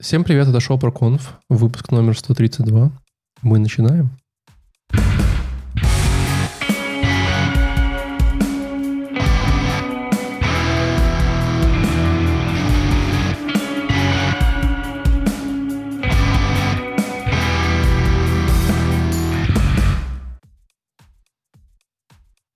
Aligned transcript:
Всем 0.00 0.22
привет, 0.22 0.46
это 0.46 0.60
шоу 0.60 0.78
про 0.78 0.92
конф, 0.92 1.40
выпуск 1.48 1.90
номер 1.90 2.16
132. 2.16 2.92
Мы 3.42 3.58
начинаем. 3.58 4.10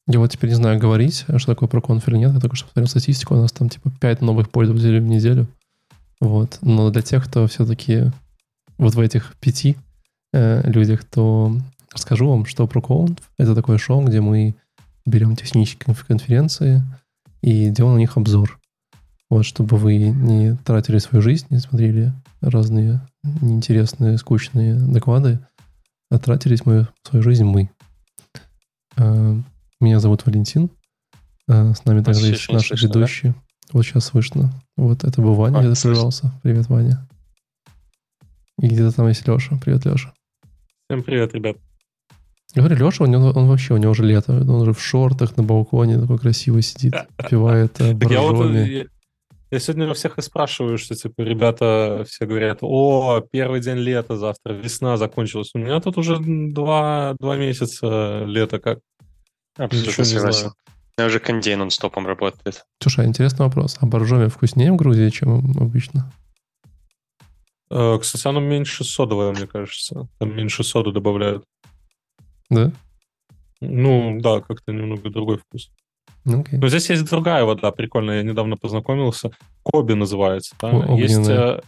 Я 0.06 0.20
вот 0.20 0.30
теперь 0.30 0.50
не 0.50 0.54
знаю, 0.54 0.78
говорить, 0.78 1.24
что 1.36 1.46
такое 1.46 1.68
про 1.68 1.80
конф 1.80 2.06
или 2.06 2.18
нет. 2.18 2.32
Я 2.34 2.38
только 2.38 2.54
что 2.54 2.66
посмотрел 2.66 2.86
статистику, 2.88 3.34
у 3.34 3.38
нас 3.38 3.50
там 3.50 3.68
типа 3.68 3.90
5 4.00 4.20
новых 4.20 4.48
пользователей 4.48 5.00
в 5.00 5.06
неделю. 5.08 5.48
Вот. 6.22 6.58
Но 6.62 6.90
для 6.90 7.02
тех, 7.02 7.24
кто 7.26 7.48
все-таки 7.48 8.12
вот 8.78 8.94
в 8.94 9.00
этих 9.00 9.34
пяти 9.40 9.76
э, 10.32 10.62
людях, 10.70 11.02
то 11.02 11.58
расскажу 11.92 12.28
вам, 12.28 12.46
что 12.46 12.68
про 12.68 12.80
ProConf— 12.80 13.18
это 13.38 13.56
такое 13.56 13.76
шоу, 13.76 14.04
где 14.04 14.20
мы 14.20 14.54
берем 15.04 15.34
технические 15.34 15.96
конференции 15.96 16.80
и 17.40 17.70
делаем 17.70 17.96
на 17.96 17.98
них 17.98 18.16
обзор. 18.16 18.60
Вот, 19.30 19.44
чтобы 19.44 19.76
вы 19.76 19.96
не 19.96 20.54
тратили 20.58 20.98
свою 20.98 21.22
жизнь, 21.22 21.46
не 21.50 21.58
смотрели 21.58 22.12
разные 22.40 23.00
неинтересные, 23.24 24.16
скучные 24.16 24.76
доклады, 24.76 25.40
а 26.08 26.20
тратились 26.20 26.64
мы, 26.64 26.86
свою 27.02 27.24
жизнь 27.24 27.44
мы. 27.44 27.68
Э, 28.96 29.40
меня 29.80 29.98
зовут 29.98 30.24
Валентин. 30.24 30.70
Э, 31.48 31.74
с 31.74 31.84
нами 31.84 32.04
также 32.04 32.28
есть 32.28 32.48
наш 32.48 32.70
ведущий. 32.70 33.30
Да? 33.30 33.34
Вот 33.72 33.84
сейчас 33.84 34.06
слышно. 34.06 34.52
Вот 34.76 35.02
это 35.02 35.22
был 35.22 35.34
Ваня, 35.34 35.58
а, 35.58 35.62
где-то 35.62 35.80
прервался. 35.80 36.32
Привет, 36.42 36.68
Ваня. 36.68 37.08
И 38.60 38.66
где-то 38.66 38.94
там 38.94 39.08
есть 39.08 39.26
Леша. 39.26 39.58
Привет, 39.64 39.86
Леша. 39.86 40.12
Всем 40.88 41.02
привет, 41.02 41.34
ребят. 41.34 41.56
Я 42.54 42.62
говорю, 42.62 42.84
Леша, 42.84 43.06
него, 43.06 43.30
он 43.30 43.48
вообще, 43.48 43.72
у 43.72 43.78
него 43.78 43.92
уже 43.92 44.04
лето. 44.04 44.32
Он 44.32 44.50
уже 44.50 44.74
в 44.74 44.82
шортах 44.82 45.38
на 45.38 45.42
балконе 45.42 45.98
такой 45.98 46.18
красивый 46.18 46.60
сидит, 46.60 46.94
попивает 47.16 47.78
боржоми. 47.96 48.88
Я 49.50 49.58
сегодня 49.58 49.90
у 49.90 49.94
всех 49.94 50.18
и 50.18 50.22
спрашиваю, 50.22 50.76
что, 50.76 50.94
типа, 50.94 51.20
ребята 51.22 52.04
все 52.08 52.26
говорят, 52.26 52.58
о, 52.62 53.22
первый 53.30 53.60
день 53.60 53.76
лета 53.76 54.16
завтра, 54.16 54.52
весна 54.52 54.96
закончилась. 54.96 55.50
У 55.54 55.58
меня 55.58 55.80
тут 55.80 55.96
уже 55.98 56.18
два, 56.18 57.14
два 57.18 57.36
месяца 57.36 58.24
лета 58.24 58.58
как. 58.58 58.80
Абсолютно 59.56 60.04
согласен 60.04 60.52
меня 60.98 61.06
уже 61.06 61.20
кондей 61.20 61.54
нон-стопом 61.56 62.06
работает. 62.06 62.64
Слушай, 62.80 63.06
интересный 63.06 63.46
вопрос. 63.46 63.78
А 63.80 63.86
боржоми 63.86 64.28
вкуснее 64.28 64.72
в 64.72 64.76
Грузии, 64.76 65.08
чем 65.08 65.38
обычно? 65.58 66.12
Э, 67.70 67.98
кстати, 67.98 68.26
оно 68.28 68.40
меньше 68.40 68.84
содовое, 68.84 69.32
мне 69.32 69.46
кажется. 69.46 70.08
Там 70.18 70.36
меньше 70.36 70.62
соды 70.62 70.92
добавляют. 70.92 71.44
Да? 72.50 72.70
Ну, 73.60 74.18
да, 74.20 74.40
как-то 74.40 74.72
немного 74.72 75.08
другой 75.08 75.38
вкус. 75.38 75.70
Okay. 76.26 76.58
Но 76.58 76.68
здесь 76.68 76.90
есть 76.90 77.08
другая 77.08 77.44
вода, 77.44 77.70
прикольная. 77.70 78.18
Я 78.18 78.22
недавно 78.22 78.56
познакомился. 78.56 79.30
Коби 79.62 79.94
называется. 79.94 80.54
Да? 80.60 80.70
Есть, 80.94 81.28
э, 81.28 81.60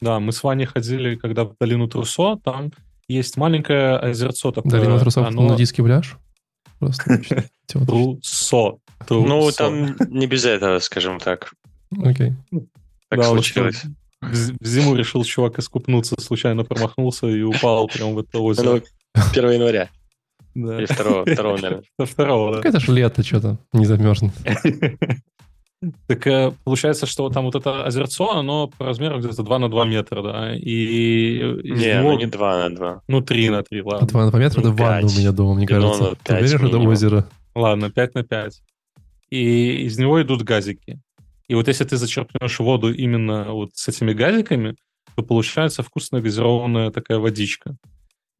да, 0.00 0.18
мы 0.20 0.32
с 0.32 0.42
Ваней 0.42 0.64
ходили, 0.64 1.16
когда 1.16 1.44
в 1.44 1.54
долину 1.60 1.88
Трусо, 1.88 2.36
там 2.42 2.70
есть 3.08 3.36
маленькое 3.36 3.96
озерцо 3.96 4.52
такое. 4.52 4.72
Долина 4.72 4.98
Трусо, 4.98 5.26
оно... 5.26 5.42
нудистский 5.42 5.84
пляж? 5.84 6.16
Просто 6.78 7.20
Трусо. 7.66 8.78
Ну, 9.10 9.50
там 9.52 9.96
не 10.08 10.26
без 10.26 10.44
этого, 10.44 10.78
скажем 10.80 11.18
так. 11.18 11.52
Окей. 12.04 12.34
Так 13.08 13.24
случилось. 13.24 13.82
В 14.20 14.66
зиму 14.66 14.96
решил 14.96 15.24
чувак 15.24 15.58
искупнуться, 15.58 16.20
случайно 16.20 16.64
промахнулся 16.64 17.28
и 17.28 17.42
упал 17.42 17.86
прямо 17.86 18.12
в 18.12 18.18
это 18.18 18.40
озеро. 18.40 18.82
1 19.14 19.44
ну, 19.44 19.50
января. 19.50 19.88
Да. 20.54 20.78
Или 20.78 20.86
2, 20.86 21.24
2 21.24 21.56
наверное. 21.56 21.82
2, 21.98 22.52
да. 22.52 22.68
Это 22.68 22.80
же 22.80 22.92
лето 22.92 23.22
что-то, 23.22 23.58
не 23.72 23.86
замерзнет. 23.86 24.32
Так 26.08 26.26
э, 26.26 26.52
получается, 26.64 27.06
что 27.06 27.28
там 27.30 27.44
вот 27.44 27.54
это 27.54 27.84
озерцо, 27.84 28.32
оно 28.32 28.66
по 28.66 28.86
размеру 28.86 29.20
где-то 29.20 29.44
2 29.44 29.58
на 29.60 29.70
2 29.70 29.84
метра, 29.84 30.22
да? 30.22 30.56
И 30.56 31.38
не, 31.62 31.98
него... 31.98 32.12
ну 32.12 32.18
не 32.18 32.26
2 32.26 32.68
на 32.68 32.74
2. 32.74 33.02
Ну 33.06 33.20
3 33.20 33.50
на 33.50 33.62
3, 33.62 33.82
ладно. 33.82 34.06
2 34.08 34.24
на 34.24 34.30
2 34.30 34.40
метра 34.40 34.60
ну, 34.60 34.72
это 34.72 34.82
ванна 34.82 35.06
у 35.06 35.10
меня 35.10 35.32
дома, 35.32 35.54
мне 35.54 35.66
кажется. 35.66 36.16
Ты 36.24 36.34
веришь, 36.34 36.60
это 36.60 36.78
озеро? 36.78 37.28
Ладно, 37.54 37.90
5 37.90 38.14
на 38.14 38.24
5. 38.24 38.60
И 39.30 39.84
из 39.86 39.98
него 39.98 40.20
идут 40.20 40.42
газики. 40.42 41.00
И 41.46 41.54
вот 41.54 41.68
если 41.68 41.84
ты 41.84 41.96
зачерпнешь 41.96 42.58
воду 42.58 42.92
именно 42.92 43.52
вот 43.52 43.70
с 43.74 43.88
этими 43.88 44.12
газиками, 44.12 44.74
то 45.14 45.22
получается 45.22 45.82
вкусная 45.82 46.20
газированная 46.20 46.90
такая 46.90 47.18
водичка. 47.18 47.76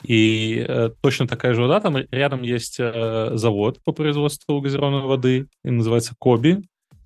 И 0.05 0.65
э, 0.66 0.91
точно 1.00 1.26
такая 1.26 1.55
же 1.55 1.62
вода, 1.62 1.81
там 1.81 1.97
рядом 2.10 2.43
есть 2.43 2.76
э, 2.78 3.31
завод 3.34 3.81
по 3.84 3.93
производству 3.93 4.60
газированной 4.60 5.03
воды, 5.03 5.49
и 5.65 5.70
называется 5.70 6.15
Коби. 6.19 6.62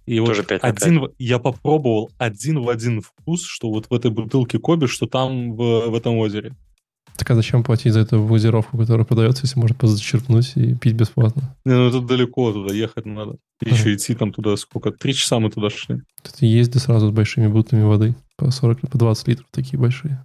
И 0.06 0.18
Тоже 0.18 0.42
вот 0.42 0.48
5 0.48 0.62
один, 0.62 1.00
5. 1.00 1.10
я 1.18 1.38
попробовал 1.38 2.10
один 2.18 2.60
в 2.60 2.68
один 2.68 3.00
вкус, 3.00 3.44
что 3.44 3.70
вот 3.70 3.86
в 3.88 3.94
этой 3.94 4.10
бутылке 4.10 4.58
Коби, 4.58 4.86
что 4.86 5.06
там 5.06 5.54
в, 5.54 5.88
в 5.88 5.94
этом 5.94 6.16
озере. 6.16 6.54
Так 7.16 7.30
а 7.30 7.34
зачем 7.34 7.62
платить 7.62 7.92
за 7.92 8.00
эту 8.00 8.24
газировку, 8.24 8.78
которая 8.78 9.04
продается, 9.04 9.44
если 9.44 9.60
можно 9.60 9.76
зачерпнуть 9.86 10.52
и 10.56 10.74
пить 10.74 10.94
бесплатно? 10.94 11.56
Не, 11.64 11.74
ну 11.74 11.88
это 11.88 12.00
далеко 12.00 12.52
туда, 12.52 12.74
ехать 12.74 13.06
надо. 13.06 13.36
И 13.60 13.66
ага. 13.66 13.76
еще 13.76 13.94
идти 13.94 14.14
там 14.14 14.32
туда 14.32 14.56
сколько? 14.56 14.90
Три 14.90 15.14
часа 15.14 15.38
мы 15.38 15.50
туда 15.50 15.70
шли. 15.70 16.00
Ты 16.22 16.46
езди 16.46 16.78
сразу 16.78 17.08
с 17.08 17.12
большими 17.12 17.46
бутылками 17.46 17.84
воды. 17.84 18.14
По 18.36 18.50
40, 18.50 18.80
по 18.90 18.98
20 18.98 19.28
литров 19.28 19.46
такие 19.50 19.78
большие. 19.78 20.24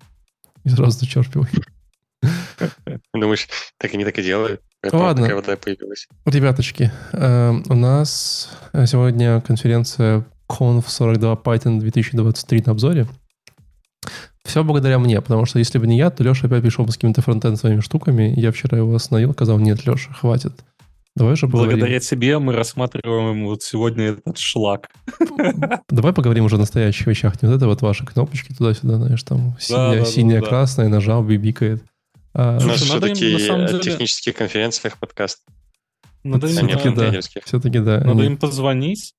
И 0.64 0.70
сразу 0.70 1.00
зачерпивай. 1.00 1.50
Думаешь, 3.14 3.48
так 3.78 3.94
они 3.94 4.06
так 4.06 4.18
и 4.18 4.24
делают? 4.24 4.62
Ладно. 4.94 5.24
Такая 5.24 5.36
вода 5.36 5.58
появилась. 5.58 6.08
Ребяточки, 6.26 6.92
э, 7.14 7.54
у 7.70 7.74
нас 7.74 8.50
сегодня 8.86 9.42
конференция 9.42 10.26
Conf 10.50 10.86
42 10.88 11.34
Python 11.36 11.80
2023 11.80 12.64
на 12.66 12.72
обзоре. 12.72 13.08
Все 14.44 14.64
благодаря 14.64 14.98
мне, 14.98 15.20
потому 15.20 15.46
что 15.46 15.60
если 15.60 15.78
бы 15.78 15.88
не 15.88 15.98
я, 15.98 16.10
то 16.10 16.24
Леша 16.24 16.48
опять 16.48 16.62
пришел 16.62 16.88
с 16.88 16.96
какими-то 16.96 17.22
фронтенд 17.22 17.60
своими 17.60 17.82
штуками. 17.82 18.34
Я 18.38 18.52
вчера 18.52 18.78
его 18.78 18.96
остановил, 18.96 19.34
сказал, 19.34 19.60
нет, 19.60 19.86
Леша, 19.86 20.14
хватит. 20.14 20.54
Давай 21.18 21.36
же 21.36 21.48
поговорим. 21.48 21.80
Благодаря 21.80 22.00
тебе 22.00 22.38
мы 22.38 22.54
рассматриваем 22.54 23.46
вот 23.46 23.64
сегодня 23.64 24.06
этот 24.06 24.38
шлак. 24.38 24.90
Давай 25.90 26.14
поговорим 26.14 26.46
уже 26.46 26.56
о 26.56 26.60
настоящих 26.60 27.08
вещах. 27.08 27.42
Не 27.42 27.50
вот 27.50 27.56
это 27.56 27.66
вот 27.66 27.82
ваши 27.82 28.06
кнопочки 28.06 28.54
туда-сюда, 28.54 28.98
знаешь, 28.98 29.24
там 29.24 29.58
синяя, 29.60 30.00
да, 30.00 30.06
синяя 30.06 30.42
да, 30.42 30.48
красная, 30.48 30.90
нажал, 30.90 31.24
бибикает. 31.24 31.84
А, 32.38 32.60
У 32.62 32.66
нас 32.68 32.82
все-таки 32.82 33.34
о 33.50 33.80
технических 33.80 34.36
конференциях 34.36 35.00
подкаст. 35.00 35.44
Надо 36.24 36.46
все-таки 36.46 36.90
да. 36.92 37.12
Все-таки 37.44 37.80
да. 37.80 38.00
Надо 38.02 38.24
им 38.24 38.38
позвонить 38.38 39.16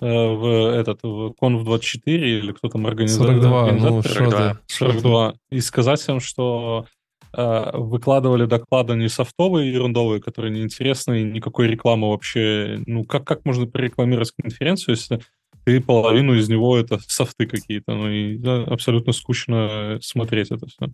э, 0.00 0.06
в 0.06 0.74
этот 0.74 1.00
в 1.04 1.34
Conf 1.40 1.62
24 1.62 2.38
или 2.40 2.50
кто 2.50 2.68
там 2.68 2.84
организует. 2.88 3.42
42, 3.42 3.72
ну, 3.72 4.02
42. 4.02 4.58
42. 4.66 5.34
И 5.50 5.60
сказать 5.60 6.08
им, 6.08 6.18
что 6.18 6.86
э, 7.32 7.70
выкладывали 7.74 8.46
доклады 8.46 8.96
не 8.96 9.08
софтовые, 9.08 9.72
ерундовые, 9.72 10.20
которые 10.20 10.52
неинтересны, 10.52 11.20
и 11.20 11.24
никакой 11.24 11.68
рекламы 11.68 12.10
вообще... 12.10 12.82
Ну, 12.86 13.04
как, 13.04 13.24
как 13.24 13.44
можно 13.44 13.66
прорекламировать 13.68 14.32
конференцию, 14.32 14.96
если 14.96 15.20
ты 15.64 15.80
половину 15.80 16.34
из 16.34 16.48
него 16.48 16.76
это 16.76 16.98
софты 17.06 17.46
какие-то, 17.46 17.94
ну, 17.94 18.10
и 18.10 18.36
да, 18.36 18.64
абсолютно 18.64 19.12
скучно 19.12 19.98
смотреть 20.00 20.50
это 20.50 20.66
все. 20.66 20.88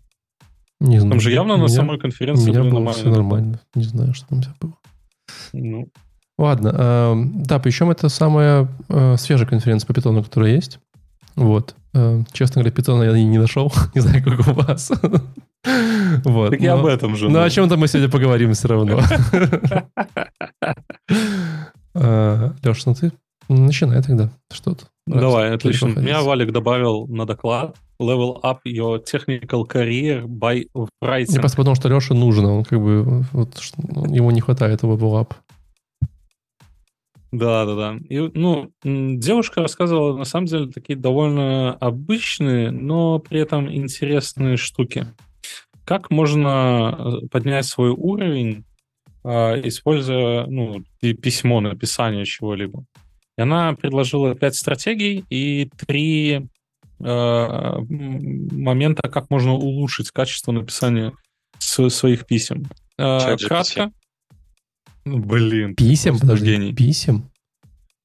Не 0.85 0.99
знаю. 0.99 1.13
Там 1.13 1.21
же 1.21 1.33
явно 1.33 1.57
на 1.57 1.69
самой 1.69 1.99
конференции 1.99 2.51
меня 2.51 2.65
было 2.65 2.93
все 2.93 3.09
нормально. 3.09 3.61
Не 3.75 3.85
знаю, 3.85 4.15
что 4.15 4.27
там 4.29 4.43
все 4.43 4.51
было. 4.61 4.75
Ну. 5.53 5.89
Ладно. 6.39 6.75
Э, 6.77 7.15
да, 7.17 7.59
причем 7.59 7.91
это 7.91 8.09
самая 8.09 8.69
э, 8.89 9.17
свежая 9.17 9.49
конференция 9.49 9.87
по 9.87 9.95
питону, 9.95 10.23
которая 10.23 10.53
есть. 10.53 10.79
Вот. 11.37 11.75
Э, 11.95 12.23
честно 12.33 12.61
говоря, 12.61 12.75
питона 12.75 13.03
я 13.05 13.13
не 13.13 13.39
нашел. 13.39 13.73
не 13.95 14.01
знаю, 14.01 14.23
как 14.23 14.47
у 14.47 14.53
вас. 14.53 14.93
вот. 16.25 16.51
Так 16.51 16.61
я 16.61 16.75
об 16.75 16.87
этом 16.87 17.17
же. 17.17 17.31
Ну, 17.31 17.41
о 17.41 17.49
чем-то 17.49 17.77
мы 17.77 17.89
сегодня 17.89 18.11
поговорим 18.11 18.53
все 18.53 18.69
равно. 18.69 19.01
Э, 21.97 22.51
Леш, 22.65 22.87
ну 22.87 22.95
ты 22.97 23.13
начинай 23.49 24.03
тогда. 24.03 24.29
Что 24.51 24.75
Давай, 25.07 25.53
отлично. 25.53 25.89
Меня 25.89 26.23
Валик 26.23 26.51
добавил 26.51 27.07
на 27.09 27.27
доклад 27.27 27.77
level 28.01 28.41
up 28.43 28.59
your 28.65 29.03
technical 29.05 29.65
career 29.67 30.25
by 30.25 30.67
writing. 31.03 31.33
Я 31.33 31.41
просто 31.41 31.59
подумал, 31.59 31.77
что 31.77 31.89
Леше 31.89 32.15
нужно, 32.15 32.57
он 32.57 32.65
как 32.65 32.81
бы, 32.81 33.25
вот, 33.33 33.55
ему 34.09 34.31
не 34.31 34.41
хватает 34.41 34.75
этого 34.75 34.97
level 34.97 35.23
up. 35.23 35.35
Да, 37.33 37.67
да, 37.67 37.75
да. 37.75 37.99
И, 38.09 38.19
ну, 38.35 38.71
девушка 38.85 39.61
рассказывала, 39.61 40.17
на 40.17 40.25
самом 40.25 40.47
деле, 40.47 40.71
такие 40.71 40.97
довольно 40.97 41.73
обычные, 41.73 42.71
но 42.71 43.19
при 43.19 43.41
этом 43.41 43.73
интересные 43.73 44.57
штуки. 44.57 45.07
Как 45.85 46.11
можно 46.11 47.21
э, 47.25 47.27
поднять 47.29 47.67
свой 47.67 47.91
уровень, 47.91 48.65
а, 49.25 49.61
используя 49.61 50.47
ну, 50.47 50.85
письмо, 51.01 51.61
написание 51.61 52.25
чего-либо? 52.25 52.85
И 53.37 53.43
она 53.43 53.75
предложила 53.75 54.35
пять 54.35 54.55
стратегий 54.55 55.25
и 55.29 55.71
три 55.77 56.47
э, 57.01 57.79
момента, 57.81 59.09
как 59.09 59.31
можно 59.31 59.53
улучшить 59.53 60.11
качество 60.11 60.53
написания 60.53 61.13
своих 61.59 62.27
писем. 62.27 62.67
Э, 62.99 63.37
кратко. 63.37 63.91
Блин. 65.05 65.75
Писем? 65.75 66.19
Подожди, 66.19 66.53
гений. 66.53 66.75
писем? 66.75 67.31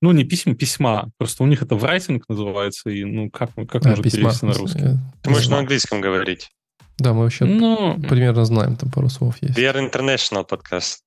Ну, 0.02 0.12
не 0.12 0.24
писем, 0.24 0.56
письма. 0.56 1.10
Просто 1.18 1.44
у 1.44 1.46
них 1.46 1.62
это 1.62 1.76
врайтинг 1.76 2.28
называется, 2.30 2.90
и 2.90 3.04
ну 3.04 3.30
как, 3.30 3.52
как 3.68 3.86
а, 3.86 3.90
можно 3.90 4.04
письма. 4.04 4.20
перевести 4.20 4.46
на 4.46 4.54
русский? 4.54 4.98
Ты 5.22 5.30
можешь 5.30 5.50
на 5.50 5.60
английском 5.60 6.02
говорить. 6.02 6.50
Да, 6.98 7.14
мы 7.14 7.24
вообще 7.24 7.46
ну, 7.46 8.00
примерно 8.02 8.46
знаем, 8.46 8.76
там 8.76 8.92
пару 8.92 9.10
слов 9.10 9.38
есть. 9.42 9.58
We 9.58 9.72
are 9.72 9.90
international 9.90 10.46
подкаст. 10.46 11.04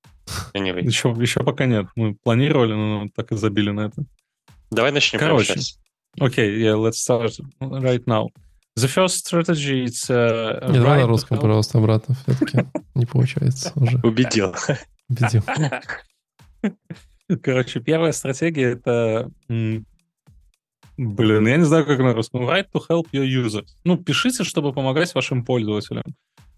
Anyway. 0.55 0.85
Еще, 0.85 1.15
еще 1.19 1.41
пока 1.41 1.67
нет. 1.67 1.87
Мы 1.97 2.15
планировали, 2.15 2.73
но 2.75 3.09
так 3.15 3.33
и 3.33 3.37
забили 3.37 3.71
на 3.71 3.87
это. 3.87 4.05
Давай 4.71 4.93
начнем 4.93 5.21
Короче. 5.21 5.55
Окей, 6.21 6.51
okay, 6.51 6.63
yeah, 6.63 6.77
let's 6.77 6.99
start 6.99 7.33
right 7.61 8.05
now. 8.07 8.29
The 8.77 8.89
first 8.89 9.27
strategy 9.27 9.85
it's... 9.85 10.09
Uh, 10.09 10.71
Не, 10.71 10.79
давай 10.79 11.01
на 11.01 11.07
русском, 11.07 11.39
пожалуйста, 11.39 11.79
обратно. 11.79 12.15
Все-таки 12.15 12.67
не 12.95 13.05
получается 13.05 13.73
уже. 13.77 13.99
Убедил. 14.03 14.55
Убедил. 15.09 15.43
Короче, 17.43 17.81
первая 17.81 18.13
стратегия 18.13 18.73
это... 18.73 19.31
Блин, 20.97 21.49
я 21.49 21.57
не 21.57 21.65
знаю, 21.65 21.87
как 21.87 21.99
на 21.99 22.15
русском. 22.15 22.49
Write 22.49 22.67
to 22.75 22.81
help 22.89 23.07
your 23.13 23.27
users. 23.27 23.67
Ну, 23.85 23.97
пишите, 23.97 24.45
чтобы 24.45 24.73
помогать 24.73 25.15
вашим 25.15 25.45
пользователям. 25.45 26.05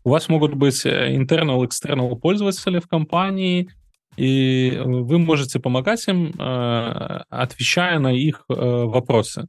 У 0.04 0.10
вас 0.10 0.28
могут 0.28 0.54
быть 0.54 0.84
э, 0.84 1.16
internal, 1.16 1.66
external 1.66 2.14
пользователи 2.16 2.78
в 2.78 2.86
компании, 2.86 3.70
и 4.18 4.78
вы 4.84 5.18
можете 5.18 5.58
помогать 5.58 6.06
им, 6.08 6.30
э, 6.38 7.22
отвечая 7.30 7.98
на 7.98 8.12
их 8.12 8.44
э, 8.50 8.54
вопросы. 8.54 9.46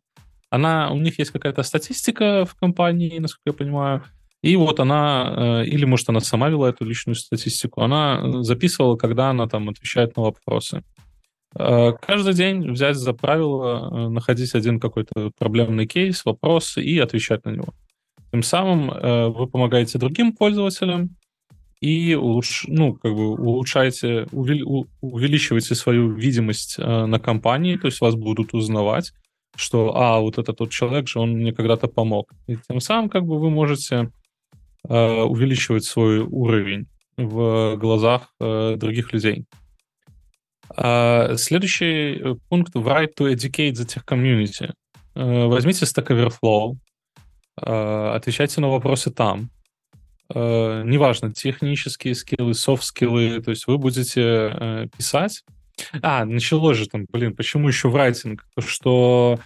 Она, 0.50 0.92
у 0.92 0.98
них 0.98 1.20
есть 1.20 1.32
какая-то 1.32 1.62
статистика 1.64 2.46
в 2.46 2.56
компании, 2.56 3.20
насколько 3.20 3.50
я 3.50 3.54
понимаю, 3.54 4.04
и 4.42 4.56
вот 4.56 4.80
она, 4.80 5.64
или, 5.66 5.86
может, 5.86 6.08
она 6.08 6.20
сама 6.20 6.50
вела 6.50 6.70
эту 6.70 6.86
личную 6.86 7.16
статистику, 7.16 7.82
она 7.82 8.44
записывала, 8.44 8.96
когда 8.96 9.32
она 9.32 9.48
там 9.48 9.70
отвечает 9.70 10.16
на 10.16 10.24
вопросы. 10.24 10.84
Каждый 11.52 12.34
день 12.36 12.72
взять 12.72 12.96
за 12.96 13.14
правило 13.14 14.08
находить 14.10 14.54
один 14.54 14.80
какой-то 14.80 15.32
проблемный 15.40 15.88
кейс, 15.88 16.24
вопрос 16.26 16.78
и 16.78 17.00
отвечать 17.00 17.44
на 17.46 17.50
него. 17.50 17.74
Тем 18.36 18.44
самым 18.44 18.92
э, 18.92 19.28
вы 19.30 19.48
помогаете 19.48 19.98
другим 19.98 20.34
пользователям 20.34 21.16
и 21.80 22.16
улуш, 22.16 22.66
ну, 22.68 22.96
как 22.96 23.14
бы 23.16 23.30
улучшаете, 23.30 24.28
увели, 24.34 24.62
увеличиваете 25.00 25.74
свою 25.74 26.12
видимость 26.12 26.76
э, 26.78 27.06
на 27.06 27.18
компании, 27.18 27.78
то 27.78 27.86
есть 27.86 28.02
вас 28.02 28.16
будут 28.16 28.54
узнавать, 28.54 29.14
что, 29.56 29.96
а, 29.96 30.20
вот 30.20 30.38
это 30.38 30.52
тот 30.52 30.72
человек 30.72 31.08
же, 31.08 31.20
он 31.20 31.32
мне 31.32 31.54
когда-то 31.54 31.88
помог. 31.88 32.30
И 32.48 32.58
тем 32.58 32.82
самым 32.82 33.08
как 33.08 33.24
бы 33.24 33.40
вы 33.40 33.50
можете 33.50 34.12
э, 34.90 35.22
увеличивать 35.22 35.86
свой 35.86 36.20
уровень 36.20 36.88
в 37.16 37.78
глазах 37.78 38.34
э, 38.42 38.76
других 38.76 39.14
людей. 39.14 39.46
А 40.76 41.38
следующий 41.38 42.20
э, 42.20 42.36
пункт— 42.50 42.74
write 42.76 43.14
to 43.18 43.34
educate 43.34 43.76
the 43.76 43.86
tech 43.86 44.04
community. 44.06 44.74
Э, 45.16 45.46
возьмите 45.46 45.86
Stack 45.86 46.08
Overflow, 46.08 46.76
отвечайте 47.58 48.62
на 48.62 48.70
вопросы 48.70 49.12
там. 49.12 49.50
Э, 50.34 50.84
неважно, 50.84 51.32
технические 51.34 52.16
скиллы, 52.16 52.54
софт-скиллы, 52.54 53.42
то 53.42 53.52
есть 53.52 53.68
вы 53.68 53.78
будете 53.78 54.22
э, 54.22 54.88
писать. 54.98 55.44
А, 56.02 56.26
началось 56.26 56.78
же 56.78 56.88
там, 56.88 57.06
блин, 57.12 57.36
почему 57.36 57.68
еще 57.68 57.90
в 57.90 57.96
райтинг? 57.96 58.46
Что 58.60 59.40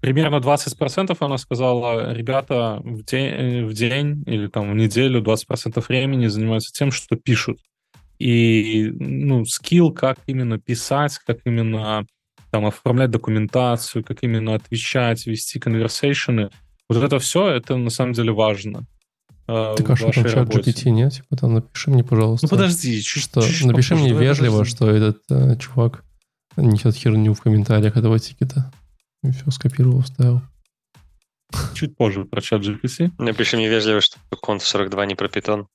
примерно 0.00 0.36
20% 0.36 1.16
она 1.20 1.36
сказала, 1.36 2.14
ребята 2.14 2.80
в 2.84 3.04
день, 3.04 3.66
в 3.66 3.74
день 3.74 4.22
или 4.26 4.46
там 4.46 4.70
в 4.70 4.74
неделю 4.74 5.22
20% 5.22 5.84
времени 5.88 6.28
занимаются 6.28 6.72
тем, 6.72 6.90
что 6.90 7.16
пишут. 7.16 7.58
И, 8.18 8.92
ну, 8.98 9.44
скилл, 9.44 9.92
как 9.92 10.18
именно 10.26 10.58
писать, 10.58 11.18
как 11.26 11.38
именно 11.44 12.06
там 12.50 12.64
оформлять 12.64 13.10
документацию, 13.10 14.04
как 14.04 14.22
именно 14.22 14.54
отвечать, 14.54 15.26
вести 15.26 15.58
конверсейшены— 15.58 16.50
вот 16.88 17.02
это 17.02 17.18
все, 17.18 17.48
это 17.48 17.76
на 17.76 17.90
самом 17.90 18.12
деле 18.12 18.32
важно. 18.32 18.86
Э, 19.46 19.74
так 19.76 19.90
а 19.90 19.96
что 19.96 20.10
там 20.10 20.24
чат 20.24 20.48
GPT 20.48 20.90
нет? 20.90 21.12
Типа 21.12 21.36
там 21.36 21.54
напиши 21.54 21.90
мне, 21.90 22.04
пожалуйста. 22.04 22.46
Ну 22.46 22.50
подожди, 22.50 23.00
чуть, 23.02 23.22
что, 23.22 23.42
чуть 23.42 23.64
Напиши 23.64 23.94
мне 23.94 24.12
вежливо, 24.12 24.58
подожди. 24.58 24.76
что 24.76 24.90
этот 24.90 25.22
э, 25.30 25.56
чувак 25.56 26.04
несет 26.56 26.94
херню 26.94 27.34
в 27.34 27.40
комментариях 27.40 27.96
этого 27.96 28.18
тикета. 28.18 28.70
И 29.22 29.30
все, 29.30 29.50
скопировал, 29.50 30.02
вставил. 30.02 30.42
Чуть 31.74 31.96
позже 31.96 32.24
про 32.24 32.40
чат 32.40 32.62
GPT. 32.62 33.12
Напиши 33.18 33.56
мне 33.56 33.68
вежливо, 33.68 34.00
что 34.00 34.18
конф 34.40 34.66
42 34.66 35.06
не 35.06 35.14
про 35.14 35.28
питон. 35.28 35.68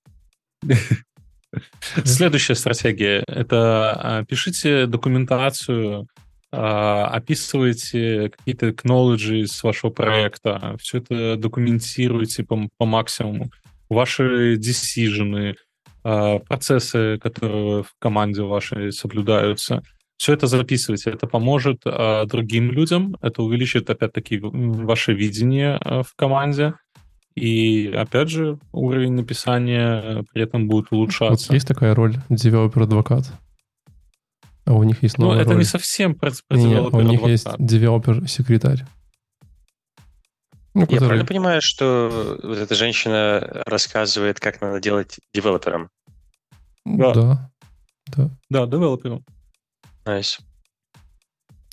Следующая 2.03 2.55
стратегия— 2.55 3.23
это 3.27 3.91
а, 3.93 4.25
пишите 4.25 4.85
документацию 4.85 6.07
описываете 6.51 8.29
какие-то 8.29 8.69
technology 8.69 9.45
с 9.45 9.63
вашего 9.63 9.91
проекта, 9.91 10.75
все 10.79 10.97
это 10.99 11.35
документируете 11.35 12.43
по, 12.43 12.67
по 12.77 12.85
максимуму, 12.85 13.51
ваши 13.89 14.55
decisions, 14.55 15.55
а, 16.03 16.39
процессы, 16.39 17.17
которые 17.21 17.83
в 17.83 17.93
команде 17.99 18.41
вашей 18.41 18.91
соблюдаются, 18.91 19.83
все 20.17 20.33
это 20.33 20.47
записывайте. 20.47 21.11
Это 21.11 21.27
поможет 21.27 21.81
а, 21.85 22.25
другим 22.25 22.71
людям, 22.71 23.15
это 23.21 23.43
увеличит, 23.43 23.89
опять-таки, 23.89 24.39
ваше 24.41 25.13
видение 25.13 25.79
в 25.83 26.15
команде, 26.15 26.73
и, 27.35 27.87
опять 27.95 28.29
же, 28.29 28.59
уровень 28.73 29.13
написания 29.13 30.25
при 30.33 30.43
этом 30.43 30.67
будет 30.67 30.87
улучшаться. 30.91 31.47
Вот 31.47 31.53
есть 31.53 31.67
такая 31.67 31.95
роль 31.95 32.15
developer 32.29 32.80
advocate? 32.80 33.31
А 34.69 34.73
у 34.73 34.83
них 34.83 35.01
есть 35.01 35.17
новая 35.17 35.37
Ну, 35.37 35.41
это 35.41 35.49
роль. 35.49 35.59
не 35.59 35.65
совсем 35.65 36.13
про, 36.13 36.31
про 36.47 36.55
Нет, 36.55 36.93
у 36.93 37.01
них 37.01 37.23
есть 37.23 37.47
developer-секретарь. 37.57 38.85
Ну, 40.75 40.81
который... 40.81 40.93
Я 40.93 41.07
правильно 41.07 41.25
понимаю, 41.25 41.61
что 41.63 42.37
вот 42.43 42.55
эта 42.55 42.75
женщина 42.75 43.63
рассказывает, 43.65 44.39
как 44.39 44.61
надо 44.61 44.79
делать 44.79 45.17
девелопером? 45.33 45.89
Да. 46.85 47.13
Да, 47.13 47.51
да. 48.15 48.29
да 48.51 48.67
девелопером. 48.67 49.25
Nice. 50.05 50.39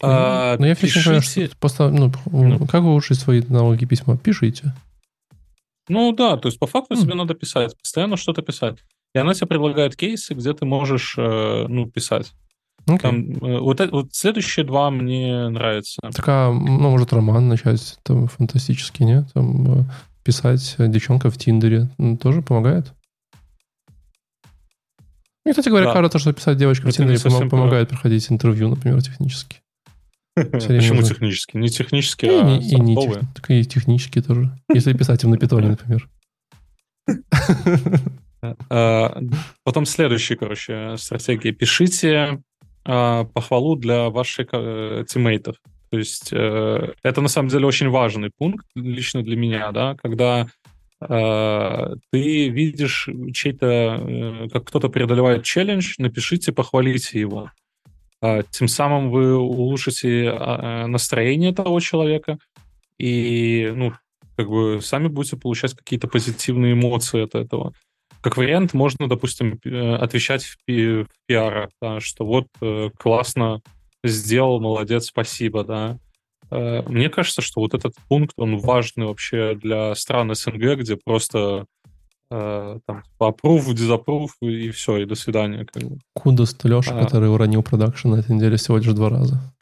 А, 0.03 0.57
ну, 0.59 0.65
я 0.65 0.75
пишите... 0.75 1.05
понимаю, 1.05 1.23
что 1.23 1.51
просто, 1.59 1.91
ну, 1.91 2.11
ну, 2.25 2.67
как 2.67 2.83
улучшить 2.83 3.19
свои 3.19 3.43
навыки 3.43 3.85
письма? 3.85 4.17
Пишите. 4.17 4.75
Ну 5.91 6.13
да, 6.13 6.39
то 6.39 6.49
есть 6.49 6.59
по 6.59 6.67
факту 6.67 6.95
mm. 6.95 7.03
тебе 7.03 7.15
надо 7.15 7.35
писать, 7.35 7.77
постоянно 7.79 8.17
что-то 8.17 8.41
писать. 8.41 8.79
И 9.15 9.19
она 9.19 9.35
тебе 9.35 9.49
предлагает 9.49 9.97
кейсы, 9.97 10.33
где 10.33 10.55
ты 10.55 10.65
можешь, 10.65 11.15
э, 11.19 11.67
ну, 11.69 11.91
писать. 11.91 12.33
Okay. 12.89 12.99
Там, 12.99 13.31
э, 13.43 13.59
вот, 13.59 13.81
вот 13.91 14.09
следующие 14.13 14.65
два 14.65 14.91
мне 14.91 15.49
нравятся. 15.49 15.99
Так, 16.03 16.25
а, 16.29 16.53
ну, 16.53 16.91
может, 16.91 17.13
роман 17.13 17.49
начать, 17.49 17.99
там, 18.05 18.29
фантастический, 18.29 19.05
нет? 19.05 19.27
Там, 19.35 19.81
э, 19.81 19.85
писать 20.23 20.77
девчонка 20.79 21.31
в 21.31 21.37
Тиндере 21.37 21.89
тоже 22.21 22.43
помогает? 22.43 22.93
Мне, 25.45 25.53
кстати 25.53 25.69
говоря, 25.69 25.87
да. 25.87 25.93
кажется, 25.93 26.19
что 26.19 26.33
писать 26.33 26.59
девочка 26.59 26.89
в 26.89 26.93
Тиндере 26.93 27.19
пом- 27.19 27.49
помогает 27.49 27.89
про... 27.89 27.97
проходить 27.97 28.31
интервью, 28.31 28.69
например, 28.69 29.03
технически. 29.03 29.63
Почему 30.35 30.97
нужно... 30.97 31.09
технически? 31.09 31.57
Не 31.57 31.69
технически, 31.69 32.27
и, 32.27 32.29
а 32.29 32.43
не, 32.43 32.69
и, 32.69 32.81
не 32.81 32.97
тех, 32.97 33.21
так 33.35 33.51
и 33.51 33.65
технически 33.65 34.21
тоже. 34.21 34.57
Если 34.73 34.93
писать 34.93 35.25
им 35.25 35.31
на 35.31 35.39
питоне, 35.39 35.69
например. 35.71 36.09
А, 38.71 39.19
потом 39.65 39.87
следующая, 39.87 40.37
короче, 40.37 40.97
стратегия. 40.99 41.53
Пишите 41.53 42.43
а, 42.89 43.25
похвалу 43.25 43.75
для 43.75 44.11
ваших 44.11 44.49
э, 44.53 45.05
тиммейтов. 45.09 45.57
То 45.91 45.99
есть 45.99 46.29
э, 46.33 46.93
это 47.03 47.21
на 47.21 47.29
самом 47.29 47.49
деле 47.49 47.67
очень 47.67 47.89
важный 47.89 48.31
пункт 48.37 48.65
лично 48.77 49.23
для 49.23 49.37
меня, 49.37 49.73
да, 49.73 49.97
когда 49.97 50.47
э, 51.01 51.95
ты 52.13 52.49
видишь 52.49 53.09
чей-то, 53.33 53.67
э, 53.67 54.49
как 54.53 54.67
кто-то 54.67 54.89
преодолевает 54.89 55.43
челлендж, 55.43 55.95
напишите, 55.99 56.53
похвалите 56.53 57.19
его. 57.19 57.51
Э, 58.23 58.43
тем 58.51 58.69
самым 58.69 59.11
вы 59.11 59.37
улучшите 59.37 60.27
э, 60.27 60.87
настроение 60.87 61.53
того 61.53 61.81
человека 61.81 62.39
и, 62.99 63.73
ну, 63.75 63.95
как 64.37 64.49
бы 64.49 64.81
сами 64.81 65.09
будете 65.09 65.37
получать 65.37 65.75
какие-то 65.75 66.07
позитивные 66.07 66.75
эмоции 66.75 67.25
от 67.25 67.35
этого. 67.35 67.73
Как 68.27 68.37
вариант, 68.37 68.75
можно, 68.75 69.09
допустим, 69.09 69.61
э, 69.65 69.95
отвечать 69.95 70.43
в, 70.43 70.57
пи- 70.65 71.05
в 71.05 71.09
пиарах, 71.29 71.71
да, 71.81 72.01
что 72.01 72.27
вот 72.27 72.49
э, 72.61 72.91
классно 72.99 73.61
сделал, 74.03 74.61
молодец, 74.61 75.07
спасибо, 75.07 75.63
да. 75.63 75.97
Э, 76.51 76.83
мне 76.89 77.09
кажется, 77.09 77.41
что 77.41 77.61
вот 77.61 77.75
этот 77.75 77.95
пункт, 78.09 78.35
он 78.37 78.59
важный 78.59 79.07
вообще 79.07 79.55
для 79.55 79.95
стран 79.95 80.35
СНГ, 80.35 80.77
где 80.77 80.97
просто 80.97 81.67
там, 82.29 82.81
типа, 82.85 83.33
approve, 83.33 83.73
disapprove, 83.75 84.31
и, 84.41 84.73
все, 84.73 84.97
и 84.97 85.05
до 85.05 85.15
свидания. 85.15 85.65
Как 85.65 85.85
бы. 85.85 85.99
Кудос 86.13 86.57
Леша, 86.65 86.99
а. 86.99 87.05
который 87.05 87.31
уронил 87.31 87.63
продакшн 87.63 88.09
на 88.09 88.17
этой 88.17 88.35
неделе 88.35 88.57
всего 88.57 88.79
лишь 88.79 88.93
два 88.93 89.09
раза. 89.09 89.55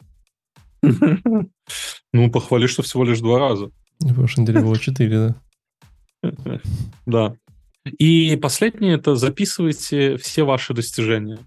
Ну, 0.81 2.31
похвали, 2.31 2.65
что 2.65 2.81
всего 2.81 3.03
лишь 3.03 3.19
два 3.19 3.37
раза. 3.37 3.69
В 3.99 4.15
прошлой 4.15 4.41
неделе 4.41 4.61
было 4.61 4.79
4, 4.79 5.35
да. 6.23 6.31
Да. 7.05 7.35
И 7.85 8.35
последнее 8.37 8.95
это 8.95 9.15
записывайте 9.15 10.17
все 10.17 10.43
ваши 10.43 10.73
достижения. 10.73 11.39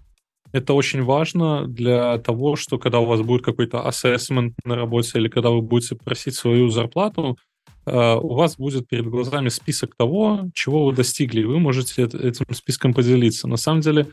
Это 0.51 0.73
очень 0.73 1.03
важно 1.03 1.67
для 1.67 2.17
того, 2.17 2.55
что 2.55 2.79
когда 2.79 2.99
у 2.99 3.05
вас 3.05 3.21
будет 3.21 3.43
какой-то 3.43 3.87
ассессмент 3.87 4.55
на 4.63 4.75
работе 4.75 5.19
или 5.19 5.27
когда 5.27 5.49
вы 5.51 5.61
будете 5.61 5.95
просить 5.95 6.35
свою 6.35 6.69
зарплату, 6.69 7.37
э, 7.85 8.15
у 8.15 8.33
вас 8.33 8.57
будет 8.57 8.87
перед 8.87 9.05
глазами 9.05 9.49
список 9.49 9.95
того, 9.95 10.49
чего 10.53 10.85
вы 10.85 10.93
достигли, 10.93 11.41
и 11.41 11.45
вы 11.45 11.59
можете 11.59 12.03
этим 12.03 12.45
списком 12.51 12.93
поделиться. 12.93 13.47
На 13.47 13.57
самом 13.57 13.81
деле, 13.81 14.07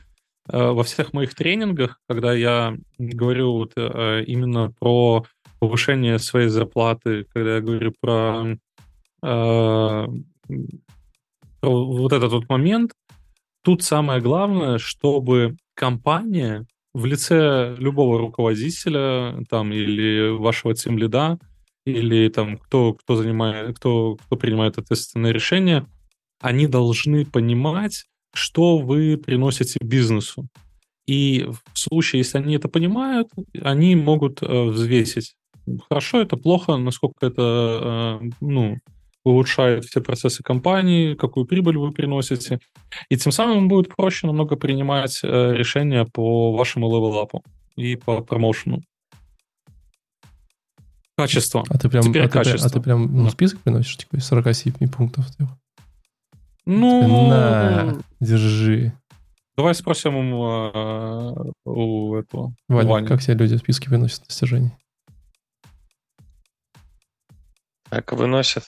э, 0.49 0.59
во 0.59 0.83
всех 0.83 1.14
моих 1.14 1.35
тренингах, 1.35 2.00
когда 2.06 2.35
я 2.35 2.76
говорю 2.99 3.52
вот 3.52 3.73
э, 3.76 4.25
именно 4.26 4.73
про 4.78 5.25
повышение 5.59 6.18
своей 6.18 6.49
зарплаты, 6.49 7.25
когда 7.33 7.54
я 7.54 7.61
говорю 7.62 7.95
про 7.99 8.59
вот 11.70 12.12
этот 12.12 12.32
вот 12.32 12.49
момент, 12.49 12.92
тут 13.62 13.82
самое 13.82 14.20
главное, 14.20 14.78
чтобы 14.78 15.56
компания 15.75 16.66
в 16.94 17.04
лице 17.04 17.75
любого 17.78 18.18
руководителя 18.18 19.44
там 19.50 19.73
или 19.73 20.30
вашего 20.30 20.75
тим 20.75 20.96
лида 20.96 21.38
или 21.85 22.28
там 22.30 22.56
кто 22.56 22.94
кто 22.94 23.16
занимает 23.16 23.76
кто 23.76 24.16
кто 24.16 24.37
принимает 24.37 24.78
ответственное 24.78 25.32
решение, 25.32 25.87
они 26.40 26.66
должны 26.66 27.26
понимать, 27.26 28.06
что 28.35 28.78
вы 28.78 29.16
приносите 29.18 29.78
бизнесу. 29.82 30.46
И 31.06 31.46
в 31.73 31.78
случае, 31.78 32.20
если 32.20 32.38
они 32.38 32.56
это 32.56 32.68
понимают, 32.68 33.28
они 33.62 33.94
могут 33.94 34.42
э, 34.42 34.64
взвесить, 34.64 35.35
хорошо 35.88 36.20
это 36.20 36.37
плохо, 36.37 36.76
насколько 36.76 37.26
это 37.26 38.20
э, 38.23 38.30
ну 38.40 38.78
улучшает 39.26 39.85
все 39.85 40.00
процессы 40.00 40.42
компании, 40.42 41.14
какую 41.14 41.47
прибыль 41.47 41.76
вы 41.76 41.92
приносите. 41.92 42.61
И 43.09 43.16
тем 43.16 43.33
самым 43.33 43.68
будет 43.68 43.95
проще 43.95 44.26
намного 44.28 44.56
принимать 44.56 45.21
э, 45.23 45.52
решения 45.52 46.04
по 46.04 46.52
вашему 46.52 46.88
левелапу 46.88 47.42
и 47.75 47.97
по 47.97 48.23
промоушену. 48.23 48.83
Качество. 51.18 51.64
А 51.68 51.78
ты 51.78 51.88
прям, 51.88 52.04
Теперь 52.04 52.26
а 52.26 52.28
качество. 52.28 52.61
Ты, 52.61 52.66
а 52.66 52.78
ты 52.78 52.80
прям 52.80 53.25
ну, 53.25 53.30
список 53.30 53.61
приносишь, 53.62 53.97
типа, 53.97 54.16
из 54.16 54.26
47 54.26 54.88
пунктов? 54.90 55.28
Типа? 55.37 55.59
Ну... 56.64 57.28
На, 57.28 57.97
держи. 58.21 58.92
Давай 59.56 59.75
спросим 59.75 60.14
э, 60.14 61.52
у 61.64 62.14
этого. 62.14 62.54
Ваня, 62.68 62.88
Ваня, 62.88 63.09
как 63.09 63.21
все 63.21 63.33
люди 63.35 63.56
списки 63.56 63.88
приносят 63.88 64.26
достижений? 64.28 64.71
Как 67.88 68.12
выносят? 68.12 68.64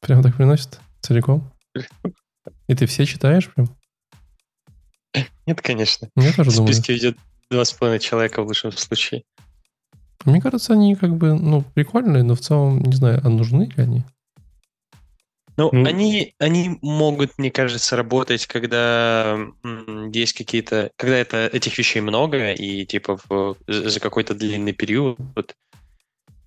Прям 0.00 0.22
так 0.22 0.36
приносит? 0.36 0.80
Целиком? 1.00 1.50
И 2.68 2.74
ты 2.74 2.86
все 2.86 3.04
читаешь 3.06 3.48
прям? 3.52 3.68
Нет, 5.46 5.60
конечно. 5.62 6.08
Я 6.16 6.32
тоже 6.32 6.50
В 6.50 6.54
списке 6.54 6.94
думаю. 6.94 7.00
ведет 7.00 7.18
два 7.50 7.64
с 7.64 7.72
половиной 7.72 8.00
человека 8.00 8.42
в 8.42 8.46
лучшем 8.46 8.72
случае. 8.72 9.24
Мне 10.24 10.40
кажется, 10.40 10.74
они 10.74 10.94
как 10.94 11.16
бы, 11.16 11.34
ну, 11.34 11.62
прикольные, 11.62 12.22
но 12.22 12.34
в 12.34 12.40
целом, 12.40 12.82
не 12.82 12.94
знаю, 12.94 13.20
а 13.24 13.28
нужны 13.28 13.64
ли 13.64 13.82
они? 13.82 14.04
Ну, 15.56 15.70
mm. 15.70 15.88
они, 15.88 16.34
они 16.38 16.78
могут, 16.82 17.36
мне 17.38 17.50
кажется, 17.50 17.96
работать, 17.96 18.46
когда 18.46 19.38
есть 20.12 20.34
какие-то... 20.34 20.90
Когда 20.96 21.16
это, 21.16 21.48
этих 21.52 21.76
вещей 21.78 22.00
много, 22.00 22.52
и 22.52 22.84
типа 22.86 23.18
в, 23.28 23.56
за 23.66 23.98
какой-то 23.98 24.34
длинный 24.34 24.72
период, 24.72 25.18
вот, 25.34 25.56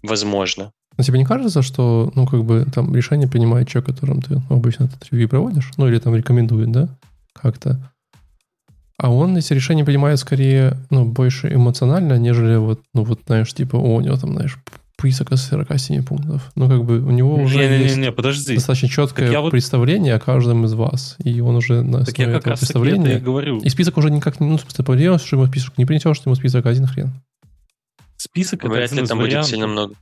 возможно. 0.01 0.71
Но 0.97 1.03
тебе 1.03 1.19
не 1.19 1.25
кажется, 1.25 1.61
что, 1.61 2.11
ну, 2.15 2.27
как 2.27 2.43
бы, 2.43 2.65
там, 2.73 2.93
решение 2.95 3.27
принимает 3.27 3.67
человек, 3.67 3.95
которым 3.95 4.21
ты 4.21 4.35
ну, 4.49 4.55
обычно 4.57 4.85
этот 4.85 5.03
ревью 5.11 5.29
проводишь, 5.29 5.71
ну, 5.77 5.87
или 5.87 5.99
там 5.99 6.15
рекомендует, 6.15 6.71
да, 6.71 6.89
как-то, 7.33 7.91
а 8.97 9.09
он 9.09 9.35
эти 9.35 9.51
решения 9.53 9.83
принимает 9.83 10.19
скорее, 10.19 10.77
ну, 10.91 11.05
больше 11.05 11.51
эмоционально, 11.51 12.19
нежели 12.19 12.57
вот, 12.57 12.81
ну, 12.93 13.03
вот, 13.03 13.21
знаешь, 13.25 13.51
типа, 13.51 13.75
о, 13.77 13.95
у 13.95 14.01
него 14.01 14.15
там, 14.15 14.33
знаешь, 14.33 14.59
список 15.01 15.31
из 15.31 15.41
47 15.47 16.03
пунктов. 16.03 16.51
Ну, 16.55 16.69
как 16.69 16.83
бы 16.85 16.99
у 16.99 17.09
него 17.09 17.33
уже 17.35 17.57
не, 17.57 17.83
есть 17.83 17.95
не, 17.95 18.03
не, 18.03 18.11
подожди. 18.11 18.53
достаточно 18.53 18.87
четкое 18.87 19.49
представление 19.49 20.13
вот... 20.13 20.21
о 20.21 20.25
каждом 20.25 20.65
из 20.65 20.73
вас. 20.73 21.15
И 21.23 21.41
он 21.41 21.55
уже 21.55 21.81
на 21.81 22.01
основе 22.01 22.33
так 22.33 22.41
этого 22.41 22.55
представления... 22.55 23.17
И 23.17 23.19
говорю. 23.19 23.59
И 23.61 23.69
список 23.69 23.97
уже 23.97 24.11
никак 24.11 24.39
не... 24.39 24.47
Ну, 24.47 24.57
в 24.57 24.61
смысле, 24.61 25.17
что 25.17 25.35
ему 25.35 25.47
список 25.47 25.77
не 25.79 25.85
принесешь, 25.85 26.21
ему 26.23 26.35
список 26.35 26.67
один 26.67 26.85
хрен. 26.85 27.11
Список 28.17 28.63
это 28.63 28.71
Вряд 28.71 28.91
ли 28.91 29.03
там 29.07 29.17
будет 29.17 29.43
сильно 29.45 29.65
много. 29.65 29.95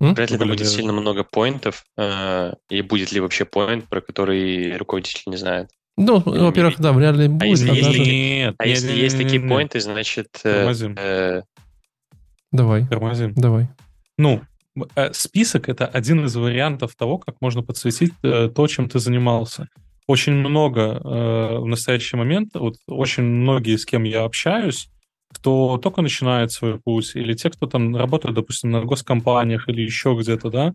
М? 0.00 0.14
Вряд 0.14 0.30
ли 0.30 0.38
там 0.38 0.48
будет 0.48 0.68
сильно 0.68 0.92
много 0.92 1.24
поинтов, 1.24 1.84
э, 1.96 2.54
и 2.68 2.82
будет 2.82 3.12
ли 3.12 3.20
вообще 3.20 3.44
поинт, 3.44 3.84
про 3.88 4.00
который 4.00 4.76
руководитель 4.76 5.22
не 5.26 5.36
знает. 5.36 5.70
Ну, 5.96 6.22
ну 6.26 6.44
во-первых, 6.44 6.78
да, 6.78 6.92
вряд 6.92 7.16
ли 7.16 7.28
будет. 7.28 7.42
А 7.42 7.46
если, 7.46 7.74
если, 7.74 7.98
нет, 7.98 8.54
а 8.58 8.66
если 8.66 8.88
нет, 8.88 8.96
есть 8.96 9.16
нет, 9.16 9.24
такие 9.24 9.42
нет. 9.42 9.50
поинты, 9.50 9.80
значит... 9.80 10.40
Э, 10.44 10.72
э, 10.72 11.42
Давай. 12.52 12.86
Тормозим. 12.86 13.32
Давай. 13.34 13.68
Ну, 14.18 14.42
э, 14.94 15.12
список— 15.14 15.68
это 15.70 15.86
один 15.86 16.26
из 16.26 16.36
вариантов 16.36 16.94
того, 16.96 17.18
как 17.18 17.36
можно 17.40 17.62
подсветить 17.62 18.12
то, 18.20 18.66
чем 18.66 18.90
ты 18.90 18.98
занимался. 18.98 19.68
Очень 20.06 20.34
много 20.34 20.80
э, 20.80 21.58
в 21.58 21.66
настоящий 21.66 22.16
момент, 22.16 22.50
вот 22.54 22.76
очень 22.86 23.24
многие, 23.24 23.76
с 23.76 23.84
кем 23.84 24.04
я 24.04 24.22
общаюсь, 24.22 24.88
кто 25.46 25.78
только 25.78 26.02
начинает 26.02 26.50
свой 26.50 26.80
путь, 26.80 27.12
или 27.14 27.32
те, 27.34 27.50
кто 27.50 27.68
там 27.68 27.94
работает, 27.94 28.34
допустим, 28.34 28.72
на 28.72 28.82
госкомпаниях 28.82 29.68
или 29.68 29.80
еще 29.80 30.16
где-то, 30.18 30.50
да, 30.50 30.72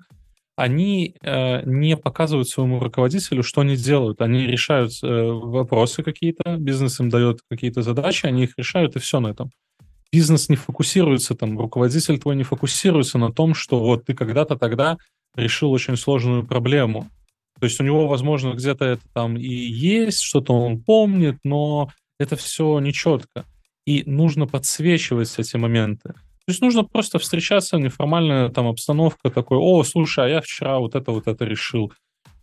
они 0.56 1.13
э, 1.22 1.63
не 1.66 1.98
показывают 1.98 2.48
своему 2.48 2.80
руководителю, 2.80 3.44
что 3.44 3.62
они 3.62 3.75
делают. 3.75 4.22
Они 4.22 4.48
решают 4.48 4.94
э, 5.04 5.08
вопросы 5.08 6.04
какие-то, 6.04 6.56
бизнес 6.56 7.01
им 7.01 7.10
дает 7.10 7.40
какие-то 7.50 7.82
задачи, 7.82 8.25
они 8.25 8.44
их 8.44 8.54
решают, 8.56 8.96
и 8.96 9.00
все 9.00 9.20
на 9.20 9.28
этом. 9.28 9.51
Бизнес 10.10 10.48
не 10.48 10.56
фокусируется, 10.56 11.36
там, 11.36 11.60
руководитель 11.60 12.18
твой 12.18 12.38
не 12.38 12.44
фокусируется 12.44 13.18
на 13.18 13.34
том, 13.34 13.54
что 13.54 13.78
вот 13.78 14.06
ты 14.06 14.13
когда-то 14.13 14.56
тогда 14.56 14.96
решил 15.36 15.74
очень 15.74 15.98
сложную 15.98 16.48
проблему. 16.48 17.10
То 17.60 17.66
есть 17.66 17.78
у 17.82 17.84
него, 17.84 18.08
возможно, 18.08 18.54
где-то 18.54 18.86
это 18.86 19.04
там 19.13 19.36
и 19.36 19.50
есть, 19.50 20.22
что-то 20.22 20.54
он 20.54 20.82
помнит, 20.82 21.40
но 21.44 21.90
это 22.20 22.38
все 22.38 22.80
нечетко 22.80 23.44
и 23.86 24.04
нужно 24.06 24.48
подсвечивать 24.48 25.34
эти 25.38 25.58
моменты. 25.58 26.10
То 26.46 26.50
есть 26.50 26.62
нужно 26.62 26.84
просто 26.84 27.20
встречаться, 27.20 27.78
неформальная 27.78 28.50
там 28.50 28.68
обстановка 28.68 29.30
такой, 29.30 29.58
о, 29.58 29.84
слушай, 29.84 30.26
а 30.26 30.28
я 30.28 30.42
вчера 30.42 30.80
вот 30.80 30.96
это 30.96 31.12
вот 31.12 31.28
это 31.28 31.46
решил. 31.46 31.92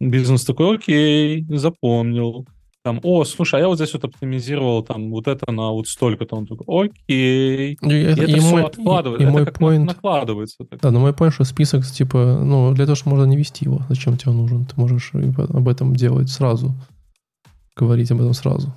Бизнес 0.01 0.45
такой, 0.45 0.77
окей, 0.77 1.45
запомнил. 1.49 2.47
Там, 2.85 3.01
о, 3.03 3.25
слушай, 3.25 3.57
а 3.57 3.63
я 3.63 3.69
вот 3.69 3.75
здесь 3.75 3.93
вот 3.93 4.05
оптимизировал 4.05 4.83
там 4.85 5.11
вот 5.11 5.27
это 5.27 5.51
на 5.51 5.73
вот 5.73 5.89
столько-то. 5.89 6.37
Он 6.37 6.47
такой, 6.47 6.87
окей. 6.87 7.77
И, 7.83 7.87
и 7.87 8.03
это 8.03 8.23
и 8.23 8.39
все 8.39 8.51
мой, 8.51 8.65
откладывает, 8.65 9.21
и, 9.21 9.25
и 9.25 9.27
это 9.27 9.33
мой 9.33 9.45
как 9.45 9.61
point, 9.61 9.79
накладывается. 9.81 10.65
Так. 10.65 10.81
Да, 10.81 10.91
но 10.93 11.01
мой 11.01 11.11
point, 11.11 11.33
что 11.33 11.45
список, 11.45 11.85
типа, 11.85 12.41
ну, 12.43 12.73
для 12.73 12.87
того, 12.87 12.95
чтобы 12.95 13.17
можно 13.17 13.29
не 13.29 13.37
вести 13.37 13.65
его. 13.65 13.83
Зачем 13.89 14.17
тебе 14.17 14.31
он 14.31 14.39
нужен? 14.39 14.65
Ты 14.65 14.81
можешь 14.81 15.13
об 15.13 15.69
этом 15.69 15.95
делать 15.97 16.31
сразу. 16.31 16.73
Говорить 17.77 18.11
об 18.13 18.21
этом 18.21 18.33
сразу. 18.33 18.73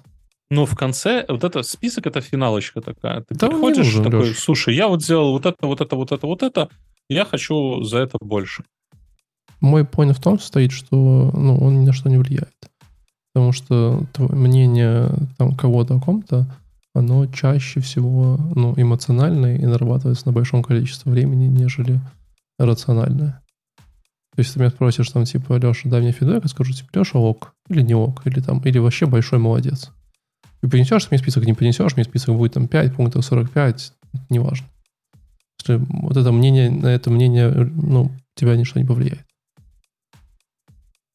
Но 0.51 0.65
в 0.65 0.75
конце 0.75 1.23
вот 1.29 1.45
этот 1.45 1.65
список 1.65 2.07
это 2.07 2.19
финалочка 2.19 2.81
такая. 2.81 3.21
Ты 3.21 3.35
да 3.35 3.47
приходишь 3.47 3.85
нужен, 3.85 4.03
такой, 4.03 4.27
Леш. 4.27 4.37
слушай, 4.37 4.75
я 4.75 4.89
вот 4.89 5.01
сделал 5.01 5.31
вот 5.31 5.45
это, 5.45 5.65
вот 5.65 5.79
это, 5.79 5.95
вот 5.95 6.11
это, 6.11 6.27
вот 6.27 6.43
это, 6.43 6.69
я 7.07 7.23
хочу 7.23 7.81
за 7.83 7.99
это 7.99 8.17
больше. 8.19 8.65
Мой 9.61 9.83
point 9.83 10.11
в 10.11 10.19
том 10.19 10.37
состоит, 10.37 10.73
что 10.73 11.31
ну, 11.33 11.57
он 11.57 11.79
ни 11.79 11.85
на 11.85 11.93
что 11.93 12.09
не 12.09 12.17
влияет. 12.17 12.51
Потому 13.33 13.53
что 13.53 14.03
мнение 14.17 15.09
там, 15.37 15.55
кого-то 15.55 15.95
о 15.95 16.01
ком-то, 16.01 16.45
оно 16.93 17.27
чаще 17.27 17.79
всего 17.79 18.37
ну, 18.53 18.73
эмоциональное 18.75 19.57
и 19.57 19.65
нарабатывается 19.65 20.27
на 20.27 20.33
большом 20.33 20.63
количестве 20.63 21.13
времени, 21.13 21.45
нежели 21.45 22.01
рациональное. 22.59 23.41
То 24.35 24.39
есть, 24.39 24.53
ты 24.53 24.59
меня 24.59 24.69
спросишь, 24.69 25.09
там, 25.11 25.23
типа, 25.23 25.53
Леша, 25.53 25.87
дай 25.87 26.01
мне 26.01 26.11
фидбэк, 26.11 26.43
я 26.43 26.49
скажу, 26.49 26.73
типа, 26.73 26.89
Леша 26.99 27.19
ок, 27.19 27.53
или 27.69 27.81
не 27.83 27.95
ок, 27.95 28.27
или 28.27 28.41
там, 28.41 28.59
или 28.65 28.79
вообще 28.79 29.05
большой 29.05 29.39
молодец. 29.39 29.91
И 30.63 30.67
принесешь 30.67 31.09
мне 31.09 31.17
список, 31.17 31.45
не 31.45 31.53
принесешь 31.53 31.95
мне 31.95 32.03
список, 32.03 32.35
будет 32.35 32.53
там 32.53 32.67
5 32.67 32.95
пунктов, 32.95 33.25
45, 33.25 33.93
неважно. 34.29 34.67
Если 35.59 35.83
вот 35.89 36.17
это 36.17 36.31
мнение, 36.31 36.69
на 36.69 36.87
это 36.87 37.09
мнение, 37.09 37.49
ну, 37.49 38.11
тебя 38.35 38.55
ничто 38.55 38.79
не 38.79 38.85
повлияет. 38.85 39.25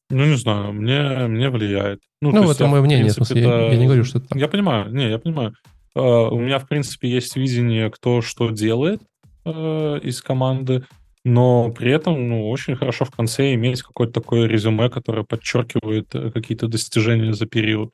Ну, 0.09 0.25
не 0.25 0.37
знаю, 0.37 0.73
мне, 0.73 1.27
мне 1.27 1.49
влияет. 1.49 1.99
Ну, 2.21 2.31
ну 2.31 2.49
это 2.49 2.65
мое 2.67 2.81
мнение, 2.81 3.05
принципе, 3.05 3.23
в 3.23 3.27
смысле, 3.27 3.41
это... 3.43 3.59
я, 3.59 3.71
я 3.71 3.77
не 3.77 3.85
говорю, 3.85 4.03
что 4.05 4.19
это 4.19 4.29
так. 4.29 4.37
Я 4.37 4.47
понимаю, 4.47 4.93
не, 4.93 5.09
я 5.09 5.19
понимаю. 5.19 5.53
Uh, 5.97 6.29
у 6.29 6.39
меня, 6.39 6.59
в 6.59 6.67
принципе, 6.67 7.09
есть 7.09 7.35
видение, 7.35 7.89
кто 7.89 8.21
что 8.21 8.51
делает 8.51 9.01
uh, 9.45 9.99
из 9.99 10.21
команды, 10.21 10.85
но 11.25 11.71
при 11.71 11.91
этом, 11.91 12.29
ну, 12.29 12.49
очень 12.49 12.77
хорошо 12.77 13.03
в 13.03 13.11
конце 13.11 13.53
иметь 13.55 13.81
какое-то 13.81 14.21
такое 14.21 14.47
резюме, 14.47 14.89
которое 14.89 15.23
подчеркивает 15.23 16.15
э, 16.15 16.31
какие-то 16.31 16.69
достижения 16.69 17.33
за 17.33 17.47
период. 17.47 17.91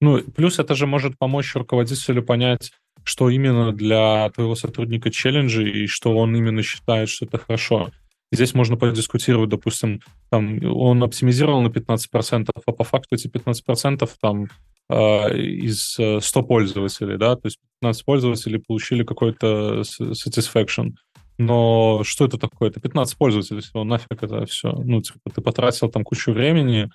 Ну, 0.00 0.22
плюс 0.22 0.58
это 0.58 0.74
же 0.74 0.86
может 0.86 1.18
помочь 1.18 1.54
руководителю 1.54 2.22
понять, 2.22 2.72
что 3.04 3.28
именно 3.28 3.72
для 3.72 4.30
твоего 4.30 4.54
сотрудника 4.54 5.10
челленджи 5.10 5.68
и 5.68 5.86
что 5.86 6.16
он 6.16 6.34
именно 6.34 6.62
считает, 6.62 7.08
что 7.08 7.26
это 7.26 7.38
хорошо. 7.38 7.90
Здесь 8.32 8.54
можно 8.54 8.76
подискутировать, 8.76 9.50
допустим, 9.50 10.00
там 10.30 10.60
он 10.64 11.02
оптимизировал 11.02 11.62
на 11.62 11.68
15%, 11.68 12.48
а 12.64 12.72
по 12.72 12.84
факту 12.84 13.16
эти 13.16 13.26
15% 13.26 14.08
там 14.20 14.46
э, 14.88 15.36
из 15.36 15.94
100 15.94 16.20
э, 16.22 16.42
пользователей, 16.44 17.18
да, 17.18 17.34
то 17.34 17.46
есть 17.46 17.58
15 17.80 18.04
пользователей 18.04 18.60
получили 18.60 19.02
какой-то 19.02 19.80
satisfaction. 19.80 20.92
Но 21.38 22.02
что 22.04 22.26
это 22.26 22.38
такое? 22.38 22.68
Это 22.68 22.80
15 22.80 23.16
пользователей 23.16 23.62
всего, 23.62 23.82
нафиг 23.82 24.22
это 24.22 24.44
все. 24.46 24.72
Ну, 24.72 25.00
типа, 25.00 25.18
ты 25.34 25.40
потратил 25.40 25.88
там 25.88 26.04
кучу 26.04 26.32
времени, 26.32 26.90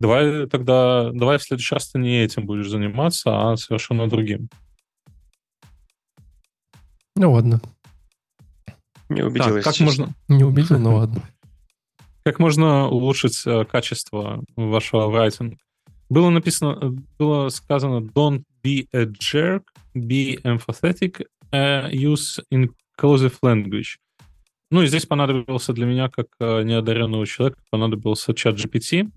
давай 0.00 0.46
тогда, 0.46 1.10
давай 1.12 1.38
в 1.38 1.42
следующий 1.42 1.74
раз 1.74 1.90
ты 1.90 1.98
не 1.98 2.22
этим 2.22 2.46
будешь 2.46 2.68
заниматься, 2.68 3.52
а 3.52 3.56
совершенно 3.56 4.08
другим. 4.08 4.48
Ну 7.14 7.32
ладно. 7.32 7.60
Не 9.08 9.22
убедил, 9.22 9.54
так, 9.54 9.64
как 9.64 9.80
можно... 9.80 10.14
Не 10.28 10.44
убедил, 10.44 10.78
но 10.78 10.96
ладно. 10.96 11.22
Как 12.24 12.40
можно 12.40 12.88
улучшить 12.88 13.46
э, 13.46 13.64
качество 13.64 14.42
вашего 14.56 15.08
writing? 15.08 15.56
Было 16.08 16.30
написано, 16.30 16.96
было 17.18 17.50
сказано 17.50 18.04
don't 18.04 18.42
be 18.64 18.88
a 18.92 19.04
jerk, 19.04 19.62
be 19.94 20.42
empathetic, 20.42 21.24
uh, 21.52 21.88
use 21.92 22.42
inclusive 22.52 23.38
language. 23.44 23.98
Ну 24.72 24.82
и 24.82 24.86
здесь 24.88 25.06
понадобился 25.06 25.72
для 25.72 25.86
меня, 25.86 26.08
как 26.08 26.26
неодаренного 26.40 27.26
человека, 27.26 27.60
понадобился 27.70 28.34
чат 28.34 28.56
GPT. 28.56 29.08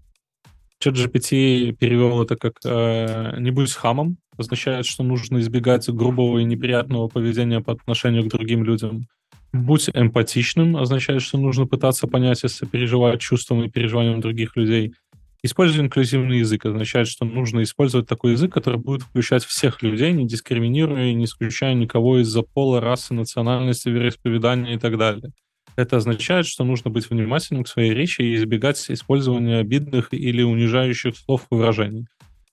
Чат 0.80 0.96
GPT 0.96 1.74
перевел 1.74 2.24
это 2.24 2.38
как 2.38 2.54
uh, 2.66 3.38
«не 3.40 3.52
будь 3.52 3.74
хамом», 3.74 4.18
означает, 4.38 4.86
что 4.86 5.04
нужно 5.04 5.40
избегать 5.40 5.90
грубого 5.90 6.40
и 6.40 6.46
неприятного 6.46 7.10
поведения 7.10 7.60
по 7.60 7.74
отношению 7.74 8.24
к 8.24 8.30
другим 8.30 8.64
людям. 8.64 9.06
Будь 9.52 9.90
эмпатичным 9.94 10.78
означает, 10.78 11.22
что 11.22 11.38
нужно 11.38 11.66
пытаться 11.66 12.08
понять 12.08 12.44
и 12.44 12.48
сопереживать 12.48 13.20
чувствам 13.20 13.64
и 13.64 13.70
переживаниям 13.70 14.22
других 14.22 14.56
людей. 14.56 14.94
Используй 15.42 15.84
инклюзивный 15.84 16.40
язык 16.40 16.66
означает, 16.66 17.08
что 17.08 17.26
нужно 17.26 17.64
использовать 17.64 18.08
такой 18.08 18.34
язык, 18.34 18.54
который 18.54 18.80
будет 18.80 19.02
включать 19.02 19.44
всех 19.44 19.82
людей, 19.82 20.14
не 20.14 20.28
дискриминируя 20.28 21.08
и 21.08 21.14
не 21.14 21.26
исключая 21.26 21.74
никого 21.74 22.20
из-за 22.20 22.42
пола, 22.42 22.80
расы, 22.80 23.14
национальности, 23.14 23.90
вероисповедания 23.90 24.76
и 24.76 24.80
так 24.80 24.98
далее. 24.98 25.32
Это 25.80 25.96
означает, 25.96 26.46
что 26.46 26.66
нужно 26.66 26.92
быть 26.92 27.10
внимательным 27.10 27.64
к 27.64 27.70
своей 27.70 27.94
речи 27.94 28.22
и 28.22 28.36
избегать 28.36 28.92
использования 28.92 29.60
обидных 29.60 30.14
или 30.14 30.42
унижающих 30.42 31.16
слов 31.16 31.48
и 31.50 31.56
выражений. 31.56 32.06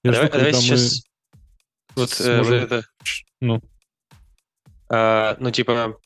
Я 0.05 0.13
давай, 0.13 0.29
жду, 0.29 0.39
давай 0.39 0.53
сейчас... 0.55 1.03
Вот 1.97 2.13
э, 2.21 2.37
сможем... 2.37 2.55
это... 2.55 2.85
Ну. 3.41 3.61
А, 4.89 5.37
ну, 5.41 5.51
типа, 5.51 5.97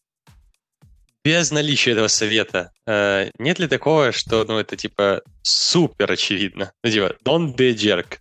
без 1.22 1.50
наличия 1.50 1.90
этого 1.90 2.08
совета, 2.08 2.72
э, 2.86 3.30
нет 3.38 3.58
ли 3.58 3.68
такого, 3.68 4.12
что, 4.12 4.46
ну, 4.48 4.56
это, 4.56 4.78
типа, 4.78 5.20
супер 5.42 6.10
очевидно? 6.10 6.72
Ну, 6.82 6.90
типа, 6.90 7.16
don't 7.22 7.54
be 7.54 7.68
a 7.68 7.74
jerk. 7.74 8.16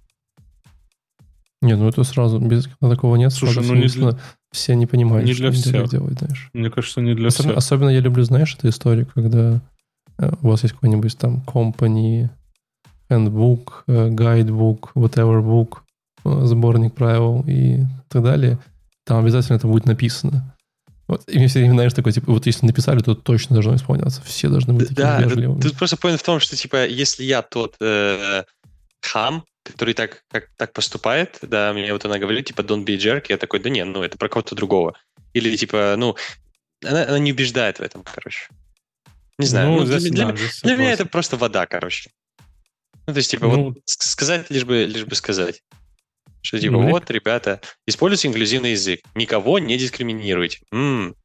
Не, 1.61 1.77
ну 1.77 1.87
это 1.87 2.03
сразу, 2.03 2.39
без 2.39 2.67
такого 2.81 3.15
нет. 3.15 3.31
Слушай, 3.31 3.63
ну 3.65 3.75
не 3.75 3.87
для... 3.87 4.19
Все 4.51 4.75
не 4.75 4.87
понимают, 4.87 5.27
не 5.27 5.33
для 5.33 5.51
что 5.51 5.61
всех. 5.61 5.89
делать, 5.89 6.17
знаешь. 6.19 6.49
Мне 6.53 6.69
кажется, 6.71 7.01
не 7.01 7.13
для 7.13 7.27
особенно, 7.27 7.53
всех. 7.53 7.57
Особенно 7.57 7.89
я 7.89 7.99
люблю, 7.99 8.23
знаешь, 8.23 8.55
эту 8.55 8.69
историю, 8.69 9.07
когда 9.13 9.61
э, 10.17 10.31
у 10.41 10.47
вас 10.47 10.63
есть 10.63 10.73
какой-нибудь 10.73 11.17
там 11.17 11.43
company, 11.45 12.29
handbook, 13.09 13.83
э, 13.87 14.09
guidebook, 14.09 14.89
whatever 14.95 15.43
book, 15.43 15.77
э, 16.25 16.45
сборник 16.45 16.95
правил 16.95 17.43
и 17.47 17.83
так 18.07 18.23
далее. 18.23 18.57
Там 19.05 19.23
обязательно 19.23 19.57
это 19.57 19.67
будет 19.67 19.85
написано. 19.85 20.55
Вот, 21.07 21.23
и 21.27 21.37
мне 21.37 21.47
все 21.47 21.59
время, 21.59 21.73
знаешь, 21.73 21.93
такой, 21.93 22.11
типа, 22.11 22.31
вот 22.31 22.45
если 22.45 22.67
написали, 22.67 22.99
то 22.99 23.15
точно 23.15 23.55
должно 23.55 23.75
исполняться. 23.75 24.21
Все 24.23 24.47
должны 24.47 24.73
быть 24.73 24.89
такими 24.89 25.05
да, 25.05 25.21
вежливыми. 25.21 25.59
Тут 25.59 25.75
просто 25.75 25.95
point 25.95 26.17
в 26.17 26.23
том, 26.23 26.39
что, 26.39 26.55
типа, 26.55 26.85
если 26.85 27.23
я 27.23 27.41
тот 27.41 27.75
э, 27.81 28.43
хам, 29.01 29.43
который 29.63 29.93
так, 29.93 30.23
как, 30.29 30.49
так 30.57 30.73
поступает, 30.73 31.39
да, 31.41 31.73
мне 31.73 31.91
вот 31.93 32.05
она 32.05 32.17
говорит, 32.17 32.45
типа, 32.45 32.61
don't 32.61 32.85
be 32.85 32.97
jerk, 32.97 33.25
я 33.29 33.37
такой, 33.37 33.59
да 33.59 33.69
не, 33.69 33.83
ну, 33.85 34.03
это 34.03 34.17
про 34.17 34.29
кого-то 34.29 34.55
другого. 34.55 34.97
Или, 35.33 35.55
типа, 35.55 35.95
ну, 35.97 36.15
она, 36.83 37.03
она 37.03 37.19
не 37.19 37.31
убеждает 37.31 37.79
в 37.79 37.81
этом, 37.81 38.03
короче. 38.03 38.47
Не 39.37 39.45
знаю, 39.45 39.69
ну, 39.69 39.79
ну, 39.79 39.85
здесь, 39.85 40.11
для, 40.11 40.27
да, 40.27 40.31
для, 40.33 40.47
для 40.63 40.75
меня 40.75 40.91
это 40.91 41.05
просто 41.05 41.37
вода, 41.37 41.65
короче. 41.65 42.11
Ну, 43.07 43.13
то 43.13 43.17
есть, 43.17 43.31
типа, 43.31 43.47
ну, 43.47 43.63
вот 43.69 43.77
сказать, 43.85 44.49
лишь 44.49 44.65
бы, 44.65 44.85
лишь 44.85 45.05
бы 45.05 45.15
сказать. 45.15 45.61
Что 46.41 46.59
типа, 46.59 46.73
ну, 46.73 46.89
вот, 46.89 47.09
ребята, 47.11 47.59
используйте 47.85 48.29
инклюзивный 48.29 48.71
язык, 48.71 49.01
никого 49.13 49.59
не 49.59 49.77
дискриминируйте. 49.77 50.59
М-м. 50.71 51.15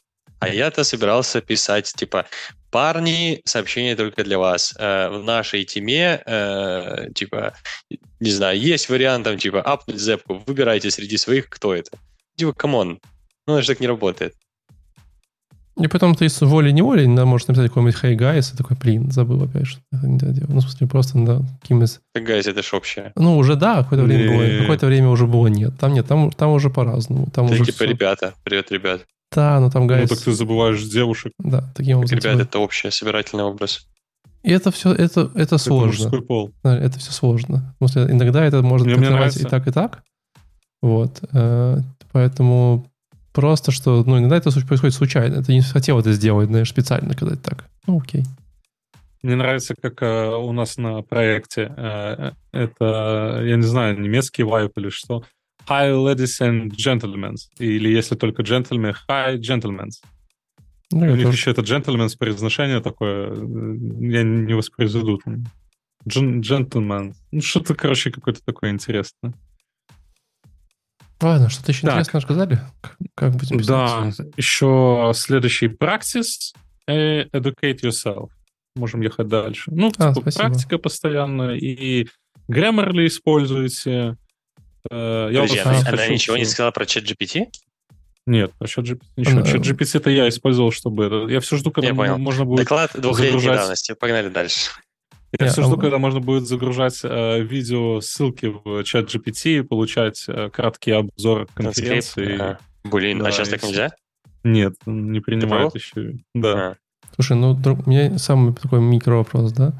А 0.45 0.49
я-то 0.49 0.85
собирался 0.85 1.41
писать, 1.41 1.93
типа, 1.97 2.27
парни, 2.71 3.41
сообщение 3.45 3.97
только 3.97 4.25
для 4.25 4.39
вас. 4.39 4.75
Э, 4.79 5.09
в 5.09 5.25
нашей 5.25 5.65
теме, 5.65 6.23
э, 6.27 7.09
типа, 7.15 7.55
не 8.21 8.31
знаю, 8.31 8.59
есть 8.61 8.89
вариант 8.89 9.25
там, 9.25 9.39
типа, 9.39 9.63
апнуть 9.63 9.99
ЗПку, 9.99 10.43
выбирайте 10.47 10.91
среди 10.91 11.17
своих, 11.17 11.49
кто 11.49 11.75
это. 11.75 11.97
Типа, 12.37 12.53
come 12.53 12.80
on, 12.80 13.01
ну, 13.47 13.55
это 13.55 13.63
же 13.63 13.69
так 13.69 13.81
не 13.81 13.87
работает. 13.87 14.35
И 15.77 15.89
потом 15.89 16.15
ты 16.15 16.29
с 16.29 16.41
волей-неволей 16.41 17.07
да, 17.17 17.25
можешь 17.25 17.49
написать 17.49 17.69
какой-нибудь 17.69 18.01
«Hey, 18.01 18.15
guys», 18.15 18.55
и 18.55 18.57
такой, 18.57 18.77
блин, 18.77 19.11
забыл 19.11 19.43
опять, 19.43 19.67
что 19.67 19.81
это 19.93 20.07
нельзя 20.07 20.29
делать. 20.29 20.51
Ну, 20.51 20.61
в 20.61 20.63
смысле, 20.63 20.87
просто, 20.87 21.19
да, 21.19 21.41
каким 21.61 21.83
из... 21.83 22.01
Hey, 22.17 22.25
guys, 22.25 22.49
это 22.49 22.63
ж 22.63 22.75
общее. 22.75 23.13
Ну, 23.17 23.37
уже 23.37 23.57
да, 23.57 23.83
какое-то 23.83 24.05
время 24.05 24.37
было, 24.37 24.61
какое-то 24.61 24.87
время 24.87 25.09
уже 25.09 25.27
было 25.27 25.49
нет. 25.49 25.73
Там 25.79 25.93
нет, 25.93 26.07
там, 26.07 26.31
там 26.31 26.51
уже 26.51 26.71
по-разному. 26.71 27.29
Там 27.35 27.49
ты 27.49 27.55
уже 27.55 27.65
типа, 27.65 27.77
все. 27.77 27.87
ребята, 27.87 28.35
привет, 28.45 28.71
ребят. 28.71 29.01
Да, 29.35 29.61
ну 29.61 29.71
там, 29.71 29.89
guys... 29.89 30.03
Ну, 30.03 30.07
так 30.09 30.21
ты 30.21 30.33
забываешь 30.33 30.83
девушек. 30.85 31.33
Да, 31.39 31.73
таким 31.75 31.99
образом. 31.99 32.19
Ребят, 32.19 32.41
это 32.41 32.59
общий 32.59 32.91
собирательный 32.91 33.45
образ. 33.45 33.87
И 34.43 34.51
это 34.51 34.71
все, 34.71 34.93
это, 34.93 35.31
это 35.35 35.59
сложно. 35.59 36.09
Это 36.09 36.21
пол. 36.21 36.53
Это 36.63 36.99
все 36.99 37.13
сложно. 37.13 37.75
В 37.75 37.89
смысле, 37.89 38.13
иногда 38.13 38.45
это 38.45 38.63
может 38.63 38.87
быть 38.87 39.37
и 39.37 39.45
так, 39.45 39.67
и 39.67 39.73
так. 39.73 40.03
Вот. 40.83 41.23
Э, 41.33 41.79
поэтому 42.13 42.87
Просто 43.35 43.73
что, 43.73 44.05
ну, 44.05 44.17
иногда 44.19 44.37
это 44.37 44.53
происходит 44.65 44.95
случайно. 44.95 45.43
Ты 45.43 45.55
не 45.55 45.61
хотел 45.61 45.99
это 45.99 46.13
сделать, 46.13 46.47
знаешь, 46.47 46.69
специально, 46.69 47.15
когда 47.15 47.35
это 47.35 47.43
так. 47.43 47.65
Ну, 47.85 47.99
окей. 48.01 48.23
Мне 49.25 49.35
нравится, 49.35 49.75
как 49.75 50.01
э, 50.03 50.29
у 50.29 50.53
нас 50.53 50.77
на 50.77 51.03
проекте 51.03 51.75
э, 51.77 52.31
это, 52.53 53.41
я 53.43 53.57
не 53.57 53.63
знаю, 53.63 53.99
немецкий 54.01 54.45
вайп 54.45 54.79
или 54.79 54.89
что. 54.89 55.25
Hi, 55.67 55.91
ladies 55.91 56.41
and 56.41 56.71
gentlemen. 56.77 57.37
Или 57.59 57.89
если 57.89 58.17
только 58.17 58.43
джентльмены, 58.43 58.95
hi, 59.09 59.39
gentlemen. 59.39 59.89
Ну, 60.93 61.13
у 61.13 61.17
них 61.17 61.25
тоже. 61.25 61.37
еще 61.37 61.51
это 61.53 61.63
gentlemen's 61.63 62.17
произношение 62.19 62.81
такое, 62.81 63.31
э, 63.31 63.77
я 64.01 64.23
не 64.23 64.53
воспроизведу. 64.55 65.21
Джентльмен. 66.07 67.15
Ну, 67.33 67.41
что-то, 67.41 67.75
короче, 67.75 68.11
какое-то 68.11 68.45
такое 68.45 68.71
интересное. 68.71 69.33
Ладно, 71.23 71.49
что-то 71.49 71.73
еще 71.73 71.87
так. 71.87 71.97
интересное 71.97 72.21
сказали? 72.21 72.61
Как 73.15 73.35
будем 73.35 73.63
Да, 73.63 74.11
еще 74.37 75.13
следующий 75.15 75.69
practice 75.69 76.53
э, 76.87 77.25
educate 77.29 77.81
yourself. 77.81 78.29
Можем 78.77 79.01
ехать 79.01 79.29
дальше. 79.29 79.71
Ну, 79.75 79.91
а, 79.99 80.13
типа, 80.13 80.31
практика 80.31 80.77
постоянно, 80.77 81.57
и 81.57 82.07
Grammarly 82.51 83.07
используйте. 83.07 84.19
Э, 84.91 85.29
я 85.33 85.43
Подожди, 85.43 85.59
она, 85.61 85.81
она 85.87 86.07
ничего 86.09 86.37
не 86.37 86.45
сказала 86.45 86.71
про 86.71 86.87
чат 86.87 87.05
GPT? 87.05 87.47
Нет, 88.27 88.53
про 88.59 88.67
чат 88.67 88.87
GPT 88.87 89.01
ничего. 89.17 89.43
Чат 89.43 89.61
GPT 89.61 89.99
это 89.99 90.11
я 90.11 90.29
использовал, 90.29 90.71
чтобы... 90.73 91.27
Я 91.31 91.41
все 91.41 91.57
жду, 91.57 91.71
когда 91.71 91.89
я 91.89 92.17
можно 92.17 92.45
будет 92.45 92.61
Доклад 92.61 92.93
двухлетней 92.95 93.39
загружать... 93.39 93.61
давности. 93.61 93.95
Погнали 93.95 94.29
дальше. 94.29 94.71
Я 95.39 95.49
все 95.49 95.63
жду, 95.63 95.77
когда 95.77 95.99
можно 95.99 96.21
будет 96.21 96.47
загружать 96.47 97.01
э, 97.03 97.41
видео, 97.41 98.01
ссылки 98.01 98.47
в 98.47 98.85
чат 98.85 99.13
GPT 99.13 99.59
и 99.59 99.63
получать 99.63 100.25
э, 100.29 100.49
краткий 100.51 100.93
обзор 100.93 101.49
конференции. 101.55 102.35
Ага. 102.35 102.59
Блин, 102.85 103.21
а 103.21 103.25
да, 103.25 103.29
а 103.31 103.33
сейчас 103.33 103.49
так 103.49 103.63
нельзя? 103.63 103.91
Нет, 104.45 104.75
не 104.87 105.21
принимают 105.21 105.75
еще. 105.75 106.19
Да. 106.35 106.53
А. 106.53 106.77
Слушай, 107.15 107.37
ну 107.37 107.53
у 107.53 107.91
меня 107.91 108.19
самый 108.19 108.55
такой 108.55 108.81
микро 108.81 109.17
вопрос, 109.17 109.53
да? 109.53 109.73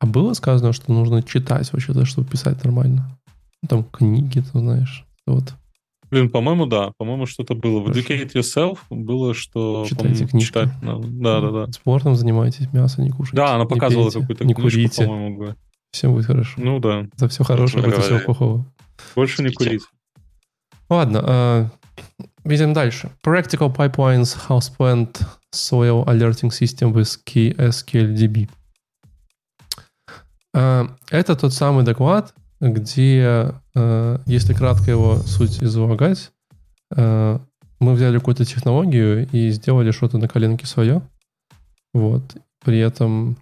А 0.00 0.06
было 0.06 0.32
сказано, 0.34 0.72
что 0.72 0.92
нужно 0.92 1.22
читать 1.22 1.72
вообще-то, 1.72 2.04
чтобы 2.04 2.28
писать 2.28 2.62
нормально? 2.62 3.18
Ну, 3.64 3.68
там 3.68 3.84
книги, 3.84 4.40
ты 4.40 4.58
знаешь. 4.58 5.06
Вот. 5.26 5.54
Блин, 6.10 6.28
по-моему, 6.28 6.66
да. 6.66 6.92
По-моему, 6.98 7.24
что-то 7.24 7.54
было. 7.54 7.80
В 7.80 7.88
Educate 7.88 8.30
Yourself 8.34 8.78
было, 8.90 9.32
что... 9.32 9.86
Читайте 9.88 10.26
книжки. 10.26 10.48
Читать 10.48 10.68
надо. 10.82 11.08
Да, 11.08 11.40
да, 11.40 11.50
да. 11.50 11.72
Спортом 11.72 12.14
занимайтесь, 12.14 12.70
мясо 12.74 13.00
не 13.00 13.08
кушайте. 13.08 13.38
Да, 13.38 13.54
она 13.54 13.64
показывала 13.64 14.10
какую-то 14.10 14.44
не 14.44 14.52
книжку, 14.52 14.70
курите. 14.70 15.06
по-моему. 15.06 15.54
Все 15.92 16.10
будет 16.10 16.26
хорошо. 16.26 16.52
Ну 16.58 16.78
да. 16.78 17.06
Это 17.16 17.28
все 17.28 17.42
хорошего, 17.42 17.86
это 17.86 18.02
все 18.02 18.18
плохого. 18.18 18.66
Больше 19.16 19.42
не 19.42 19.50
курить. 19.50 19.82
Ладно, 20.90 21.72
видим 22.44 22.74
дальше. 22.74 23.10
Practical 23.24 23.74
Pipelines 23.74 24.36
House 24.48 24.70
Plant 24.78 25.26
Soil 25.54 26.04
Alerting 26.04 26.50
System 26.50 26.92
with 26.92 27.18
Key 27.24 27.56
SQLDB. 27.56 28.50
Э, 30.54 30.86
это 31.10 31.34
тот 31.34 31.52
самый 31.52 31.84
доклад, 31.84 32.34
где, 32.72 33.54
э, 33.74 34.18
если 34.26 34.54
кратко 34.54 34.90
его 34.90 35.16
суть 35.18 35.62
излагать, 35.62 36.32
э, 36.96 37.38
мы 37.80 37.92
взяли 37.92 38.18
какую-то 38.18 38.44
технологию 38.44 39.28
и 39.30 39.50
сделали 39.50 39.90
что-то 39.90 40.18
на 40.18 40.28
коленке 40.28 40.66
свое. 40.66 41.02
Вот. 41.92 42.36
при 42.64 42.78
этом 42.78 43.36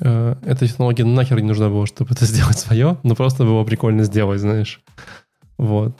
э, 0.00 0.36
эта 0.42 0.66
технология 0.66 1.04
нахер 1.04 1.40
не 1.40 1.48
нужна 1.48 1.68
была, 1.68 1.86
чтобы 1.86 2.14
это 2.14 2.24
сделать 2.30 2.58
свое, 2.58 2.96
но 3.02 3.14
просто 3.14 3.44
было 3.44 3.62
прикольно 3.64 4.04
сделать, 4.04 4.40
знаешь. 4.40 4.80
Вот. 5.58 5.94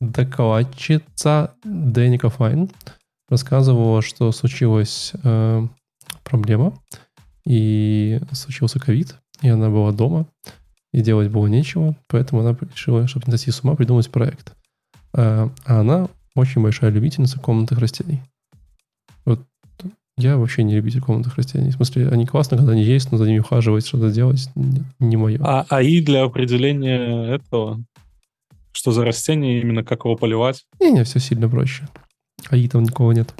Докладчица 0.00 1.54
Дэника 1.64 2.28
Файн 2.30 2.70
рассказывала, 3.28 4.02
что 4.02 4.30
случилась 4.30 5.12
проблема, 6.22 6.74
и 7.44 8.20
случился 8.32 8.78
ковид, 8.78 9.16
и 9.42 9.48
она 9.48 9.68
была 9.68 9.90
дома, 9.90 10.26
и 10.92 11.00
делать 11.00 11.30
было 11.30 11.46
нечего, 11.46 11.96
поэтому 12.06 12.40
она 12.40 12.56
решила, 12.60 13.06
чтобы 13.06 13.26
не 13.26 13.36
сойти 13.36 13.50
с 13.50 13.62
ума, 13.62 13.74
придумать 13.74 14.10
проект. 14.10 14.54
А, 15.12 15.50
а 15.64 15.80
она 15.80 16.08
очень 16.34 16.62
большая 16.62 16.90
любительница 16.90 17.38
комнатных 17.38 17.78
растений. 17.78 18.22
Вот 19.24 19.40
я 20.16 20.36
вообще 20.36 20.62
не 20.62 20.74
любитель 20.74 21.00
комнатных 21.00 21.36
растений. 21.36 21.70
В 21.70 21.74
смысле, 21.74 22.08
они 22.08 22.26
классно, 22.26 22.56
когда 22.56 22.72
они 22.72 22.82
есть, 22.82 23.12
но 23.12 23.18
за 23.18 23.26
ними 23.26 23.38
ухаживать, 23.38 23.86
что-то 23.86 24.10
делать, 24.10 24.48
не, 24.54 24.82
не 24.98 25.16
мое. 25.16 25.38
А 25.42 25.66
АИ 25.68 26.00
для 26.00 26.24
определения 26.24 27.34
этого, 27.34 27.82
что 28.72 28.92
за 28.92 29.04
растение, 29.04 29.60
именно 29.60 29.84
как 29.84 30.04
его 30.04 30.16
поливать? 30.16 30.64
Не-не, 30.80 31.04
все 31.04 31.20
сильно 31.20 31.48
проще. 31.48 31.88
АИ 32.50 32.68
там 32.68 32.84
никого 32.84 33.12
нет. 33.12 33.34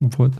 Вот. 0.00 0.32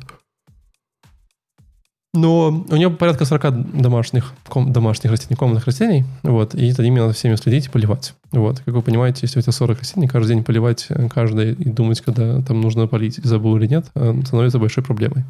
Но 2.18 2.64
у 2.68 2.76
него 2.76 2.90
порядка 2.90 3.24
40 3.24 3.80
домашних, 3.80 4.32
ком, 4.48 4.72
домашних 4.72 5.10
растений, 5.10 5.36
комнатных 5.36 5.66
растений, 5.66 6.04
вот, 6.22 6.54
и 6.54 6.70
за 6.72 6.82
ними 6.82 6.98
надо 6.98 7.12
всеми 7.12 7.36
следить 7.36 7.66
и 7.66 7.70
поливать. 7.70 8.14
Вот, 8.32 8.58
как 8.58 8.74
вы 8.74 8.82
понимаете, 8.82 9.20
если 9.22 9.38
у 9.38 9.42
тебя 9.42 9.52
40 9.52 9.78
растений, 9.78 10.08
каждый 10.08 10.34
день 10.34 10.44
поливать 10.44 10.86
э, 10.88 11.08
каждое 11.08 11.52
и 11.52 11.68
думать, 11.68 12.00
когда 12.00 12.42
там 12.42 12.60
нужно 12.60 12.88
полить, 12.88 13.16
забыл 13.16 13.56
или 13.56 13.66
нет, 13.66 13.86
э, 13.94 14.20
становится 14.26 14.58
большой 14.58 14.82
проблемой. 14.82 15.24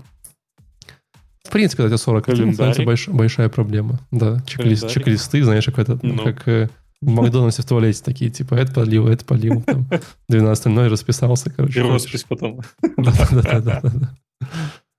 В 1.44 1.50
принципе, 1.50 1.84
тебя 1.84 1.98
40 1.98 2.26
растений, 2.26 2.54
становится 2.54 2.82
больш, 2.82 3.08
большая 3.08 3.48
проблема. 3.48 4.00
Да, 4.10 4.40
чек-лист, 4.46 4.88
чек-листы, 4.88 5.44
знаешь, 5.44 5.66
как, 5.66 5.78
это, 5.78 5.98
ну. 6.02 6.22
как 6.22 6.48
э, 6.48 6.68
в 7.02 7.08
Макдональдсе 7.08 7.62
в 7.62 7.66
туалете 7.66 8.02
такие, 8.02 8.30
типа, 8.30 8.54
это 8.54 8.72
полил, 8.72 9.08
это 9.08 9.24
полил, 9.24 9.62
там, 9.66 9.86
12 10.28 10.90
расписался, 10.90 11.50
короче. 11.50 11.80
И 11.80 11.82
роспись 11.82 12.24
потом. 12.24 12.60
Да-да-да. 12.96 13.82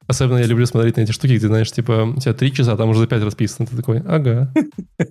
Особенно 0.09 0.39
я 0.39 0.47
люблю 0.47 0.65
смотреть 0.65 0.97
на 0.97 1.01
эти 1.01 1.11
штуки, 1.11 1.37
где, 1.37 1.45
знаешь, 1.45 1.71
типа, 1.71 2.11
у 2.17 2.19
тебя 2.19 2.33
три 2.33 2.51
часа, 2.51 2.73
а 2.73 2.77
там 2.77 2.89
уже 2.89 3.01
за 3.01 3.05
пять 3.05 3.21
расписано. 3.21 3.67
Ты 3.67 3.77
такой, 3.77 3.99
ага. 3.99 4.51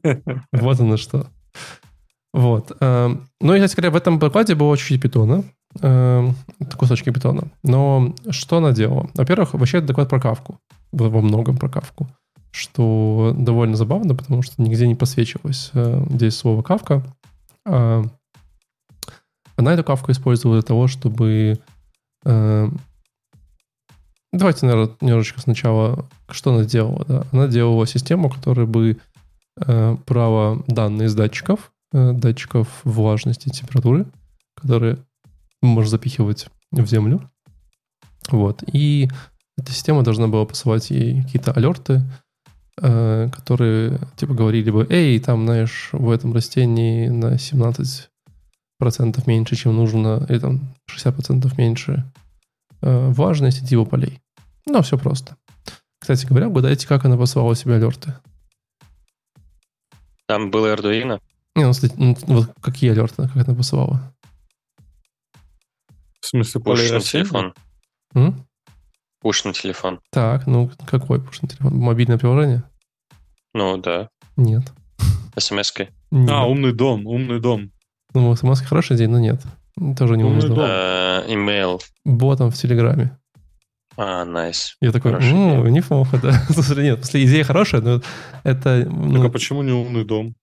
Вот 0.52 0.80
оно 0.80 0.96
что. 0.96 1.28
Вот. 2.32 2.76
Эм, 2.80 3.28
ну 3.40 3.54
и, 3.54 3.58
кстати 3.58 3.76
говоря, 3.76 3.92
в 3.92 3.96
этом 3.96 4.18
докладе 4.18 4.56
было 4.56 4.76
чуть-чуть 4.76 5.00
питона. 5.00 5.44
Эм, 5.82 6.34
кусочки 6.76 7.10
питона. 7.10 7.44
Но 7.62 8.12
что 8.30 8.56
она 8.56 8.72
делала? 8.72 9.08
Во-первых, 9.14 9.54
вообще 9.54 9.78
это 9.78 9.86
доклад 9.86 10.08
про 10.08 10.20
кавку. 10.20 10.58
Во 10.90 11.20
многом 11.20 11.58
про 11.58 11.68
кавку. 11.68 12.08
Что 12.50 13.32
довольно 13.38 13.76
забавно, 13.76 14.16
потому 14.16 14.42
что 14.42 14.60
нигде 14.60 14.88
не 14.88 14.96
посвечивалось 14.96 15.70
э, 15.74 16.06
здесь 16.10 16.36
слово 16.36 16.62
кавка. 16.62 17.04
А 17.64 18.02
она 19.54 19.74
эту 19.74 19.84
кавку 19.84 20.10
использовала 20.10 20.58
для 20.58 20.66
того, 20.66 20.88
чтобы 20.88 21.60
э, 22.24 22.68
Давайте, 24.32 24.66
наверное, 24.66 24.94
немножечко 25.00 25.40
сначала, 25.40 26.06
что 26.28 26.54
она 26.54 26.64
делала. 26.64 27.04
Да? 27.06 27.26
Она 27.32 27.46
делала 27.46 27.86
систему, 27.86 28.28
которая 28.28 28.66
бы 28.66 28.98
э, 29.60 29.96
право 30.04 30.62
данные 30.66 31.06
из 31.06 31.14
датчиков, 31.14 31.72
э, 31.92 32.12
датчиков 32.12 32.68
влажности 32.84 33.48
температуры, 33.48 34.06
которые 34.54 34.98
можно 35.62 35.90
запихивать 35.90 36.48
в 36.70 36.86
землю. 36.86 37.30
Вот. 38.30 38.62
И 38.70 39.08
эта 39.56 39.72
система 39.72 40.02
должна 40.02 40.28
была 40.28 40.44
посылать 40.44 40.90
ей 40.90 41.22
какие-то 41.22 41.52
алерты, 41.52 42.02
э, 42.82 43.30
которые 43.32 43.98
типа 44.16 44.34
говорили 44.34 44.70
бы, 44.70 44.86
эй, 44.90 45.18
там, 45.20 45.46
знаешь, 45.46 45.88
в 45.92 46.10
этом 46.10 46.34
растении 46.34 47.08
на 47.08 47.38
17% 47.38 48.08
меньше, 49.26 49.56
чем 49.56 49.74
нужно, 49.74 50.26
или 50.28 50.38
там 50.38 50.60
60% 50.94 51.50
меньше 51.56 52.04
э, 52.82 53.08
влажность 53.08 53.68
типа 53.68 53.84
полей. 53.84 54.20
Ну, 54.66 54.82
все 54.82 54.98
просто. 54.98 55.36
Кстати 55.98 56.26
говоря, 56.26 56.48
угадайте, 56.48 56.86
как 56.86 57.04
она 57.04 57.16
посылала 57.16 57.54
себе 57.54 57.74
алерты? 57.74 58.14
Там 60.26 60.50
было 60.50 60.74
Arduino? 60.74 61.20
Не, 61.54 61.64
ну, 61.64 61.72
кстати, 61.72 61.94
ну, 61.96 62.16
вот 62.26 62.50
какие 62.60 62.90
алерты, 62.90 63.28
как 63.28 63.48
она 63.48 63.56
посылала? 63.56 64.14
В 66.20 66.26
смысле, 66.26 66.60
Пуш 66.60 66.90
на 66.90 67.00
телефон. 67.00 67.54
М? 68.14 68.46
Пуш 69.20 69.44
на 69.44 69.52
телефон. 69.52 70.00
Так, 70.10 70.46
ну 70.46 70.70
какой 70.86 71.20
пуш 71.20 71.42
на 71.42 71.48
телефон? 71.48 71.76
Мобильное 71.76 72.18
приложение? 72.18 72.62
Ну, 73.54 73.76
да. 73.78 74.08
Нет. 74.36 74.72
СМС-кой? 75.36 75.90
А, 76.12 76.46
умный 76.46 76.72
дом, 76.72 77.06
умный 77.06 77.40
дом. 77.40 77.72
Ну, 78.14 78.34
смс 78.36 78.60
хороший 78.60 78.96
день, 78.96 79.10
но 79.10 79.18
нет. 79.18 79.42
Тоже 79.96 80.16
не 80.16 80.24
умный, 80.24 80.48
дом. 80.48 80.58
Имейл. 80.58 81.80
Ботом 82.04 82.50
в 82.50 82.54
Телеграме. 82.54 83.16
А, 83.96 84.24
найс. 84.24 84.76
Я 84.80 84.92
такой, 84.92 85.18
ну, 85.20 85.66
неплохо, 85.66 86.18
да. 86.22 86.32
Слушай, 86.50 86.84
нет, 86.84 87.00
после 87.00 87.24
идея 87.24 87.42
хорошая, 87.42 87.80
но 87.80 88.00
это... 88.44 88.86
Ну, 88.88 89.26
а 89.26 89.28
почему 89.28 89.62
не 89.62 89.72
умный 89.72 90.04
дом? 90.04 90.34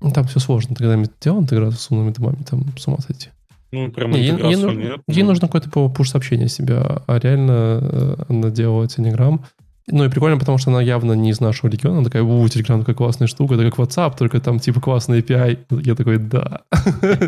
ну, 0.00 0.12
там 0.12 0.24
все 0.24 0.40
сложно. 0.40 0.74
Ты 0.74 0.84
когда 0.84 1.10
делал 1.20 1.40
интеграцию 1.40 1.78
с 1.78 1.90
умными 1.90 2.12
домами, 2.12 2.42
там 2.48 2.64
с 2.76 2.86
ума 2.86 2.98
сойти. 2.98 3.30
Ну, 3.72 3.90
прям 3.90 4.10
Не, 4.12 4.20
ей, 4.20 4.28
ей 4.28 4.76
нет. 4.76 5.00
ей 5.08 5.22
ну. 5.22 5.28
нужно 5.28 5.48
какое-то 5.48 5.88
пуш 5.88 6.10
сообщение 6.10 6.48
себя, 6.48 7.02
а 7.06 7.18
реально 7.18 7.80
э, 7.82 8.16
она 8.28 8.50
делала 8.50 8.84
Telegram. 8.84 9.40
Ну 9.88 10.04
и 10.04 10.08
прикольно, 10.08 10.36
потому 10.36 10.58
что 10.58 10.70
она 10.70 10.82
явно 10.82 11.12
не 11.12 11.30
из 11.30 11.40
нашего 11.40 11.70
региона. 11.70 11.98
Она 11.98 12.04
такая, 12.04 12.24
у, 12.24 12.44
Telegram 12.46 12.80
такая 12.80 12.96
классная 12.96 13.28
штука, 13.28 13.54
это 13.54 13.70
как 13.70 13.78
WhatsApp, 13.78 14.16
только 14.18 14.40
там 14.40 14.58
типа 14.58 14.80
классный 14.80 15.20
API. 15.20 15.58
Я 15.82 15.94
такой, 15.94 16.18
да. 16.18 16.62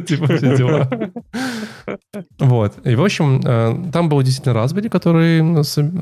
Типа 0.09 0.27
все 0.37 0.57
дела. 0.57 0.91
Вот. 2.41 2.75
И, 2.85 2.97
в 2.97 3.05
общем, 3.05 3.41
э, 3.45 3.91
там 3.93 4.09
был 4.09 4.21
действительно 4.23 4.55
Raspberry, 4.55 4.89
который 4.89 5.41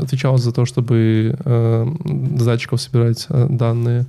отвечал 0.02 0.38
за 0.38 0.52
то, 0.52 0.64
чтобы 0.64 1.36
э, 1.44 1.86
датчиков 2.04 2.80
собирать 2.80 3.26
э, 3.28 3.46
данные. 3.50 4.06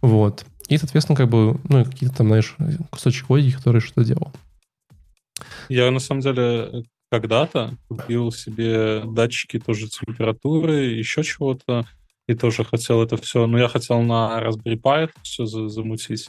Вот. 0.00 0.46
И, 0.68 0.78
соответственно, 0.78 1.16
как 1.16 1.28
бы, 1.28 1.58
ну, 1.68 1.84
какие-то 1.84 2.16
там, 2.16 2.28
знаешь, 2.28 2.56
кусочек 2.90 3.28
логики, 3.28 3.56
который 3.56 3.82
что-то 3.82 4.04
делал. 4.04 4.32
Я, 5.68 5.90
на 5.90 6.00
самом 6.00 6.22
деле, 6.22 6.84
когда-то 7.10 7.76
купил 7.88 8.32
себе 8.32 9.02
датчики 9.04 9.58
тоже 9.58 9.88
температуры, 9.88 10.84
еще 10.84 11.22
чего-то, 11.22 11.84
и 12.28 12.34
тоже 12.34 12.64
хотел 12.64 13.02
это 13.02 13.16
все. 13.16 13.46
Но 13.46 13.58
я 13.58 13.68
хотел 13.68 14.00
на 14.02 14.40
Raspberry 14.40 14.80
Pi 14.80 14.96
это 15.04 15.12
все 15.22 15.46
за- 15.46 15.68
замутить. 15.68 16.28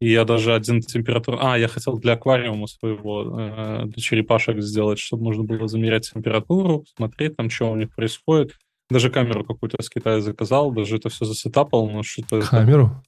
И 0.00 0.10
я 0.10 0.24
даже 0.24 0.54
один 0.54 0.80
температуру... 0.80 1.38
А, 1.40 1.56
я 1.56 1.68
хотел 1.68 1.96
для 1.98 2.12
аквариума 2.14 2.66
своего, 2.66 3.38
э, 3.40 3.82
для 3.86 4.02
черепашек 4.02 4.60
сделать, 4.60 4.98
чтобы 4.98 5.22
можно 5.24 5.44
было 5.44 5.66
замерять 5.66 6.10
температуру, 6.12 6.84
смотреть 6.96 7.36
там, 7.36 7.48
что 7.48 7.70
у 7.72 7.76
них 7.76 7.94
происходит. 7.94 8.52
Даже 8.90 9.08
камеру 9.08 9.44
какую-то 9.44 9.82
с 9.82 9.88
Китая 9.88 10.20
заказал, 10.20 10.72
даже 10.72 10.96
это 10.96 11.08
все 11.08 11.24
засетапал, 11.24 11.88
но 11.88 12.02
что-то... 12.02 12.36
это- 12.38 12.48
Камеру. 12.48 13.02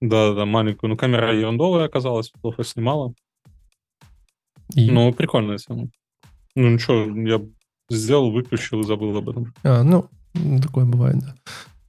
Да, 0.00 0.34
да, 0.34 0.44
маленькую. 0.44 0.90
Ну, 0.90 0.96
камера 0.96 1.34
ерундовая 1.34 1.86
оказалась, 1.86 2.28
плохо 2.28 2.62
снимала. 2.62 3.14
И... 4.74 4.90
Ну, 4.90 5.12
прикольная 5.12 5.56
тема. 5.56 5.88
Ну, 6.58 6.70
ничего, 6.70 7.04
я 7.28 7.40
сделал, 7.88 8.32
выключил 8.32 8.80
и 8.80 8.84
забыл 8.84 9.16
об 9.16 9.28
этом. 9.28 9.54
А, 9.62 9.84
ну, 9.84 10.08
такое 10.60 10.84
бывает, 10.84 11.20
да. 11.20 11.34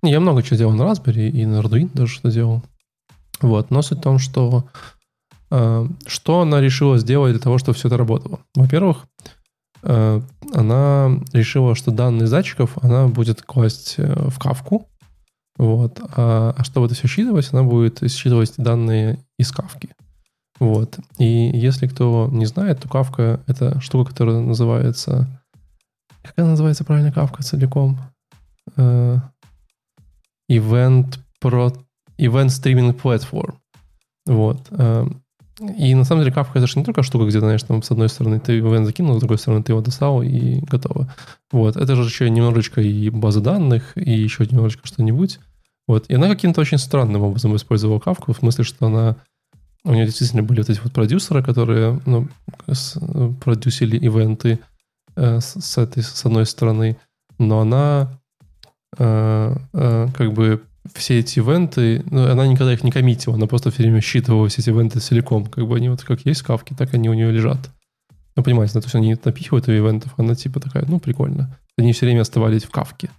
Не, 0.04 0.12
я 0.12 0.20
много 0.20 0.44
чего 0.44 0.58
делал 0.58 0.74
на 0.74 0.84
Raspberry 0.84 1.28
и 1.28 1.44
на 1.48 1.60
Arduino 1.60 1.90
даже 1.94 2.14
что 2.14 2.30
делал. 2.30 2.64
Вот, 3.42 3.72
но 3.72 3.82
суть 3.82 3.98
в 3.98 4.02
том, 4.02 4.20
что 4.20 4.66
э, 5.50 5.88
что 6.06 6.42
она 6.42 6.62
решила 6.62 7.00
сделать 7.00 7.32
для 7.32 7.42
того, 7.42 7.58
чтобы 7.58 7.78
все 7.78 7.88
это 7.88 7.98
работало. 7.98 8.42
Во-первых, 8.54 9.08
э, 9.82 10.22
она 10.54 11.20
решила, 11.34 11.74
что 11.74 11.90
данные 11.90 12.26
из 12.26 12.32
датчиков 12.32 12.78
она 12.84 13.08
будет 13.08 13.42
класть 13.42 13.96
э, 13.98 14.30
в 14.30 14.38
кавку, 14.38 14.88
вот, 15.58 16.00
а, 16.16 16.54
а 16.56 16.64
чтобы 16.64 16.86
это 16.86 16.96
все 16.96 17.08
считывать, 17.08 17.50
она 17.52 17.64
будет 17.64 18.00
считывать 18.12 18.54
данные 18.58 19.26
из 19.40 19.52
кавки. 19.52 19.90
Вот. 20.60 21.00
И 21.18 21.26
если 21.54 21.88
кто 21.88 22.30
не 22.32 22.46
знает, 22.46 22.82
то 22.82 22.90
кавка— 22.90 23.42
это 23.48 23.80
штука, 23.82 24.12
которая 24.12 24.40
называется... 24.40 25.28
Как 26.22 26.34
она 26.38 26.50
называется 26.50 26.84
правильно, 26.84 27.12
кавка 27.12 27.44
целиком? 27.44 28.00
Э, 28.76 29.20
Event, 30.52 31.20
Pro, 31.42 31.76
Event 32.20 32.48
Streaming 32.48 33.00
Platform. 33.02 33.56
Вот. 34.26 34.68
Э, 34.72 35.08
И 35.80 35.94
на 35.96 36.06
самом 36.06 36.24
деле 36.24 36.34
Kafka 36.34 36.52
это 36.56 36.68
же 36.68 36.80
не 36.80 36.86
только 36.86 37.04
штука, 37.04 37.26
где, 37.26 37.40
знаешь, 37.40 37.64
там 37.64 37.84
с 37.84 37.92
одной 37.92 38.08
стороны 38.10 38.40
ты 38.40 38.60
ивент 38.60 38.86
закинул, 38.86 39.18
с 39.18 39.20
другой 39.20 39.38
стороны 39.38 39.62
ты 39.64 39.74
его 39.74 39.82
достал 39.82 40.22
и 40.22 40.62
готово. 40.62 41.14
Вот. 41.52 41.76
Это 41.76 41.96
же 41.96 42.04
еще 42.04 42.30
немножечко 42.30 42.82
и 42.82 43.10
база 43.10 43.42
данных, 43.42 43.92
и 43.98 44.12
еще 44.12 44.46
немножечко 44.46 44.88
что-нибудь. 44.88 45.40
Вот. 45.88 46.06
И 46.10 46.14
она 46.14 46.30
каким-то 46.30 46.62
очень 46.62 46.78
странным 46.78 47.24
образом 47.24 47.56
использовала 47.56 48.00
Kafka, 48.00 48.34
в 48.34 48.38
смысле, 48.38 48.64
что 48.64 48.86
она 48.88 49.18
у 49.84 49.94
нее 49.94 50.06
действительно 50.06 50.44
были 50.44 50.60
вот 50.60 50.70
эти 50.70 50.80
вот 50.80 50.92
продюсеры, 50.94 51.44
которые 51.44 52.00
ну, 52.06 52.28
с- 52.68 53.00
продюсили 53.42 53.98
ивенты 53.98 54.60
э, 55.16 55.40
с, 55.40 55.60
с 55.60 55.78
этой, 55.78 56.04
с 56.04 56.26
одной 56.26 56.46
стороны, 56.46 56.98
но 57.38 57.62
она 57.62 58.20
э, 58.98 59.56
э, 59.74 60.08
как 60.16 60.34
бы 60.34 60.64
все 60.94 61.20
эти 61.20 61.40
ивенты, 61.40 62.04
ну, 62.10 62.30
она 62.30 62.48
никогда 62.48 62.74
их 62.74 62.84
не 62.84 62.92
коммитила, 62.92 63.36
она 63.36 63.48
просто 63.48 63.72
все 63.72 63.84
время 63.84 64.02
считывала 64.02 64.48
все 64.48 64.62
эти 64.62 64.70
ивенты 64.70 65.00
целиком. 65.00 65.46
Как 65.46 65.68
бы 65.68 65.76
они 65.76 65.90
вот 65.90 66.04
как 66.04 66.26
есть 66.26 66.42
в 66.42 66.46
кавке, 66.46 66.76
так 66.76 66.94
они 66.94 67.10
у 67.10 67.14
нее 67.14 67.32
лежат. 67.32 67.70
Ну, 68.36 68.44
понимаете, 68.44 68.74
ну, 68.76 68.82
то 68.82 68.86
есть 68.86 68.96
они 68.96 69.16
напихивают 69.24 69.68
в 69.68 69.72
ивентов, 69.72 70.14
она 70.18 70.36
типа 70.36 70.60
такая, 70.60 70.86
ну, 70.88 71.00
прикольно. 71.00 71.58
Они 71.78 71.94
все 71.94 72.06
время 72.06 72.22
оставались 72.22 72.64
в 72.64 72.70
кавке. 72.70 73.10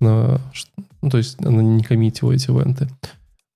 Но, 0.00 0.40
ну, 1.02 1.10
то 1.10 1.18
есть 1.18 1.40
она 1.44 1.62
не 1.62 1.82
коммитила 1.82 2.32
эти 2.32 2.50
ивенты. 2.50 2.88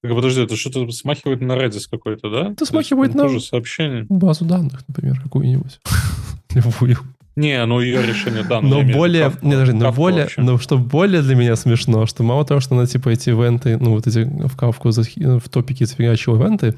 Так, 0.03 0.15
подожди, 0.15 0.43
это 0.43 0.57
что-то 0.57 0.91
смахивает 0.93 1.41
на 1.41 1.53
Redis 1.53 1.85
какой-то, 1.91 2.31
да? 2.31 2.53
Это 2.53 2.65
смахивает 2.65 3.15
на 3.15 3.25
тоже 3.25 3.41
сообщение. 3.41 4.07
базу 4.09 4.45
данных, 4.45 4.85
например, 4.87 5.21
какую-нибудь. 5.21 5.81
Любую. 6.55 6.99
Не, 7.35 7.65
ну 7.67 7.81
ее 7.81 8.05
решение, 8.05 8.43
да. 8.43 8.61
Но 8.61 8.83
более, 8.83 9.33
не, 9.43 9.55
даже, 9.55 9.73
но 9.73 9.93
более, 9.93 10.29
но 10.37 10.59
что 10.59 10.77
более 10.77 11.23
для 11.23 11.37
меня 11.37 11.55
смешно, 11.55 12.07
что 12.07 12.25
мало 12.25 12.45
того, 12.45 12.59
что 12.59 12.75
она 12.75 12.87
типа 12.87 13.11
эти 13.11 13.31
ивенты, 13.31 13.77
ну 13.77 13.93
вот 13.93 14.09
эти 14.09 14.25
в 14.25 14.57
кавку, 14.57 14.91
в 14.91 15.49
топике 15.49 15.87
зафигачивала 15.87 16.43
ивенты, 16.43 16.75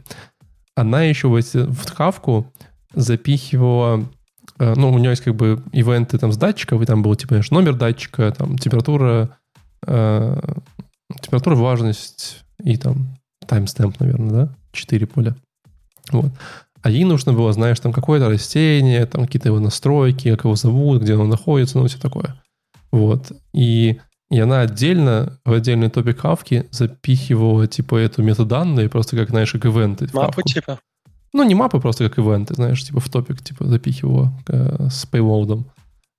она 0.75 1.03
еще 1.03 1.29
в, 1.29 1.35
эти, 1.35 1.59
в 1.59 1.95
кавку 1.95 2.53
запихивала 2.95 4.05
э, 4.59 4.75
ну, 4.77 4.93
у 4.93 4.99
нее 4.99 5.11
есть 5.11 5.23
как 5.23 5.35
бы 5.35 5.63
ивенты 5.73 6.19
там 6.19 6.33
с 6.33 6.37
датчиков, 6.37 6.83
и 6.83 6.87
там 6.87 7.03
был, 7.03 7.15
типа, 7.15 7.35
знаешь, 7.35 7.51
номер 7.51 7.75
датчика, 7.75 8.31
там, 8.37 8.59
температура, 8.59 9.39
э, 9.87 10.41
температура, 11.23 11.55
влажность 11.55 12.45
и 12.65 12.77
там 12.77 13.17
таймстемп, 13.47 13.99
наверное, 14.01 14.31
да? 14.31 14.55
Четыре 14.73 15.07
поля. 15.07 15.37
Вот. 16.11 16.33
А 16.83 16.91
ей 16.91 17.05
нужно 17.05 17.33
было, 17.33 17.53
знаешь, 17.53 17.79
там 17.81 17.93
какое-то 17.93 18.29
растение, 18.29 19.05
там 19.07 19.27
какие-то 19.27 19.49
его 19.49 19.61
настройки, 19.61 20.31
как 20.31 20.45
его 20.45 20.57
зовут, 20.57 21.03
где 21.03 21.15
оно 21.15 21.27
находится, 21.27 21.79
ну, 21.79 21.87
все 21.87 21.99
такое. 21.99 22.41
Вот. 22.91 23.33
И, 23.53 24.01
и 24.31 24.41
она 24.41 24.61
отдельно, 24.61 25.39
в 25.45 25.53
отдельный 25.53 25.91
топик 25.91 26.21
хавки 26.21 26.67
запихивала, 26.71 27.67
типа, 27.67 27.97
эту 27.97 28.23
метаданные, 28.23 28.89
просто 28.89 29.17
как, 29.17 29.31
знаешь, 29.31 29.53
как 29.53 29.67
ивенты. 29.67 30.09
Мапы, 30.13 30.43
типа? 30.43 30.79
Ну, 31.33 31.45
не 31.45 31.55
мапы, 31.55 31.81
просто 31.81 32.09
как 32.09 32.19
ивенты, 32.19 32.55
знаешь, 32.55 32.83
типа 32.83 33.01
в 33.01 33.09
топик, 33.09 33.43
типа, 33.43 33.67
запихивала 33.67 34.33
э, 34.49 34.89
с 34.91 35.07
payload. 35.07 35.65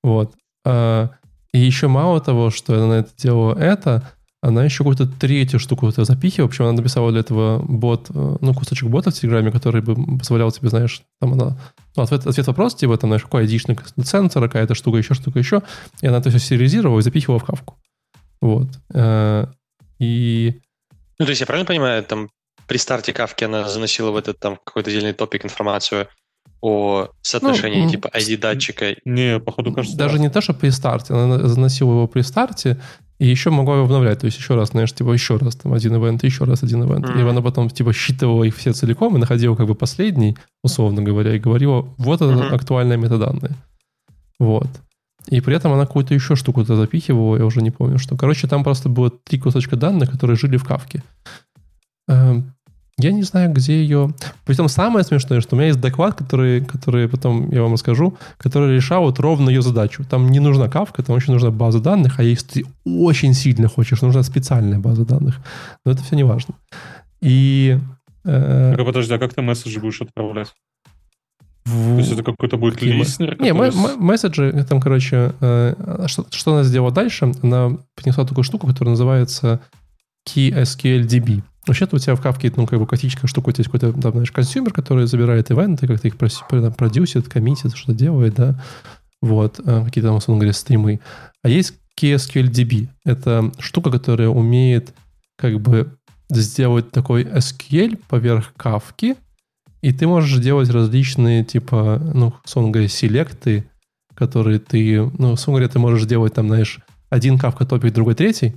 Вот. 0.03 0.33
А, 0.65 1.09
и 1.53 1.59
еще 1.59 1.87
мало 1.87 2.21
того, 2.21 2.49
что 2.49 2.81
она 2.83 2.99
это 2.99 3.09
делала 3.17 3.57
это, 3.57 4.09
она 4.41 4.63
еще 4.65 4.79
какую-то 4.79 5.05
третью 5.05 5.59
штуку 5.59 5.87
это 5.87 6.03
запихивала, 6.03 6.49
причем 6.49 6.65
она 6.65 6.73
написала 6.73 7.11
для 7.11 7.19
этого 7.19 7.59
бот, 7.59 8.09
э, 8.09 8.37
ну, 8.41 8.53
кусочек 8.53 8.89
бота 8.89 9.11
в 9.11 9.13
Телеграме, 9.13 9.51
который 9.51 9.81
бы 9.81 10.17
позволял 10.17 10.51
тебе, 10.51 10.69
знаешь, 10.69 11.03
там 11.19 11.33
она, 11.33 11.57
ну, 11.95 12.03
ответ, 12.03 12.25
ответ 12.25 12.47
вопрос, 12.47 12.75
типа, 12.75 12.97
там, 12.97 13.09
знаешь, 13.09 13.23
какой 13.23 13.41
айдишник 13.41 13.83
сенсора, 14.03 14.47
какая-то 14.47 14.73
штука, 14.73 14.97
еще 14.97 15.13
штука, 15.13 15.37
еще, 15.37 15.61
и 16.01 16.07
она 16.07 16.17
это 16.17 16.29
все 16.31 16.39
сериализировала 16.39 16.99
и 16.99 17.03
запихивала 17.03 17.39
в 17.39 17.45
кавку. 17.45 17.77
Вот. 18.41 18.67
Э, 18.93 19.45
и... 19.99 20.59
Ну, 21.19 21.25
то 21.25 21.29
есть 21.29 21.41
я 21.41 21.45
правильно 21.45 21.67
понимаю, 21.67 22.03
там 22.03 22.29
при 22.65 22.77
старте 22.77 23.13
кавки 23.13 23.43
она 23.43 23.69
заносила 23.69 24.09
в 24.09 24.15
этот 24.15 24.39
там 24.39 24.57
какой-то 24.63 24.89
отдельный 24.89 25.13
топик 25.13 25.45
информацию 25.45 26.07
о 26.61 27.07
соотношении 27.21 27.83
ну, 27.83 27.89
типа 27.89 28.11
ID-датчика? 28.13 28.95
Не, 29.05 29.39
походу, 29.39 29.73
кажется... 29.73 29.97
Даже 29.97 30.17
да. 30.17 30.23
не 30.23 30.29
то, 30.29 30.41
что 30.41 30.53
при 30.53 30.69
старте. 30.69 31.13
Она 31.13 31.47
заносила 31.47 31.91
его 31.91 32.07
при 32.07 32.21
старте, 32.21 32.79
и 33.17 33.27
еще 33.27 33.49
могла 33.49 33.75
его 33.75 33.85
обновлять. 33.85 34.19
То 34.19 34.25
есть 34.25 34.37
еще 34.37 34.55
раз, 34.55 34.69
знаешь, 34.69 34.93
типа 34.93 35.11
еще 35.13 35.37
раз 35.37 35.55
там 35.55 35.73
один 35.73 35.95
ивент, 35.95 36.23
еще 36.23 36.43
раз 36.43 36.63
один 36.63 36.83
ивент. 36.83 37.05
Mm-hmm. 37.05 37.19
И 37.19 37.29
она 37.29 37.41
потом 37.41 37.69
типа 37.69 37.93
считывала 37.93 38.43
их 38.43 38.55
все 38.55 38.73
целиком 38.73 39.15
и 39.15 39.19
находила 39.19 39.55
как 39.55 39.67
бы 39.67 39.75
последний, 39.75 40.37
условно 40.63 41.01
говоря, 41.01 41.35
и 41.35 41.39
говорила, 41.39 41.81
вот 41.97 42.21
это 42.21 42.31
mm-hmm. 42.31 42.55
актуальные 42.55 42.97
метаданные. 42.97 43.55
Вот. 44.39 44.69
И 45.27 45.39
при 45.41 45.55
этом 45.55 45.71
она 45.71 45.85
какую-то 45.85 46.13
еще 46.13 46.35
штуку-то 46.35 46.75
запихивала, 46.75 47.37
я 47.37 47.45
уже 47.45 47.61
не 47.61 47.71
помню 47.71 47.99
что. 47.99 48.17
Короче, 48.17 48.47
там 48.47 48.63
просто 48.63 48.89
было 48.89 49.11
три 49.11 49.39
кусочка 49.39 49.75
данных, 49.75 50.09
которые 50.11 50.35
жили 50.35 50.57
в 50.57 50.63
кавке. 50.63 51.03
Я 53.01 53.11
не 53.11 53.23
знаю, 53.23 53.51
где 53.51 53.81
ее... 53.81 54.13
Притом 54.45 54.67
самое 54.69 55.03
смешное, 55.03 55.41
что 55.41 55.55
у 55.55 55.59
меня 55.59 55.67
есть 55.67 55.81
доклад, 55.81 56.15
который, 56.15 56.61
который 56.63 57.07
потом 57.07 57.51
я 57.51 57.61
вам 57.61 57.73
расскажу, 57.73 58.17
который 58.37 58.75
решал 58.75 59.03
вот 59.03 59.19
ровно 59.19 59.49
ее 59.49 59.61
задачу. 59.61 60.03
Там 60.09 60.29
не 60.29 60.39
нужна 60.39 60.69
кавка, 60.69 61.03
там 61.03 61.15
очень 61.15 61.33
нужна 61.33 61.51
база 61.51 61.79
данных, 61.79 62.19
а 62.19 62.23
если 62.23 62.47
ты 62.47 62.65
очень 62.85 63.33
сильно 63.33 63.67
хочешь, 63.67 64.01
нужна 64.01 64.23
специальная 64.23 64.79
база 64.79 65.05
данных. 65.05 65.39
Но 65.85 65.91
это 65.91 66.03
все 66.03 66.15
не 66.15 66.23
важно. 66.23 66.55
И... 67.21 67.77
Э... 68.23 68.73
Так, 68.75 68.85
подожди, 68.85 69.13
а 69.13 69.19
как 69.19 69.33
ты 69.33 69.41
месседжи 69.41 69.79
будешь 69.79 70.01
отправлять? 70.01 70.53
В... 71.65 71.93
То 71.93 71.99
есть 71.99 72.11
это 72.11 72.23
какой-то 72.23 72.57
будет 72.57 72.75
Какие 72.75 72.93
листнер? 72.93 73.39
Не, 73.39 73.53
который... 73.53 73.97
месседжи, 73.97 74.65
там, 74.67 74.81
короче, 74.81 75.33
э, 75.41 76.05
что, 76.07 76.25
что 76.31 76.53
она 76.53 76.63
сделала 76.63 76.91
дальше? 76.91 77.31
Она 77.43 77.77
принесла 77.95 78.25
такую 78.25 78.43
штуку, 78.43 78.67
которая 78.67 78.91
называется 78.91 79.59
KSQLDB. 80.27 81.43
Вообще-то 81.67 81.95
у 81.95 81.99
тебя 81.99 82.15
в 82.15 82.21
кавке, 82.21 82.51
ну, 82.55 82.65
как 82.65 82.79
бы 82.79 82.87
классическая 82.87 83.27
штука, 83.27 83.49
у 83.49 83.51
тебя 83.51 83.61
есть 83.61 83.71
какой-то, 83.71 84.01
там, 84.01 84.11
знаешь, 84.13 84.31
consumer, 84.31 84.73
который 84.73 85.05
забирает 85.05 85.51
ивенты, 85.51 85.87
как-то 85.87 86.07
их 86.07 86.17
продюсит, 86.75 87.27
коммитит, 87.27 87.75
что 87.75 87.93
делает, 87.93 88.35
да, 88.35 88.59
вот, 89.21 89.59
э, 89.59 89.85
какие-то 89.85 90.09
там, 90.09 90.17
условно 90.17 90.39
говоря, 90.39 90.53
стримы. 90.53 90.99
А 91.43 91.49
есть 91.49 91.75
KSQLDB. 91.99 92.87
Это 93.05 93.51
штука, 93.59 93.91
которая 93.91 94.29
умеет 94.29 94.93
как 95.37 95.59
бы 95.59 95.95
сделать 96.29 96.91
такой 96.91 97.23
SQL 97.25 97.99
поверх 98.07 98.53
кавки, 98.55 99.15
и 99.81 99.91
ты 99.91 100.07
можешь 100.07 100.39
делать 100.39 100.69
различные, 100.69 101.43
типа, 101.43 102.01
ну, 102.13 102.33
условно 102.45 102.71
говоря, 102.71 102.87
селекты, 102.87 103.65
которые 104.15 104.59
ты, 104.59 105.01
ну, 105.17 105.33
условно 105.33 105.59
говоря, 105.59 105.69
ты 105.69 105.79
можешь 105.79 106.05
делать 106.05 106.33
там, 106.33 106.47
знаешь, 106.47 106.79
один 107.09 107.37
кавка 107.37 107.65
топик, 107.65 107.93
другой 107.93 108.15
третий, 108.15 108.55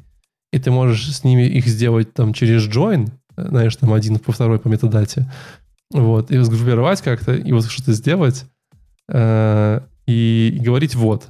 и 0.55 0.59
ты 0.61 0.71
можешь 0.71 1.13
с 1.13 1.25
ними 1.25 1.43
их 1.43 1.67
сделать 1.67 2.15
там 2.15 2.33
через 2.33 2.69
join, 2.69 3.09
знаешь, 3.37 3.75
там 3.75 3.93
один 3.93 4.21
по 4.21 4.31
второй 4.31 4.61
по 4.61 4.69
метадате, 4.69 5.29
вот, 5.91 6.31
и 6.31 6.39
сгруппировать 6.39 7.03
как-то, 7.03 7.35
и 7.35 7.51
вот 7.51 7.69
что-то 7.69 7.93
сделать, 7.93 8.45
э, 9.09 9.81
и, 10.07 10.61
говорить 10.61 10.95
вот. 10.95 11.27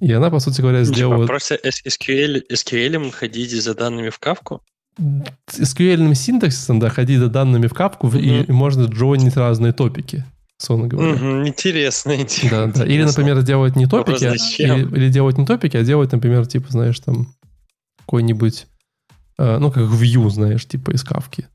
И 0.00 0.12
она, 0.12 0.30
по 0.30 0.38
сути 0.38 0.60
говоря, 0.60 0.84
сделала... 0.84 1.24
Типа 1.24 1.26
просто 1.26 1.56
SQL, 1.56 2.42
SQL 2.52 3.10
ходить 3.10 3.50
за 3.50 3.74
данными 3.74 4.10
в 4.10 4.18
кавку? 4.20 4.62
SQL 5.50 6.14
синтаксисом, 6.14 6.78
да, 6.78 6.88
ходить 6.88 7.18
за 7.18 7.26
данными 7.26 7.66
в 7.66 7.74
капку, 7.74 8.06
mm-hmm. 8.06 8.20
и, 8.20 8.44
и 8.44 8.52
можно 8.52 8.84
джойнить 8.84 9.36
разные 9.36 9.72
топики, 9.72 10.24
сонно 10.58 10.86
говоря. 10.86 11.14
Mm-hmm, 11.14 11.48
интересно, 11.48 12.12
интересно. 12.14 12.66
Да, 12.68 12.84
да. 12.84 12.86
Или, 12.86 13.02
например, 13.02 13.42
делать 13.42 13.74
не 13.74 13.86
топики, 13.86 14.24
а, 14.24 14.34
или, 14.34 14.96
или 14.96 15.08
делать 15.08 15.36
не 15.36 15.44
топики, 15.46 15.76
а 15.76 15.82
делать, 15.82 16.12
например, 16.12 16.46
типа, 16.46 16.70
знаешь, 16.70 17.00
там, 17.00 17.34
какой-нибудь, 18.06 18.66
э, 19.38 19.58
ну, 19.58 19.70
как 19.70 19.84
view, 19.84 20.28
знаешь, 20.30 20.66
типа 20.66 20.92
из 20.92 21.02
кавки. 21.02 21.48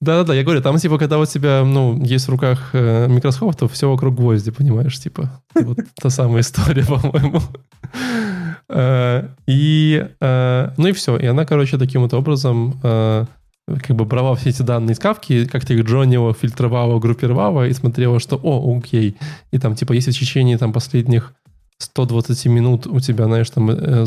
Да-да-да, 0.00 0.34
я 0.34 0.44
говорю, 0.44 0.62
там, 0.62 0.78
типа, 0.78 0.96
когда 0.96 1.18
у 1.18 1.26
тебя, 1.26 1.64
ну, 1.64 2.00
есть 2.04 2.28
в 2.28 2.30
руках 2.30 2.70
э, 2.72 3.08
микроскоп, 3.08 3.56
то 3.56 3.66
все 3.66 3.90
вокруг 3.90 4.14
гвозди, 4.14 4.52
понимаешь, 4.52 4.98
типа. 5.00 5.42
Вот 5.54 5.78
та 6.00 6.10
самая 6.10 6.42
история, 6.42 6.84
по-моему. 6.86 7.42
Э, 8.68 9.28
и, 9.48 10.06
э, 10.20 10.70
ну 10.76 10.86
и 10.86 10.92
все. 10.92 11.16
И 11.16 11.26
она, 11.26 11.44
короче, 11.44 11.78
таким 11.78 12.02
вот 12.02 12.14
образом 12.14 12.78
э, 12.82 13.24
как 13.66 13.96
бы 13.96 14.04
брала 14.04 14.34
все 14.34 14.50
эти 14.50 14.62
данные 14.62 14.94
из 14.94 14.98
кавки, 14.98 15.46
как-то 15.46 15.74
их 15.74 15.84
джонила, 15.84 16.32
фильтровала, 16.32 16.98
группировала 16.98 17.66
и 17.66 17.72
смотрела, 17.72 18.20
что, 18.20 18.38
о, 18.42 18.78
окей. 18.78 19.16
И 19.50 19.58
там, 19.58 19.74
типа, 19.74 19.92
если 19.92 20.12
в 20.12 20.18
течение 20.18 20.58
там 20.58 20.72
последних 20.72 21.34
120 21.78 22.46
минут 22.46 22.86
у 22.86 22.98
тебя, 22.98 23.26
знаешь, 23.26 23.48
там 23.50 23.70
э, 23.70 24.04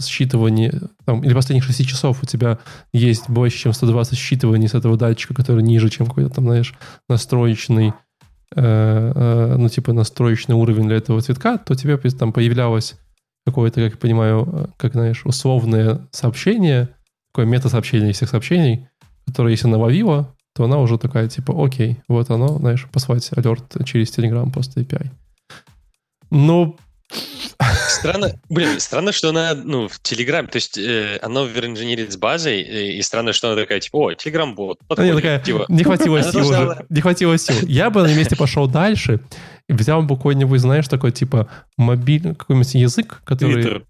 считывание, 0.00 0.88
там, 1.04 1.22
или 1.22 1.34
последних 1.34 1.64
6 1.64 1.86
часов 1.86 2.22
у 2.22 2.26
тебя 2.26 2.58
есть 2.92 3.28
больше, 3.28 3.58
чем 3.58 3.72
120 3.74 4.16
считываний 4.18 4.68
с 4.68 4.74
этого 4.74 4.96
датчика, 4.96 5.34
который 5.34 5.62
ниже, 5.62 5.90
чем 5.90 6.06
какой-то 6.06 6.30
там, 6.30 6.44
знаешь, 6.44 6.74
настроечный, 7.08 7.92
э, 8.56 9.12
э, 9.14 9.56
ну, 9.58 9.68
типа 9.68 9.92
настроечный 9.92 10.54
уровень 10.54 10.86
для 10.86 10.96
этого 10.96 11.20
цветка, 11.20 11.58
то 11.58 11.74
тебе 11.74 11.98
там 11.98 12.32
появлялось 12.32 12.96
какое-то, 13.44 13.82
как 13.82 13.92
я 13.92 13.98
понимаю, 13.98 14.48
э, 14.50 14.66
как, 14.78 14.92
знаешь, 14.92 15.26
условное 15.26 16.08
сообщение, 16.10 16.88
такое 17.32 17.44
мета-сообщение 17.44 18.12
из 18.12 18.16
всех 18.16 18.30
сообщений, 18.30 18.88
которое, 19.26 19.50
если 19.50 19.68
она 19.68 20.26
то 20.54 20.64
она 20.64 20.78
уже 20.78 20.98
такая, 20.98 21.28
типа, 21.28 21.54
окей, 21.56 21.98
вот 22.08 22.30
оно, 22.30 22.58
знаешь, 22.58 22.86
послать 22.90 23.30
алерт 23.36 23.76
через 23.84 24.08
Telegram 24.16 24.50
просто 24.50 24.80
API. 24.80 25.10
Ну, 26.30 26.76
Странно, 27.88 28.32
блин, 28.50 28.80
странно, 28.80 29.12
что 29.12 29.30
она, 29.30 29.54
ну, 29.54 29.88
в 29.88 29.98
Telegram, 30.02 30.46
то 30.46 30.56
есть 30.56 30.76
э, 30.76 31.18
оно 31.22 31.46
веринженерит 31.46 32.12
с 32.12 32.16
базой, 32.16 32.60
и, 32.60 32.98
и 32.98 33.02
странно, 33.02 33.32
что 33.32 33.50
она 33.50 33.60
такая, 33.60 33.80
типа, 33.80 33.96
о, 33.96 34.12
Telegram-бот. 34.12 34.80
Подходит, 34.86 35.16
такая, 35.16 35.40
типа. 35.40 35.64
Не 35.68 35.84
хватило 35.84 36.22
сил 36.22 36.46
уже, 36.46 36.86
не 36.90 37.00
хватило 37.00 37.38
сил. 37.38 37.56
Я 37.66 37.88
бы 37.90 38.02
на 38.02 38.14
месте 38.14 38.36
пошел 38.36 38.68
дальше, 38.68 39.20
взял 39.68 40.02
бы 40.02 40.16
какой-нибудь, 40.16 40.60
знаешь, 40.60 40.86
такой, 40.86 41.12
типа, 41.12 41.48
мобильный, 41.76 42.34
какой-нибудь 42.34 42.74
язык, 42.74 43.22
который... 43.24 43.64
Twitter. 43.64 43.82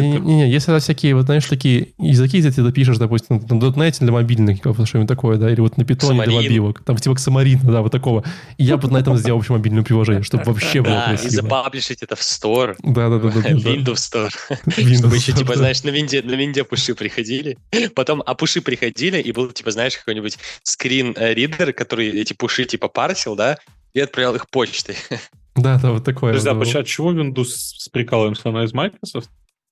Не-не, 0.00 0.50
если 0.50 0.74
это 0.74 0.82
всякие, 0.82 1.14
вот 1.14 1.26
знаешь, 1.26 1.44
такие 1.46 1.88
языки, 1.98 2.38
где 2.40 2.50
ты 2.50 2.62
допишешь, 2.62 2.98
допустим, 2.98 3.36
на 3.48 3.54
.NET 3.54 3.96
для 4.00 4.12
мобильных, 4.12 4.58
что-нибудь 4.58 5.08
такое, 5.08 5.36
да, 5.36 5.50
или 5.50 5.60
вот 5.60 5.76
на 5.76 5.84
питоне 5.84 6.22
для 6.24 6.32
мобилок, 6.34 6.82
там 6.84 6.96
типа 6.96 7.14
Xamarin, 7.14 7.60
да, 7.62 7.82
вот 7.82 7.92
такого. 7.92 8.24
И 8.58 8.64
я 8.64 8.76
бы 8.76 8.88
на 8.90 8.98
этом 8.98 9.16
сделал 9.16 9.38
вообще 9.38 9.52
мобильное 9.52 9.82
приложение, 9.82 10.22
чтобы 10.22 10.44
вообще 10.44 10.82
было 10.82 10.92
Да, 10.94 11.04
и 11.12 11.16
красиво. 11.16 11.30
запаблишить 11.42 12.02
это 12.02 12.16
в 12.16 12.20
Store. 12.20 12.74
Да-да-да. 12.82 13.28
Windows 13.50 13.94
Store. 13.94 14.30
Чтобы 14.98 15.16
еще, 15.16 15.32
типа, 15.32 15.56
знаешь, 15.56 15.82
на 15.84 15.90
винде, 15.90 16.22
на 16.22 16.32
винде 16.34 16.64
пуши 16.64 16.94
приходили, 16.94 17.58
потом, 17.94 18.22
а 18.24 18.34
пуши 18.34 18.60
приходили, 18.60 19.18
и 19.20 19.32
был, 19.32 19.50
типа, 19.50 19.70
знаешь, 19.70 19.96
какой-нибудь 19.96 20.38
скрин-ридер, 20.62 21.72
который 21.72 22.08
эти 22.08 22.32
пуши, 22.32 22.64
типа, 22.64 22.88
парсил, 22.88 23.36
да, 23.36 23.58
и 23.94 24.00
отправлял 24.00 24.34
их 24.34 24.48
почтой. 24.50 24.96
Да, 25.54 25.78
да, 25.78 25.92
вот 25.92 26.04
такое. 26.04 26.32
Подожди, 26.32 26.48
а 26.48 26.54
почему- 26.54 26.80
от 26.80 26.86
чего 26.86 27.12
Windows 27.12 27.44
с 27.44 27.88
прикалываемся? 27.90 28.48
Она 28.48 28.64
из 28.64 28.72
Microsoft? 28.72 29.28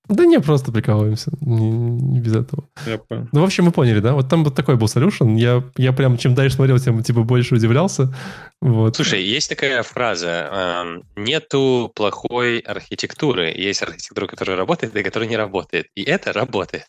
Да 0.09 0.25
не, 0.25 0.41
просто 0.41 0.73
прикалываемся. 0.73 1.31
Не, 1.41 1.71
не 1.71 2.21
без 2.21 2.35
этого. 2.35 2.69
Я 2.85 2.99
понял. 2.99 3.29
Ну, 3.31 3.41
в 3.43 3.45
общем, 3.45 3.65
мы 3.65 3.71
поняли, 3.71 4.01
да? 4.01 4.15
Вот 4.15 4.29
там 4.29 4.43
вот 4.43 4.57
такой 4.57 4.77
был 4.77 4.87
solution. 4.87 5.37
Я, 5.39 5.63
я 5.77 5.93
прям, 5.93 6.19
чем 6.19 6.35
дальше 6.35 6.57
смотрел, 6.57 6.79
тем, 6.79 7.03
типа, 7.03 7.23
больше 7.23 7.55
удивлялся. 7.55 8.13
Вот. 8.61 8.97
Слушай, 8.97 9.23
есть 9.23 9.49
такая 9.49 9.83
фраза, 9.85 10.85
эм, 10.85 11.05
нету 11.15 11.93
плохой 11.95 12.59
архитектуры, 12.59 13.53
есть 13.57 13.83
архитектура, 13.83 14.27
которая 14.27 14.57
работает 14.57 14.97
и 14.97 15.03
которая 15.03 15.29
не 15.29 15.37
работает. 15.37 15.87
И 15.95 16.03
это 16.03 16.33
работает. 16.33 16.89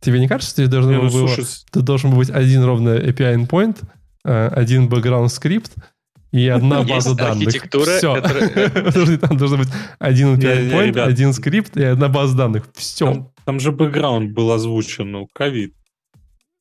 Тебе 0.00 0.20
не 0.20 0.28
кажется, 0.28 0.50
что 0.50 0.62
здесь 0.62 0.70
должно 0.70 0.92
Не, 0.92 0.98
ну, 0.98 1.10
было... 1.10 1.26
слушай, 1.28 1.44
Тут 1.72 1.84
должен 1.84 2.16
быть 2.16 2.30
один 2.30 2.64
ровно 2.64 2.90
API 2.90 3.36
endpoint, 3.36 3.78
э, 4.24 4.48
один 4.48 4.88
background 4.88 5.28
скрипт 5.28 5.72
и 6.32 6.48
одна 6.48 6.82
база 6.82 7.14
данных. 7.14 7.48
архитектура, 7.48 7.98
Все. 7.98 8.20
Там 9.18 9.36
должен 9.36 9.58
быть 9.60 9.68
один 9.98 10.38
ребят. 10.38 11.06
один 11.06 11.32
скрипт 11.34 11.76
и 11.76 11.84
одна 11.84 12.08
база 12.08 12.36
данных. 12.36 12.64
Все. 12.74 13.06
там, 13.06 13.32
там 13.44 13.60
же 13.60 13.70
бэкграунд 13.70 14.32
был 14.32 14.50
озвучен, 14.50 15.10
ну, 15.12 15.28
ковид. 15.32 15.74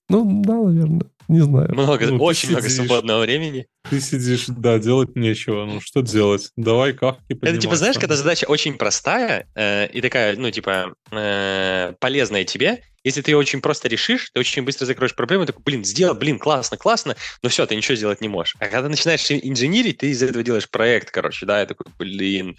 Ну, 0.10 0.42
да, 0.44 0.56
наверное. 0.56 1.02
Не 1.32 1.40
знаю. 1.40 1.72
Много, 1.72 2.08
Ну, 2.08 2.18
ты 2.18 2.24
очень 2.24 2.50
много 2.50 2.68
сидишь. 2.68 2.86
свободного 2.86 3.22
времени. 3.22 3.66
Ты 3.90 4.02
сидишь, 4.02 4.48
да, 4.48 4.80
делать 4.80 5.16
нечего. 5.16 5.66
Ну, 5.66 5.80
что 5.80 6.02
делать? 6.02 6.50
Давай 6.58 6.92
кавки 6.92 7.38
Это 7.42 7.58
типа, 7.58 7.78
знаешь, 7.78 7.98
когда 7.98 8.18
задача 8.18 8.46
очень 8.46 8.74
простая 8.74 9.48
э, 9.56 9.88
и 9.88 10.02
такая, 10.02 10.36
ну, 10.36 10.52
типа, 10.52 10.94
э, 11.10 11.94
полезная 12.02 12.44
тебе, 12.44 12.84
если 13.06 13.22
ты 13.22 13.32
ее 13.32 13.38
очень 13.38 13.62
просто 13.62 13.88
решишь, 13.88 14.30
ты 14.34 14.42
очень 14.42 14.64
быстро 14.64 14.86
закроешь 14.86 15.16
проблему, 15.16 15.46
такой, 15.46 15.64
блин, 15.64 15.86
сделал, 15.86 16.16
блин, 16.16 16.38
классно, 16.38 16.76
классно, 16.76 17.16
но 17.42 17.48
все, 17.50 17.66
ты 17.66 17.78
ничего 17.78 17.96
сделать 17.96 18.20
не 18.20 18.28
можешь. 18.28 18.56
А 18.60 18.68
когда 18.68 18.90
начинаешь 18.90 19.26
инженерить, 19.32 20.00
ты 20.00 20.10
из 20.10 20.22
этого 20.22 20.44
делаешь 20.44 20.70
проект, 20.70 21.12
короче, 21.12 21.46
да, 21.46 21.62
я 21.62 21.66
такой, 21.66 21.86
блин, 21.98 22.58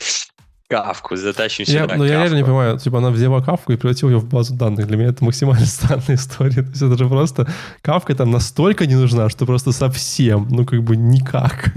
кавку, 0.73 1.17
затащим 1.17 1.65
Я, 1.69 1.83
сюда 1.83 1.97
но 1.97 2.07
я 2.07 2.13
реально 2.13 2.37
не 2.37 2.41
кавку». 2.41 2.47
понимаю, 2.47 2.79
типа 2.79 2.99
она 2.99 3.11
взяла 3.11 3.43
кавку 3.43 3.73
и 3.73 3.77
превратила 3.77 4.09
ее 4.09 4.19
в 4.19 4.27
базу 4.27 4.55
данных. 4.55 4.87
Для 4.87 4.97
меня 4.97 5.11
это 5.11 5.23
максимально 5.23 5.67
странная 5.67 6.17
история. 6.17 6.63
То 6.63 6.71
есть 6.71 6.83
это 6.83 6.97
же 6.97 7.09
просто 7.09 7.47
кавка 7.83 8.15
там 8.15 8.31
настолько 8.31 8.87
не 8.87 8.95
нужна, 8.95 9.29
что 9.29 9.45
просто 9.45 9.73
совсем, 9.73 10.49
ну 10.51 10.65
как 10.65 10.83
бы 10.83 10.97
никак. 10.97 11.75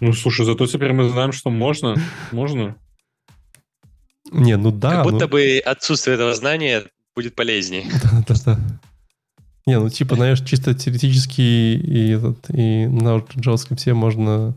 Ну, 0.00 0.12
слушай, 0.12 0.46
зато 0.46 0.66
теперь 0.66 0.92
мы 0.92 1.08
знаем, 1.08 1.32
что 1.32 1.50
можно. 1.50 1.96
Можно. 2.30 2.76
Не, 4.30 4.56
ну 4.56 4.70
да. 4.70 4.90
Как 4.90 5.04
будто 5.04 5.24
ну- 5.24 5.28
бы 5.28 5.58
отсутствие 5.64 6.14
этого 6.14 6.32
знания 6.34 6.84
будет 7.16 7.34
полезнее. 7.34 7.86
Да-да-да. 8.04 8.60
Не, 9.66 9.80
ну 9.80 9.90
типа, 9.90 10.14
знаешь, 10.14 10.40
чисто 10.42 10.74
теоретически 10.74 11.40
и, 11.40 12.10
этот, 12.12 12.38
и 12.50 12.86
на 12.86 13.16
JavaScript 13.18 13.76
все 13.76 13.94
можно 13.94 14.54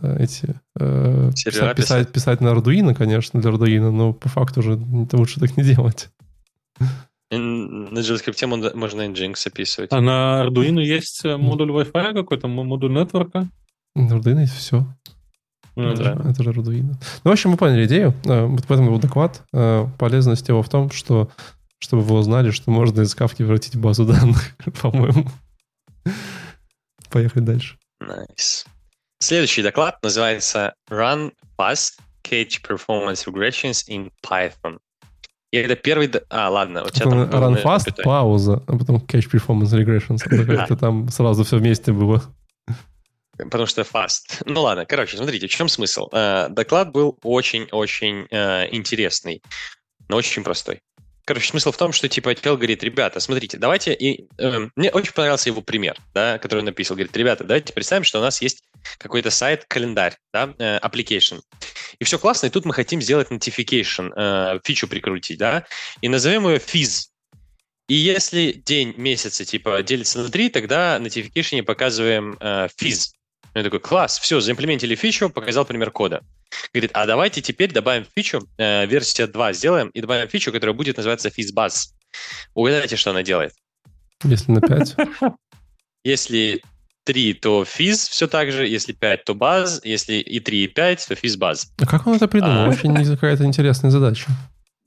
эти 0.00 0.54
э, 0.78 1.30
писать, 1.44 1.76
писать, 1.76 2.12
писать 2.12 2.40
на 2.40 2.48
Arduino, 2.48 2.94
конечно, 2.94 3.40
для 3.40 3.50
Arduino, 3.50 3.90
но 3.90 4.12
по 4.12 4.28
факту 4.28 4.62
же 4.62 4.80
это 5.04 5.16
лучше 5.16 5.40
так 5.40 5.56
не 5.56 5.64
делать. 5.64 6.10
На 7.30 7.98
JavaScript 7.98 8.74
можно 8.74 9.02
Nginx 9.08 9.46
описывать. 9.46 9.92
А 9.92 10.00
на 10.00 10.44
Arduino 10.44 10.80
есть 10.80 11.24
э, 11.24 11.36
модуль 11.36 11.70
Wi-Fi 11.70 12.12
какой-то, 12.14 12.48
модуль 12.48 12.92
нетворка? 12.92 13.48
На 13.94 14.12
Arduino 14.12 14.40
есть 14.40 14.56
все. 14.56 14.86
Ну 15.74 15.88
это, 15.88 16.04
да. 16.04 16.22
же, 16.22 16.30
это 16.30 16.42
же 16.42 16.50
Arduino. 16.50 16.94
Ну, 17.24 17.30
в 17.30 17.32
общем, 17.32 17.50
мы 17.50 17.56
поняли 17.56 17.86
идею. 17.86 18.14
Э, 18.24 18.44
Вот 18.44 18.64
в 18.64 18.70
этом 18.70 18.86
был 18.86 18.98
доклад. 18.98 19.42
Э, 19.54 19.86
Полезность 19.98 20.48
его 20.48 20.62
в 20.62 20.68
том, 20.68 20.90
что 20.90 21.30
чтобы 21.78 22.02
вы 22.02 22.16
узнали, 22.16 22.50
что 22.50 22.70
можно 22.70 23.00
из 23.00 23.14
кавки 23.14 23.38
превратить 23.38 23.74
в 23.74 23.80
базу 23.80 24.04
данных, 24.06 24.56
по-моему. 24.80 25.26
Поехали 27.10 27.42
дальше. 27.42 27.76
Nice. 28.02 28.66
Следующий 29.22 29.62
доклад 29.62 30.02
называется 30.02 30.74
Run 30.90 31.32
Fast 31.56 31.92
Cache 32.24 32.60
Performance 32.60 33.24
Regressions 33.24 33.88
in 33.88 34.10
Python. 34.20 34.78
И 35.52 35.58
это 35.58 35.76
первый... 35.76 36.10
А, 36.28 36.50
ладно, 36.50 36.82
у 36.82 36.88
тебя 36.88 37.08
там... 37.08 37.30
run 37.30 37.62
fast, 37.62 37.78
запятой. 37.84 38.04
пауза, 38.04 38.64
а 38.66 38.76
потом 38.76 38.96
catch 38.96 39.30
performance 39.30 39.70
regressions. 39.70 40.24
Это 40.28 40.76
там 40.76 41.08
сразу 41.08 41.44
все 41.44 41.58
вместе 41.58 41.92
было. 41.92 42.20
Потому 43.38 43.66
что 43.66 43.82
fast. 43.82 44.42
Ну 44.44 44.62
ладно, 44.62 44.86
короче, 44.86 45.16
смотрите, 45.16 45.46
в 45.46 45.50
чем 45.50 45.68
смысл? 45.68 46.08
Э, 46.10 46.48
доклад 46.48 46.90
был 46.90 47.16
очень-очень 47.22 48.26
э, 48.28 48.74
интересный, 48.74 49.40
но 50.08 50.16
очень 50.16 50.42
простой. 50.42 50.80
Короче, 51.24 51.48
смысл 51.48 51.70
в 51.70 51.76
том, 51.76 51.92
что 51.92 52.08
типа 52.08 52.34
чел 52.34 52.56
говорит, 52.56 52.82
ребята, 52.82 53.20
смотрите, 53.20 53.56
давайте... 53.56 53.94
И, 53.94 54.26
э, 54.38 54.68
мне 54.74 54.90
очень 54.90 55.12
понравился 55.12 55.50
его 55.50 55.62
пример, 55.62 55.96
да, 56.14 56.38
который 56.38 56.60
он 56.60 56.64
написал. 56.64 56.96
Говорит, 56.96 57.16
ребята, 57.16 57.44
давайте 57.44 57.72
представим, 57.72 58.02
что 58.04 58.18
у 58.18 58.22
нас 58.22 58.42
есть 58.42 58.64
какой-то 58.98 59.30
сайт, 59.30 59.64
календарь, 59.68 60.16
да, 60.32 60.52
э, 60.58 60.78
application. 60.80 61.40
И 62.00 62.04
все 62.04 62.18
классно, 62.18 62.46
и 62.46 62.50
тут 62.50 62.64
мы 62.64 62.74
хотим 62.74 63.00
сделать 63.00 63.30
notification, 63.30 64.12
э, 64.16 64.58
фичу 64.64 64.88
прикрутить, 64.88 65.38
да, 65.38 65.64
и 66.00 66.08
назовем 66.08 66.48
ее 66.48 66.56
fizz. 66.56 67.08
И 67.88 67.94
если 67.94 68.52
день 68.52 68.94
месяца 68.96 69.44
типа 69.44 69.82
делится 69.82 70.20
на 70.20 70.28
3, 70.28 70.48
тогда 70.50 70.98
notification 70.98 71.62
показываем 71.62 72.36
э, 72.40 72.68
fizz. 72.76 73.12
Я 73.54 73.62
такой, 73.62 73.80
класс, 73.80 74.18
все, 74.18 74.40
заимплементили 74.40 74.94
фичу, 74.96 75.30
показал 75.30 75.64
пример 75.64 75.90
кода. 75.90 76.24
Говорит, 76.72 76.90
а 76.94 77.06
давайте 77.06 77.40
теперь 77.40 77.72
добавим 77.72 78.06
фичу, 78.14 78.46
э, 78.58 78.86
версия 78.86 79.26
2 79.26 79.52
сделаем, 79.52 79.88
и 79.88 80.00
добавим 80.00 80.28
фичу, 80.28 80.52
которая 80.52 80.74
будет 80.74 80.96
называться 80.96 81.28
FizzBuzz. 81.28 81.92
Угадайте, 82.54 82.96
что 82.96 83.10
она 83.10 83.22
делает. 83.22 83.52
Если 84.24 84.52
на 84.52 84.60
5. 84.60 84.96
Если 86.04 86.62
3, 87.04 87.34
то 87.34 87.62
fizz 87.62 88.10
все 88.10 88.26
так 88.28 88.52
же, 88.52 88.66
если 88.66 88.92
5, 88.92 89.24
то 89.24 89.32
buzz, 89.34 89.80
если 89.84 90.14
и 90.14 90.40
3, 90.40 90.64
и 90.64 90.68
5, 90.68 91.08
то 91.08 91.14
FizzBuzz. 91.14 91.66
А 91.80 91.86
как 91.86 92.06
он 92.06 92.14
это 92.14 92.28
придумал? 92.28 92.64
А. 92.64 92.68
Очень 92.68 92.92
не- 92.96 93.04
какая-то 93.04 93.44
интересная 93.44 93.90
задача. 93.90 94.26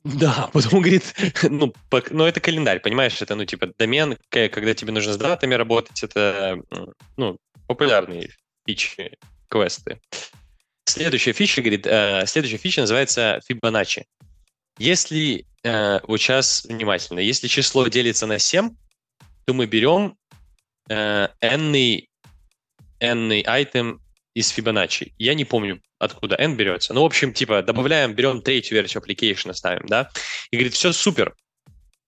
Да, 0.04 0.50
потом 0.54 0.82
говорит, 0.82 1.14
ну, 1.50 1.74
пок- 1.90 2.10
ну, 2.12 2.26
это 2.26 2.40
календарь, 2.40 2.80
понимаешь, 2.80 3.22
это, 3.22 3.36
ну, 3.36 3.46
типа, 3.46 3.68
домен, 3.78 4.18
когда 4.30 4.74
тебе 4.74 4.92
нужно 4.92 5.14
с 5.14 5.18
датами 5.18 5.56
работать, 5.56 6.04
это, 6.04 6.58
ну, 7.18 7.38
популярные 7.68 8.30
фичи, 8.66 9.18
квесты. 9.50 10.00
Следующая 10.96 11.34
фича, 11.34 11.62
говорит, 11.62 11.86
э, 11.86 12.24
следующая 12.26 12.58
фича 12.58 12.82
называется 12.82 13.42
Fibonacci. 13.50 14.04
Если, 14.78 15.46
э, 15.64 16.00
вот 16.08 16.22
сейчас 16.22 16.64
внимательно, 16.64 17.20
если 17.20 17.48
число 17.48 17.86
делится 17.88 18.26
на 18.28 18.40
7, 18.40 18.70
то 19.46 19.54
мы 19.54 19.66
берем 19.66 20.16
э, 20.90 21.28
n-ный, 21.42 22.10
n-ный 23.02 23.44
item 23.44 24.00
из 24.36 24.58
Fibonacci. 24.58 25.12
Я 25.18 25.34
не 25.34 25.44
помню, 25.44 25.82
откуда 26.00 26.38
n 26.38 26.56
берется. 26.56 26.94
Ну, 26.94 27.02
в 27.02 27.06
общем, 27.06 27.34
типа, 27.34 27.62
добавляем, 27.62 28.14
берем 28.14 28.42
третью 28.42 28.76
версию 28.76 29.04
application, 29.04 29.54
ставим, 29.54 29.86
да, 29.88 30.10
и 30.50 30.56
говорит, 30.56 30.76
все 30.76 30.94
супер. 30.94 31.36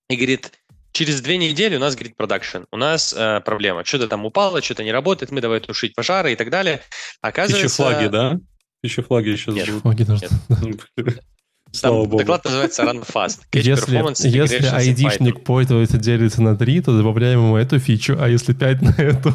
И 0.10 0.16
говорит, 0.16 0.54
через 0.94 1.20
две 1.20 1.38
недели 1.38 1.76
у 1.76 1.80
нас, 1.80 1.96
говорит, 1.96 2.16
продакшн, 2.16 2.64
у 2.72 2.78
нас 2.78 3.14
э, 3.14 3.42
проблема, 3.42 3.84
что-то 3.84 4.08
там 4.08 4.26
упало, 4.26 4.62
что-то 4.62 4.86
не 4.86 4.94
работает, 4.94 5.32
мы 5.32 5.42
давай 5.42 5.60
тушить 5.60 5.94
пожары 5.94 6.32
и 6.32 6.36
так 6.38 6.50
далее. 6.50 6.82
Оказывается... 7.20 7.68
Фичи-флаги, 7.68 8.08
да? 8.08 8.40
Фичи-флаги 8.84 9.36
сейчас 9.36 9.56
Нет. 9.56 9.68
будут. 9.68 9.82
Флаги 9.84 10.04
должны- 10.04 10.28
Нет. 10.62 10.80
Слава 11.72 12.02
Там 12.04 12.10
богу. 12.10 12.18
доклад 12.20 12.46
называется 12.46 12.84
Run 12.84 13.06
Fast. 13.06 13.40
Catch 13.52 13.62
Если, 13.62 14.28
если 14.30 14.66
айдишник 14.68 15.44
пользователя 15.44 16.00
делится 16.00 16.42
на 16.42 16.56
3, 16.56 16.82
то 16.82 16.98
добавляем 16.98 17.40
ему 17.40 17.58
эту 17.58 17.78
фичу, 17.80 18.16
а 18.20 18.30
если 18.30 18.54
5 18.54 18.82
на 18.84 18.90
эту... 18.98 19.34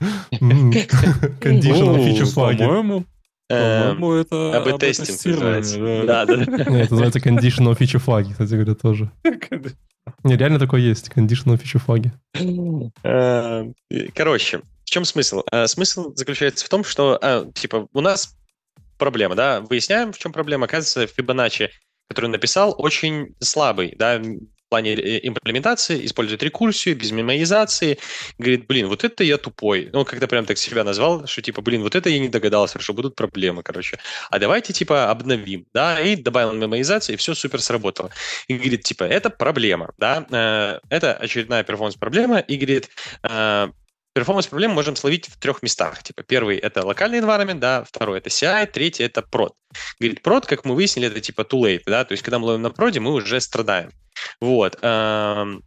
Conditional 0.32 1.96
Ну, 1.96 2.06
feature 2.08 2.24
флаги. 2.26 2.58
По-моему, 2.58 3.04
Эм, 3.48 3.96
по-моему, 3.96 4.12
это 4.14 4.56
АБ-тестинг 4.58 5.08
называется. 5.26 5.78
да. 5.78 6.24
Да, 6.24 6.36
да, 6.36 6.36
да. 6.46 6.64
Не, 6.70 6.80
это 6.82 6.92
называется 6.94 7.18
conditional 7.18 7.76
feature 7.78 7.98
флаги, 7.98 8.30
кстати 8.32 8.50
говоря, 8.54 8.74
тоже. 8.74 9.10
Не, 10.24 10.36
реально 10.36 10.58
такое 10.58 10.80
есть, 10.80 11.10
conditional 11.14 11.60
feature 11.60 11.78
флаги. 11.78 12.12
Э, 13.04 13.66
Короче, 14.14 14.58
в 14.84 14.90
чем 14.90 15.04
смысл? 15.04 15.42
Э, 15.52 15.66
Смысл 15.66 16.12
заключается 16.14 16.64
в 16.64 16.68
том, 16.70 16.82
что, 16.82 17.18
э, 17.20 17.44
типа, 17.54 17.88
у 17.92 18.00
нас 18.00 18.34
проблема, 19.02 19.34
да, 19.34 19.60
выясняем, 19.60 20.12
в 20.12 20.18
чем 20.18 20.32
проблема. 20.32 20.66
Оказывается, 20.66 21.12
Fibonacci, 21.20 21.70
который 22.08 22.30
написал, 22.30 22.74
очень 22.78 23.34
слабый, 23.40 23.94
да, 23.96 24.22
плане 24.72 24.94
э, 24.94 25.20
имплементации, 25.28 26.06
использует 26.06 26.42
рекурсию, 26.42 26.96
без 26.96 27.10
мемоизации. 27.10 27.98
Говорит, 28.38 28.66
блин, 28.66 28.88
вот 28.88 29.04
это 29.04 29.22
я 29.22 29.36
тупой. 29.36 29.90
Ну, 29.92 30.04
когда 30.04 30.26
прям 30.26 30.46
так 30.46 30.56
себя 30.56 30.82
назвал, 30.84 31.26
что 31.26 31.42
типа, 31.42 31.60
блин, 31.60 31.82
вот 31.82 31.94
это 31.94 32.08
я 32.08 32.18
не 32.18 32.28
догадался, 32.28 32.80
что 32.80 32.94
будут 32.94 33.14
проблемы, 33.14 33.62
короче. 33.62 33.98
А 34.30 34.38
давайте, 34.38 34.72
типа, 34.72 35.10
обновим, 35.10 35.66
да, 35.74 36.00
и 36.00 36.16
добавил 36.16 36.52
мемоизацию, 36.54 37.14
и 37.14 37.16
все 37.16 37.34
супер 37.34 37.60
сработало. 37.60 38.10
И 38.48 38.54
говорит, 38.54 38.82
типа, 38.82 39.04
это 39.04 39.28
проблема, 39.28 39.92
да, 39.98 40.26
э, 40.30 40.80
это 40.88 41.12
очередная 41.12 41.64
перформанс-проблема, 41.64 42.38
и 42.38 42.56
говорит, 42.56 42.88
э, 43.24 43.68
performance 44.12 44.46
problem 44.46 44.72
можем 44.72 44.96
словить 44.96 45.26
в 45.26 45.38
трех 45.38 45.62
местах. 45.62 46.02
Типа, 46.02 46.22
первый— 46.22 46.56
это 46.58 46.84
локальный 46.84 47.20
environment, 47.20 47.58
да, 47.58 47.84
второй— 47.84 48.18
это 48.20 48.28
CI, 48.28 48.66
третий— 48.66 49.02
это 49.04 49.22
прод. 49.22 49.54
Говорит, 49.98 50.22
прод, 50.22 50.46
как 50.46 50.64
мы 50.64 50.74
выяснили, 50.74 51.08
это 51.08 51.20
типа 51.20 51.42
too 51.42 51.60
late, 51.60 51.82
да, 51.86 52.04
то 52.04 52.12
есть 52.12 52.22
когда 52.22 52.38
мы 52.38 52.46
ловим 52.46 52.62
на 52.62 52.70
проде, 52.70 53.00
мы 53.00 53.12
уже 53.12 53.40
страдаем. 53.40 53.90
Вот. 54.40 54.78
Эм, 54.82 55.62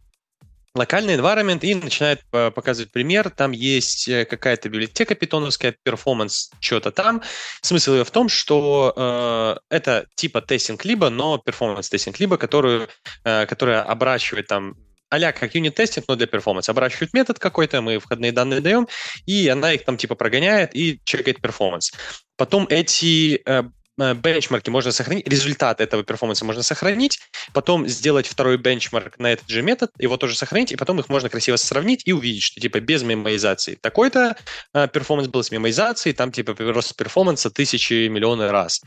локальный 0.76 1.16
environment 1.16 1.60
и 1.62 1.74
начинает 1.74 2.24
показывать 2.30 2.92
пример. 2.92 3.30
Там 3.30 3.52
есть 3.52 4.08
э, 4.08 4.24
какая-то 4.24 4.68
библиотека 4.68 5.14
питоновская, 5.14 5.74
performance, 5.82 6.50
что-то 6.60 6.92
там. 6.92 7.22
Смысл 7.62 7.94
ее 7.94 8.04
в 8.04 8.10
том, 8.10 8.28
что 8.28 8.92
э, 8.96 9.74
это 9.74 10.06
типа 10.14 10.42
testing 10.42 10.84
либа, 10.84 11.10
но 11.10 11.38
performance 11.38 11.88
testing 11.88 12.20
либа, 12.20 12.36
которую, 12.36 12.88
э, 13.24 13.46
которая 13.46 13.82
оборачивает 13.82 14.46
там 14.46 14.76
а 15.08 15.32
как 15.32 15.54
unit-testing, 15.54 16.06
но 16.08 16.16
для 16.16 16.26
перформанса. 16.26 16.72
Оборачивает 16.72 17.14
метод 17.14 17.38
какой-то, 17.38 17.80
мы 17.80 17.98
входные 17.98 18.32
данные 18.32 18.60
даем, 18.60 18.88
и 19.26 19.48
она 19.48 19.72
их 19.72 19.84
там 19.84 19.96
типа 19.96 20.14
прогоняет 20.14 20.74
и 20.74 21.00
чекает 21.04 21.40
performance. 21.40 21.92
Потом 22.36 22.66
эти 22.68 23.40
э, 23.46 23.62
э, 23.98 24.14
бенчмарки 24.14 24.68
можно 24.70 24.92
сохранить, 24.92 25.28
результат 25.28 25.80
этого 25.80 26.02
перформанса 26.02 26.44
можно 26.44 26.62
сохранить, 26.62 27.20
потом 27.52 27.86
сделать 27.86 28.26
второй 28.26 28.58
бенчмарк 28.58 29.18
на 29.18 29.32
этот 29.32 29.48
же 29.48 29.62
метод, 29.62 29.90
его 29.98 30.16
тоже 30.16 30.36
сохранить, 30.36 30.72
и 30.72 30.76
потом 30.76 30.98
их 30.98 31.08
можно 31.08 31.28
красиво 31.28 31.56
сравнить 31.56 32.02
и 32.04 32.12
увидеть, 32.12 32.42
что 32.42 32.60
типа 32.60 32.80
без 32.80 33.02
мемоизации 33.02 33.76
такой-то 33.76 34.36
э, 34.74 34.88
performance 34.88 35.28
был 35.28 35.42
с 35.42 35.50
мемоизацией, 35.50 36.14
там 36.14 36.32
типа 36.32 36.54
рост 36.58 36.96
перформанса 36.96 37.50
тысячи, 37.50 38.08
миллионы 38.08 38.50
раз. 38.50 38.80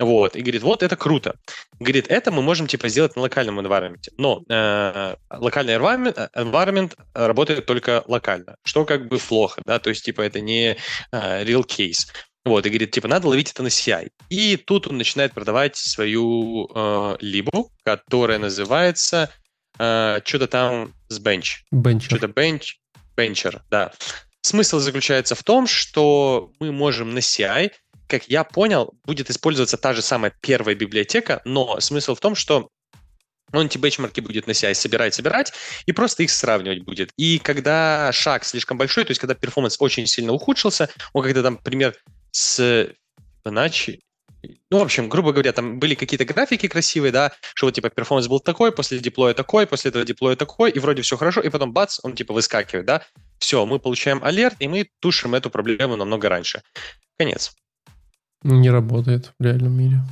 Вот, 0.00 0.34
и 0.34 0.40
говорит, 0.40 0.62
вот 0.62 0.82
это 0.82 0.96
круто. 0.96 1.36
Говорит, 1.78 2.06
это 2.08 2.32
мы 2.32 2.42
можем 2.42 2.66
типа 2.66 2.88
сделать 2.88 3.14
на 3.14 3.22
локальном 3.22 3.60
environment. 3.60 4.08
Но 4.16 4.42
э, 4.48 5.16
локальный 5.30 5.76
environment, 5.76 6.14
э, 6.16 6.42
environment 6.42 6.94
работает 7.14 7.66
только 7.66 8.02
локально, 8.06 8.56
что 8.64 8.84
как 8.84 9.06
бы 9.08 9.18
плохо, 9.18 9.62
да, 9.64 9.78
то 9.78 9.90
есть 9.90 10.04
типа 10.04 10.22
это 10.22 10.40
не 10.40 10.76
э, 11.12 11.44
real 11.44 11.64
case. 11.64 12.08
Вот, 12.44 12.66
и 12.66 12.68
говорит, 12.68 12.90
типа, 12.90 13.08
надо 13.08 13.28
ловить 13.28 13.52
это 13.52 13.62
на 13.62 13.68
CI. 13.68 14.10
И 14.28 14.58
тут 14.58 14.86
он 14.86 14.98
начинает 14.98 15.32
продавать 15.32 15.76
свою 15.76 16.68
э, 16.74 17.16
либу, 17.20 17.70
которая 17.84 18.38
называется 18.38 19.30
э, 19.78 20.20
что-то 20.24 20.46
там 20.46 20.92
с 21.08 21.18
bench. 21.20 21.62
Bencher. 21.72 22.04
Что-то 22.04 22.26
bench, 22.26 22.74
bencher, 23.16 23.60
да. 23.70 23.92
Смысл 24.42 24.78
заключается 24.78 25.34
в 25.34 25.42
том, 25.42 25.66
что 25.66 26.50
мы 26.60 26.70
можем 26.70 27.14
на 27.14 27.20
CI 27.20 27.70
как 28.08 28.28
я 28.28 28.44
понял, 28.44 28.94
будет 29.04 29.30
использоваться 29.30 29.76
та 29.76 29.92
же 29.92 30.02
самая 30.02 30.32
первая 30.40 30.74
библиотека, 30.74 31.40
но 31.44 31.80
смысл 31.80 32.14
в 32.14 32.20
том, 32.20 32.34
что 32.34 32.70
он 33.52 33.66
эти 33.66 33.78
бенчмарки 33.78 34.20
будет 34.20 34.46
на 34.46 34.52
CI 34.52 34.74
собирать, 34.74 35.14
собирать, 35.14 35.52
и 35.86 35.92
просто 35.92 36.22
их 36.22 36.30
сравнивать 36.30 36.82
будет. 36.82 37.12
И 37.16 37.38
когда 37.38 38.10
шаг 38.12 38.44
слишком 38.44 38.78
большой, 38.78 39.04
то 39.04 39.10
есть 39.10 39.20
когда 39.20 39.34
performance 39.34 39.76
очень 39.78 40.06
сильно 40.06 40.32
ухудшился, 40.32 40.88
он 41.12 41.22
когда 41.22 41.42
там, 41.42 41.54
например, 41.54 41.94
с 42.30 42.88
Fibonacci, 43.44 44.00
ну, 44.70 44.78
в 44.78 44.82
общем, 44.82 45.08
грубо 45.08 45.32
говоря, 45.32 45.52
там 45.52 45.78
были 45.78 45.94
какие-то 45.94 46.24
графики 46.26 46.68
красивые, 46.68 47.12
да, 47.12 47.32
что 47.54 47.66
вот, 47.66 47.74
типа, 47.74 47.88
performance 47.90 48.28
был 48.28 48.40
такой, 48.40 48.72
после 48.72 48.98
деплоя 48.98 49.32
такой, 49.32 49.66
после 49.66 49.88
этого 49.90 50.04
деплоя 50.04 50.36
такой, 50.36 50.70
и 50.70 50.78
вроде 50.78 51.02
все 51.02 51.16
хорошо, 51.16 51.40
и 51.40 51.48
потом 51.48 51.72
бац, 51.72 51.98
он, 52.02 52.14
типа, 52.14 52.34
выскакивает, 52.34 52.84
да. 52.84 53.06
Все, 53.38 53.64
мы 53.64 53.78
получаем 53.78 54.22
алерт, 54.22 54.56
и 54.58 54.68
мы 54.68 54.88
тушим 55.00 55.34
эту 55.34 55.48
проблему 55.48 55.96
намного 55.96 56.28
раньше. 56.28 56.62
Конец. 57.18 57.52
Не 58.44 58.70
работает 58.70 59.32
в 59.38 59.42
реальном 59.42 59.72
мире. 59.72 60.02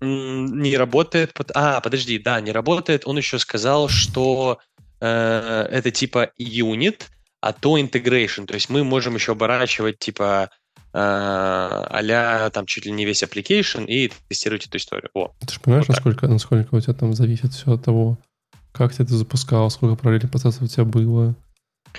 Не 0.00 0.76
работает. 0.76 1.32
А, 1.54 1.80
подожди, 1.80 2.18
да, 2.18 2.40
не 2.40 2.50
работает. 2.50 3.06
Он 3.06 3.16
еще 3.16 3.38
сказал, 3.38 3.88
что 3.88 4.58
э, 5.00 5.68
это 5.70 5.90
типа 5.90 6.30
юнит, 6.36 7.10
а 7.40 7.52
то 7.52 7.78
integration. 7.78 8.46
То 8.46 8.54
есть 8.54 8.70
мы 8.70 8.84
можем 8.84 9.14
еще 9.14 9.32
оборачивать 9.32 9.98
типа 9.98 10.50
э, 10.92 10.98
а 10.98 12.50
там 12.50 12.66
чуть 12.66 12.86
ли 12.86 12.92
не 12.92 13.04
весь 13.04 13.22
application 13.22 13.86
и 13.86 14.10
тестировать 14.28 14.66
эту 14.66 14.78
историю. 14.78 15.10
О, 15.14 15.32
ты 15.46 15.54
же 15.54 15.60
понимаешь, 15.60 15.86
вот 15.88 15.94
насколько, 15.94 16.26
насколько 16.26 16.74
у 16.74 16.80
тебя 16.80 16.94
там 16.94 17.14
зависит 17.14 17.52
все 17.52 17.72
от 17.72 17.84
того, 17.84 18.18
как 18.72 18.94
ты 18.94 19.02
это 19.02 19.14
запускал, 19.14 19.70
сколько 19.70 19.96
параллельных 19.96 20.30
процессов 20.30 20.62
у 20.62 20.66
тебя 20.66 20.84
было, 20.84 21.34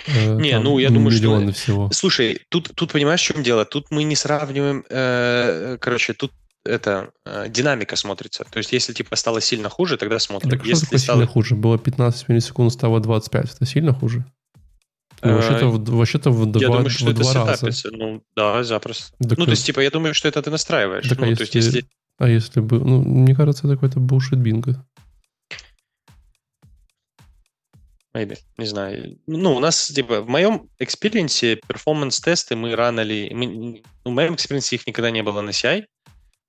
Э, 0.07 0.35
не, 0.35 0.59
ну 0.59 0.79
я 0.79 0.89
думаю, 0.89 1.11
что... 1.11 1.51
всего. 1.51 1.89
Слушай, 1.91 2.41
тут, 2.49 2.71
тут 2.75 2.91
понимаешь, 2.91 3.21
в 3.21 3.23
чем 3.23 3.43
дело? 3.43 3.65
Тут 3.65 3.91
мы 3.91 4.03
не 4.03 4.15
сравниваем, 4.15 4.83
э, 4.89 5.77
короче, 5.79 6.13
тут 6.13 6.31
это 6.65 7.11
э, 7.25 7.47
динамика 7.49 7.95
смотрится. 7.95 8.43
То 8.49 8.57
есть, 8.57 8.73
если 8.73 8.93
типа 8.93 9.15
стало 9.15 9.39
сильно 9.41 9.69
хуже, 9.69 9.97
тогда 9.97 10.19
смотрим. 10.19 10.49
Так 10.49 10.65
если 10.65 10.85
что 10.85 10.97
стало... 10.97 11.19
сильно 11.19 11.31
хуже? 11.31 11.55
Было 11.55 11.77
15 11.77 12.27
миллисекунд, 12.29 12.73
стало 12.73 12.99
25. 12.99 13.55
Это 13.55 13.65
сильно 13.65 13.93
хуже? 13.93 14.25
Ну, 15.21 15.33
вообще-то, 15.33 15.67
вообще-то 15.67 16.31
в 16.31 16.45
два, 16.45 16.61
я 16.61 16.67
думаю, 16.67 16.89
что 16.89 17.05
в 17.05 17.09
это 17.09 17.21
два 17.21 17.33
раза. 17.33 17.69
Ну, 17.91 18.21
да, 18.35 18.63
запросто. 18.63 19.15
Так 19.17 19.37
ну, 19.37 19.45
то 19.45 19.51
есть, 19.51 19.65
типа, 19.65 19.79
я 19.79 19.89
думаю, 19.89 20.13
что 20.13 20.27
это 20.27 20.41
ты 20.41 20.51
настраиваешь. 20.51 21.07
Так, 21.07 21.19
ну, 21.19 21.25
а, 21.25 21.29
если, 21.29 21.43
есть, 21.43 21.55
если... 21.55 21.85
а 22.19 22.27
если 22.27 22.59
бы... 22.59 22.79
Ну, 22.79 23.01
мне 23.01 23.33
кажется, 23.35 23.65
это 23.67 23.75
какой-то 23.75 23.99
bullshit 23.99 24.35
bingo. 24.35 24.85
Maybe, 28.15 28.37
не 28.57 28.65
знаю. 28.65 29.17
Ну, 29.27 29.55
у 29.55 29.59
нас, 29.59 29.87
типа, 29.87 30.21
в 30.21 30.29
моем 30.29 30.69
экспириенсе 30.79 31.57
performance-тесты 31.67 32.55
мы 32.55 32.73
ранили... 32.73 33.29
Мы, 33.33 33.47
ну, 34.05 34.11
в 34.11 34.13
моем 34.13 34.35
экспириенсе 34.35 34.77
их 34.77 34.87
никогда 34.87 35.11
не 35.11 35.21
было 35.21 35.41
на 35.41 35.49
CI 35.49 35.83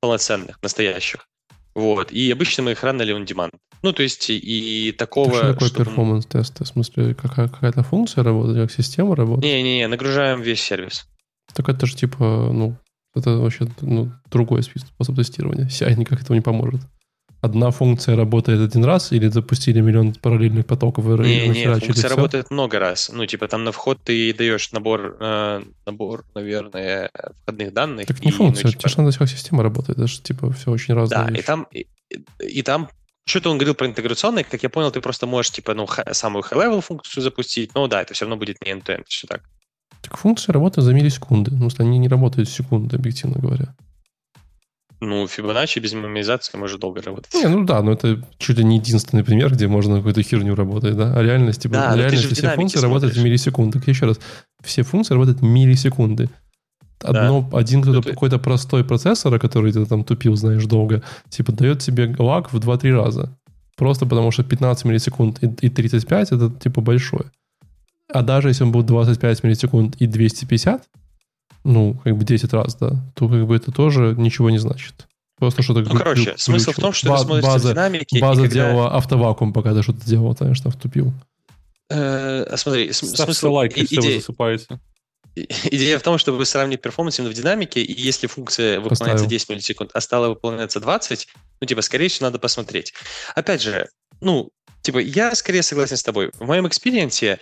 полноценных, 0.00 0.62
настоящих. 0.62 1.26
Вот. 1.74 2.12
И 2.12 2.30
обычно 2.30 2.62
мы 2.62 2.72
их 2.72 2.84
ранили 2.84 3.12
on 3.12 3.26
demand. 3.26 3.50
Ну, 3.82 3.92
то 3.92 4.04
есть, 4.04 4.30
и, 4.30 4.94
такого... 4.96 5.34
Что 5.34 5.52
такое 5.54 5.68
что 5.68 5.84
performance-тесты? 5.84 6.62
В 6.62 6.68
смысле, 6.68 7.14
какая- 7.14 7.48
какая-то 7.48 7.82
функция 7.82 8.22
работает, 8.22 8.68
как 8.68 8.70
система 8.70 9.16
работает? 9.16 9.52
Не-не-не, 9.52 9.88
нагружаем 9.88 10.42
весь 10.42 10.60
сервис. 10.60 11.08
Так 11.52 11.68
это 11.68 11.84
же, 11.86 11.96
типа, 11.96 12.50
ну, 12.52 12.76
это 13.16 13.30
вообще 13.38 13.66
ну, 13.80 14.12
другой 14.30 14.62
способ 14.62 15.16
тестирования. 15.16 15.66
CI 15.66 15.96
никак 15.96 16.22
этого 16.22 16.36
не 16.36 16.42
поможет 16.42 16.82
одна 17.46 17.70
функция 17.70 18.16
работает 18.16 18.60
один 18.60 18.84
раз 18.84 19.12
или 19.12 19.28
запустили 19.28 19.80
миллион 19.80 20.12
параллельных 20.14 20.66
потоков 20.66 21.04
и 21.06 21.08
не, 21.08 21.48
не, 21.48 21.64
функция 21.64 21.94
все? 21.94 22.08
работает 22.08 22.50
много 22.50 22.78
раз. 22.78 23.10
Ну, 23.12 23.24
типа 23.26 23.48
там 23.48 23.64
на 23.64 23.72
вход 23.72 23.98
ты 24.04 24.34
даешь 24.34 24.70
набор, 24.72 25.16
э, 25.18 25.62
набор, 25.86 26.24
наверное, 26.34 27.10
входных 27.42 27.72
данных. 27.72 28.06
Так 28.06 28.20
не 28.20 28.28
и, 28.28 28.32
функция, 28.32 28.66
ну, 28.66 28.72
типа... 28.72 29.02
надо 29.02 29.18
как 29.18 29.28
система 29.28 29.62
работает. 29.62 29.98
Это 29.98 30.06
же 30.06 30.20
типа 30.20 30.52
все 30.52 30.70
очень 30.70 30.94
разное. 30.94 31.24
Да, 31.24 31.30
вещи. 31.30 31.40
и 31.40 31.42
там, 31.42 31.66
и, 31.72 31.86
и 32.40 32.62
там 32.62 32.88
что-то 33.26 33.50
он 33.50 33.58
говорил 33.58 33.74
про 33.74 33.86
интеграционные, 33.86 34.44
как 34.44 34.62
я 34.62 34.68
понял, 34.68 34.92
ты 34.92 35.00
просто 35.00 35.26
можешь, 35.26 35.50
типа, 35.50 35.74
ну, 35.74 35.86
х- 35.86 36.14
самую 36.14 36.44
high-level 36.44 36.80
функцию 36.80 37.24
запустить, 37.24 37.74
но 37.74 37.88
да, 37.88 38.02
это 38.02 38.14
все 38.14 38.24
равно 38.24 38.36
будет 38.36 38.64
не 38.64 38.72
end-to-end, 38.72 39.02
все 39.08 39.26
так. 39.26 39.42
Так 40.00 40.16
функция 40.16 40.52
работает 40.52 40.84
за 40.84 40.94
миллисекунды. 40.94 41.50
Ну, 41.50 41.68
они 41.78 41.98
не 41.98 42.08
работают 42.08 42.48
секунды, 42.48 42.96
объективно 42.96 43.40
говоря. 43.40 43.74
Ну, 45.00 45.24
Fibonacci 45.24 45.80
без 45.80 45.92
меморизации 45.92 46.56
может 46.56 46.80
долго 46.80 47.02
работать. 47.02 47.34
Не, 47.34 47.48
ну 47.48 47.64
да, 47.64 47.82
но 47.82 47.92
это 47.92 48.22
чуть 48.38 48.56
ли 48.56 48.64
не 48.64 48.78
единственный 48.78 49.24
пример, 49.24 49.52
где 49.52 49.68
можно 49.68 49.96
какую-то 49.96 50.22
херню 50.22 50.54
работать, 50.54 50.96
да? 50.96 51.14
А 51.14 51.22
реальность, 51.22 51.62
типа, 51.62 51.74
да, 51.74 51.92
в 51.92 51.96
реальности 51.96 52.32
все 52.32 52.48
функции 52.54 52.78
смотришь. 52.78 52.82
работают 52.82 53.14
в 53.14 53.22
миллисекунды. 53.22 53.82
Еще 53.86 54.06
раз, 54.06 54.18
все 54.64 54.82
функции 54.82 55.12
работают 55.12 55.40
в 55.40 55.44
миллисекунды. 55.44 56.30
Одно, 57.02 57.46
да. 57.50 57.58
Один 57.58 57.82
кто-то, 57.82 58.08
какой-то 58.08 58.38
простой 58.38 58.84
процессор, 58.84 59.38
который 59.38 59.70
ты 59.70 59.84
там 59.84 60.02
тупил, 60.02 60.34
знаешь, 60.36 60.64
долго, 60.64 61.02
типа, 61.28 61.52
дает 61.52 61.80
тебе 61.80 62.14
лаг 62.18 62.52
в 62.52 62.58
2-3 62.58 62.92
раза. 62.92 63.36
Просто 63.76 64.06
потому 64.06 64.30
что 64.30 64.44
15 64.44 64.86
миллисекунд 64.86 65.42
и 65.42 65.68
35 65.68 66.32
это, 66.32 66.50
типа, 66.50 66.80
большое. 66.80 67.30
А 68.10 68.22
даже 68.22 68.48
если 68.48 68.64
он 68.64 68.72
будет 68.72 68.86
25 68.86 69.42
миллисекунд 69.42 69.96
и 69.96 70.06
250, 70.06 70.84
ну, 71.66 71.94
как 72.04 72.16
бы 72.16 72.24
10 72.24 72.52
раз, 72.52 72.76
да, 72.76 72.92
то 73.14 73.28
как 73.28 73.46
бы 73.46 73.56
это 73.56 73.72
тоже 73.72 74.14
ничего 74.16 74.50
не 74.50 74.58
значит. 74.58 75.06
Просто 75.38 75.62
что-то 75.62 75.80
Ну, 75.80 75.98
короче, 75.98 76.22
глючило. 76.22 76.36
смысл 76.38 76.72
в 76.72 76.76
том, 76.76 76.92
что 76.92 77.08
Ба- 77.10 77.18
смотришь 77.18 77.44
база, 77.44 77.72
динамики. 77.72 78.18
База 78.18 78.42
когда... 78.42 78.54
делала 78.54 78.96
автовакуум, 78.96 79.52
пока 79.52 79.74
ты 79.74 79.82
что-то 79.82 80.04
делал, 80.06 80.34
конечно, 80.34 80.70
втупил. 80.70 81.12
Э, 81.90 82.56
смотри, 82.56 82.92
смысл... 82.92 83.52
лайк, 83.52 83.76
если 83.76 83.96
идея... 83.96 84.14
вы 84.14 84.20
засыпаете. 84.20 84.80
Идея 85.34 85.98
в 85.98 86.02
том, 86.02 86.16
чтобы 86.16 86.46
сравнить 86.46 86.80
перформанс 86.80 87.18
именно 87.18 87.30
в 87.30 87.34
динамике, 87.34 87.82
и 87.82 88.00
если 88.00 88.26
функция 88.26 88.80
выполняется 88.80 89.24
Поставил. 89.24 89.28
10 89.28 89.48
миллисекунд, 89.50 89.90
а 89.92 90.00
стала 90.00 90.28
выполняться 90.28 90.80
20, 90.80 91.28
ну, 91.60 91.66
типа, 91.66 91.82
скорее 91.82 92.08
всего, 92.08 92.28
надо 92.28 92.38
посмотреть. 92.38 92.94
Опять 93.34 93.60
же, 93.60 93.90
ну, 94.22 94.48
типа, 94.80 94.98
я 94.98 95.34
скорее 95.34 95.62
согласен 95.62 95.98
с 95.98 96.02
тобой. 96.02 96.30
В 96.38 96.46
моем 96.46 96.66
экспириенсе 96.66 97.38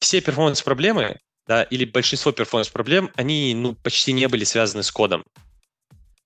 все 0.00 0.20
performance-проблемы 0.20 1.18
да, 1.46 1.62
или 1.62 1.84
большинство 1.84 2.32
performance-проблем, 2.32 3.10
они 3.14 3.54
ну, 3.54 3.74
почти 3.74 4.12
не 4.12 4.28
были 4.28 4.44
связаны 4.44 4.82
с 4.82 4.90
кодом. 4.90 5.24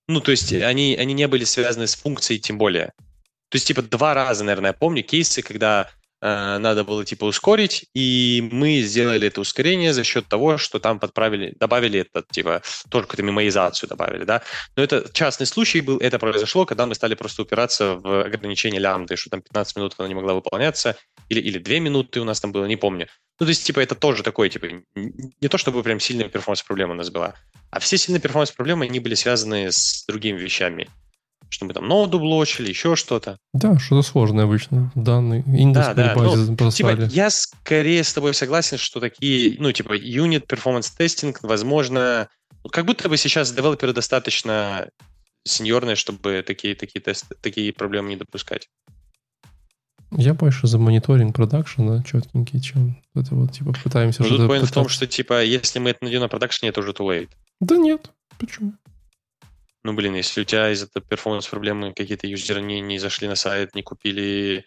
Ну, 0.07 0.19
то 0.19 0.31
есть 0.31 0.51
они, 0.51 0.95
они 0.95 1.13
не 1.13 1.27
были 1.27 1.43
связаны 1.43 1.87
с 1.87 1.95
функцией 1.95 2.39
тем 2.39 2.57
более. 2.57 2.93
То 3.49 3.55
есть, 3.55 3.67
типа, 3.67 3.81
два 3.81 4.13
раза, 4.13 4.43
наверное, 4.43 4.71
я 4.71 4.73
помню 4.73 5.03
кейсы, 5.03 5.41
когда 5.41 5.89
надо 6.21 6.83
было, 6.83 7.03
типа, 7.03 7.25
ускорить, 7.25 7.85
и 7.95 8.47
мы 8.51 8.81
сделали 8.81 9.27
это 9.27 9.41
ускорение 9.41 9.91
за 9.91 10.03
счет 10.03 10.27
того, 10.27 10.57
что 10.57 10.79
там 10.79 10.99
подправили, 10.99 11.55
добавили 11.59 12.01
этот, 12.01 12.27
типа, 12.29 12.61
только 12.89 13.21
мемоизацию 13.21 13.89
добавили, 13.89 14.23
да. 14.23 14.43
Но 14.75 14.83
это 14.83 15.09
частный 15.11 15.47
случай 15.47 15.81
был, 15.81 15.97
это 15.97 16.19
произошло, 16.19 16.65
когда 16.65 16.85
мы 16.85 16.93
стали 16.95 17.15
просто 17.15 17.41
упираться 17.41 17.95
в 17.95 18.21
ограничение 18.21 18.79
лямбды, 18.79 19.15
что 19.15 19.31
там 19.31 19.41
15 19.41 19.75
минут 19.77 19.95
она 19.97 20.07
не 20.07 20.15
могла 20.15 20.33
выполняться, 20.33 20.95
или, 21.29 21.39
или 21.39 21.57
2 21.57 21.79
минуты 21.79 22.21
у 22.21 22.23
нас 22.23 22.39
там 22.39 22.51
было, 22.51 22.65
не 22.65 22.77
помню. 22.77 23.07
Ну, 23.39 23.45
то 23.47 23.49
есть, 23.49 23.65
типа, 23.65 23.79
это 23.79 23.95
тоже 23.95 24.21
такое, 24.21 24.49
типа, 24.49 24.67
не 24.95 25.47
то 25.47 25.57
чтобы 25.57 25.81
прям 25.81 25.99
сильная 25.99 26.29
перформанс-проблема 26.29 26.93
у 26.93 26.97
нас 26.97 27.09
была, 27.09 27.33
а 27.71 27.79
все 27.79 27.97
сильные 27.97 28.21
перформанс-проблемы, 28.21 28.85
они 28.85 28.99
были 28.99 29.15
связаны 29.15 29.71
с 29.71 30.05
другими 30.07 30.37
вещами 30.37 30.87
что 31.51 31.65
мы 31.65 31.73
там 31.73 31.87
ноду 31.87 32.19
блочили, 32.19 32.69
еще 32.69 32.95
что-то. 32.95 33.37
Да, 33.53 33.77
что-то 33.77 34.07
сложное 34.07 34.45
обычно. 34.45 34.91
Данные, 34.95 35.43
индекс 35.45 35.87
да, 35.87 35.93
да. 35.93 36.15
Ну, 36.15 36.71
типа, 36.71 36.97
я 37.11 37.29
скорее 37.29 38.03
с 38.03 38.13
тобой 38.13 38.33
согласен, 38.33 38.77
что 38.77 38.99
такие, 38.99 39.57
ну, 39.59 39.71
типа, 39.71 39.97
unit 39.97 40.47
performance 40.47 40.91
testing, 40.97 41.35
возможно, 41.41 42.29
ну, 42.63 42.69
как 42.69 42.85
будто 42.85 43.09
бы 43.09 43.17
сейчас 43.17 43.51
девелоперы 43.51 43.93
достаточно 43.93 44.89
сеньорные, 45.43 45.95
чтобы 45.95 46.43
такие, 46.47 46.75
такие, 46.75 47.01
тесты, 47.01 47.35
такие 47.41 47.73
проблемы 47.73 48.09
не 48.09 48.15
допускать. 48.15 48.69
Я 50.11 50.33
больше 50.33 50.67
за 50.67 50.77
мониторинг 50.77 51.35
продакшена 51.35 52.03
четкенький, 52.03 52.61
чем 52.61 53.01
это 53.15 53.35
вот, 53.35 53.53
типа, 53.53 53.73
пытаемся... 53.83 54.23
Ну, 54.23 54.47
тут 54.47 54.69
в 54.69 54.71
том, 54.71 54.89
что, 54.89 55.07
типа, 55.07 55.43
если 55.43 55.79
мы 55.79 55.91
это 55.91 55.99
найдем 56.03 56.21
на 56.21 56.27
продакшене, 56.27 56.69
это 56.69 56.81
уже 56.81 56.91
too 56.91 57.07
late. 57.07 57.29
Да 57.59 57.77
нет, 57.77 58.09
почему? 58.37 58.73
Ну, 59.83 59.93
блин, 59.93 60.13
если 60.15 60.41
у 60.41 60.43
тебя 60.43 60.71
из-за 60.71 60.87
перформанс-проблемы 60.87 61.93
какие-то 61.93 62.27
юзеры 62.27 62.61
не, 62.61 62.81
не 62.81 62.99
зашли 62.99 63.27
на 63.27 63.35
сайт, 63.35 63.73
не 63.73 63.81
купили, 63.81 64.63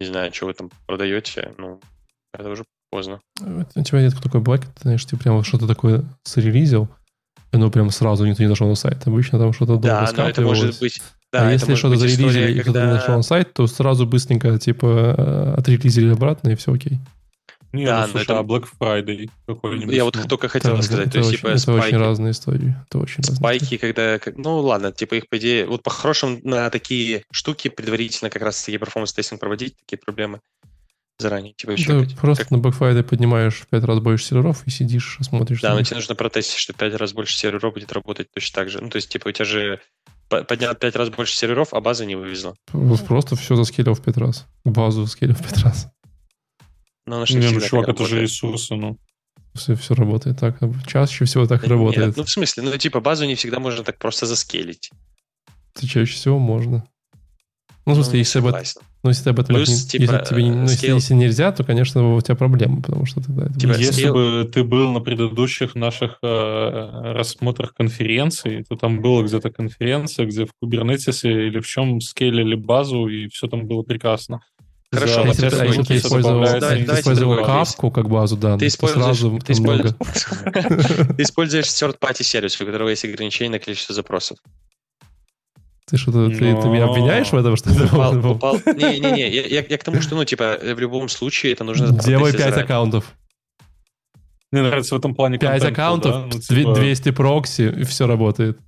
не 0.00 0.06
знаю, 0.06 0.32
что 0.34 0.46
вы 0.46 0.54
там 0.54 0.70
продаете, 0.86 1.54
ну, 1.56 1.80
это 2.32 2.50
уже 2.50 2.64
поздно. 2.90 3.20
У 3.40 3.82
тебя 3.82 4.02
нет 4.02 4.14
такой 4.20 4.40
бэк, 4.40 4.64
ты 4.64 4.82
знаешь, 4.82 5.04
ты 5.04 5.16
прям 5.16 5.44
что-то 5.44 5.68
такое 5.68 6.04
зарелизил, 6.24 6.88
и 7.52 7.56
оно 7.56 7.70
прям 7.70 7.90
сразу 7.90 8.26
никто 8.26 8.42
не 8.42 8.48
зашел 8.48 8.68
на 8.68 8.74
сайт. 8.74 9.06
Обычно 9.06 9.38
там 9.38 9.52
что-то 9.52 9.76
долго 9.76 9.86
Да, 9.88 10.12
но 10.16 10.28
это 10.28 10.42
может 10.42 10.80
быть... 10.80 11.00
Да, 11.32 11.48
а 11.48 11.52
если 11.52 11.74
что-то 11.74 11.96
зарелизили, 11.96 12.52
и 12.52 12.60
кто-то 12.60 12.84
не 12.84 12.92
зашел 12.92 13.16
на 13.16 13.22
сайт, 13.22 13.52
то 13.52 13.66
сразу 13.66 14.06
быстренько, 14.06 14.58
типа, 14.58 15.54
отрелизили 15.56 16.12
обратно, 16.12 16.50
и 16.50 16.56
все 16.56 16.72
окей. 16.72 16.98
Не, 17.76 17.86
да, 17.86 18.02
ну, 18.02 18.12
слушай, 18.12 18.24
это... 18.24 18.38
а 18.38 18.42
Black 18.42 18.66
Friday 18.78 19.30
какой-нибудь? 19.46 19.94
Я 19.94 20.04
вот 20.04 20.18
только 20.28 20.48
хотел 20.48 20.76
да, 20.76 20.82
сказать. 20.82 21.06
Это, 21.06 21.12
то 21.12 21.18
есть, 21.18 21.28
очень, 21.30 21.38
типа, 21.38 21.48
это 21.48 21.58
спайки, 21.58 21.86
очень 21.86 21.98
разные 21.98 22.30
истории. 22.32 22.76
Это 22.88 22.98
очень 22.98 23.22
спайки, 23.22 23.76
когда... 23.76 24.18
Ну, 24.36 24.60
ладно, 24.60 24.92
типа 24.92 25.14
их, 25.14 25.28
по 25.28 25.38
идее... 25.38 25.66
Вот 25.66 25.82
по-хорошему 25.82 26.40
на 26.42 26.70
такие 26.70 27.24
штуки 27.30 27.68
предварительно 27.68 28.30
как 28.30 28.42
раз 28.42 28.62
таки 28.62 28.78
performance-testing 28.78 29.40
проводить, 29.40 29.76
такие 29.76 29.98
проблемы 29.98 30.40
заранее. 31.18 31.54
Типа 31.54 31.70
еще 31.70 32.00
да, 32.00 32.16
просто 32.20 32.44
как... 32.44 32.50
на 32.50 32.56
Black 32.56 32.78
Friday 32.78 33.02
поднимаешь 33.02 33.54
в 33.54 33.66
5 33.68 33.84
раз 33.84 33.98
больше 34.00 34.24
серверов 34.24 34.66
и 34.66 34.70
сидишь, 34.70 35.18
смотришь. 35.20 35.60
Да, 35.60 35.74
но 35.74 35.82
тебе 35.82 35.96
нужно 35.96 36.14
протестить, 36.14 36.58
что 36.58 36.72
5 36.72 36.94
раз 36.94 37.12
больше 37.12 37.36
серверов 37.36 37.74
будет 37.74 37.92
работать 37.92 38.30
точно 38.32 38.54
так 38.54 38.70
же. 38.70 38.80
Ну, 38.80 38.90
то 38.90 38.96
есть, 38.96 39.08
типа, 39.08 39.28
у 39.28 39.32
тебя 39.32 39.44
же 39.44 39.80
поднял 40.28 40.74
5 40.74 40.96
раз 40.96 41.08
больше 41.10 41.36
серверов, 41.36 41.72
а 41.72 41.80
база 41.80 42.04
не 42.04 42.16
вывезла. 42.16 42.54
Просто 43.06 43.36
все 43.36 43.56
заскелил 43.56 43.94
в 43.94 44.02
5 44.02 44.16
раз. 44.16 44.46
Базу 44.64 45.04
заскелил 45.04 45.34
в 45.34 45.42
5 45.42 45.62
раз. 45.64 45.88
Но 47.06 47.16
она 47.16 47.26
не, 47.28 47.50
ну, 47.50 47.60
чувак, 47.60 47.88
это 47.88 48.04
же 48.06 48.20
ресурсы, 48.20 48.74
ну. 48.74 48.98
Все, 49.54 49.74
все 49.74 49.94
работает 49.94 50.38
так. 50.38 50.58
Чаще 50.86 51.24
всего 51.24 51.46
так 51.46 51.64
и 51.64 51.68
работает. 51.68 52.08
Нет, 52.08 52.16
ну, 52.16 52.24
в 52.24 52.30
смысле, 52.30 52.64
ну, 52.64 52.76
типа, 52.76 53.00
базу 53.00 53.24
не 53.24 53.36
всегда 53.36 53.58
можно 53.58 53.84
так 53.84 53.98
просто 53.98 54.26
заскелить. 54.26 54.90
Это 55.74 55.86
чаще 55.86 56.12
всего 56.12 56.38
можно. 56.38 56.86
Ну, 57.86 57.92
в 57.92 57.94
смысле, 57.94 58.12
ну, 58.12 58.18
если, 58.18 58.38
об, 58.40 58.44
ну, 59.04 59.10
если 59.10 59.24
ты 59.24 59.30
об 59.30 59.40
этом 59.40 59.54
Плюс, 59.54 59.68
не, 59.68 59.88
типа, 59.88 60.02
если, 60.02 60.24
тебе, 60.24 60.46
ну, 60.46 60.62
если, 60.62 60.90
если 60.90 61.14
нельзя, 61.14 61.52
то, 61.52 61.62
конечно, 61.62 62.16
у 62.16 62.20
тебя 62.20 62.34
проблемы, 62.34 62.82
потому 62.82 63.06
что 63.06 63.22
тогда... 63.22 63.48
Типа, 63.48 63.72
если 63.78 63.92
скейл... 63.92 64.12
бы 64.14 64.50
ты 64.52 64.64
был 64.64 64.90
на 64.92 64.98
предыдущих 64.98 65.76
наших 65.76 66.18
э, 66.20 67.12
рассмотрах 67.12 67.74
конференций, 67.74 68.64
то 68.64 68.74
там 68.74 69.00
была 69.00 69.22
где-то 69.22 69.50
конференция, 69.50 70.26
где 70.26 70.46
в 70.46 70.50
Kubernetes 70.60 71.20
или 71.22 71.60
в 71.60 71.66
чем 71.68 72.00
скейлили 72.00 72.56
базу, 72.56 73.06
и 73.06 73.28
все 73.28 73.46
там 73.46 73.68
было 73.68 73.82
прекрасно. 73.84 74.40
Хорошо, 74.96 75.22
да, 75.22 75.28
если, 75.28 75.48
ты, 75.48 75.56
если 75.66 75.82
ты 75.82 75.96
использовал, 75.96 76.42
да, 76.42 76.70
ты 76.70 76.82
использовал 76.82 77.44
капку 77.44 77.90
как 77.90 78.08
базу 78.08 78.36
данных, 78.36 78.60
ты 78.60 78.66
используешь, 78.66 79.04
сразу 79.04 79.38
ты, 79.38 79.52
используешь, 79.52 79.94
ты 81.16 81.22
используешь 81.22 81.66
third-party 81.66 82.22
сервис, 82.22 82.60
у 82.60 82.66
которого 82.66 82.88
есть 82.88 83.04
ограничение 83.04 83.52
на 83.52 83.58
количество 83.58 83.94
запросов. 83.94 84.38
Ты 85.88 85.98
что-то, 85.98 86.28
ты, 86.28 86.38
ты 86.38 86.68
меня 86.68 86.86
обвиняешь 86.86 87.30
в 87.30 87.36
этом, 87.36 87.56
что 87.56 87.70
упал, 87.70 88.12
ты 88.12 88.26
упал. 88.26 88.56
Не-не-не, 88.66 89.28
я, 89.30 89.46
я, 89.46 89.64
я 89.68 89.78
к 89.78 89.84
тому, 89.84 90.00
что, 90.00 90.16
ну, 90.16 90.24
типа, 90.24 90.58
в 90.60 90.80
любом 90.80 91.08
случае 91.08 91.52
это 91.52 91.62
нужно... 91.62 91.96
Делай 91.96 92.32
5 92.32 92.56
аккаунтов. 92.56 93.14
Мне 94.50 94.62
нравится 94.62 94.94
в 94.94 94.98
этом 94.98 95.14
плане 95.14 95.38
5 95.38 95.64
аккаунтов, 95.64 96.12
да? 96.12 96.28
ну, 96.32 96.40
типа... 96.40 96.74
200 96.74 97.10
прокси, 97.12 97.74
и 97.80 97.84
все 97.84 98.06
работает. 98.06 98.58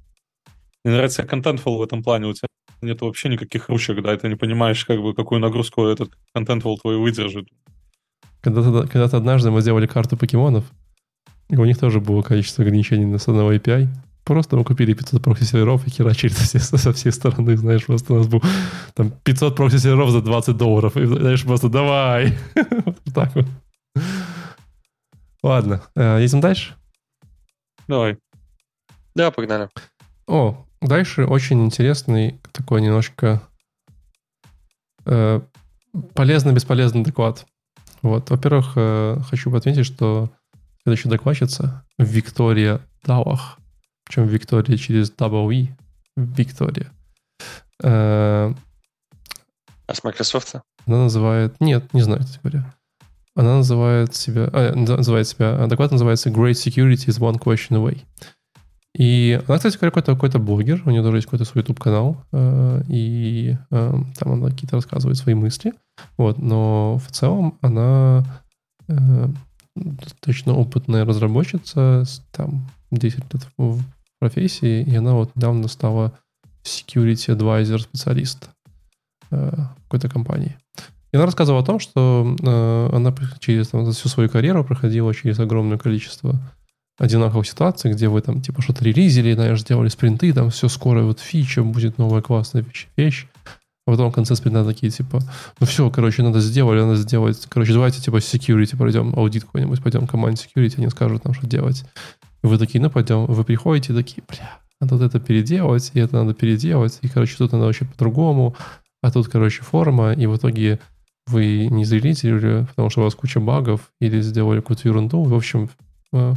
Мне 0.85 0.95
нравится 0.95 1.25
контентфул 1.25 1.79
в 1.79 1.83
этом 1.83 2.05
плане. 2.05 2.27
У 2.27 2.33
тебя 2.35 2.49
нет 2.83 3.01
вообще 3.01 3.29
никаких 3.29 3.69
ручек, 3.69 4.03
да, 4.03 4.15
и 4.15 4.17
ты 4.17 4.29
не 4.29 4.37
понимаешь, 4.37 4.85
как 4.85 5.01
бы, 5.01 5.15
какую 5.15 5.41
нагрузку 5.41 5.87
этот 5.87 6.11
контент-вол 6.33 6.79
твой 6.79 6.99
выдержит. 6.99 7.49
Когда-то, 8.41 8.87
когда-то 8.87 9.17
однажды 9.17 9.51
мы 9.51 9.61
сделали 9.61 9.87
карту 9.87 10.17
покемонов, 10.17 10.65
и 11.49 11.57
у 11.57 11.65
них 11.65 11.79
тоже 11.79 12.01
было 12.01 12.23
количество 12.23 12.63
ограничений 12.63 13.07
на 13.07 13.19
с 13.19 13.27
одного 13.29 13.53
API. 13.53 13.89
Просто 14.25 14.57
мы 14.57 14.65
купили 14.65 14.93
500 14.93 15.23
прокси-серверов 15.23 15.87
и 15.87 15.91
херачили 15.91 16.33
со, 16.33 16.77
со 16.77 16.93
всей 16.93 17.13
стороны, 17.13 17.57
знаешь, 17.57 17.87
просто 17.87 18.13
у 18.13 18.19
нас 18.19 18.29
был 18.29 18.43
там 18.95 19.11
500 19.11 19.57
прокси-серверов 19.57 20.11
за 20.11 20.21
20 20.21 20.57
долларов. 20.57 20.97
И, 20.97 21.05
знаешь, 21.07 21.43
просто 21.45 21.69
давай. 21.71 22.37
вот 22.55 23.15
так 23.15 23.35
вот. 23.35 23.47
Ладно, 25.43 25.83
э, 25.97 26.19
едем 26.21 26.41
дальше? 26.41 26.75
Давай. 27.87 28.19
Да, 29.15 29.31
погнали. 29.31 29.71
О, 30.27 30.67
Дальше 30.81 31.25
очень 31.25 31.65
интересный 31.65 32.41
такой 32.53 32.81
немножко 32.81 33.43
э, 35.07 35.41
полезно-бесполезный 36.15 37.03
доклад. 37.03 37.47
Вот, 38.03 38.31
во-первых, 38.31 38.73
э, 38.77 39.19
хочу 39.29 39.55
отметить, 39.55 39.87
что 39.87 40.31
следующая 40.83 41.09
докладчица 41.09 41.85
Виктория 41.99 42.81
Дауах, 43.05 43.59
причем 44.05 44.27
Виктория 44.27 44.77
через 44.77 45.11
WE, 45.11 45.69
Виктория. 46.17 46.93
Э, 47.83 48.55
а 49.89 49.95
с 49.95 50.05
Microsoft? 50.05 50.55
Она 50.87 51.05
называет... 51.05 51.59
Нет, 51.61 51.93
не 51.95 52.03
знаю, 52.03 52.21
кстати 52.21 52.41
говоря. 52.43 52.75
Она 53.35 53.57
называет 53.57 54.15
себя... 54.15 54.51
А, 54.53 54.75
называет 54.75 55.27
себя... 55.27 55.67
Доклад 55.67 55.93
называется 55.93 56.29
Great 56.29 56.53
Security 56.53 57.07
is 57.07 57.19
one 57.19 57.39
question 57.39 57.79
away. 57.79 58.03
И 58.95 59.41
она, 59.47 59.59
кстати, 59.59 59.77
какой-то 59.77 60.15
какой 60.15 60.31
блогер, 60.41 60.83
у 60.85 60.91
нее 60.91 61.03
даже 61.03 61.17
есть 61.19 61.27
какой-то 61.27 61.45
свой 61.45 61.63
YouTube-канал, 61.63 62.25
э, 62.33 62.83
и 62.89 63.57
э, 63.71 63.95
там 64.19 64.33
она 64.33 64.51
какие-то 64.51 64.77
рассказывает 64.77 65.19
свои 65.19 65.35
мысли. 65.35 65.75
Вот, 66.17 66.39
но 66.39 66.99
в 66.99 67.11
целом 67.13 67.59
она 67.61 68.25
э, 68.89 69.29
достаточно 69.77 70.55
опытная 70.55 71.05
разработчица, 71.05 72.05
там 72.33 72.69
10 72.91 73.35
лет 73.35 73.47
в 73.57 73.81
профессии, 74.19 74.83
и 74.83 74.97
она 74.97 75.13
вот 75.13 75.37
недавно 75.37 75.69
стала 75.69 76.19
security 76.65 77.37
advisor 77.37 77.79
специалист 77.79 78.51
в 79.31 79.71
какой-то 79.85 80.09
компании. 80.09 80.57
И 81.13 81.17
она 81.17 81.27
рассказывала 81.27 81.63
о 81.63 81.67
том, 81.67 81.79
что 81.79 82.35
она 82.93 83.15
через 83.39 83.69
там, 83.69 83.91
всю 83.93 84.09
свою 84.09 84.29
карьеру 84.29 84.65
проходила 84.65 85.15
через 85.15 85.39
огромное 85.39 85.79
количество 85.79 86.41
одинаковых 86.99 87.47
ситуаций, 87.47 87.93
где 87.93 88.09
вы 88.09 88.21
там 88.21 88.43
типа 88.43 88.61
что-то 88.61 88.85
релизили, 88.85 89.33
знаешь, 89.33 89.61
сделали 89.61 89.89
спринты, 89.89 90.33
там 90.33 90.51
все 90.51 90.69
скоро 90.69 91.03
вот 91.03 91.21
фича, 91.21 91.63
будет 91.63 91.99
новая 91.99 92.23
классная 92.23 92.63
вещь, 92.63 92.89
вещь. 92.97 93.27
А 93.87 93.93
потом 93.93 94.11
в 94.11 94.15
конце 94.15 94.37
спринта 94.37 94.67
такие, 94.67 94.91
типа, 94.91 95.21
ну 95.61 95.67
все, 95.67 95.89
короче, 95.91 96.23
надо 96.23 96.41
сделать, 96.41 96.79
надо 96.79 96.97
сделать. 96.97 97.47
Короче, 97.49 97.73
давайте, 97.73 98.03
типа, 98.03 98.17
security 98.17 98.77
пройдем, 98.77 99.15
аудит 99.17 99.45
какой-нибудь, 99.45 99.83
пойдем 99.83 100.07
команде 100.07 100.43
security, 100.43 100.75
они 100.77 100.91
скажут 100.91 101.25
нам, 101.25 101.33
что 101.33 101.47
делать. 101.47 101.85
Вы 102.43 102.59
такие, 102.59 102.83
ну 102.83 102.91
пойдем, 102.91 103.25
вы 103.25 103.45
приходите, 103.45 103.95
такие, 103.95 104.23
бля, 104.29 104.59
надо 104.81 104.97
вот 104.97 105.05
это 105.05 105.19
переделать, 105.21 105.91
и 105.95 106.01
это 106.01 106.17
надо 106.17 106.35
переделать, 106.35 106.99
и, 107.01 107.09
короче, 107.09 107.37
тут 107.39 107.53
надо 107.53 107.65
вообще 107.65 107.87
по-другому, 107.87 108.55
а 109.03 109.11
тут, 109.11 109.29
короче, 109.29 109.63
форма, 109.63 110.13
и 110.13 110.27
в 110.27 110.37
итоге 110.37 110.81
вы 111.27 111.69
не 111.69 111.85
зарелизили, 111.85 112.67
потому 112.67 112.91
что 112.91 113.01
у 113.01 113.05
вас 113.05 113.15
куча 113.15 113.41
багов, 113.41 113.91
или 114.01 114.21
сделали 114.21 114.61
какую-то 114.61 114.89
ерунду. 114.89 115.23
В 115.23 115.35
общем, 115.35 115.71
э, 116.13 116.35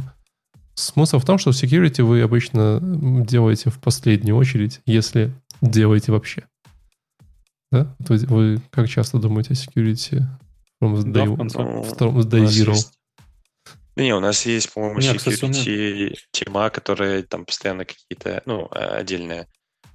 Смысл 0.74 1.18
в 1.18 1.24
том, 1.24 1.38
что 1.38 1.50
security 1.50 2.02
вы 2.02 2.22
обычно 2.22 2.80
делаете 2.82 3.70
в 3.70 3.78
последнюю 3.80 4.36
очередь, 4.36 4.80
если 4.86 5.32
делаете 5.60 6.12
вообще. 6.12 6.44
Да? 7.70 7.94
Вы, 8.00 8.18
вы 8.18 8.62
как 8.70 8.88
часто 8.88 9.18
думаете 9.18 9.50
о 9.50 9.54
security 9.54 10.22
from 10.82 10.94
the 10.94 11.04
day, 11.04 11.12
да, 11.12 12.04
from 12.04 12.20
day 12.22 12.44
zero? 12.44 12.70
Есть... 12.70 12.92
Не, 13.96 14.14
у 14.14 14.20
нас 14.20 14.46
есть, 14.46 14.72
по-моему, 14.72 15.00
security 15.00 15.18
кстати, 15.18 16.16
тема, 16.30 16.70
которая 16.70 17.22
там 17.22 17.44
постоянно 17.44 17.84
какие-то, 17.84 18.42
ну, 18.46 18.68
отдельные 18.70 19.46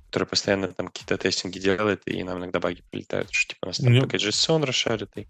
который 0.09 0.25
постоянно 0.27 0.69
там 0.69 0.87
какие-то 0.87 1.17
тестинги 1.17 1.59
делает, 1.59 2.01
и 2.05 2.23
нам 2.23 2.37
иногда 2.39 2.59
баги 2.59 2.81
прилетают, 2.89 3.29
что 3.31 3.53
типа 3.53 3.65
у 3.65 3.67
нас 3.67 3.77
там 3.77 3.91
Мне- 3.91 4.01
PKJSON 4.01 4.65
расшарит, 4.65 5.09
и 5.17 5.27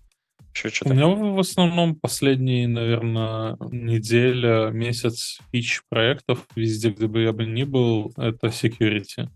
еще 0.54 0.68
У 0.70 0.72
что-то. 0.72 0.94
меня 0.94 1.08
в 1.08 1.40
основном 1.40 1.96
последние, 1.96 2.68
наверное, 2.68 3.58
неделя, 3.72 4.70
месяц 4.72 5.40
фич 5.52 5.82
проектов, 5.90 6.46
везде, 6.56 6.90
где 6.90 7.08
бы 7.08 7.22
я 7.22 7.32
бы 7.34 7.46
ни 7.46 7.64
был, 7.64 8.12
это 8.18 8.48
security. 8.48 9.30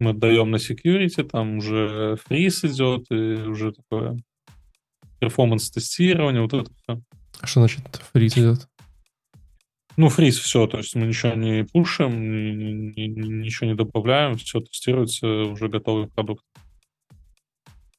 Мы 0.00 0.12
даем 0.12 0.50
на 0.52 0.56
security, 0.56 1.24
там 1.24 1.58
уже 1.58 2.16
фриз 2.26 2.64
идет, 2.64 3.06
и 3.10 3.14
уже 3.48 3.72
такое 3.72 4.16
перформанс-тестирование, 5.20 6.42
вот 6.42 6.54
это 6.54 6.70
все. 6.82 7.02
А 7.40 7.46
Что 7.46 7.60
значит 7.60 7.84
фриз 8.12 8.36
идет? 8.38 8.68
Ну, 9.96 10.08
фриз 10.10 10.38
все, 10.38 10.68
то 10.68 10.78
есть 10.78 10.94
мы 10.94 11.06
ничего 11.06 11.34
не 11.34 11.64
пушим, 11.64 12.12
ни- 12.30 12.52
ни- 12.52 13.06
ни- 13.08 13.42
ничего 13.42 13.68
не 13.70 13.74
добавляем, 13.74 14.36
все 14.36 14.60
тестируется, 14.60 15.26
уже 15.26 15.68
готовый 15.68 16.06
продукт. 16.06 16.44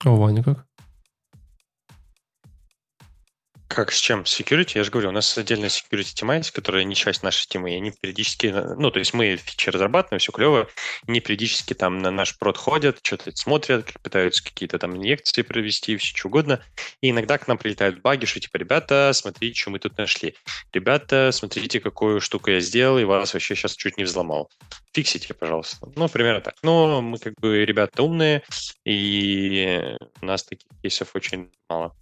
А 0.05 0.11
у 0.11 0.15
Вани 0.15 0.41
как? 0.41 0.65
Как, 3.69 3.91
с 3.91 3.99
чем? 3.99 4.25
С 4.25 4.39
security? 4.39 4.71
Я 4.75 4.83
же 4.83 4.89
говорю, 4.89 5.09
у 5.09 5.11
нас 5.11 5.37
отдельная 5.37 5.69
security 5.69 6.15
тематика, 6.15 6.55
которая 6.55 6.83
не 6.85 6.95
часть 6.95 7.21
нашей 7.21 7.47
темы, 7.47 7.71
и 7.71 7.75
они 7.75 7.91
периодически, 7.91 8.47
ну, 8.47 8.89
то 8.89 8.97
есть 8.97 9.13
мы 9.13 9.35
фичи 9.35 9.69
разрабатываем, 9.69 10.19
все 10.19 10.31
клево, 10.31 10.67
они 11.07 11.19
периодически 11.19 11.75
там 11.75 11.99
на 11.99 12.09
наш 12.09 12.35
прод 12.39 12.57
ходят, 12.57 12.97
что-то 13.03 13.31
смотрят, 13.35 13.93
пытаются 14.01 14.43
какие-то 14.43 14.79
там 14.79 14.97
инъекции 14.97 15.43
провести, 15.43 15.97
все 15.97 16.17
что 16.17 16.29
угодно, 16.29 16.65
и 17.01 17.11
иногда 17.11 17.37
к 17.37 17.47
нам 17.47 17.59
прилетают 17.59 18.01
баги, 18.01 18.25
что 18.25 18.39
типа, 18.39 18.57
ребята, 18.57 19.11
смотрите, 19.13 19.59
что 19.59 19.69
мы 19.69 19.77
тут 19.77 19.95
нашли. 19.99 20.33
Ребята, 20.73 21.29
смотрите, 21.31 21.79
какую 21.79 22.21
штуку 22.21 22.49
я 22.49 22.61
сделал, 22.61 22.97
и 22.97 23.03
вас 23.03 23.35
вообще 23.35 23.53
сейчас 23.53 23.75
чуть 23.75 23.99
не 23.99 24.03
взломал. 24.03 24.49
Фиксите, 24.93 25.35
пожалуйста. 25.35 25.87
Ну, 25.95 26.09
примерно 26.09 26.41
так. 26.41 26.55
Но 26.63 27.01
мы 27.03 27.19
как 27.19 27.35
бы 27.39 27.63
ребята 27.63 28.01
умные, 28.01 28.41
и 28.83 29.95
у 30.21 30.25
нас 30.25 30.43
таких 30.43 30.67
кейсов 30.81 31.15
очень 31.15 31.51
мало. 31.69 31.95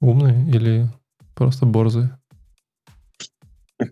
Умные 0.00 0.48
или 0.50 0.88
просто 1.34 1.66
борзые? 1.66 2.16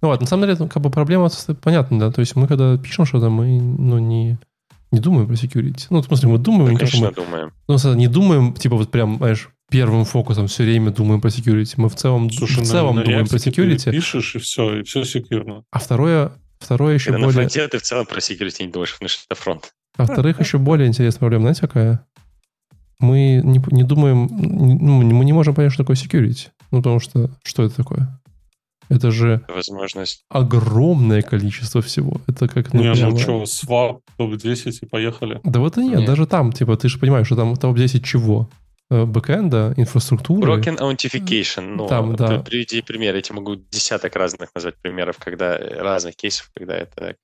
Ну 0.00 0.08
вот, 0.08 0.20
на 0.20 0.26
самом 0.26 0.44
деле, 0.44 0.56
ну, 0.58 0.68
как 0.68 0.82
бы 0.82 0.90
проблема 0.90 1.28
понятна, 1.62 1.98
да. 1.98 2.10
То 2.10 2.20
есть 2.20 2.34
мы, 2.34 2.48
когда 2.48 2.76
пишем 2.78 3.04
что-то, 3.04 3.28
мы, 3.28 3.60
ну, 3.60 3.98
не, 3.98 4.38
не 4.90 5.00
думаем 5.00 5.26
про 5.26 5.34
security. 5.34 5.86
Ну, 5.90 6.00
в 6.00 6.06
смысле, 6.06 6.30
мы 6.30 6.38
думаем, 6.38 6.76
что 6.76 6.86
конечно, 6.86 7.08
мы 7.08 7.12
думаем. 7.12 7.52
Ну, 7.68 7.76
на 7.78 7.94
не 7.94 8.08
думаем, 8.08 8.54
типа, 8.54 8.76
вот 8.76 8.90
прям, 8.90 9.18
знаешь, 9.18 9.50
первым 9.70 10.04
фокусом 10.04 10.46
все 10.46 10.62
время 10.64 10.90
думаем 10.92 11.20
про 11.20 11.28
security. 11.28 11.74
Мы 11.76 11.88
в 11.88 11.94
целом, 11.94 12.30
Слушай, 12.30 12.56
в 12.56 12.58
на- 12.60 12.64
целом 12.64 12.96
на 12.96 13.04
думаем 13.04 13.26
про 13.26 13.36
React 13.36 13.42
ты 13.44 13.50
security. 13.50 13.90
пишешь, 13.90 14.34
и 14.34 14.38
все, 14.38 14.80
и 14.80 14.82
все 14.82 15.04
секьюрно. 15.04 15.64
А 15.70 15.78
второе, 15.78 16.32
второе 16.58 16.94
еще 16.94 17.06
Когда 17.10 17.18
на 17.18 17.24
более... 17.26 17.48
фронте 17.48 17.68
ты 17.68 17.78
в 17.78 17.82
целом 17.82 18.06
про 18.06 18.18
security 18.18 18.64
не 18.64 18.72
думаешь, 18.72 18.92
потому 18.94 19.08
что 19.08 19.22
это 19.28 19.40
фронт. 19.40 19.72
А 19.98 20.04
во-вторых, 20.04 20.40
еще 20.40 20.58
более 20.58 20.88
интересная 20.88 21.20
проблема, 21.20 21.42
знаете, 21.42 21.60
какая? 21.62 22.06
Мы 22.98 23.40
не, 23.44 23.60
не 23.72 23.82
думаем, 23.82 24.26
не- 24.30 24.74
ну, 24.74 25.02
мы 25.02 25.24
не 25.24 25.32
можем 25.32 25.54
понять, 25.54 25.72
что 25.72 25.82
такое 25.84 25.96
security. 25.96 26.48
Ну, 26.70 26.78
потому 26.78 26.98
что, 27.00 27.30
что 27.44 27.62
это 27.64 27.76
такое? 27.76 28.20
Это 28.88 29.10
же 29.10 29.44
Возможность. 29.48 30.22
огромное 30.28 31.20
количество 31.22 31.82
всего. 31.82 32.20
Это 32.28 32.46
как, 32.48 32.72
ну, 32.72 32.82
не, 32.82 32.92
прямо- 32.92 33.10
ну 33.12 33.18
что, 33.18 33.46
свап, 33.46 34.00
топ-10 34.16 34.72
и 34.82 34.86
поехали. 34.86 35.40
Да 35.44 35.58
вот 35.60 35.76
и 35.76 35.84
нет, 35.84 35.98
Нет. 35.98 36.06
даже 36.06 36.26
там, 36.26 36.52
типа, 36.52 36.76
ты 36.76 36.88
же 36.88 36.98
понимаешь, 36.98 37.26
что 37.26 37.36
там 37.36 37.56
топ-10 37.56 38.02
чего? 38.02 38.48
Э, 38.88 39.04
Бэкэнда, 39.04 39.74
инфраструктуры. 39.76 40.52
Broken 40.60 40.78
authentication. 40.78 41.74
Ну, 41.76 41.88
Там, 41.88 42.14
да. 42.14 42.28
при- 42.28 42.50
приведи 42.50 42.82
пример. 42.82 43.16
Я 43.16 43.20
тебе 43.22 43.34
могу 43.36 43.56
десяток 43.56 44.14
разных 44.14 44.50
назвать 44.54 44.76
примеров, 44.80 45.16
когда 45.18 45.58
разных 45.58 46.14
кейсов, 46.14 46.48
когда 46.54 46.76
это 46.76 47.16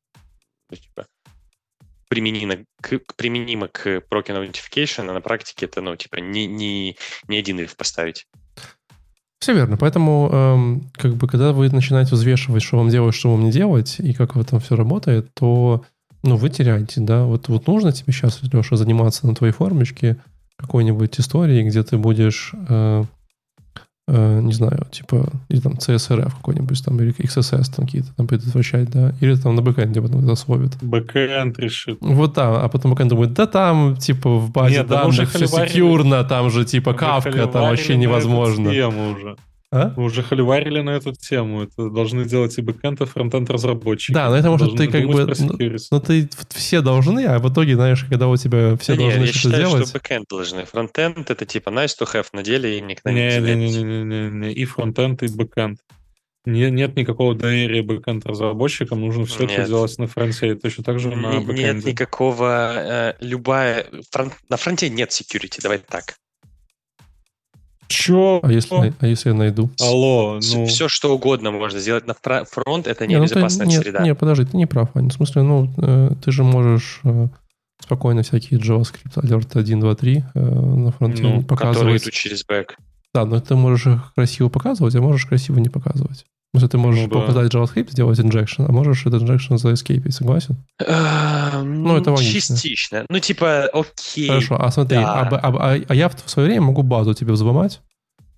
ну, 0.71 0.77
типа, 0.77 1.07
применимо 2.13 2.57
к, 2.83 2.99
применимо 3.17 3.69
к 3.69 3.87
broken 3.87 4.37
authentication, 4.37 5.09
а 5.09 5.15
на 5.15 5.23
практике 5.23 5.65
это, 5.65 5.81
ну, 5.81 5.97
типа, 5.97 6.17
не, 6.17 6.47
не, 6.47 6.99
не 7.27 7.39
один 7.39 7.59
if 7.59 7.75
поставить. 7.75 8.27
Все 9.41 9.55
верно. 9.55 9.79
Поэтому, 9.79 10.29
эм, 10.31 10.91
как 10.93 11.15
бы, 11.15 11.27
когда 11.27 11.53
вы 11.53 11.71
начинаете 11.71 12.15
взвешивать, 12.15 12.63
что 12.63 12.77
вам 12.77 12.91
делать, 12.91 13.15
что 13.15 13.31
вам 13.31 13.43
не 13.45 13.51
делать, 13.51 13.99
и 13.99 14.13
как 14.13 14.37
в 14.37 14.41
этом 14.41 14.61
все 14.61 14.77
работает, 14.77 15.33
то, 15.33 15.87
ну, 16.23 16.37
вы 16.37 16.51
теряете, 16.51 17.01
да. 17.01 17.25
Вот, 17.25 17.49
вот 17.49 17.67
нужно 17.67 17.93
тебе 17.93 18.13
сейчас, 18.13 18.43
Леша, 18.43 18.77
заниматься 18.77 19.27
на 19.27 19.35
твоей 19.35 19.55
формочке 19.55 20.19
какой-нибудь 20.57 21.19
историей, 21.19 21.67
где 21.67 21.83
ты 21.83 21.97
будешь, 21.97 22.53
э, 22.69 23.05
э, 24.09 24.41
не 24.41 24.53
знаю, 24.53 24.87
типа, 24.91 25.29
или 25.49 25.61
там 25.61 25.75
CSRF 25.75 26.33
какой-нибудь, 26.37 26.85
там, 26.85 27.01
или 27.01 27.15
XSS 27.15 27.75
там 27.75 27.87
какие-то 27.87 28.15
там 28.15 28.27
предотвращать, 28.27 28.91
да, 28.91 29.15
или 29.21 29.35
там 29.37 29.55
на 29.55 29.63
бэкэнде 29.63 30.01
потом 30.01 30.37
словит. 30.37 30.73
Бэкэнд 30.81 31.59
решит. 31.59 31.99
Вот 32.01 32.35
да, 32.35 32.63
а 32.63 32.69
потом 32.69 32.93
бэкэнд 32.93 33.11
думает, 33.11 33.33
да 33.35 33.47
там, 33.47 33.97
типа, 33.97 34.39
в 34.39 34.51
базе 34.51 34.79
Нет, 34.79 34.87
данных 34.87 35.31
все 35.31 35.47
секьюрно, 35.47 36.25
там 36.25 36.51
же, 36.51 36.65
типа, 36.65 36.95
кавка, 36.95 37.47
там 37.47 37.63
вообще 37.69 37.97
невозможно. 37.97 38.71
уже. 38.71 39.37
А? 39.75 39.95
Мы 39.97 40.05
уже 40.05 40.23
холиварили 40.23 40.83
на 40.83 40.91
эту 40.91 41.15
тему. 41.15 41.63
Это 41.63 41.89
должны 41.89 42.27
делать 42.27 42.59
и 42.59 42.61
бэкэнд, 42.61 43.01
и 43.01 43.07
фронтенд 43.07 43.49
разработчики. 43.49 44.13
Да, 44.13 44.29
но 44.29 44.37
это 44.37 44.51
может 44.51 44.77
ты 44.77 44.87
как 44.87 45.07
бы... 45.07 45.25
про 45.27 45.35
ну. 45.39 45.57
Ну, 45.91 46.01
ты 46.01 46.29
все 46.51 46.83
должны, 46.83 47.25
а 47.25 47.39
в 47.39 47.51
итоге, 47.51 47.75
знаешь, 47.75 48.05
когда 48.05 48.29
у 48.29 48.37
тебя 48.37 48.77
все 48.77 48.95
Да 48.95 48.99
не, 49.03 49.09
должны 49.09 49.25
я 49.25 49.33
что-то 49.33 49.39
считаю, 49.39 49.71
делать... 49.71 49.89
что 49.89 49.99
бэкэнд 49.99 50.27
должны. 50.29 50.65
Фронтенд 50.67 51.31
это 51.31 51.47
типа 51.47 51.71
nice 51.71 51.93
to 51.99 52.07
have 52.13 52.27
на 52.35 52.43
деле, 52.43 52.77
и 52.77 52.83
никогда 52.83 53.13
не 53.13 53.41
Не, 53.41 53.55
не, 53.55 53.69
не, 53.71 53.83
не, 53.83 54.05
не, 54.05 54.31
не, 54.31 54.53
и 54.53 54.65
фронтенд, 54.67 55.23
и 55.23 55.29
бэкэнд. 55.29 55.79
Не, 56.45 56.71
нет 56.71 56.95
никакого 56.97 57.35
доверия 57.35 57.83
бэкэнд 57.83 58.27
разработчикам, 58.27 59.01
нужно 59.01 59.25
все 59.25 59.45
это 59.45 59.59
Нет. 59.59 59.69
делать 59.69 59.97
на 59.99 60.07
фронте, 60.07 60.51
и 60.51 60.55
точно 60.55 60.85
так 60.85 60.99
же 60.99 61.09
на 61.09 61.15
Не- 61.15 61.37
Нет 61.39 61.47
бэкэнде. 61.47 61.91
никакого... 61.93 62.73
э, 62.75 63.15
любая... 63.21 63.87
фрон- 64.11 64.33
на 64.51 64.57
фронте 64.59 64.91
нет 64.91 65.11
security, 65.11 65.63
давай 65.63 65.79
так. 65.79 66.17
Чё? 67.93 68.41
А 68.43 68.51
если, 68.53 68.95
а 68.99 69.07
если 69.07 69.31
я 69.31 69.35
найду? 69.35 69.71
Алло, 69.81 70.39
ну... 70.55 70.67
Все, 70.67 70.89
что 70.89 71.15
угодно 71.15 71.51
можно 71.51 71.79
сделать 71.79 72.07
на 72.07 72.15
фронт, 72.45 72.87
это 72.87 73.07
не 73.07 73.15
Не, 73.15 73.21
ну 73.21 73.27
ты- 73.27 73.41
нет, 73.41 73.83
среда. 73.83 74.03
Не, 74.03 74.15
подожди, 74.15 74.45
ты 74.45 74.57
не 74.57 74.67
прав, 74.67 74.91
Ваня. 74.95 75.11
В 75.11 75.13
смысле, 75.13 75.43
ну, 75.43 75.73
э, 75.77 76.11
ты 76.25 76.33
же 76.33 76.43
можешь 76.43 77.01
э, 77.05 77.29
спокойно 77.81 78.23
всякие 78.23 78.61
JavaScript 78.61 79.15
Alert 79.17 79.59
1, 79.59 79.81
2, 79.81 79.95
3 79.95 80.25
э, 80.35 80.41
на 80.41 80.93
фронте 80.93 81.23
Ну, 81.23 81.43
которые 81.43 81.47
показывать. 81.47 82.03
идут 82.03 82.15
через 82.15 82.45
бэк. 82.45 82.77
Да, 83.15 83.27
но 83.27 83.41
ты 83.41 83.55
можешь 83.55 83.87
их 83.87 84.15
красиво 84.15 84.49
показывать, 84.49 84.95
а 84.95 85.03
можешь 85.03 85.27
красиво 85.27 85.59
не 85.59 85.69
показывать. 85.69 86.25
В 86.53 86.59
смысле, 86.59 86.69
ты 86.69 86.79
можешь 86.79 87.01
Ну 87.05 87.09
да. 87.09 87.21
показать 87.21 87.55
JavaScript, 87.55 87.93
сделать 87.93 88.19
injection, 88.19 88.67
а 88.69 88.73
можешь 88.73 89.07
этот 89.07 89.23
injection 89.23 89.57
заэскейпить, 89.57 90.15
согласен? 90.15 90.57
Ну, 90.79 91.97
это 91.97 92.11
логично. 92.13 92.57
Частично. 92.57 93.07
Ну, 93.09 93.19
типа, 93.21 93.67
окей. 93.73 94.29
Хорошо, 94.29 94.63
а 94.63 94.71
смотри, 94.71 94.99
да. 94.99 95.23
а, 95.23 95.29
а, 95.37 95.73
а- 95.75 95.81
а 95.89 95.95
я 95.95 96.09
в 96.11 96.15
свое 96.31 96.49
время 96.49 96.67
могу 96.67 96.83
базу 96.83 97.15
тебе 97.15 97.33
взломать 97.33 97.81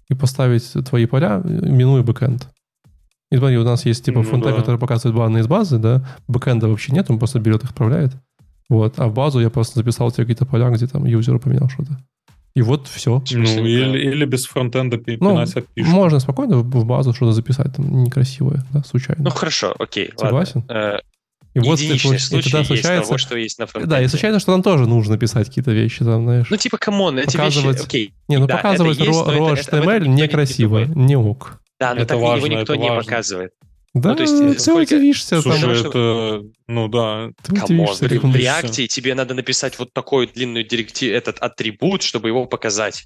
и 0.09 0.15
поставить 0.15 0.73
твои 0.89 1.07
поля, 1.07 1.41
минуя 1.45 2.03
бэкэнд. 2.03 2.49
И 3.33 3.37
смотри, 3.37 3.59
у 3.59 3.65
нас 3.65 3.85
есть 3.85 4.05
типа 4.05 4.19
Ну 4.19 4.25
фронтенд, 4.25 4.55
да. 4.55 4.61
который 4.61 4.79
показывает 4.79 5.17
данные 5.17 5.41
из 5.43 5.49
базы, 5.49 5.79
да, 5.79 6.07
бэкэнда 6.29 6.69
вообще 6.69 6.93
нет, 6.93 7.11
он 7.11 7.19
просто 7.19 7.41
берет 7.41 7.65
их, 7.65 7.71
отправляет. 7.71 8.13
Вот, 8.69 8.95
а 9.01 9.09
в 9.09 9.13
базу 9.15 9.41
я 9.41 9.51
просто 9.51 9.81
записал 9.81 10.13
тебе 10.13 10.25
какие-то 10.25 10.47
поля, 10.47 10.71
где 10.71 10.87
там 10.87 11.05
юзеру 11.05 11.41
поменял 11.41 11.69
что-то. 11.69 11.99
И 12.55 12.63
вот 12.63 12.87
все. 12.87 13.23
Ну, 13.33 13.43
или, 13.67 13.99
или 13.99 14.25
без 14.27 14.47
фронтенда 14.47 14.97
пи- 14.99 15.17
Ну, 15.21 15.31
пинать 15.31 15.57
опишку. 15.57 15.91
можно 15.91 16.21
спокойно 16.21 16.59
в 16.59 16.85
базу 16.85 17.13
что-то 17.13 17.33
записать, 17.33 17.75
там 17.75 18.05
некрасивое, 18.05 18.65
да, 18.73 18.85
случайно. 18.85 19.25
Ну, 19.25 19.31
хорошо, 19.31 19.75
окей. 19.79 20.11
Согласен? 20.17 20.65
Ладно. 20.69 20.73
Э, 20.97 20.99
и 21.55 21.59
вот 21.61 21.79
Единичный 21.81 22.17
и 22.17 22.19
случай 22.21 22.51
тогда 22.53 22.65
случается, 22.65 23.09
того, 23.09 23.19
что 23.19 23.37
есть 23.37 23.59
на 23.59 23.67
фронтенде. 23.67 23.91
да, 23.97 24.03
и 24.03 24.07
случается, 24.09 24.39
что 24.41 24.53
нам 24.53 24.63
тоже 24.63 24.87
нужно 24.87 25.19
писать 25.19 25.49
какие-то 25.49 25.73
вещи, 25.73 26.05
там, 26.05 26.25
знаешь. 26.25 26.47
Ну, 26.49 26.57
типа, 26.57 26.79
камон, 26.79 27.19
эти 27.19 27.37
Показывать- 27.37 27.77
вещи, 27.77 27.87
окей. 27.87 28.15
не, 28.29 28.39
ну 28.39 28.47
да, 28.47 28.57
показывать 28.57 29.01
это 29.01 29.11
raw, 29.11 29.23
это- 29.23 29.61
это- 29.61 29.77
HTML 29.77 29.91
этом 29.91 29.97
никто 29.97 30.05
не 30.11 30.23
некрасиво, 30.23 30.81
думает. 30.85 30.97
не 30.97 31.17
ок. 31.17 31.61
Да, 31.81 31.91
но 31.95 32.01
Это 32.03 32.07
так 32.09 32.19
его 32.19 32.27
важно, 32.29 32.47
никто 32.47 32.63
это 32.75 32.77
не 32.77 32.89
важно. 32.89 33.03
показывает. 33.05 33.53
Да, 33.95 34.15
то 34.17 34.23
есть, 34.23 34.37
ты 34.37 34.59
сколько- 34.59 34.95
удивишься, 34.95 35.41
Слушай, 35.41 35.61
там, 35.61 35.71
это... 35.71 36.43
Ну 36.67 36.89
да, 36.89 37.31
ты 37.45 37.55
Камон, 37.55 37.89
удивишься. 37.89 38.27
в, 38.27 38.37
реакте 38.37 38.89
тебе 38.89 39.15
надо 39.15 39.35
написать 39.35 39.79
вот 39.79 39.93
такой 39.93 40.27
длинную 40.27 40.67
директив, 40.67 41.13
этот 41.13 41.39
атрибут, 41.39 42.03
чтобы 42.03 42.29
его 42.29 42.45
показать. 42.47 43.05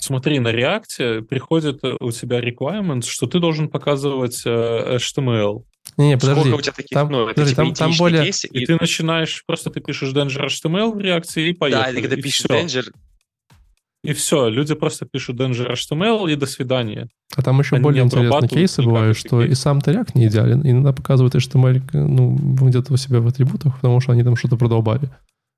Смотри, 0.00 0.38
на 0.38 0.52
реакте 0.52 1.22
приходит 1.22 1.80
э, 1.82 1.96
у 1.98 2.12
тебя 2.12 2.38
requirements, 2.38 3.06
что 3.08 3.26
ты 3.26 3.40
должен 3.40 3.68
показывать 3.68 4.42
э, 4.46 4.96
HTML. 4.98 5.64
Не, 5.96 6.08
не, 6.10 6.16
подожди. 6.16 6.40
Сколько 6.42 6.54
у 6.56 6.60
тебя 6.60 6.72
таких, 6.72 6.94
там- 6.94 7.10
ну, 7.10 7.26
подожди, 7.26 7.54
там- 7.56 7.74
там 7.74 7.92
более- 7.98 8.22
кейсы, 8.22 8.46
И, 8.46 8.60
и- 8.62 8.66
ты 8.66 8.76
начинаешь, 8.80 9.42
просто 9.44 9.70
ты 9.70 9.80
пишешь 9.80 10.10
danger 10.12 10.46
HTML 10.46 10.92
в 10.94 11.00
реакции 11.00 11.48
и 11.48 11.52
поехали. 11.52 11.82
да, 11.82 11.90
или 11.90 12.00
когда 12.00 12.14
и 12.16 12.22
пишешь 12.22 12.46
danger, 12.46 12.84
И 14.04 14.12
все, 14.12 14.48
люди 14.48 14.74
просто 14.74 15.06
пишут 15.06 15.40
danger 15.40 15.72
HTML 15.72 16.30
и 16.32 16.36
до 16.36 16.46
свидания. 16.46 17.08
А 17.34 17.42
там 17.42 17.58
еще 17.58 17.76
Они 17.76 17.82
более 17.82 18.04
интересные 18.04 18.48
кейсы 18.48 18.82
бывают, 18.82 19.16
что 19.16 19.42
и 19.42 19.48
кейсы. 19.48 19.60
сам 19.60 19.78
React 19.78 20.10
не 20.14 20.28
идеален. 20.28 20.60
Иногда 20.64 20.92
показывает 20.92 21.34
HTML, 21.34 21.82
ну, 21.92 22.36
где-то 22.68 22.92
у 22.92 22.96
себя 22.96 23.20
в 23.20 23.26
атрибутах, 23.26 23.74
потому 23.76 24.00
что 24.00 24.12
они 24.12 24.22
там 24.22 24.36
что-то 24.36 24.56
продолбали. 24.56 25.10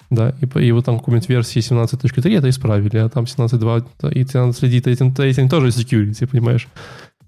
Да, 0.08 0.34
и, 0.40 0.46
по- 0.46 0.58
и 0.58 0.72
вот 0.72 0.84
там 0.86 0.98
какой-нибудь 0.98 1.28
версии 1.28 1.60
17.3 1.60 2.36
это 2.36 2.48
исправили, 2.48 2.96
а 2.96 3.08
там 3.08 3.24
17.2, 3.24 4.12
и 4.12 4.24
тебе 4.24 4.40
надо 4.40 4.52
следить 4.54 4.86
этим, 4.88 5.14
этим 5.16 5.48
тоже 5.48 5.68
security, 5.68 6.26
понимаешь? 6.26 6.66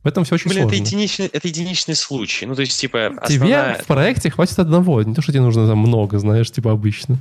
В 0.02 0.08
этом 0.08 0.24
все 0.24 0.34
очень 0.34 0.50
блин, 0.50 0.64
это 0.66 0.74
сложно. 0.74 0.86
единичный, 0.86 1.26
это 1.26 1.46
единичный 1.46 1.94
случай. 1.94 2.44
Ну, 2.44 2.56
то 2.56 2.62
есть, 2.62 2.80
типа, 2.80 3.12
Тебе 3.28 3.44
основная... 3.54 3.74
в 3.74 3.86
проекте 3.86 4.30
хватит 4.30 4.58
одного, 4.58 5.00
не 5.02 5.14
то, 5.14 5.22
что 5.22 5.30
тебе 5.30 5.42
нужно 5.42 5.68
там 5.68 5.78
много, 5.78 6.18
знаешь, 6.18 6.50
типа 6.50 6.72
обычно. 6.72 7.18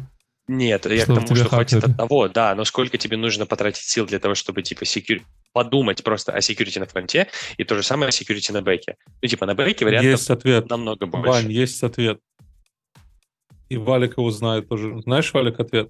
Нет, 0.52 0.86
я 0.86 1.04
Чтобы 1.04 1.22
к 1.22 1.26
тому, 1.26 1.36
что 1.40 1.50
хватит 1.50 1.74
хакнули. 1.82 1.92
одного, 1.94 2.28
да, 2.28 2.56
но 2.56 2.66
сколько 2.66 2.98
тебе 2.98 3.16
нужно 3.18 3.46
потратить 3.46 3.84
сил 3.84 4.06
для 4.06 4.20
того, 4.20 4.36
чтобы, 4.36 4.62
типа, 4.64 4.84
security, 4.84 5.22
подумать 5.54 6.04
просто 6.04 6.32
о 6.34 6.40
security 6.40 6.80
на 6.80 6.86
фронте, 6.86 7.28
и 7.58 7.64
то 7.64 7.76
же 7.76 7.84
самое 7.84 8.10
о 8.10 8.12
security 8.12 8.52
на 8.52 8.62
бэке. 8.62 8.96
Ну, 9.22 9.28
типа, 9.30 9.46
на 9.46 9.56
бэке 9.56 9.86
вариантов 9.86 10.12
Есть 10.12 10.30
ответ. 10.30 10.70
намного 10.70 11.06
больше. 11.06 11.30
Вань, 11.30 11.52
есть 11.52 11.82
ответ. 11.84 12.20
И 13.70 13.78
Валик 13.78 14.18
его 14.18 14.30
знает 14.32 14.68
тоже. 14.68 15.02
Знаешь, 15.04 15.34
Валик, 15.34 15.60
ответ? 15.60 15.90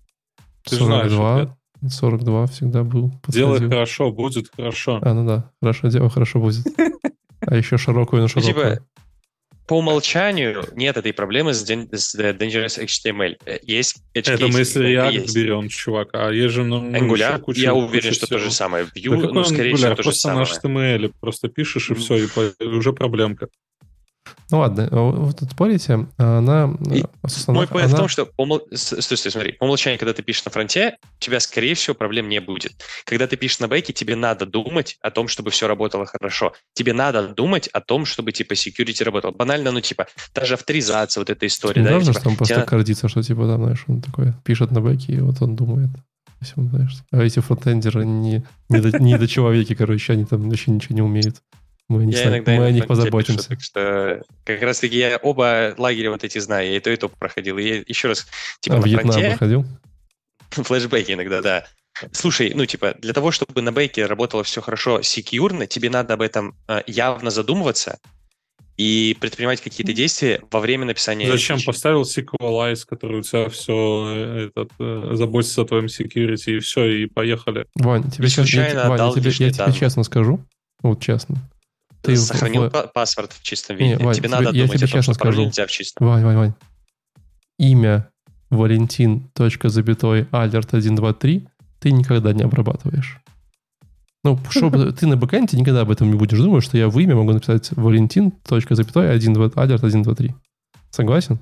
Ты 0.64 0.76
же 0.78 0.86
знаешь 0.86 1.12
42, 1.12 1.58
42 1.90 2.46
всегда 2.48 2.84
был. 2.84 3.12
Делай 3.28 3.54
подходил. 3.54 3.70
хорошо, 3.72 4.12
будет 4.12 4.52
хорошо. 4.56 5.00
А, 5.02 5.14
ну 5.16 5.26
да, 5.26 5.52
хорошо, 5.62 5.88
дело 5.88 6.10
хорошо 6.10 6.40
будет. 6.40 6.66
А 7.44 7.56
еще 7.58 7.80
широкую 7.80 8.20
на 8.22 8.26
Ну, 8.26 8.28
широкую. 8.28 8.76
типа, 8.76 8.86
по 9.72 9.78
умолчанию 9.78 10.66
нет 10.76 10.98
этой 10.98 11.14
проблемы 11.14 11.54
с, 11.54 11.62
с 11.64 12.16
э, 12.16 12.34
Dangerous 12.34 12.78
HTML. 12.78 13.38
Э, 13.46 13.58
Есть 13.64 14.04
edge 14.14 14.34
Это 14.34 14.48
мы 14.50 14.60
если 14.60 14.86
React 14.86 15.14
есть. 15.14 15.34
берем, 15.34 15.70
чувак, 15.70 16.10
а 16.12 16.30
есть 16.30 16.54
же 16.54 16.66
ну, 16.66 16.82
ну, 16.82 16.92
Angular, 16.92 17.40
куча- 17.40 17.62
я 17.62 17.74
уверен, 17.74 18.10
куча 18.10 18.14
что 18.14 18.28
то 18.28 18.36
всего. 18.36 18.50
же 18.50 18.52
самое. 18.52 18.84
Vue, 18.84 19.22
какой 19.22 19.34
ну, 19.34 19.44
скорее 19.46 19.78
всего, 19.78 19.92
то 19.92 19.96
же 19.96 20.04
Просто 20.04 20.20
самое. 20.20 20.46
на 20.46 21.08
HTML 21.08 21.14
просто 21.22 21.48
пишешь 21.48 21.90
и 21.90 21.94
все, 21.94 22.18
и 22.18 22.64
уже 22.66 22.92
проблемка. 22.92 23.48
Ну 24.52 24.60
ладно, 24.60 24.88
а 24.92 24.96
вы 25.12 25.34
тут 25.34 25.50
спорите, 25.52 26.08
она... 26.18 26.74
И 26.94 27.04
собственно, 27.26 27.56
Мой 27.56 27.68
в 27.68 27.76
она- 27.76 27.98
том, 27.98 28.08
что 28.10 28.26
по, 28.26 28.42
умол- 28.44 28.62
стой, 28.76 29.02
стой, 29.18 29.32
смотри, 29.32 29.54
по 29.54 29.64
умолчанию, 29.64 29.98
когда 29.98 30.14
ты 30.14 30.22
пишешь 30.24 30.44
на 30.46 30.52
фронте, 30.52 30.98
у 31.02 31.20
тебя, 31.24 31.40
скорее 31.40 31.74
всего, 31.74 31.94
проблем 31.96 32.28
не 32.28 32.40
будет. 32.42 32.74
Когда 33.06 33.28
ты 33.28 33.38
пишешь 33.38 33.60
на 33.60 33.68
бэке, 33.68 33.94
тебе 33.94 34.16
надо 34.16 34.46
думать 34.46 34.98
о 35.02 35.10
том, 35.10 35.28
чтобы 35.30 35.52
все 35.52 35.68
работало 35.68 36.06
хорошо. 36.06 36.54
Тебе 36.74 36.94
надо 36.94 37.30
думать 37.30 37.68
о 37.70 37.80
том, 37.80 38.06
чтобы, 38.06 38.32
типа, 38.34 38.54
security 38.54 39.04
работал. 39.04 39.32
Банально, 39.32 39.72
ну, 39.72 39.80
типа, 39.82 40.08
та 40.34 40.46
же 40.46 40.56
авторизация, 40.56 41.22
вот 41.22 41.30
эта 41.30 41.48
история, 41.48 41.82
Не 41.82 41.88
да, 41.88 41.94
важно, 41.96 42.12
типа, 42.14 42.20
что 42.20 42.30
он 42.30 42.36
просто 42.36 42.56
тебе- 42.56 42.66
гордится, 42.66 43.08
что 43.08 43.24
типа 43.24 43.48
там, 43.48 43.64
знаешь, 43.64 43.84
он 43.88 44.02
такой 44.02 44.34
пишет 44.44 44.72
на 44.72 44.82
бэке, 44.82 45.14
и 45.14 45.20
вот 45.22 45.42
он 45.42 45.56
думает. 45.56 45.90
всем, 46.42 46.68
знаешь. 46.70 46.92
А 47.12 47.22
эти 47.22 47.40
фронтендеры 47.40 48.04
не, 48.06 48.44
не, 48.68 48.80
до, 48.82 48.98
не 49.00 49.16
до 49.18 49.28
человеки, 49.28 49.76
короче, 49.76 50.14
они 50.14 50.26
там 50.26 50.50
вообще 50.50 50.72
ничего 50.72 50.96
не 50.96 51.02
умеют. 51.04 51.42
Мы, 51.92 52.06
не 52.06 52.14
Я 52.14 52.20
знаем, 52.20 52.34
иногда 52.36 52.52
мы 52.54 52.66
о 52.66 52.72
них 52.72 52.86
фронте 52.86 53.04
пишу, 53.04 53.12
позаботимся. 53.12 53.50
так 53.50 53.62
что 53.62 54.22
как 54.46 54.62
раз-таки 54.62 54.98
я 54.98 55.18
оба 55.18 55.76
лагеря 55.78 56.12
вот 56.12 56.24
эти 56.24 56.40
знаю, 56.40 56.70
я 56.70 56.78
и 56.78 56.80
то, 56.80 56.90
и 56.90 56.96
то 56.96 57.10
проходил. 57.10 57.58
И 57.58 57.64
я 57.68 57.84
еще 57.86 58.08
раз, 58.08 58.28
типа, 58.62 58.78
а 58.78 58.80
на 58.80 58.86
Вьетнам 58.86 59.12
фронте, 59.12 59.30
выходил? 59.32 59.66
флешбеки 60.52 61.12
иногда, 61.12 61.42
да. 61.42 61.66
Слушай, 62.14 62.54
ну, 62.56 62.66
типа, 62.66 62.96
для 63.00 63.12
того, 63.14 63.32
чтобы 63.32 63.62
на 63.62 63.72
бэке 63.74 64.06
работало 64.06 64.44
все 64.44 64.62
хорошо, 64.62 65.02
секьюрно, 65.02 65.68
тебе 65.68 65.90
надо 65.90 66.14
об 66.14 66.22
этом 66.22 66.56
э, 66.70 66.82
явно 66.88 67.30
задумываться 67.30 68.00
и 68.78 69.16
предпринимать 69.20 69.62
какие-то 69.62 69.94
действия 69.94 70.42
во 70.50 70.60
время 70.62 70.86
написания 70.86 71.28
Зачем 71.30 71.58
фичи. 71.58 71.66
поставил 71.68 72.04
SQLize, 72.04 72.86
который 72.88 73.20
у 73.20 73.22
тебя 73.22 73.50
все 73.50 74.48
этот, 74.48 74.72
э, 74.80 75.10
заботится 75.14 75.62
о 75.62 75.66
твоем 75.66 75.86
security, 75.86 76.56
и 76.56 76.60
все, 76.60 76.86
и 76.86 77.06
поехали. 77.06 77.66
Вань, 77.76 78.10
тебе 78.10 78.26
И 78.26 78.30
сейчас, 78.30 78.48
я, 78.48 78.64
случайно 78.64 78.70
те- 78.70 78.76
Вань, 78.78 78.88
я 78.88 78.94
отдал 78.96 79.14
тебе, 79.16 79.30
я 79.30 79.36
тебе 79.36 79.52
данные. 79.52 79.78
честно 79.78 80.04
скажу, 80.04 80.40
вот 80.82 81.02
честно. 81.02 81.36
Ты 82.02 82.16
Сохранил 82.18 82.68
в- 82.68 82.72
па- 82.72 82.88
паспорт 82.88 83.32
в 83.34 83.44
чистом 83.44 83.78
Не, 83.78 83.94
виде. 83.94 84.04
Вань, 84.04 84.16
тебе 84.16 84.28
тебе- 84.28 84.38
надо 84.38 84.52
я 84.58 84.66
думать 84.66 84.78
тебе 84.80 84.88
о 84.88 84.92
том, 84.92 85.02
что 85.04 85.14
скажу. 85.14 85.46
нельзя 85.46 85.68
в 85.68 85.72
чистом. 85.72 86.08
Вань, 86.08 86.24
Вань, 86.24 86.36
Вань. 86.38 86.54
Имя 87.60 88.10
Валентин. 88.50 89.30
запятой 89.70 90.24
Alert 90.24 90.68
123 90.68 91.48
ты 91.80 91.92
никогда 91.92 92.34
не 92.34 92.44
обрабатываешь. 92.44 93.18
Ну, 94.24 94.40
чтобы 94.50 94.92
ты 94.94 95.06
на 95.08 95.16
бэкэнде 95.18 95.58
никогда 95.58 95.82
об 95.82 95.92
этом 95.92 96.10
не 96.12 96.18
будешь 96.18 96.38
думать, 96.40 96.64
что 96.64 96.78
я 96.78 96.90
в 96.90 97.00
имя 97.00 97.16
могу 97.16 97.34
написать 97.34 97.70
Валентин. 97.72 98.32
запятой 98.76 99.12
1, 99.12 99.34
Alert 99.36 99.78
123. 99.78 100.34
Согласен? 100.90 101.40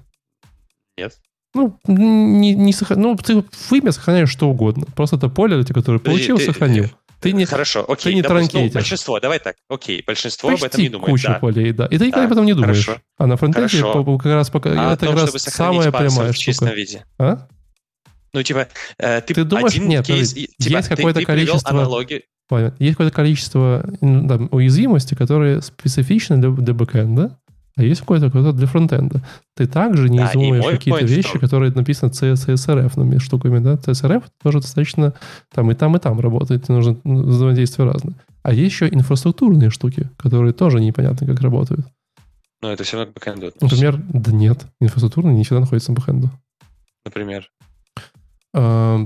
Нет. 0.98 1.18
Ну, 1.56 1.80
не, 1.88 2.54
не 2.54 2.72
сохра- 2.74 2.96
ну, 2.98 3.16
ты 3.16 3.42
в 3.50 3.72
имя 3.74 3.92
сохраняешь 3.92 4.30
что 4.30 4.50
угодно. 4.50 4.86
Просто 4.96 5.16
это 5.16 5.30
поле, 5.30 5.56
которое 5.74 6.00
получил, 6.00 6.38
ты- 6.38 6.46
сохранил. 6.46 6.84
Ты 6.86 6.92
не 7.34 7.46
Хорошо, 7.46 7.86
окей. 7.88 8.14
не 8.16 8.22
допустим, 8.22 8.62
ну, 8.66 8.70
большинство, 8.72 9.20
давай 9.20 9.40
так. 9.40 9.56
Окей, 9.70 10.04
большинство 10.06 10.50
об 10.50 10.56
этом 10.56 10.70
почти 10.70 10.82
не 10.84 10.90
думает. 10.90 11.12
кучу 11.12 11.28
да. 11.28 11.34
полей, 11.40 11.72
да. 11.74 11.86
И 11.88 11.98
ты 11.98 12.08
никогда 12.08 12.22
Да, 12.22 12.26
об 12.26 12.32
этом 12.32 12.46
не 12.46 12.54
думаешь. 12.54 12.86
хорошо. 12.86 13.02
А 13.18 13.28
на 13.28 13.36
фронтенде 13.38 13.82
как 13.82 14.26
раз 14.26 14.50
пока 14.50 14.70
А 14.70 14.94
это 14.94 15.06
том, 15.06 15.16
как 15.16 15.34
раз 15.34 15.42
самая 15.44 15.92
прямая 15.92 16.32
в 16.32 16.38
чистом 16.38 16.70
виде. 16.70 17.06
А? 17.18 17.48
Ну, 18.34 18.44
типа, 18.44 18.68
э, 18.98 19.22
ты, 19.22 19.34
Ты 19.34 19.44
думаешь- 19.44 19.74
один 19.74 19.88
нет, 19.88 20.06
кейс... 20.06 20.34
типа, 20.34 20.50
есть 20.60 20.90
ты- 20.90 20.96
какое-то 20.96 21.20
ты 21.20 21.26
количество- 21.26 21.70
аналоги. 21.72 22.24
Понятно. 22.48 22.84
Есть 22.84 22.96
какое-то 22.98 23.16
количество 23.16 23.90
ну, 24.02 24.28
там, 24.28 24.50
уязвимостей, 24.52 25.16
которые 25.16 25.62
специфичны 25.62 26.38
для, 26.38 26.50
для 26.50 26.74
бэкэнда, 26.74 27.38
а 27.80 27.84
есть 27.84 28.02
какое-то, 28.02 28.26
какое-то 28.28 28.52
для 28.52 28.68
фронтенда. 28.68 29.22
Ты 29.56 29.66
также 29.66 30.10
не 30.10 30.18
Да, 30.18 30.30
изумаешь 30.32 30.66
какие-то 30.66 31.06
вещи, 31.06 31.32
том- 31.32 31.42
которые 31.42 31.72
написаны 31.72 32.14
C- 32.14 32.34
CSRF 32.34 33.20
штуками, 33.20 33.60
да? 33.60 33.76
CSRF 33.76 34.26
тоже 34.44 34.60
достаточно 34.60 35.14
там 35.54 35.72
и 35.72 35.76
там, 35.76 35.96
и 35.96 36.00
там 36.00 36.20
работает, 36.20 36.68
нужно 36.68 36.98
ну, 37.06 37.24
взаимодействие 37.24 37.90
разное. 37.90 38.16
А 38.44 38.52
есть 38.52 38.74
еще 38.74 38.90
инфраструктурные 38.90 39.70
штуки, 39.70 40.10
которые 40.18 40.52
тоже 40.52 40.82
непонятно, 40.82 41.26
как 41.26 41.40
работают. 41.40 41.88
Но 42.62 42.72
это 42.72 42.84
все 42.84 42.98
равно 42.98 43.14
к 43.14 43.16
бэкэнду 43.16 43.48
относится. 43.48 43.86
Например, 43.86 44.06
да 44.10 44.32
нет, 44.34 44.66
инфраструктурные 44.82 45.36
не 45.36 45.44
всегда 45.44 45.62
находятся 45.62 45.92
на 45.92 45.96
бэкэнду. 45.96 46.30
Например. 47.06 47.50
А, 48.54 49.06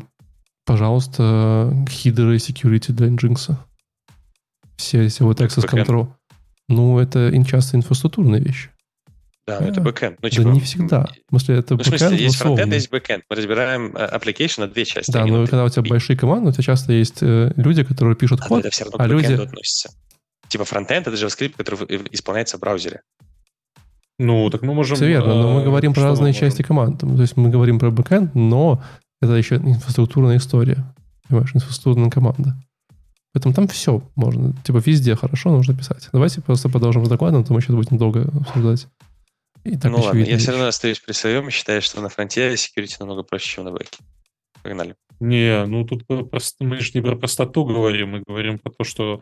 пожалуйста, 0.65 1.71
хидеры 1.89 2.37
security 2.37 2.91
для 2.91 3.07
Nginx. 3.09 3.55
Все 4.77 5.03
эти 5.03 5.21
вот 5.21 5.39
access 5.39 5.67
control. 5.69 6.07
Ну, 6.69 6.99
это 6.99 7.31
часто 7.45 7.77
инфраструктурные 7.77 8.41
вещи. 8.41 8.69
Да, 9.45 9.59
но 9.59 9.67
это 9.67 9.81
бэкэнд. 9.81 10.19
Ну, 10.21 10.29
да 10.29 10.29
типа, 10.29 10.47
не 10.47 10.61
всегда. 10.61 11.09
В 11.27 11.29
смысле, 11.29 11.57
это 11.57 11.75
Ну, 11.75 11.81
в 11.81 11.85
смысле, 11.85 12.07
бэкэнд 12.07 12.21
есть 12.21 12.35
фронтенд, 12.37 12.73
есть 12.73 12.89
бэкэнд. 12.89 13.23
Мы 13.29 13.35
разбираем 13.35 13.95
э, 13.95 14.15
application 14.15 14.61
на 14.61 14.67
две 14.67 14.85
части. 14.85 15.11
Да, 15.11 15.25
но 15.25 15.41
на 15.41 15.47
когда 15.47 15.65
у 15.65 15.69
тебя 15.69 15.81
большие 15.81 16.17
команды, 16.17 16.49
у 16.49 16.51
тебя 16.53 16.63
часто 16.63 16.93
есть 16.93 17.17
э, 17.21 17.51
люди, 17.57 17.83
которые 17.83 18.15
пишут 18.15 18.39
А, 18.41 18.47
код, 18.47 18.59
это 18.61 18.69
все 18.69 18.85
равно 18.85 18.99
а 18.99 19.03
к 19.05 19.11
люди- 19.11 19.33
относится. 19.33 19.89
Типа 20.47 20.63
фронтенд— 20.63 21.07
это 21.07 21.17
JavaScript, 21.17 21.55
который 21.57 21.75
в- 21.97 22.13
исполняется 22.13 22.57
в 22.57 22.61
браузере. 22.61 23.01
Ну, 24.17 24.49
так 24.49 24.61
мы 24.61 24.73
можем... 24.73 24.95
Все 24.95 25.07
верно, 25.07 25.33
но 25.33 25.53
мы 25.55 25.61
э, 25.61 25.65
говорим 25.65 25.93
про 25.93 26.03
разные 26.03 26.33
части 26.33 26.61
команд. 26.61 27.01
То 27.01 27.21
есть 27.21 27.35
мы 27.35 27.49
говорим 27.49 27.79
про 27.79 27.91
бэкэнд, 27.91 28.35
но 28.35 28.81
это 29.21 29.33
еще 29.33 29.55
инфраструктурная 29.55 30.37
история. 30.37 30.85
Понимаешь, 31.27 31.51
инфраструктурная 31.53 32.09
команда. 32.09 32.55
Поэтому 33.33 33.53
там 33.53 33.67
все 33.67 34.03
можно. 34.15 34.53
Типа 34.63 34.77
везде 34.77 35.15
хорошо 35.15 35.49
нужно 35.49 35.75
писать. 35.75 36.07
Давайте 36.13 36.41
просто 36.41 36.69
продолжим 36.69 37.05
с 37.05 37.09
докладом, 37.09 37.45
а 37.47 37.53
мы 37.53 37.61
сейчас 37.61 37.75
будем 37.75 37.97
долго 37.97 38.31
обсуждать. 38.39 38.87
И 39.63 39.77
так 39.77 39.91
ну 39.91 39.99
ладно, 39.99 40.19
я 40.19 40.37
все 40.37 40.51
равно 40.51 40.67
остаюсь 40.67 40.99
при 40.99 41.13
своем 41.13 41.47
и 41.47 41.51
считаю, 41.51 41.81
что 41.81 42.01
на 42.01 42.09
фронте 42.09 42.53
security 42.53 42.95
намного 42.99 43.23
проще, 43.23 43.55
чем 43.55 43.63
на 43.63 43.71
бэке. 43.71 43.97
Погнали. 44.61 44.95
Не, 45.19 45.65
ну 45.65 45.85
тут 45.85 46.05
про 46.05 46.23
прост- 46.23 46.57
мы 46.59 46.79
же 46.79 46.91
не 46.93 47.01
про 47.01 47.15
простоту 47.15 47.65
говорим, 47.65 48.09
мы 48.09 48.23
говорим 48.25 48.59
про 48.59 48.71
то, 48.71 48.83
что... 48.83 49.21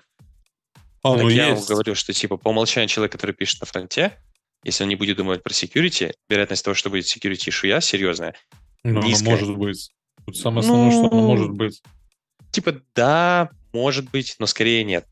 А, 1.04 1.14
так 1.14 1.24
ну 1.24 1.30
я 1.30 1.48
вам 1.48 1.56
есть. 1.56 1.70
говорю, 1.70 1.96
что 1.96 2.12
типа 2.12 2.38
по 2.38 2.50
умолчанию 2.50 2.90
человек, 2.90 3.12
который 3.12 3.34
пишет 3.34 3.62
на 3.62 3.68
фронте, 3.68 4.18
если 4.64 4.84
он 4.84 4.90
не 4.90 4.96
будет 4.96 5.18
думать 5.18 5.42
про 5.42 5.54
security, 5.54 6.14
вероятность 6.30 6.66
того, 6.66 6.76
что 6.76 6.90
будет 6.90 7.06
security 7.06 7.50
issue, 7.50 7.82
серьезная. 7.82 8.36
Ну, 8.84 9.00
оно 9.00 9.08
низкая. 9.08 9.32
может 9.32 9.58
быть. 9.58 9.92
Тут 10.26 10.38
самое 10.38 10.60
основное, 10.62 10.92
что 10.92 11.08
оно 11.08 11.22
Ну, 11.22 11.28
может 11.28 11.52
быть. 11.52 11.82
Типа, 12.52 12.76
да, 12.96 13.50
может 13.74 14.10
быть, 14.12 14.36
но 14.40 14.46
скорее 14.46 14.84
нет. 14.84 15.06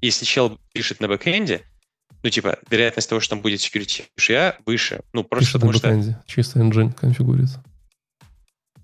Если 0.00 0.24
чел 0.24 0.58
пишет 0.72 1.00
на 1.00 1.08
бэкэнде, 1.08 1.62
ну, 2.22 2.30
типа, 2.30 2.58
вероятность 2.70 3.08
того, 3.08 3.20
что 3.20 3.36
там 3.36 3.42
будет 3.42 3.60
security 3.60 4.04
issue, 4.16 4.56
выше. 4.66 5.00
Ну, 5.12 5.24
просто 5.24 5.46
Пишет 5.46 5.54
на 5.54 5.60
потому 5.60 5.72
что 5.74 5.88
бэкэнде. 5.88 6.18
Чисто 6.26 6.60
Nginx 6.60 6.92
конфигурит. 6.92 7.50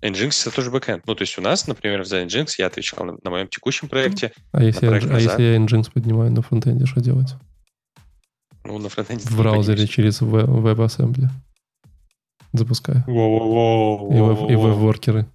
Nginx 0.01 0.47
это 0.47 0.55
тоже 0.55 0.69
бэкэнд. 0.69 1.07
Ну, 1.07 1.15
то 1.15 1.21
есть 1.21 1.37
у 1.37 1.41
нас, 1.41 1.65
например, 1.65 2.03
за 2.03 2.23
Nginx 2.23 2.55
я 2.57 2.67
отвечал 2.67 3.05
на, 3.05 3.17
на 3.23 3.29
моем 3.29 3.47
текущем 3.47 3.87
проекте. 3.87 4.33
А 4.51 4.61
если, 4.61 4.85
я, 4.85 4.89
проект 4.89 5.07
а 5.07 5.13
назад. 5.13 5.39
если 5.39 5.43
я 5.43 5.57
Nginx 5.57 5.91
поднимаю 5.93 6.31
на 6.31 6.41
фронтенде, 6.41 6.85
что 6.85 6.99
делать? 6.99 7.35
Ну, 8.65 8.77
на 8.79 8.89
фронтенде. 8.89 9.25
В 9.25 9.37
браузере 9.37 9.87
через 9.87 10.21
WebAssembly. 10.21 11.27
Запускаю. 12.51 13.03
Воу-воу-воу. 13.07 14.51
И, 14.51 14.55
веб-воркеры. 14.55 15.25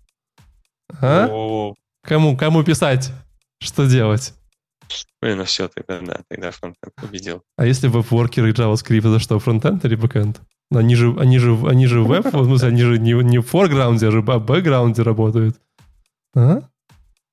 А? 1.01 1.27
Воу-воу-воу. 1.27 1.75
Кому, 2.03 2.37
кому 2.37 2.63
писать? 2.63 3.11
Что 3.61 3.87
делать? 3.87 4.35
Блин, 5.21 5.39
ну 5.39 5.45
все, 5.45 5.69
тогда, 5.69 6.01
да, 6.01 6.21
тогда 6.29 6.51
фронтенд 6.51 6.95
победил. 6.95 7.43
А 7.57 7.67
если 7.67 7.89
веб-воркеры 7.89 8.51
и 8.51 8.53
JavaScript, 8.53 9.01
это 9.01 9.19
что, 9.19 9.39
фронтенд 9.39 9.85
или 9.85 9.97
бэкенд? 9.97 10.41
Они 10.71 10.95
же, 10.95 11.15
они 11.19 11.39
же, 11.39 11.59
они 11.67 11.87
же 11.87 12.03
веб, 12.03 12.27
в 12.27 12.45
смысле, 12.45 12.69
они 12.69 12.83
же 12.83 12.99
не, 12.99 13.13
не 13.13 13.39
в 13.39 13.47
форграунде, 13.47 14.09
а 14.09 14.11
же 14.11 14.21
в 14.21 14.25
бэкграунде 14.25 15.03
работают. 15.03 15.57
А? 16.35 16.63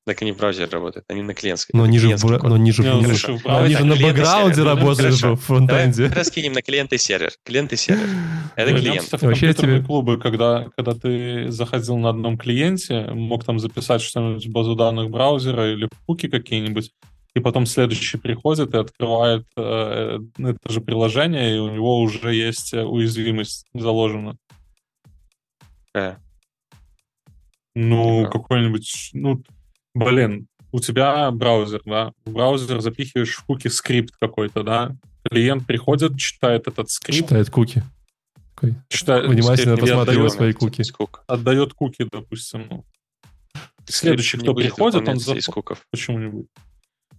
Так 0.05 0.21
они 0.21 0.33
в 0.33 0.37
браузере 0.37 0.67
работают, 0.69 1.03
они 1.09 1.23
на 1.23 1.33
клиентской. 1.33 1.71
Но 1.75 1.83
это 1.83 1.89
они 1.89 1.97
же, 1.97 2.05
в, 2.05 2.21
клиентский 2.21 2.29
бра- 2.39 2.49
но 2.49 2.55
они 2.55 2.71
же, 2.71 2.83
Не, 2.83 2.89
в- 2.89 2.91
ну, 2.93 2.97
они 2.99 3.07
слушай, 3.07 3.37
же- 3.37 3.43
правда, 3.43 3.63
они 3.65 3.73
же 3.73 3.79
так, 3.79 3.85
на 3.87 3.95
бэкграунде 3.95 4.63
хорошо. 4.95 5.35
в 5.35 5.41
фронтенде. 5.41 6.03
Давай 6.03 6.17
раскинем 6.19 6.53
на 6.53 6.61
клиент 6.61 6.93
и 6.93 6.97
сервер. 6.99 7.31
Клиент 7.43 7.73
и 7.73 7.75
сервер. 7.75 8.07
Это 8.55 8.71
клиент. 8.77 9.01
в 9.03 9.21
Вообще 9.23 9.53
тебе- 9.55 9.81
клубы, 9.81 10.19
когда, 10.19 10.67
когда 10.77 10.93
ты 10.93 11.49
заходил 11.49 11.97
на 11.97 12.09
одном 12.09 12.37
клиенте, 12.37 13.05
мог 13.13 13.43
там 13.45 13.57
записать 13.57 14.01
что-нибудь 14.01 14.45
в 14.45 14.51
базу 14.51 14.75
данных 14.75 15.09
браузера 15.09 15.73
или 15.73 15.85
в 15.91 16.05
куки 16.05 16.27
какие-нибудь, 16.27 16.91
и 17.33 17.39
потом 17.39 17.65
следующий 17.65 18.17
приходит 18.19 18.75
и 18.75 18.77
открывает 18.77 19.45
э, 19.57 20.19
это 20.37 20.57
же 20.71 20.81
приложение, 20.81 21.55
и 21.55 21.59
у 21.59 21.69
него 21.71 21.99
уже 21.99 22.33
есть 22.35 22.75
э, 22.75 22.83
уязвимость 22.83 23.65
заложена. 23.73 24.37
Э, 25.95 26.13
Ну, 27.73 28.23
да. 28.23 28.29
какой-нибудь, 28.29 29.09
ну, 29.13 29.41
блин, 29.95 30.47
у 30.71 30.79
тебя 30.79 31.31
браузер, 31.31 31.81
да, 31.85 32.11
в 32.25 32.33
браузер 32.33 32.81
запихиваешь 32.81 33.35
в 33.35 33.45
куки 33.45 33.69
скрипт 33.69 34.13
какой-то, 34.19 34.63
да, 34.63 34.95
клиент 35.23 35.65
приходит, 35.65 36.17
читает 36.17 36.67
этот 36.67 36.89
скрипт. 36.89 37.27
Читает 37.27 37.49
куки. 37.49 37.83
Такой. 38.53 38.75
Читает, 38.89 39.29
Внимательно 39.29 39.77
просматривает 39.77 40.31
свои 40.31 40.53
куки. 40.53 40.83
Отдает 41.27 41.73
куки, 41.73 42.07
допустим. 42.11 42.67
Ну. 42.69 42.85
Следующий, 43.85 44.37
кто 44.37 44.53
приходит, 44.53 45.07
он... 45.07 45.17
Из 45.17 45.45
куков. 45.47 45.85
Почему 45.91 46.19
не 46.19 46.27
будет? 46.27 46.47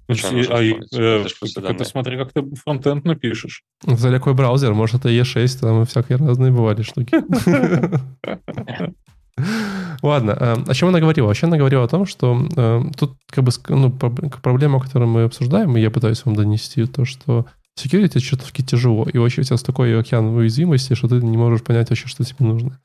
Ну, 0.08 0.14
а, 0.50 0.62
э, 0.62 1.26
это 1.56 1.84
смотри, 1.84 2.16
как 2.16 2.32
ты 2.32 2.44
фронтенд 2.54 3.04
напишешь. 3.04 3.64
За 3.82 4.12
какой 4.12 4.34
браузер? 4.34 4.72
Может, 4.72 5.00
это 5.00 5.08
IE6, 5.08 5.58
там 5.60 5.84
всякие 5.84 6.18
разные 6.18 6.52
бывали 6.52 6.82
штуки. 6.82 7.16
Ладно, 10.02 10.36
э, 10.38 10.56
о 10.66 10.74
чем 10.74 10.88
она 10.88 11.00
говорила? 11.00 11.26
Вообще 11.26 11.46
она 11.46 11.56
говорила 11.56 11.84
о 11.84 11.88
том, 11.88 12.06
что 12.06 12.46
э, 12.56 12.82
тут 12.96 13.16
как 13.30 13.44
бы 13.44 13.52
ну, 13.68 13.90
проблема, 13.90 14.80
которую 14.80 15.08
мы 15.08 15.24
обсуждаем, 15.24 15.76
и 15.76 15.80
я 15.80 15.90
пытаюсь 15.90 16.24
вам 16.24 16.36
донести, 16.36 16.86
то, 16.86 17.04
что 17.04 17.46
security 17.78 18.18
чертовски 18.18 18.62
тяжело, 18.62 19.06
и 19.12 19.18
вообще 19.18 19.42
у 19.42 19.44
тебя 19.44 19.56
такой 19.56 19.98
океан 19.98 20.26
уязвимости, 20.26 20.94
что 20.94 21.08
ты 21.08 21.16
не 21.16 21.36
можешь 21.36 21.62
понять 21.62 21.90
вообще, 21.90 22.08
что 22.08 22.24
тебе 22.24 22.46
нужно. 22.46 22.78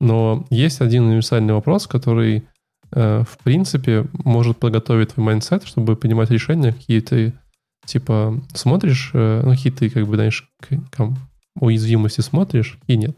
Но 0.00 0.46
есть 0.50 0.80
один 0.80 1.04
универсальный 1.04 1.54
вопрос, 1.54 1.86
который 1.86 2.44
Э, 2.92 3.24
в 3.28 3.38
принципе, 3.42 4.06
может 4.12 4.58
подготовить 4.58 5.14
твой 5.14 5.26
mindset, 5.26 5.64
чтобы 5.64 5.96
принимать 5.96 6.30
решения, 6.30 6.72
какие 6.72 7.00
ты, 7.00 7.32
типа, 7.84 8.40
смотришь, 8.54 9.10
ну, 9.12 9.50
какие 9.50 9.72
ты, 9.72 9.90
как 9.90 10.06
бы, 10.06 10.16
знаешь, 10.16 10.48
там, 10.96 11.16
уязвимости 11.58 12.20
смотришь, 12.20 12.78
и 12.86 12.96
нет. 12.96 13.16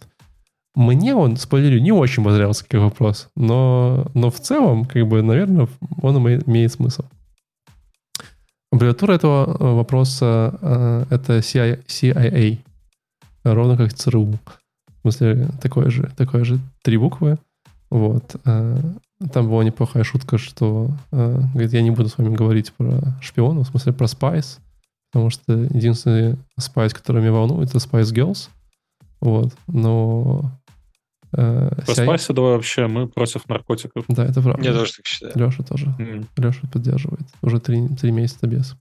Мне 0.78 1.16
он, 1.16 1.36
спойлерю, 1.36 1.80
не 1.80 1.90
очень 1.90 2.22
понравился 2.22 2.64
как 2.64 2.80
вопрос, 2.80 3.30
но, 3.34 4.06
но 4.14 4.30
в 4.30 4.38
целом, 4.38 4.84
как 4.84 5.08
бы, 5.08 5.22
наверное, 5.22 5.66
он 6.00 6.16
имеет 6.18 6.72
смысл. 6.72 7.02
Аббревиатура 8.70 9.14
этого 9.14 9.56
э, 9.58 9.74
вопроса— 9.74 11.06
это 11.10 11.38
CIA, 11.38 12.58
ровно 13.42 13.76
как 13.76 13.92
ЦРУ. 13.92 14.26
В 14.26 15.00
смысле, 15.00 15.48
такое 15.60 15.90
же, 15.90 16.12
такое 16.16 16.44
же 16.44 16.60
три 16.82 16.96
буквы. 16.96 17.38
Вот. 17.90 18.36
Там 18.44 19.48
была 19.48 19.64
неплохая 19.64 20.04
шутка, 20.04 20.38
что 20.38 20.92
э, 21.10 21.40
говорит, 21.54 21.72
я 21.72 21.82
не 21.82 21.90
буду 21.90 22.08
с 22.08 22.18
вами 22.18 22.32
говорить 22.32 22.72
про 22.74 23.00
шпионов, 23.20 23.66
в 23.66 23.70
смысле 23.70 23.94
про 23.94 24.06
Spice, 24.06 24.60
потому 25.10 25.30
что 25.30 25.54
единственный 25.54 26.36
Spice, 26.60 26.94
который 26.94 27.20
меня 27.20 27.32
волнует, 27.32 27.70
это 27.70 27.78
Spice 27.78 28.14
Girls. 28.14 28.48
Вот. 29.20 29.52
Но 29.66 30.52
э, 31.32 31.70
Про 31.84 31.94
Ся... 31.94 32.04
Spice, 32.04 32.34
да, 32.34 32.42
вообще, 32.42 32.86
мы 32.86 33.08
против 33.08 33.48
наркотиков. 33.48 34.04
Да, 34.08 34.24
это 34.24 34.42
правда. 34.42 34.62
Я 34.62 34.72
тоже 34.72 34.92
так 34.94 35.06
считаю. 35.06 35.32
Леша 35.34 35.62
тоже. 35.62 35.86
Mm. 35.98 36.26
Леша 36.36 36.60
поддерживает. 36.72 37.26
Уже 37.42 37.60
три, 37.60 37.88
три 37.88 38.12
месяца 38.12 38.46
без. 38.46 38.76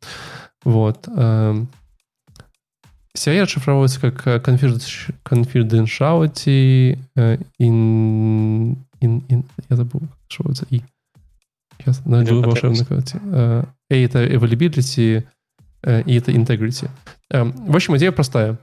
Вот. 0.63 1.07
Э, 1.07 1.55
CIA 3.17 3.43
расшифровывается 3.43 3.99
как 3.99 4.25
э, 4.27 4.39
confidentiality 4.39 6.97
э, 7.15 7.37
in, 7.59 8.77
in, 9.01 9.27
in, 9.27 9.43
я 9.69 9.75
забыл, 9.75 10.03
что 10.27 10.45
это 10.49 10.65
И. 10.69 10.81
Сейчас 11.79 12.05
найду 12.05 12.41
волшебную 12.41 12.85
карте. 12.85 13.19
A 13.23 13.65
это 13.89 14.25
availability, 14.25 15.23
и 15.85 16.15
это 16.15 16.31
integrity. 16.31 16.89
В 17.29 17.75
общем, 17.75 17.95
идея 17.95 18.11
простая. 18.11 18.57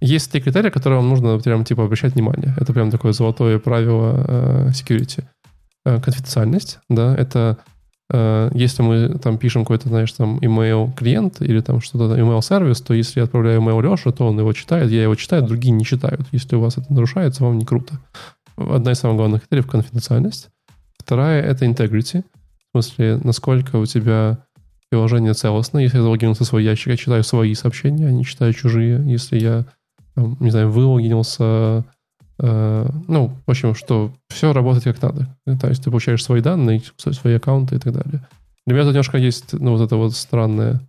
Есть 0.00 0.30
три 0.30 0.40
критерия, 0.40 0.70
которые 0.70 1.00
вам 1.00 1.08
нужно 1.08 1.38
прям 1.38 1.64
типа 1.64 1.84
обращать 1.84 2.14
внимание. 2.14 2.54
Это 2.58 2.72
прям 2.72 2.90
такое 2.90 3.12
золотое 3.12 3.58
правило 3.58 4.68
security. 4.68 5.24
Конфиденциальность, 5.84 6.78
да, 6.88 7.14
это 7.16 7.58
Э, 8.10 8.50
если 8.54 8.82
мы 8.82 9.18
там 9.18 9.38
пишем 9.38 9.64
какой-то, 9.64 9.88
знаешь, 9.88 10.12
там 10.12 10.38
email 10.38 10.92
клиент 10.94 11.40
или 11.42 11.60
там 11.60 11.80
что-то, 11.80 12.18
email 12.18 12.40
сервис, 12.42 12.80
то 12.80 12.94
если 12.94 13.20
я 13.20 13.24
отправляю 13.24 13.60
email 13.60 13.82
Леше, 13.82 14.12
то 14.12 14.26
он 14.26 14.38
его 14.38 14.52
читает, 14.52 14.90
я 14.90 15.02
его 15.02 15.14
читаю, 15.14 15.42
другие 15.42 15.72
не 15.72 15.84
читают. 15.84 16.22
Если 16.32 16.56
у 16.56 16.60
вас 16.60 16.78
это 16.78 16.92
нарушается, 16.92 17.44
вам 17.44 17.58
не 17.58 17.66
круто. 17.66 17.98
Одна 18.56 18.92
из 18.92 18.98
самых 18.98 19.18
главных 19.18 19.42
критериев— 19.42 19.66
конфиденциальность. 19.70 20.48
Вторая— 20.98 21.42
это 21.44 21.66
integrity. 21.66 22.24
В 22.72 22.82
смысле, 22.82 23.20
насколько 23.22 23.76
у 23.76 23.86
тебя 23.86 24.38
приложение 24.90 25.34
целостно. 25.34 25.78
Если 25.78 25.98
я 25.98 26.02
залогинился 26.02 26.44
в 26.44 26.46
свой 26.46 26.64
ящик, 26.64 26.88
я 26.88 26.96
читаю 26.96 27.24
свои 27.24 27.54
сообщения, 27.54 28.06
а 28.06 28.12
не 28.12 28.24
читаю 28.24 28.52
чужие. 28.52 29.02
Если 29.04 29.38
я, 29.38 29.64
там, 30.14 30.36
не 30.40 30.50
знаю, 30.50 30.70
вылогинился 30.70 31.84
Э, 32.40 32.88
ну, 33.08 33.32
в 33.46 33.50
общем, 33.50 33.74
что 33.74 34.12
все 34.28 34.52
работает 34.52 34.84
как 34.84 35.02
надо. 35.02 35.36
То 35.58 35.68
есть 35.68 35.82
ты 35.82 35.90
получаешь 35.90 36.22
свои 36.22 36.40
данные, 36.40 36.82
свои 36.96 37.34
аккаунты 37.34 37.76
и 37.76 37.78
так 37.78 37.92
далее. 37.92 38.26
Для 38.66 38.74
меня 38.74 38.84
тут 38.84 38.92
немножко 38.92 39.18
есть, 39.18 39.52
ну, 39.52 39.72
вот 39.72 39.80
это 39.80 39.96
вот 39.96 40.14
странная, 40.14 40.80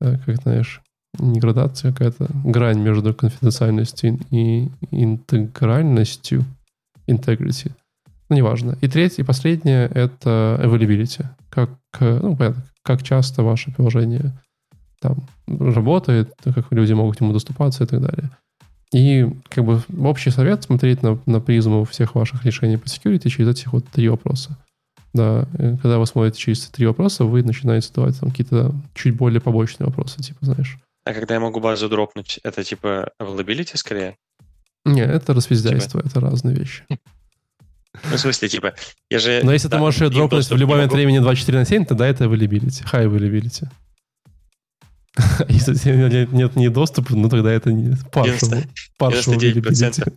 э, 0.00 0.18
как 0.24 0.36
знаешь, 0.42 0.82
не 1.18 1.40
градация, 1.40 1.92
какая-то 1.92 2.28
грань 2.44 2.80
между 2.80 3.14
конфиденциальностью 3.14 4.18
и 4.30 4.70
интегральностью, 4.90 6.44
integrity. 7.08 7.72
Ну, 8.28 8.36
неважно. 8.36 8.76
И 8.82 8.88
третье, 8.88 9.22
и 9.22 9.26
последнее— 9.26 9.86
это 9.94 10.60
availability. 10.62 11.24
Как, 11.48 11.70
ну, 11.98 12.36
понятно, 12.36 12.62
как 12.82 13.02
часто 13.02 13.42
ваше 13.42 13.72
приложение 13.72 14.32
там 15.00 15.26
работает, 15.46 16.34
как 16.42 16.72
люди 16.72 16.92
могут 16.92 17.16
к 17.16 17.20
нему 17.20 17.32
доступаться 17.32 17.84
и 17.84 17.86
так 17.86 18.00
далее. 18.00 18.30
И 18.92 19.28
как 19.48 19.64
бы 19.64 19.82
общий 20.02 20.30
совет 20.30 20.62
смотреть 20.62 21.02
на, 21.02 21.18
на 21.26 21.40
призму 21.40 21.84
всех 21.84 22.14
ваших 22.14 22.44
решений 22.44 22.78
по 22.78 22.86
security 22.86 23.28
через 23.28 23.48
эти 23.50 23.68
вот 23.68 23.86
три 23.88 24.08
вопроса. 24.08 24.56
Да, 25.12 25.46
когда 25.52 25.98
вы 25.98 26.06
смотрите 26.06 26.38
через 26.38 26.66
три 26.68 26.86
вопроса, 26.86 27.24
вы 27.24 27.42
начинаете 27.42 27.88
задавать 27.88 28.18
там 28.18 28.30
какие-то 28.30 28.72
чуть 28.94 29.16
более 29.16 29.40
побочные 29.40 29.86
вопросы, 29.86 30.20
типа, 30.22 30.38
знаешь. 30.42 30.78
А 31.04 31.12
когда 31.12 31.34
я 31.34 31.40
могу 31.40 31.60
базу 31.60 31.88
дропнуть, 31.88 32.40
это 32.42 32.64
типа 32.64 33.10
availability 33.20 33.76
скорее? 33.76 34.16
Не, 34.84 35.02
это 35.02 35.34
распиздяйство, 35.34 36.02
типа... 36.02 36.10
это 36.10 36.20
разные 36.20 36.54
вещи. 36.54 36.84
Ну, 38.10 38.16
в 38.16 38.20
смысле, 38.20 38.48
типа, 38.48 38.74
я 39.10 39.18
же... 39.18 39.40
Но 39.42 39.52
если 39.52 39.68
да, 39.68 39.76
ты 39.76 39.80
можешь 39.80 40.00
ее 40.00 40.10
дропнуть 40.10 40.48
в 40.48 40.56
любой 40.56 40.76
момент 40.76 40.92
времени 40.92 41.18
24 41.18 41.58
на 41.58 41.64
7, 41.64 41.84
тогда 41.84 42.06
это 42.06 42.24
availability, 42.24 42.84
high 42.92 43.06
availability. 43.06 43.66
Если 45.48 45.90
нет, 45.94 46.32
нет 46.32 46.56
не 46.56 46.68
доступа, 46.68 47.14
ну 47.16 47.28
тогда 47.28 47.52
это 47.52 47.72
не 47.72 47.90
partial. 48.12 48.66
99%. 49.00 50.12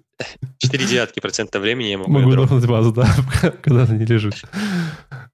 4 0.60 0.86
девятки 0.86 1.20
процента 1.20 1.60
времени 1.60 1.88
я 1.88 1.98
могу 1.98 2.12
Могу 2.12 2.32
дропнуть 2.32 2.66
базу, 2.68 2.92
да, 2.92 3.08
когда 3.64 3.84
она 3.84 3.96
не 3.96 4.06
лежит. 4.06 4.36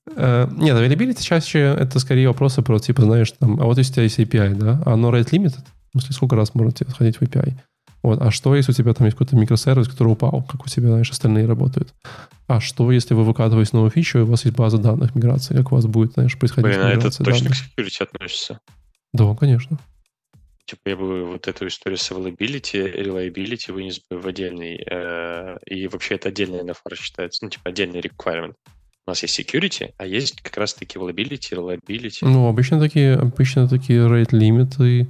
Uh, 0.09 0.51
нет, 0.57 0.77
availability 0.77 1.21
чаще 1.21 1.59
это 1.77 1.99
скорее 1.99 2.29
вопросы 2.29 2.61
про, 2.61 2.79
типа, 2.79 3.01
знаешь, 3.01 3.31
там, 3.31 3.59
а 3.59 3.65
вот 3.65 3.77
если 3.77 3.91
у 3.91 3.93
тебя 3.95 4.03
есть 4.03 4.19
API, 4.19 4.55
да, 4.55 4.81
а 4.85 4.93
оно 4.93 5.13
rate 5.13 5.31
limited, 5.31 5.65
в 5.89 5.91
смысле, 5.91 6.13
сколько 6.13 6.35
раз 6.35 6.55
можно 6.55 6.71
сходить 6.71 7.17
в 7.17 7.21
API? 7.21 7.55
Вот, 8.03 8.21
а 8.21 8.31
что, 8.31 8.55
если 8.55 8.71
у 8.71 8.75
тебя 8.75 8.93
там 8.93 9.05
есть 9.05 9.17
какой-то 9.17 9.35
микросервис, 9.35 9.87
который 9.87 10.13
упал, 10.13 10.43
как 10.43 10.65
у 10.65 10.69
тебя, 10.69 10.89
знаешь, 10.89 11.09
остальные 11.09 11.45
работают? 11.45 11.93
А 12.47 12.59
что, 12.59 12.91
если 12.91 13.13
вы 13.13 13.23
выкатываете 13.23 13.71
новую 13.73 13.91
фичу, 13.91 14.19
и 14.19 14.21
у 14.21 14.25
вас 14.25 14.45
есть 14.45 14.55
база 14.55 14.77
данных 14.77 15.15
миграции, 15.15 15.55
как 15.55 15.71
у 15.71 15.75
вас 15.75 15.85
будет, 15.85 16.13
знаешь, 16.13 16.37
происходить 16.37 16.71
Блин, 16.71 16.81
а 16.81 16.91
это 16.91 17.09
точно 17.11 17.49
данных? 17.49 17.57
к 17.57 17.79
security 17.79 18.03
относится. 18.03 18.59
Да, 19.13 19.35
конечно. 19.35 19.77
Типа 20.65 20.81
я 20.85 20.97
бы 20.97 21.25
вот 21.25 21.47
эту 21.47 21.67
историю 21.67 21.97
с 21.97 22.11
availability, 22.11 22.93
reliability 22.93 23.71
вынес 23.71 24.01
бы 24.09 24.19
в 24.19 24.27
отдельный, 24.27 24.83
э, 24.85 25.57
и 25.65 25.87
вообще 25.87 26.15
это 26.15 26.29
отдельный 26.29 26.59
NFR 26.59 26.95
считается, 26.95 27.45
ну, 27.45 27.49
типа 27.49 27.69
отдельный 27.69 28.01
requirement. 28.01 28.53
У 29.05 29.09
нас 29.09 29.21
есть 29.23 29.39
security, 29.39 29.93
а 29.97 30.05
есть 30.05 30.41
как 30.41 30.57
раз-таки 30.57 30.99
availability, 30.99 31.53
reliability. 31.53 32.19
Ну, 32.21 32.47
обычно 32.47 32.79
такие, 32.79 33.15
обычно 33.15 33.67
такие 33.69 33.99
rate 33.99 34.35
лимиты 34.37 35.07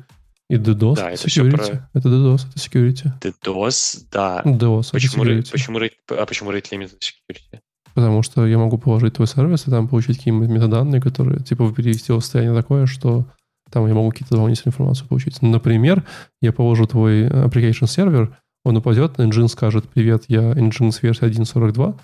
и 0.49 0.55
DDoS 0.55 0.95
да, 0.95 1.11
это 1.11 1.27
security. 1.27 1.51
Про... 1.51 1.89
Это 1.93 2.09
DDoS, 2.09 2.47
это 2.49 2.57
security. 2.57 3.11
DDoS, 3.21 4.03
да. 4.11 4.41
DDoS, 4.45 4.91
почему, 4.91 5.23
это 5.25 5.33
security. 5.33 5.51
Почему, 5.51 5.79
а 6.11 6.25
почему 6.25 6.51
rate 6.51 6.69
limit 6.71 6.91
security? 6.99 7.59
Потому 7.93 8.21
что 8.21 8.45
я 8.45 8.57
могу 8.57 8.77
положить 8.77 9.15
твой 9.15 9.27
сервис 9.27 9.67
и 9.67 9.71
там 9.71 9.87
получить 9.87 10.17
какие-нибудь 10.17 10.49
метаданные, 10.49 11.01
которые, 11.01 11.41
типа, 11.41 11.73
перевести 11.73 12.13
в 12.13 12.21
состояние 12.21 12.55
такое, 12.55 12.85
что 12.85 13.25
там 13.71 13.87
я 13.87 13.93
могу 13.93 14.11
какие-то 14.11 14.35
дополнительные 14.35 14.71
информацию 14.71 15.07
получить. 15.07 15.41
Например, 15.41 16.05
я 16.41 16.53
положу 16.53 16.85
твой 16.85 17.27
application 17.27 17.87
сервер, 17.87 18.37
он 18.63 18.77
упадет, 18.77 19.17
Nginx 19.17 19.47
скажет, 19.49 19.89
привет, 19.89 20.25
я 20.27 20.51
Nginx 20.51 20.99
версия 21.01 21.25
1.42, 21.25 21.97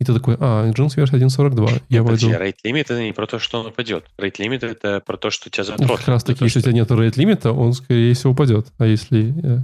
и 0.00 0.04
ты 0.04 0.14
такой, 0.14 0.36
а, 0.40 0.66
Nginx 0.70 0.96
версия 0.96 1.18
1.42. 1.18 1.82
Я 1.90 2.02
Подожди, 2.02 2.32
пойду... 2.32 2.42
rate 2.42 2.56
limit 2.64 2.80
это 2.80 3.02
не 3.02 3.12
про 3.12 3.26
то, 3.26 3.38
что 3.38 3.60
он 3.60 3.66
упадет. 3.66 4.06
Rate 4.16 4.38
limit 4.38 4.66
это 4.66 5.00
про 5.04 5.18
то, 5.18 5.28
что 5.30 5.48
у 5.48 5.50
тебя 5.50 5.62
запрос. 5.64 5.86
Ну, 5.86 5.96
как 5.96 6.08
раз 6.08 6.24
таки, 6.24 6.42
если 6.42 6.60
что... 6.60 6.70
у 6.70 6.72
тебя 6.72 6.80
нет 6.80 6.90
rate 6.90 7.20
лимита, 7.20 7.52
он, 7.52 7.74
скорее 7.74 8.14
всего, 8.14 8.32
упадет. 8.32 8.68
А 8.78 8.86
если, 8.86 9.34
э, 9.44 9.58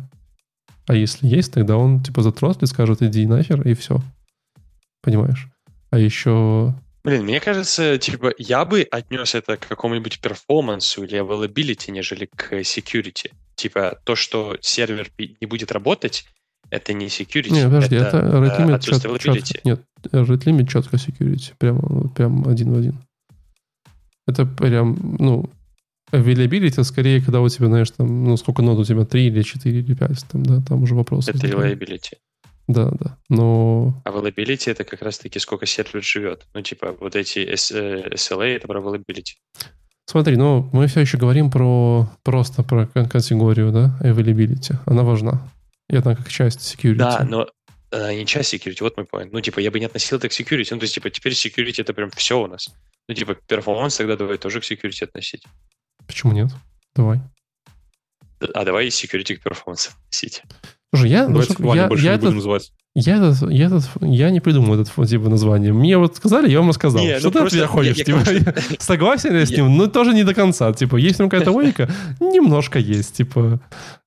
а 0.86 0.94
если 0.94 1.26
есть, 1.26 1.54
тогда 1.54 1.78
он 1.78 2.02
типа 2.02 2.20
затрослит, 2.20 2.68
скажет, 2.68 3.00
иди 3.00 3.26
нахер, 3.26 3.66
и 3.66 3.72
все. 3.72 4.02
Понимаешь? 5.02 5.48
А 5.90 5.98
еще 5.98 6.74
Блин, 7.02 7.22
мне 7.22 7.40
кажется, 7.40 7.96
типа, 7.96 8.34
я 8.36 8.64
бы 8.66 8.82
отнес 8.90 9.34
это 9.34 9.56
к 9.56 9.66
какому-нибудь 9.66 10.20
перформансу 10.20 11.04
или 11.04 11.18
availability, 11.18 11.92
нежели 11.92 12.26
к 12.26 12.52
security. 12.60 13.32
Типа, 13.54 13.98
то, 14.04 14.16
что 14.16 14.58
сервер 14.60 15.10
не 15.16 15.46
будет 15.46 15.72
работать, 15.72 16.26
Это 16.70 16.92
не 16.92 17.06
security. 17.06 17.52
Не, 17.52 17.64
подожди, 17.64 17.96
это, 17.96 18.18
это 18.18 18.38
rate 18.38 18.58
limit 18.58 18.74
отсутствие 18.74 19.18
чет- 19.18 19.44
четко, 19.44 19.60
нет, 19.64 19.80
rate 20.12 20.44
limit 20.44 20.66
четко 20.66 20.96
security, 20.96 21.52
прям, 21.58 21.78
вот 21.80 22.14
прям 22.14 22.46
один 22.48 22.72
в 22.72 22.78
один. 22.78 22.98
Это 24.26 24.44
прям, 24.46 24.96
ну, 25.18 25.48
availability 26.12 26.82
скорее, 26.84 27.20
когда 27.20 27.40
у 27.40 27.48
тебя, 27.48 27.66
знаешь, 27.66 27.90
там, 27.90 28.24
ну, 28.24 28.36
сколько 28.36 28.62
нод 28.62 28.78
у 28.78 28.84
тебя, 28.84 29.04
3 29.04 29.26
или 29.26 29.42
4 29.42 29.78
или 29.78 29.94
5, 29.94 30.26
там, 30.32 30.42
да, 30.42 30.60
там 30.60 30.82
уже 30.82 30.94
вопрос. 30.94 31.28
Это 31.28 31.46
reliability. 31.46 32.14
Да, 32.68 32.90
да, 33.00 33.16
но 33.28 34.02
Availability 34.04 34.72
это 34.72 34.82
как 34.82 35.00
раз-таки 35.02 35.38
сколько 35.38 35.66
сервер 35.66 36.02
живет. 36.02 36.46
Ну, 36.52 36.62
типа, 36.62 36.96
вот 37.00 37.14
эти 37.14 37.38
S- 37.38 37.70
э, 37.70 38.08
SLA 38.14 38.56
это 38.56 38.66
про 38.66 38.80
availability. 38.80 39.34
смотри, 40.06 40.36
ну, 40.36 40.68
мы 40.72 40.88
все 40.88 41.00
еще 41.00 41.16
говорим 41.16 41.48
про, 41.50 42.08
просто 42.24 42.64
про 42.64 42.86
категорию, 42.86 43.70
да, 43.70 43.96
availability, 44.02 44.74
она 44.84 45.04
важна. 45.04 45.48
Она 45.88 46.14
как 46.14 46.28
часть 46.28 46.60
security. 46.60 46.96
Да, 46.96 47.24
но 47.24 47.48
она 47.90 48.14
не 48.14 48.26
часть 48.26 48.52
security, 48.52 48.78
вот 48.80 48.96
мой 48.96 49.06
point. 49.06 49.28
Ну, 49.32 49.40
типа, 49.40 49.60
я 49.60 49.70
бы 49.70 49.78
не 49.78 49.86
относил 49.86 50.18
это 50.18 50.28
к 50.28 50.32
security. 50.32 50.68
Ну, 50.70 50.78
то 50.78 50.84
есть, 50.84 50.94
типа, 50.94 51.10
теперь 51.10 51.32
security 51.32 51.80
это 51.80 51.94
прям 51.94 52.10
все 52.10 52.40
у 52.40 52.46
нас. 52.46 52.68
Ну, 53.08 53.14
типа, 53.14 53.36
performance 53.48 53.98
тогда 53.98 54.16
давай 54.16 54.38
тоже 54.38 54.60
к 54.60 54.64
security 54.64 55.04
относить. 55.04 55.44
Почему 56.06 56.32
нет? 56.32 56.50
Давай. 56.94 57.20
А 58.54 58.64
давай 58.64 58.88
security 58.88 59.36
к 59.36 59.46
performance 59.46 59.90
относить. 60.04 60.42
Слушай, 60.92 61.10
я, 61.10 61.28
ну, 61.28 61.42
я, 61.74 61.88
больше 61.88 62.04
я 62.04 62.10
не 62.10 62.16
этот 62.16 62.24
будем 62.24 62.36
называть. 62.36 62.72
Я, 62.98 63.16
этот, 63.16 63.50
я, 63.50 63.66
этот, 63.66 63.84
я 64.00 64.30
не 64.30 64.40
придумал 64.40 64.80
этот 64.80 64.88
типа 65.08 65.28
название. 65.28 65.70
Мне 65.74 65.98
вот 65.98 66.16
сказали, 66.16 66.48
я 66.50 66.60
вам 66.60 66.70
рассказал. 66.70 67.02
Не, 67.04 67.18
что 67.18 67.26
ну 67.28 67.30
ты 67.32 67.38
просто 67.40 67.58
меня 67.58 67.68
я- 67.82 67.88
я 67.90 67.94
типа, 68.04 68.24
тому, 68.24 68.38
я 68.38 68.54
согласен 68.78 69.32
ли 69.34 69.40
я 69.40 69.46
с 69.46 69.50
Я- 69.50 69.58
ним? 69.58 69.76
Ну, 69.76 69.86
тоже 69.86 70.14
не 70.14 70.24
до 70.24 70.32
конца. 70.32 70.72
Типа, 70.72 70.96
есть 70.96 71.18
там 71.18 71.28
какая-то 71.28 71.52
логика? 71.52 71.90
Немножко 72.20 72.78
есть. 72.78 73.14
Типа, 73.16 73.60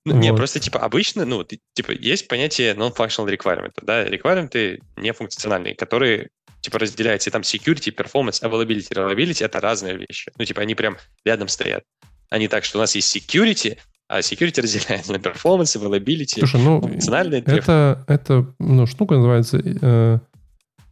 Ну, 0.06 0.16
Не, 0.16 0.32
Вот. 0.32 0.38
просто, 0.38 0.60
типа, 0.60 0.80
обычно, 0.80 1.26
ну, 1.26 1.44
типа, 1.44 1.92
есть 1.92 2.28
понятие 2.28 2.74
non-functional 2.74 3.28
requirement, 3.30 3.74
да, 3.84 4.08
requirement 4.08 4.80
нефункциональные, 4.98 5.76
которые, 5.76 6.30
типа, 6.62 6.80
разделяются, 6.80 7.30
и 7.30 7.34
там 7.34 7.44
security, 7.44 7.94
performance, 7.94 8.42
availability, 8.42 8.90
reliability— 8.92 9.46
это 9.46 9.60
разные 9.60 9.98
вещи. 9.98 10.32
Ну, 10.40 10.46
типа, 10.46 10.62
они 10.62 10.74
прям 10.74 10.98
рядом 11.26 11.48
стоят. 11.48 11.84
Они 12.32 12.48
так, 12.48 12.64
что 12.66 12.80
у 12.80 12.82
нас 12.82 12.96
есть 12.96 13.16
security, 13.16 13.78
а 14.10 14.20
security 14.20 14.62
разделяется 14.62 15.14
на 15.14 15.18
performance, 15.18 15.78
availability, 15.78 16.40
слушай, 16.40 16.62
ну, 16.62 16.82
функциональные 16.82 17.42
это, 17.42 18.04
это 18.08 18.54
ну, 18.60 18.86
штука 18.86 19.16
называется 19.16 19.62
э, 19.64 20.20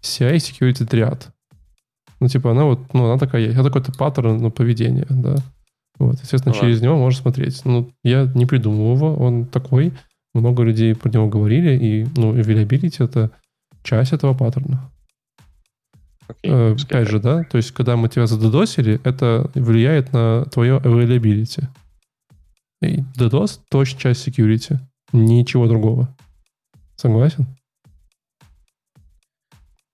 CI 0.01 0.35
Security 0.35 0.87
Triad. 0.87 1.23
Ну, 2.19 2.27
типа, 2.27 2.51
она 2.51 2.63
вот, 2.63 2.93
ну, 2.93 3.05
она 3.05 3.19
такая. 3.19 3.49
Это 3.49 3.63
какой-то 3.63 3.91
паттерн 3.91 4.37
ну, 4.37 4.51
поведения, 4.51 5.05
да. 5.09 5.35
Вот, 5.99 6.19
естественно, 6.21 6.53
Ну, 6.55 6.61
через 6.61 6.81
него 6.81 6.97
можно 6.97 7.21
смотреть. 7.21 7.65
Ну, 7.65 7.91
я 8.03 8.31
не 8.33 8.45
придумал 8.45 8.95
его, 8.95 9.15
он 9.15 9.45
такой. 9.45 9.93
Много 10.33 10.63
людей 10.63 10.95
про 10.95 11.09
него 11.09 11.27
говорили, 11.27 11.75
и, 11.75 12.07
ну, 12.15 12.35
availability— 12.35 12.95
это 13.03 13.31
часть 13.83 14.13
этого 14.13 14.35
паттерна. 14.35 14.91
Окей, 16.27 16.51
Э, 16.51 16.75
Опять 16.75 17.09
же, 17.09 17.19
да, 17.19 17.43
то 17.43 17.57
есть, 17.57 17.71
когда 17.71 17.95
мы 17.95 18.09
тебя 18.09 18.27
задодосили, 18.27 18.99
это 19.03 19.49
влияет 19.55 20.13
на 20.13 20.45
твое 20.45 20.77
availability. 20.77 21.67
DDoS— 22.83 23.59
точно 23.69 23.99
часть 23.99 24.27
security, 24.27 24.77
ничего 25.11 25.67
другого. 25.67 26.15
Согласен? 26.95 27.47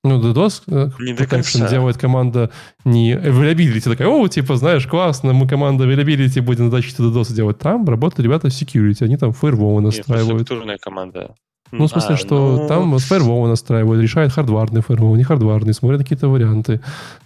Ну, 0.06 0.20
DDoS, 0.22 0.64
э, 0.68 0.90
Не 1.00 1.14
до 1.14 1.26
конца. 1.28 1.70
делает 1.70 1.98
команда 1.98 2.52
не 2.84 3.14
availability, 3.14 3.90
такая, 3.90 4.10
о, 4.10 4.28
типа, 4.28 4.58
знаешь, 4.58 4.86
классно, 4.86 5.32
мы 5.32 5.48
команда 5.48 5.86
availability 5.86 6.42
будем 6.42 6.70
защиту 6.70 7.10
DDoS 7.10 7.34
делать. 7.34 7.60
Там 7.60 7.86
работают 7.88 8.26
ребята 8.26 8.50
security, 8.50 9.06
они 9.06 9.16
там 9.16 9.32
фаерволы 9.32 9.82
настраивают. 9.82 10.42
Инфраструктурная 10.42 10.78
команда. 10.78 11.36
Ну, 11.72 11.88
в 11.88 11.90
смысле, 11.90 12.16
А, 12.16 12.18
что 12.18 12.58
ну, 12.58 12.68
там 12.68 13.00
с 13.00 13.04
фаервола 13.06 13.48
настраивают, 13.48 14.04
решают 14.04 14.34
хардварный 14.34 14.82
фаервол, 14.82 15.16
не 15.16 15.24
хардварный, 15.24 15.74
смотрят 15.74 16.02
какие-то 16.02 16.28
варианты. 16.28 16.82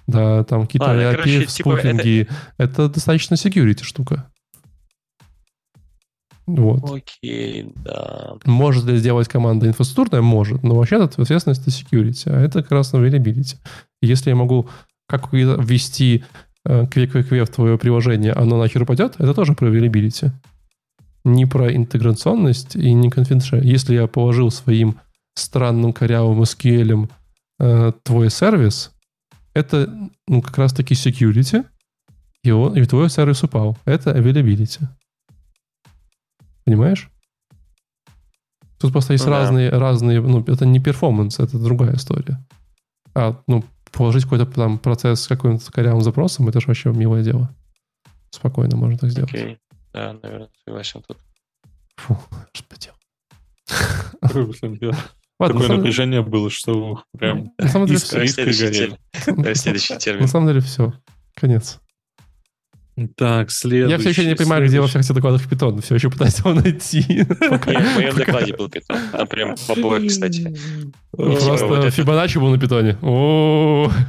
Да, 0.06 0.44
там 0.44 0.62
какие-то 0.62 0.86
Ладно, 0.86 1.02
API, 1.02 1.12
короче, 1.12 1.46
типа, 1.48 1.52
спуфинги. 1.72 2.28
это... 2.58 2.88
достаточно 2.88 3.34
security 3.34 3.84
штука. 3.84 4.30
Вот. 6.48 6.90
Окей, 6.90 7.72
да. 7.76 8.36
Может 8.46 8.86
ли 8.86 8.98
сделать 8.98 9.28
команда 9.28 9.68
инфраструктурная? 9.68 10.22
Может. 10.22 10.64
Но 10.64 10.76
вообще 10.76 10.96
это 10.96 11.22
ответственность 11.22 11.62
это 11.62 11.72
security, 11.72 12.24
а 12.32 12.40
это 12.40 12.64
как 12.64 12.72
раз 12.72 12.94
availability. 12.94 13.58
Если 14.02 14.30
я 14.30 14.36
могу 14.36 14.70
как 15.08 15.32
ввести 15.34 16.24
квик-квик 16.66 17.46
в 17.46 17.54
твое 17.54 17.78
приложение, 17.78 18.34
оно 18.34 18.58
нахер 18.58 18.84
упадет, 18.84 19.16
это 19.20 19.34
тоже 19.34 19.54
про 19.54 19.70
availability. 19.70 20.32
Не 21.24 21.46
про 21.46 21.74
интеграционность 21.74 22.76
и 22.76 22.94
не 22.94 23.10
конфиденциальность. 23.10 23.70
Если 23.70 23.96
я 23.96 24.08
положил 24.08 24.52
своим 24.52 25.00
странным 25.36 25.94
корявым 25.94 26.42
SQL 26.42 27.10
э, 27.60 27.92
твой 28.04 28.30
сервис, 28.30 28.92
это 29.54 30.10
ну, 30.28 30.42
как 30.42 30.58
раз-таки 30.58 30.94
security, 30.94 31.66
и, 32.44 32.52
он, 32.52 32.76
и 32.76 32.86
твой 32.86 33.10
сервис 33.10 33.44
упал. 33.44 33.78
Это 33.86 34.12
availability. 34.12 34.88
Понимаешь? 36.68 37.10
Тут 38.78 38.92
просто 38.92 39.14
есть 39.14 39.24
Ну 39.24 39.32
да. 39.32 39.40
разные, 39.40 39.70
разные, 39.70 40.20
ну, 40.20 40.44
это 40.46 40.66
не 40.66 40.82
перформанс, 40.82 41.40
это 41.40 41.58
другая 41.58 41.96
история. 41.96 42.46
А, 43.16 43.42
ну, 43.48 43.64
положить 43.94 44.24
какой-то 44.26 44.46
там 44.48 44.78
процесс 44.78 45.22
с 45.22 45.28
каким-то 45.30 45.72
корявым 45.72 46.02
запросом, 46.02 46.50
это 46.50 46.60
же 46.60 46.68
вообще 46.68 46.92
милое 46.92 47.24
дело. 47.24 47.56
Спокойно 48.32 48.76
можно 48.76 48.98
так 48.98 49.12
сделать. 49.12 49.34
Окей. 49.34 49.60
Да, 49.94 50.12
наверное, 50.22 50.50
согласен 50.66 51.02
тут. 51.08 51.18
Фу, 51.96 52.18
что 52.52 52.76
я- 54.82 54.92
Ладно, 55.40 55.62
Такое 55.62 55.78
напряжение 55.78 56.22
было, 56.22 56.50
что 56.50 57.02
прям 57.18 57.54
на 57.58 57.70
самом 57.70 57.88
деле, 57.88 57.98
искры, 57.98 58.28
горели. 58.28 58.98
следующий 59.56 59.98
термин. 59.98 60.24
на 60.24 60.28
самом 60.28 60.48
деле 60.48 60.60
все. 60.60 60.94
Конец. 61.34 61.80
Так, 63.16 63.52
следующий. 63.52 63.92
Я 63.92 64.00
все 64.00 64.10
еще 64.10 64.26
не 64.26 64.36
понимаю, 64.36 64.66
где 64.66 64.80
во 64.82 64.88
всех 64.88 65.02
этих 65.04 65.14
докладах 65.14 65.48
питон. 65.48 65.82
Все 65.82 65.96
еще 65.96 66.10
пытаюсь 66.10 66.40
его 66.40 66.54
найти. 66.54 67.24
Пока- 67.50 67.72
Не, 67.72 67.78
в 67.78 67.96
моем 67.96 68.16
докладе 68.16 68.54
был 68.56 68.70
питон. 68.70 68.98
Там 69.12 69.28
прям 69.28 69.56
в 69.56 69.70
обоих, 69.70 70.10
кстати. 70.10 70.58
Просто 71.16 71.68
вот 71.68 71.80
это- 71.80 71.92
Фибоначчи 71.92 72.40
был 72.40 72.50
на 72.50 72.58
питоне. 72.60 72.94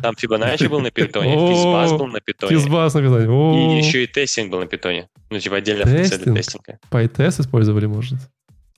Там 0.03 0.17
Фибоначчи 0.17 0.67
был 0.69 0.81
на 0.81 0.91
питоне, 0.91 1.33
FizzBuzz 1.55 1.93
был 1.93 2.07
на 2.07 2.21
питоне. 2.21 2.57
FizzBuzz 2.57 2.95
на 2.95 3.01
питоне. 3.03 3.25
И 3.27 3.79
еще 3.79 4.05
и 4.05 4.07
тестинг 4.07 4.51
был 4.51 4.61
на 4.61 4.67
питоне. 4.67 5.09
Ну, 5.31 5.39
типа 5.39 5.57
отдельная 5.57 5.85
функция 5.85 6.19
для 6.19 6.33
Тестинг? 6.35 6.63
тестинга. 6.63 6.79
PyTest 6.91 7.41
использовали, 7.43 7.85
может. 7.87 8.19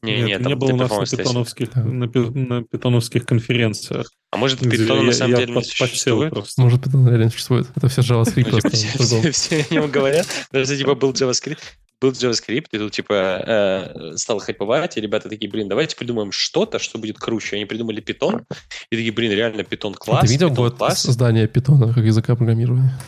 Не, 0.03 0.23
Нет, 0.23 0.27
не, 0.27 0.33
не 0.47 0.51
там 0.51 0.59
было 0.59 0.73
у 0.73 0.77
нас 0.77 0.91
на 0.91 1.17
питоновских, 1.19 1.75
на, 1.75 2.07
на 2.07 2.63
питоновских 2.63 3.27
конференциях. 3.27 4.11
А 4.31 4.39
может, 4.39 4.61
питон 4.61 5.05
на 5.05 5.13
самом 5.13 5.33
я 5.33 5.41
деле 5.47 5.55
не 5.57 5.63
существует? 5.63 6.31
просто. 6.33 6.61
Может, 6.63 6.83
питон 6.85 7.07
реально 7.09 7.31
существует. 7.31 7.67
Это 7.77 7.89
все 7.89 8.01
JavaScript 8.01 8.45
Ну, 8.51 8.51
просто 8.61 8.71
все, 8.71 8.89
все- 8.99 9.31
все 9.33 9.67
о 9.69 9.75
нем 9.75 9.91
говорят. 9.91 10.27
Даже 10.53 10.75
типа 10.77 10.95
был 10.95 11.13
JavaScript, 11.13 11.59
был 12.01 12.13
JavaScript, 12.13 12.67
и 12.73 12.79
тут 12.79 12.93
типа 12.93 13.13
э, 13.15 14.17
стал 14.17 14.39
хайповать, 14.39 14.97
и 14.97 15.01
ребята 15.03 15.29
такие, 15.29 15.51
блин, 15.51 15.69
давайте 15.69 15.97
придумаем 15.97 16.33
что-то, 16.33 16.79
что 16.79 16.99
будет 16.99 17.19
круче. 17.19 17.57
Они 17.57 17.67
придумали 17.67 18.01
питон, 18.01 18.47
и 18.91 18.97
такие, 18.97 19.13
блин, 19.13 19.33
реально 19.33 19.65
питон 19.65 19.93
класс, 19.93 20.23
Ты 20.23 20.33
видел 20.33 20.49
год 20.51 20.79
класс. 20.79 21.01
создания 21.03 21.47
питона 21.47 21.93
как 21.93 22.05
языка 22.05 22.37
программирования? 22.37 22.99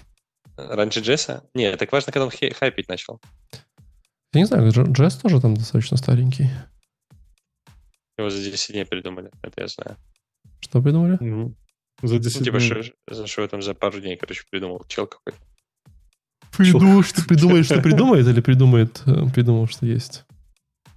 Раньше 0.59 1.01
Джесса? 1.01 1.45
Не, 1.55 1.75
так 1.77 1.91
важно, 1.91 2.13
когда 2.13 2.27
он 2.27 2.33
хайпить 2.55 2.89
начал. 2.89 3.19
Я 4.35 4.41
не 4.41 4.47
знаю, 4.47 4.71
JS 4.71 5.21
тоже 5.23 5.41
там 5.41 5.55
достаточно 5.57 5.97
старенький. 5.97 6.51
Его 8.23 8.31
за 8.31 8.43
10 8.51 8.73
дней 8.73 8.85
придумали, 8.87 9.31
это 9.43 9.61
я 9.63 9.69
знаю. 9.69 9.97
Что 10.61 10.81
придумали? 10.81 11.19
Ну, 11.21 11.55
За 12.03 12.19
10 12.19 12.39
Ну, 12.41 12.45
типа, 12.45 12.59
дней. 12.59 12.83
что, 12.83 13.15
за 13.15 13.27
что 13.27 13.43
я 13.43 13.49
там 13.49 13.63
за 13.63 13.75
пару 13.75 14.01
дней, 14.01 14.17
короче, 14.17 14.43
придумал. 14.51 14.85
Чел 14.89 15.07
какой-то. 15.07 15.39
Придумал, 16.57 17.03
что 17.03 17.25
придумает, 17.25 17.65
что 17.65 17.81
придумает, 17.83 18.27
или 18.27 18.41
придумает, 18.41 19.03
э, 19.07 19.27
придумал, 19.35 19.67
что 19.69 19.87
есть? 19.87 20.25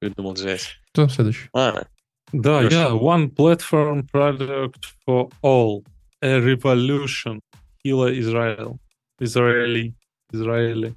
Придумал 0.00 0.34
JS. 0.34 0.62
Кто 0.92 1.08
следующий? 1.08 1.48
Ладно. 1.52 1.86
Да, 2.32 2.62
я 2.62 2.90
One 2.90 3.28
Platform 3.34 4.06
Product 4.10 4.76
for 5.06 5.30
All. 5.42 5.84
A 6.22 6.38
Revolution. 6.38 7.40
Hila 7.84 8.10
Israel. 8.16 8.78
Израили. 9.18 9.94
Израили. 10.32 10.94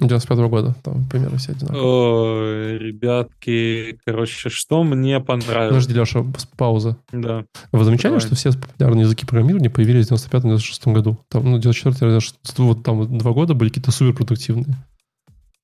95 0.00 0.38
года, 0.50 0.74
там 0.82 1.06
примерно 1.08 1.38
все 1.38 1.52
одинаковые. 1.52 1.82
Ой, 1.84 2.78
ребятки, 2.78 3.98
короче, 4.04 4.48
что 4.48 4.84
мне 4.84 5.20
понравилось? 5.20 5.84
Подожди, 5.84 5.94
Леша, 5.94 6.24
пауза. 6.56 6.96
Да. 7.12 7.44
Вы 7.72 7.84
замечали, 7.84 8.12
Давай. 8.12 8.26
что 8.26 8.34
все 8.34 8.52
популярные 8.52 9.02
языки 9.02 9.24
программирования 9.24 9.70
появились 9.70 10.08
в 10.08 10.12
95-96 10.12 10.92
году? 10.92 11.18
Там, 11.28 11.50
ну, 11.50 11.58
94 11.58 12.18
вот 12.58 12.82
там 12.82 13.18
два 13.18 13.32
года 13.32 13.54
были 13.54 13.68
какие-то 13.68 13.90
суперпродуктивные. 13.90 14.76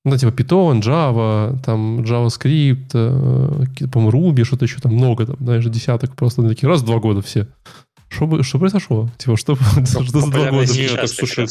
Ну, 0.05 0.11
да, 0.11 0.17
типа 0.17 0.31
Python, 0.31 0.81
Java, 0.81 1.57
там 1.63 2.01
JavaScript, 2.01 2.89
э, 2.93 3.65
какие-то, 3.65 3.93
по-моему, 3.93 4.31
Ruby, 4.31 4.43
что-то 4.43 4.65
еще 4.65 4.79
там 4.79 4.93
много, 4.93 5.25
там, 5.25 5.37
знаешь, 5.39 5.63
десяток 5.63 6.15
просто 6.15 6.45
такие 6.47 6.67
раз 6.67 6.81
в 6.81 6.85
два 6.85 6.99
года 6.99 7.21
все. 7.21 7.47
Что, 8.13 8.27
бы- 8.27 8.43
что 8.43 8.59
произошло? 8.59 9.09
Типа, 9.17 9.35
что, 9.37 9.55
что 9.85 10.03
за 10.03 10.29
два 10.29 10.51
года? 10.51 10.71
Нет, 10.71 10.95
так, 10.95 11.07
слушай. 11.07 11.45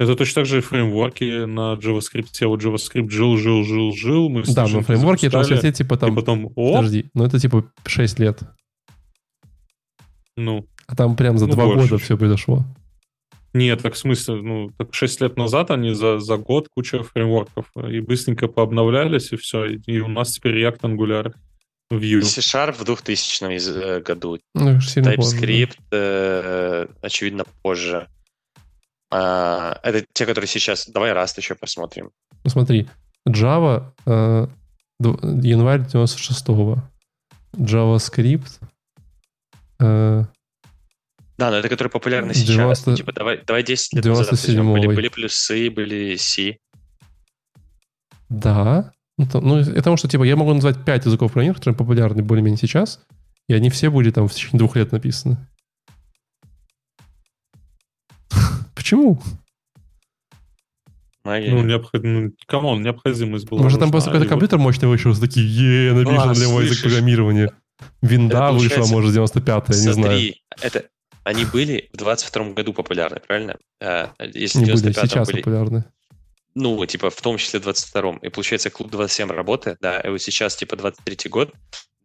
Это 0.00 0.16
точно 0.16 0.34
так 0.42 0.46
же 0.46 0.58
и 0.58 0.60
фреймворки 0.60 1.44
на 1.44 1.74
JavaScript. 1.74 2.46
Вот 2.46 2.60
JavaScript 2.62 3.08
жил, 3.10 3.36
жил, 3.36 3.62
жил, 3.62 3.92
жил. 3.92 4.28
Мы 4.28 4.42
Да, 4.42 4.66
но 4.66 4.80
фреймворки 4.80 5.26
это 5.26 5.38
вообще 5.38 5.72
типа 5.72 5.94
И 5.94 5.98
там... 5.98 6.14
потом, 6.16 6.46
оп, 6.56 6.76
Подожди, 6.76 7.06
ну 7.14 7.24
это 7.24 7.38
типа 7.38 7.64
6 7.86 8.18
лет. 8.18 8.40
ну, 10.36 10.66
А 10.86 10.96
там 10.96 11.14
прям 11.16 11.38
за 11.38 11.46
Ну, 11.46 11.52
два 11.52 11.66
больше 11.66 11.90
года 11.90 12.02
все 12.02 12.16
произошло. 12.16 12.64
нет, 13.54 13.80
так 13.82 13.94
в 13.94 13.98
смысле, 13.98 14.42
ну, 14.42 14.70
так 14.76 14.92
6 14.94 15.20
лет 15.20 15.36
назад 15.36 15.70
они 15.70 15.92
за, 15.94 16.18
за 16.18 16.36
год 16.36 16.68
куча 16.74 17.02
фреймворков 17.02 17.66
и 17.88 18.00
быстренько 18.00 18.48
пообновлялись, 18.48 19.32
и 19.32 19.36
все. 19.36 19.66
И, 19.66 19.80
и 19.86 20.00
у 20.00 20.08
нас 20.08 20.32
теперь 20.32 20.62
React 20.64 20.80
Angular 20.80 21.32
Vue. 21.98 22.22
C-Sharp 22.22 22.72
в 22.72 22.84
2000 22.84 23.56
из- 23.56 23.68
э, 23.68 24.00
году. 24.00 24.38
Ну. 24.54 24.78
TypeScript, 24.78 25.76
э, 25.90 26.86
очевидно, 27.00 27.44
позже. 27.62 28.08
А, 29.10 29.78
это 29.82 30.04
те, 30.12 30.24
которые 30.26 30.48
сейчас... 30.48 30.88
Давай 30.88 31.12
Rust 31.12 31.34
еще 31.36 31.54
посмотрим. 31.54 32.10
Ну 32.44 32.50
смотри, 32.50 32.88
Java 33.28 33.92
э, 34.06 34.46
январь 35.00 35.80
96-го. 35.82 36.82
JavaScript 37.54 38.60
э, 39.80 40.24
Да, 41.36 41.50
но 41.50 41.56
это 41.56 41.68
которые 41.68 41.90
популярны 41.90 42.32
сейчас. 42.32 42.46
90 42.48 42.96
Типа, 42.96 43.12
давай, 43.12 43.42
давай 43.44 43.62
10 43.62 43.92
лет 43.94 44.04
назад 44.06 44.32
97-й. 44.32 44.46
возьмем. 44.56 44.72
Были, 44.72 44.86
были 44.86 45.08
плюсы, 45.08 45.70
были 45.70 46.16
C. 46.16 46.56
да. 48.30 48.92
Ну, 49.32 49.40
ну, 49.40 49.56
это 49.58 49.74
потому 49.74 49.96
что, 49.96 50.08
типа, 50.08 50.24
я 50.24 50.36
могу 50.36 50.52
назвать 50.54 50.84
5 50.84 51.06
языков 51.06 51.32
программирования, 51.32 51.58
которые 51.58 51.76
популярны 51.76 52.22
более-менее 52.22 52.58
сейчас, 52.58 53.00
и 53.48 53.54
они 53.54 53.70
все 53.70 53.90
были 53.90 54.10
там 54.10 54.28
в 54.28 54.32
течение 54.32 54.58
двух 54.58 54.76
лет 54.76 54.92
написаны. 54.92 55.38
Почему? 58.74 59.20
Магия. 61.24 61.50
Ну, 61.52 61.62
необходимо, 61.62 62.20
ну, 62.20 62.32
come 62.46 62.67
on, 62.67 62.82
необходимость 62.82 63.48
была. 63.48 63.62
Может, 63.62 63.78
там 63.78 63.90
просто 63.90 64.10
и 64.10 64.12
какой-то 64.12 64.28
компьютер 64.28 64.58
мощный 64.58 64.88
вышел, 64.88 65.14
такие, 65.14 65.46
е 65.46 65.92
напишем 65.92 66.30
А, 66.30 66.34
для 66.34 66.48
моего 66.48 66.62
языка 66.62 66.88
программирования. 66.88 67.52
Винда 68.00 68.36
Это 68.36 68.52
вышла, 68.52 68.86
может, 68.86 69.14
95-я, 69.14 69.86
не 69.86 69.92
знаю. 69.92 70.34
Это... 70.60 70.84
Они 71.24 71.44
были 71.44 71.88
в 71.92 71.96
22 71.98 72.52
году 72.52 72.72
популярны, 72.72 73.20
правильно? 73.26 73.56
А, 73.80 74.10
если 74.34 74.58
Не 74.58 74.64
были, 74.64 74.86
95-м 74.86 75.08
сейчас 75.08 75.28
были... 75.28 75.36
популярны. 75.36 75.84
Ну, 76.54 76.84
типа, 76.84 77.10
в 77.10 77.20
том 77.20 77.38
числе 77.38 77.60
в 77.60 77.66
22-м. 77.66 78.18
И 78.18 78.28
получается, 78.28 78.70
клуб 78.70 78.90
27 78.90 79.30
работает, 79.30 79.78
да, 79.80 80.00
и 80.00 80.08
вот 80.08 80.20
сейчас, 80.20 80.56
типа, 80.56 80.74
23-й 80.74 81.28
год 81.28 81.52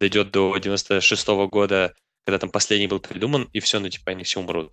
дойдет 0.00 0.30
до 0.30 0.56
96-го 0.56 1.48
года, 1.48 1.92
когда 2.24 2.38
там 2.38 2.50
последний 2.50 2.86
был 2.86 3.00
придуман, 3.00 3.48
и 3.52 3.60
все, 3.60 3.78
ну, 3.78 3.88
типа, 3.88 4.12
они 4.12 4.24
все 4.24 4.40
умрут. 4.40 4.72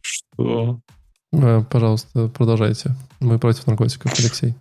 Что? 0.00 0.80
Э, 1.32 1.62
Пожалуйста, 1.70 2.28
продолжайте. 2.28 2.90
Мы 3.20 3.38
против 3.38 3.66
наркотиков, 3.66 4.12
Алексей. 4.18 4.54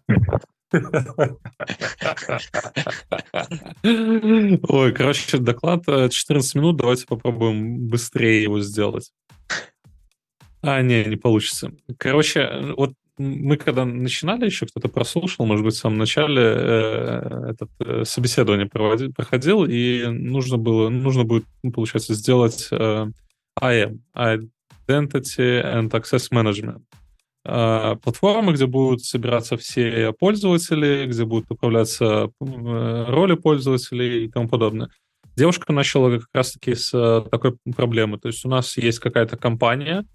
Ой, 3.84 4.94
короче, 4.94 5.38
доклад 5.38 5.84
э, 5.88 6.10
14 6.10 6.56
минут, 6.56 6.78
давайте 6.78 7.06
попробуем 7.06 7.88
быстрее 7.88 8.44
его 8.44 8.60
сделать. 8.60 9.12
А, 10.62 10.82
не, 10.82 11.06
не 11.06 11.16
получится. 11.16 11.72
Короче, 11.98 12.40
э, 12.42 12.74
вот 12.74 12.94
мы 13.18 13.58
когда 13.58 13.86
начинали, 13.86 14.46
еще 14.46 14.66
кто-то 14.66 14.90
прослушал, 14.90 15.46
может 15.46 15.66
быть, 15.66 15.76
в 15.76 15.78
самом 15.78 15.98
начале 15.98 16.42
э, 16.42 17.50
этот, 17.52 17.70
э, 17.80 18.04
собеседование 18.06 18.68
проводи- 18.68 19.14
проходил, 19.14 19.66
и 19.66 20.06
нужно 20.08 20.58
было, 20.58 20.90
нужно 20.90 21.24
будет, 21.24 21.46
ну, 21.64 21.72
получается, 21.72 22.14
сделать 22.14 22.68
э, 22.72 23.08
IAM, 23.62 24.00
Identity 24.16 25.64
and 25.64 25.90
Access 25.90 26.30
Management. 26.32 26.82
Э, 27.46 27.96
платформы, 28.02 28.54
где 28.54 28.66
будут 28.66 29.04
собираться 29.04 29.56
все 29.56 30.12
пользователи, 30.14 31.06
где 31.06 31.26
будут 31.26 31.50
управляться 31.52 32.30
э, 32.42 33.06
роли 33.08 33.36
пользователей 33.36 34.26
и 34.26 34.30
тому 34.30 34.50
подобное. 34.50 34.90
Девушка 35.36 35.72
начала 35.74 36.18
как 36.18 36.28
раз-таки 36.34 36.74
с 36.76 36.92
э, 36.94 37.30
такой 37.30 37.56
проблемы. 37.76 38.18
То 38.18 38.30
есть 38.30 38.46
у 38.46 38.50
нас 38.50 38.78
есть 38.78 39.00
какая-то 39.00 39.38
компания, 39.38 40.06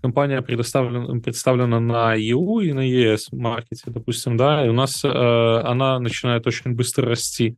компания 0.00 0.42
предоставлена, 0.42 1.20
представлена 1.20 1.80
на 1.80 2.16
EU 2.16 2.64
и 2.64 2.72
на 2.72 2.80
ES 2.80 3.28
маркете, 3.32 3.84
допустим, 3.86 4.36
да, 4.36 4.66
и 4.66 4.68
у 4.68 4.72
нас 4.72 5.04
э, 5.04 5.08
она 5.08 5.98
начинает 5.98 6.46
очень 6.46 6.72
быстро 6.74 7.08
расти. 7.08 7.56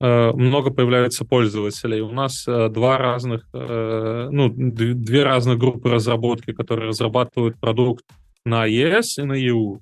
Э, 0.00 0.32
много 0.32 0.70
появляется 0.70 1.24
пользователей. 1.24 2.00
У 2.00 2.12
нас 2.12 2.46
э, 2.46 2.68
два 2.68 2.98
разных, 2.98 3.48
э, 3.52 4.28
ну, 4.30 4.52
две 4.54 5.22
разных 5.24 5.58
группы 5.58 5.90
разработки, 5.90 6.52
которые 6.52 6.88
разрабатывают 6.88 7.58
продукт 7.58 8.04
на 8.44 8.68
ES 8.68 9.18
и 9.18 9.22
на 9.22 9.34
EU. 9.34 9.80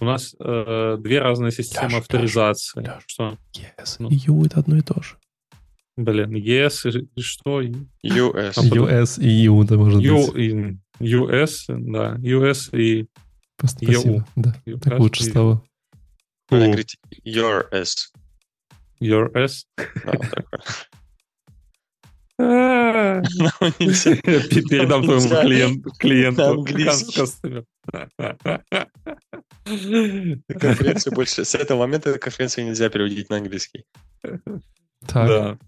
У 0.00 0.04
нас 0.04 0.34
э, 0.38 0.96
две 0.98 1.20
разные 1.20 1.52
системы 1.52 1.92
Лёш, 1.92 2.00
авторизации. 2.00 2.80
Лёш. 2.80 3.04
Что? 3.06 3.36
Yes. 3.54 3.96
Ну. 3.98 4.08
И 4.08 4.16
U 4.26 4.44
это 4.44 4.60
одно 4.60 4.76
и 4.76 4.80
то 4.80 5.00
же. 5.02 5.16
Блин, 5.96 6.34
ES 6.36 6.88
и, 6.90 7.08
и 7.14 7.20
что? 7.20 7.60
US. 7.62 8.52
А 8.56 8.62
потом- 8.62 8.88
US 8.88 9.20
и 9.20 9.46
EU, 9.46 9.64
да, 9.64 9.76
может 9.76 10.00
U, 10.02 10.32
быть. 10.32 10.36
и 10.36 10.78
US, 11.16 11.64
да, 11.68 12.16
US 12.16 12.70
и 12.72 13.06
Просто 13.56 13.84
EU. 13.84 13.92
Спасибо. 13.92 14.26
Да, 14.36 14.56
EU. 14.66 14.78
так 14.80 14.98
лучше 14.98 15.24
стало. 15.24 15.62
Надо 16.50 16.64
U, 16.64 16.68
говорить 16.68 16.96
your 17.24 17.64
S. 17.72 18.12
your 19.00 19.30
S. 19.36 19.66
Да, 20.02 20.12
такое. 20.12 20.64
Передам 24.70 25.04
твоему 25.04 25.28
клиенту. 25.98 26.64
Конференцию 30.58 31.14
больше... 31.14 31.44
С 31.44 31.54
этого 31.54 31.80
момента 31.80 32.18
конференцию 32.18 32.66
нельзя 32.66 32.88
переводить 32.88 33.28
на 33.30 33.36
английский. 33.36 33.84
Так, 34.22 35.28
Да. 35.28 35.58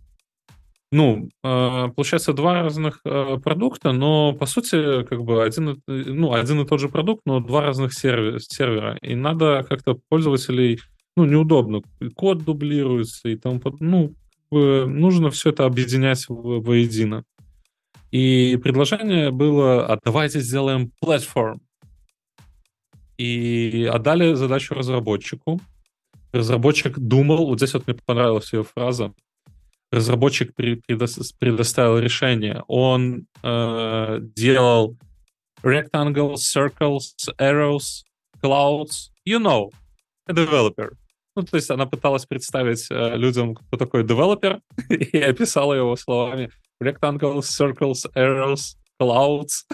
Ну, 0.92 1.30
э, 1.42 1.88
получается, 1.96 2.34
два 2.34 2.62
разных 2.62 3.00
э, 3.06 3.38
продукта, 3.42 3.92
но 3.92 4.34
по 4.34 4.44
сути, 4.44 5.04
как 5.04 5.24
бы 5.24 5.42
один, 5.42 5.82
ну, 5.86 6.34
один 6.34 6.60
и 6.60 6.66
тот 6.66 6.80
же 6.80 6.90
продукт, 6.90 7.22
но 7.24 7.40
два 7.40 7.62
разных 7.62 7.94
серве- 7.94 8.38
сервера. 8.40 8.98
И 9.00 9.14
надо 9.14 9.64
как-то 9.66 9.98
пользователей, 10.10 10.80
ну, 11.16 11.24
неудобно. 11.24 11.80
Код 12.14 12.44
дублируется 12.44 13.30
и 13.30 13.36
под- 13.36 13.80
Ну, 13.80 14.12
нужно 14.50 15.30
все 15.30 15.48
это 15.48 15.64
объединять 15.64 16.26
воедино. 16.28 17.24
И 18.10 18.58
предложение 18.62 19.30
было, 19.30 19.86
а 19.86 19.98
давайте 20.04 20.40
сделаем 20.40 20.92
платформ. 21.00 21.62
И 23.16 23.88
отдали 23.90 24.34
задачу 24.34 24.74
разработчику. 24.74 25.58
Разработчик 26.32 26.98
думал, 26.98 27.46
вот 27.46 27.58
здесь 27.58 27.72
вот 27.72 27.86
мне 27.86 27.96
понравилась 28.04 28.52
ее 28.52 28.62
фраза, 28.62 29.14
разработчик 29.92 30.54
предоставил 30.54 31.98
решение. 31.98 32.64
Он 32.66 33.26
э, 33.42 34.18
делал 34.34 34.96
rectangles, 35.62 36.36
circles, 36.36 37.14
arrows, 37.38 38.02
clouds. 38.42 39.10
You 39.24 39.38
know, 39.38 39.70
a 40.26 40.32
developer. 40.32 40.96
Ну, 41.36 41.42
то 41.42 41.56
есть 41.56 41.70
она 41.70 41.86
пыталась 41.86 42.26
представить 42.26 42.86
э, 42.90 43.16
людям, 43.16 43.54
кто 43.54 43.76
такой 43.76 44.04
девелопер, 44.04 44.60
и 44.88 45.18
описала 45.18 45.74
его 45.74 45.96
словами 45.96 46.50
rectangles, 46.82 47.42
circles, 47.42 48.06
arrows, 48.14 48.76
clouds. 49.00 49.64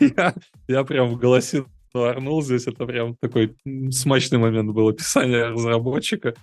я, 0.16 0.34
я 0.68 0.84
прям 0.84 1.08
в 1.10 1.18
голосину 1.18 1.66
орнул 1.92 2.42
здесь. 2.42 2.66
Это 2.66 2.86
прям 2.86 3.16
такой 3.20 3.56
смачный 3.90 4.38
момент 4.38 4.70
был 4.72 4.88
описание 4.88 5.46
разработчика. 5.46 6.34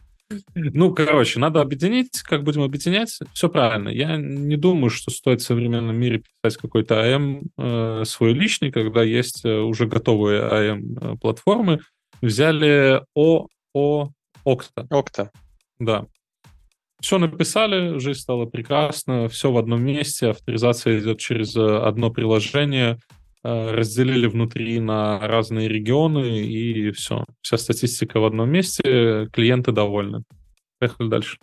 Ну, 0.55 0.93
короче, 0.93 1.39
надо 1.39 1.61
объединить. 1.61 2.21
Как 2.21 2.43
будем 2.43 2.61
объединять? 2.61 3.17
Все 3.33 3.49
правильно. 3.49 3.89
Я 3.89 4.17
не 4.17 4.57
думаю, 4.57 4.89
что 4.89 5.09
стоит 5.09 5.41
в 5.41 5.45
современном 5.45 5.95
мире 5.95 6.21
писать 6.43 6.57
какой-то 6.57 7.01
АМ 7.01 7.41
э, 7.57 8.03
свой 8.05 8.33
личный, 8.33 8.71
когда 8.71 9.03
есть 9.03 9.45
э, 9.45 9.57
уже 9.57 9.85
готовые 9.85 10.41
АМ-платформы. 10.41 11.79
Взяли 12.21 13.01
О, 13.13 13.47
О, 13.73 14.09
Окта. 14.43 14.87
Окта. 14.89 15.31
Да. 15.79 16.07
Все 16.99 17.19
написали, 17.19 17.99
жизнь 17.99 18.19
стала 18.19 18.45
прекрасна, 18.45 19.29
все 19.29 19.51
в 19.51 19.57
одном 19.57 19.83
месте, 19.83 20.29
авторизация 20.31 20.99
идет 20.99 21.19
через 21.19 21.55
э, 21.55 21.61
одно 21.61 22.09
приложение, 22.09 22.93
э, 22.93 23.16
разделили 23.43 24.27
внутри 24.27 24.79
на 24.79 25.19
разные 25.19 25.67
регионы, 25.67 26.41
и 26.41 26.91
все. 26.91 27.25
Вся 27.41 27.57
статистика 27.57 28.19
в 28.19 28.25
одном 28.25 28.49
месте, 28.49 29.27
клиенты 29.31 29.71
довольны. 29.71 30.23
Поехали 30.79 31.09
дальше. 31.09 31.37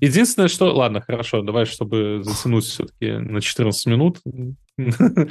Единственное, 0.00 0.48
что... 0.48 0.74
Ладно, 0.74 1.02
хорошо, 1.02 1.42
давай, 1.42 1.66
чтобы 1.66 2.20
затянуть 2.22 2.64
все-таки 2.64 3.12
на 3.12 3.40
14 3.40 3.86
минут. 3.86 4.18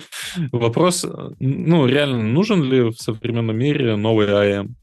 Вопрос, 0.52 1.06
ну, 1.40 1.88
реально, 1.88 2.22
нужен 2.22 2.64
ли 2.64 2.82
в 2.82 2.94
современном 2.94 3.58
мире 3.58 3.96
новый 3.96 4.60
АМ? 4.60 4.76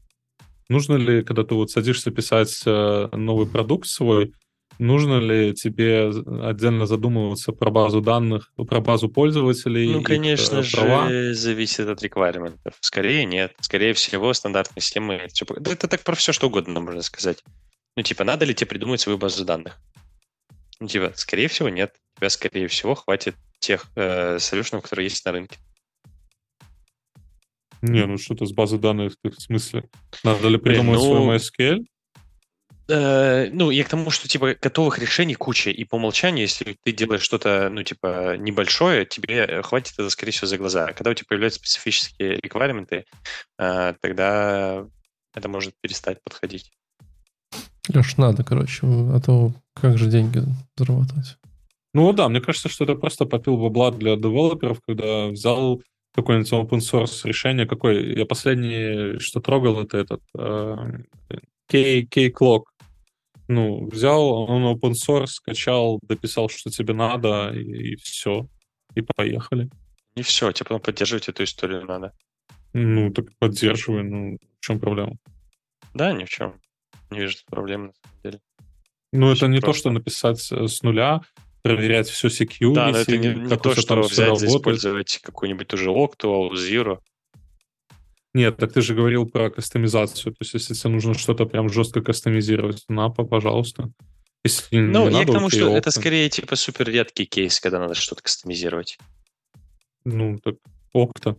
Нужно 0.69 0.95
ли, 0.95 1.23
когда 1.23 1.43
ты 1.43 1.55
вот 1.55 1.71
садишься 1.71 2.11
писать 2.11 2.61
э, 2.65 3.09
новый 3.13 3.47
продукт 3.47 3.87
свой, 3.87 4.33
нужно 4.79 5.19
ли 5.19 5.53
тебе 5.53 6.09
отдельно 6.43 6.85
задумываться 6.85 7.51
про 7.51 7.69
базу 7.69 8.01
данных, 8.01 8.51
про 8.55 8.79
базу 8.81 9.09
пользователей? 9.09 9.91
Ну, 9.91 10.03
конечно 10.03 10.59
их, 10.59 10.71
права? 10.71 11.09
же, 11.09 11.33
зависит 11.33 11.87
от 11.87 12.01
реквайрментов. 12.01 12.75
Скорее 12.81 13.25
нет. 13.25 13.53
Скорее 13.59 13.93
всего, 13.93 14.33
стандартные 14.33 14.81
системы... 14.81 15.27
Да 15.59 15.71
это 15.71 15.87
так 15.87 16.03
про 16.03 16.15
все, 16.15 16.31
что 16.31 16.47
угодно 16.47 16.79
можно 16.79 17.01
сказать. 17.01 17.43
Ну, 17.95 18.03
типа, 18.03 18.23
надо 18.23 18.45
ли 18.45 18.53
тебе 18.53 18.67
придумать 18.67 19.01
свою 19.01 19.17
базу 19.17 19.43
данных? 19.45 19.77
Ну, 20.79 20.87
типа, 20.87 21.13
скорее 21.15 21.47
всего, 21.47 21.69
нет. 21.69 21.95
У 22.15 22.19
тебя, 22.19 22.29
скорее 22.29 22.67
всего, 22.67 22.95
хватит 22.95 23.35
тех 23.59 23.85
э, 23.95 24.39
солюшенов, 24.39 24.83
которые 24.83 25.05
есть 25.05 25.25
на 25.25 25.31
рынке. 25.31 25.57
Не, 27.81 28.05
ну 28.05 28.17
что-то 28.17 28.45
с 28.45 28.53
базы 28.53 28.77
данных, 28.77 29.13
в 29.23 29.41
смысле? 29.41 29.89
Надо 30.23 30.47
ли 30.47 30.57
придумать 30.57 30.99
Блин, 30.99 31.09
ну, 31.09 31.23
свой 31.23 31.37
MySQL? 31.37 31.85
Э, 32.89 33.49
ну, 33.51 33.69
я 33.69 33.83
к 33.83 33.89
тому, 33.89 34.09
что, 34.11 34.27
типа, 34.27 34.55
готовых 34.61 34.99
решений 34.99 35.35
куча, 35.35 35.71
и 35.71 35.83
по 35.83 35.95
умолчанию, 35.95 36.43
если 36.43 36.77
ты 36.83 36.91
делаешь 36.91 37.21
что-то, 37.21 37.69
ну, 37.69 37.83
типа, 37.83 38.37
небольшое, 38.37 39.05
тебе 39.05 39.61
хватит 39.63 39.93
это, 39.97 40.09
скорее 40.09 40.31
всего, 40.31 40.47
за 40.47 40.57
глаза. 40.57 40.85
А 40.85 40.93
когда 40.93 41.11
у 41.11 41.13
тебя 41.13 41.25
появляются 41.27 41.59
специфические 41.59 42.39
реквайрменты, 42.41 43.05
э, 43.59 43.93
тогда 44.01 44.85
это 45.35 45.49
может 45.49 45.73
перестать 45.81 46.23
подходить. 46.23 46.71
Леш, 47.93 48.17
надо, 48.17 48.43
короче, 48.43 48.81
а 48.83 49.19
то 49.19 49.53
как 49.73 49.97
же 49.97 50.09
деньги 50.09 50.43
зарабатывать? 50.75 51.37
Ну 51.93 52.11
да, 52.13 52.29
мне 52.29 52.41
кажется, 52.41 52.69
что 52.69 52.83
это 52.83 52.95
просто 52.95 53.25
попил 53.25 53.57
бабла 53.57 53.91
для 53.91 54.15
девелоперов, 54.15 54.81
когда 54.85 55.27
взял 55.27 55.81
какой-нибудь 56.13 56.51
open 56.51 56.79
source 56.79 57.25
решение. 57.25 57.65
Какой? 57.65 58.17
Я 58.17 58.25
последний, 58.25 59.19
что 59.19 59.39
трогал, 59.39 59.81
это 59.81 59.97
этот 59.97 60.21
э, 60.37 60.75
K-Clock. 61.67 62.63
Ну, 63.47 63.87
взял, 63.87 64.29
он 64.29 64.63
open 64.63 64.93
source, 64.93 65.27
скачал, 65.27 65.99
дописал, 66.03 66.49
что 66.49 66.69
тебе 66.69 66.93
надо, 66.93 67.51
и, 67.53 67.93
и 67.93 67.95
все. 67.95 68.47
И 68.95 69.01
поехали. 69.01 69.69
И 70.15 70.21
все, 70.21 70.51
тебе 70.51 70.65
потом 70.65 70.81
поддерживать 70.81 71.29
эту 71.29 71.43
историю 71.43 71.85
надо. 71.85 72.13
Ну, 72.73 73.11
так 73.11 73.25
поддерживай, 73.39 74.03
ну, 74.03 74.37
в 74.59 74.65
чем 74.65 74.79
проблема? 74.79 75.17
Да, 75.93 76.11
ни 76.11 76.25
в 76.25 76.29
чем. 76.29 76.59
Не 77.09 77.21
вижу 77.21 77.37
проблемы, 77.45 77.87
на 77.87 77.93
самом 77.93 78.21
деле. 78.23 78.39
Ну, 79.13 79.31
это 79.31 79.47
не 79.47 79.59
просто. 79.59 79.65
то, 79.65 79.73
что 79.73 79.91
написать 79.91 80.51
э, 80.51 80.67
с 80.67 80.83
нуля, 80.83 81.21
проверять 81.61 82.09
все 82.09 82.27
security. 82.27 82.73
Да, 82.73 82.89
но 82.89 82.97
это 82.97 83.17
не, 83.17 83.33
не 83.33 83.57
то, 83.57 83.75
что 83.75 84.01
взять, 84.01 84.43
использовать 84.43 85.19
какую-нибудь 85.23 85.73
уже 85.73 85.89
Octo, 85.89 86.51
Zero. 86.51 86.99
Нет, 88.37 88.57
так 88.57 88.71
ты 88.71 88.81
же 88.81 88.93
говорил 88.93 89.25
про 89.25 89.49
кастомизацию. 89.49 90.31
То 90.31 90.37
есть, 90.41 90.53
если 90.53 90.75
тебе 90.75 90.91
нужно 90.91 91.15
что-то 91.15 91.47
прям 91.47 91.69
жестко 91.69 92.01
кастомизировать, 92.01 92.83
на, 92.87 93.09
пожалуйста. 93.09 93.89
Если 94.43 94.77
ну, 94.77 95.05
я 95.05 95.11
надо, 95.11 95.31
к 95.31 95.33
тому, 95.33 95.49
что 95.49 95.75
это 95.75 95.89
скорее 95.89 96.29
типа 96.29 96.55
супер 96.55 96.87
редкий 96.87 97.25
кейс, 97.25 97.59
когда 97.59 97.79
надо 97.79 97.95
что-то 97.95 98.21
кастомизировать. 98.21 98.99
Ну, 100.05 100.37
так 100.37 100.53
Окта. 100.93 101.35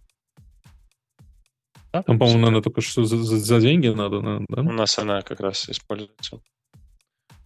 Да, 1.92 2.02
Там, 2.02 2.18
по-моему, 2.18 2.46
надо 2.46 2.62
только 2.62 2.80
что 2.80 3.04
за, 3.04 3.16
за, 3.16 3.38
за 3.38 3.60
деньги 3.60 3.86
надо, 3.86 4.20
да? 4.48 4.60
У 4.60 4.72
нас 4.72 4.98
она 4.98 5.22
как 5.22 5.38
раз 5.38 5.68
используется. 5.68 6.40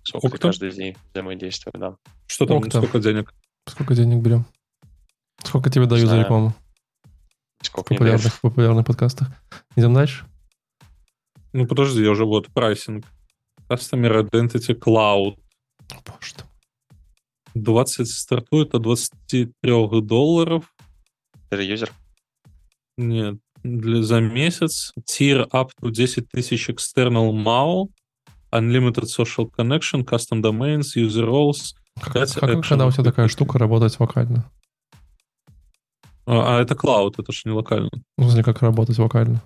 Сколько 0.02 0.38
каждый 0.38 0.70
день 0.70 0.96
взаимодействия, 1.12 1.72
да. 1.74 1.96
Что 2.26 2.46
там, 2.46 2.56
Окта. 2.56 2.78
сколько 2.78 3.00
денег? 3.00 3.34
Сколько 3.68 3.94
денег 3.94 4.22
берем? 4.22 4.46
Сколько 5.44 5.68
тебе 5.68 5.84
дают 5.84 6.08
за 6.08 6.18
рекламу? 6.18 6.54
Сколько 7.62 7.94
популярных, 7.94 8.40
популярных 8.40 8.86
подкастах. 8.86 9.28
Идем 9.76 9.94
дальше? 9.94 10.26
Ну, 11.52 11.66
подожди, 11.66 12.02
я 12.02 12.10
уже 12.10 12.24
вот 12.24 12.48
прайсинг. 12.48 13.04
Customer 13.68 14.28
Identity 14.28 14.78
Cloud. 14.78 15.36
Боже 16.06 16.34
ты. 16.36 16.44
20 17.54 18.08
стартует 18.08 18.74
от 18.74 18.82
23 18.82 19.50
долларов. 20.02 20.74
Это 21.50 21.62
юзер? 21.62 21.92
Нет, 22.96 23.38
для, 23.62 24.02
за 24.02 24.20
месяц. 24.20 24.92
Tier 25.08 25.48
up 25.50 25.70
to 25.80 25.90
10 25.90 26.28
тысяч 26.30 26.68
external 26.70 27.32
MAU. 27.32 27.88
Unlimited 28.52 29.04
Social 29.04 29.50
Connection, 29.50 30.04
Custom 30.04 30.42
Domains, 30.42 30.94
User 30.96 31.26
Roles. 31.26 31.74
Как, 32.00 32.28
как 32.28 32.66
когда 32.66 32.86
у 32.86 32.90
тебя 32.90 33.04
такая 33.04 33.28
штука 33.28 33.58
работать 33.58 33.98
вокально? 33.98 34.50
А, 36.32 36.56
а 36.56 36.62
это 36.62 36.74
клауд, 36.74 37.18
это 37.18 37.30
же 37.30 37.42
не 37.44 37.52
локально. 37.52 37.90
В 38.16 38.22
смысле, 38.22 38.42
как 38.42 38.62
работать 38.62 38.96
вокально? 38.96 39.42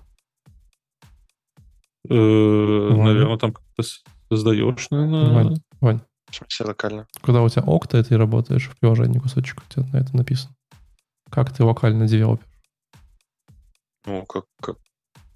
Э, 2.09 2.13
наверное, 2.13 3.37
там 3.37 3.51
как-то 3.51 3.83
создаешь, 4.29 4.89
наверное. 4.89 5.33
Вань, 5.33 5.61
Вань. 5.81 5.99
В 6.31 6.35
смысле 6.35 6.65
локально? 6.67 7.07
Когда 7.21 7.41
у 7.41 7.49
тебя 7.49 7.63
окта, 7.63 8.01
ты 8.01 8.17
работаешь 8.17 8.69
в 8.69 8.79
приложении 8.79 9.19
кусочек, 9.19 9.61
у 9.61 9.73
тебя 9.73 9.85
на 9.91 9.97
это 9.97 10.15
написано. 10.15 10.55
Как 11.29 11.53
ты 11.53 11.65
локально 11.65 12.07
девелопер? 12.07 12.47
Ну, 14.05 14.25
как, 14.25 14.45
как, 14.61 14.77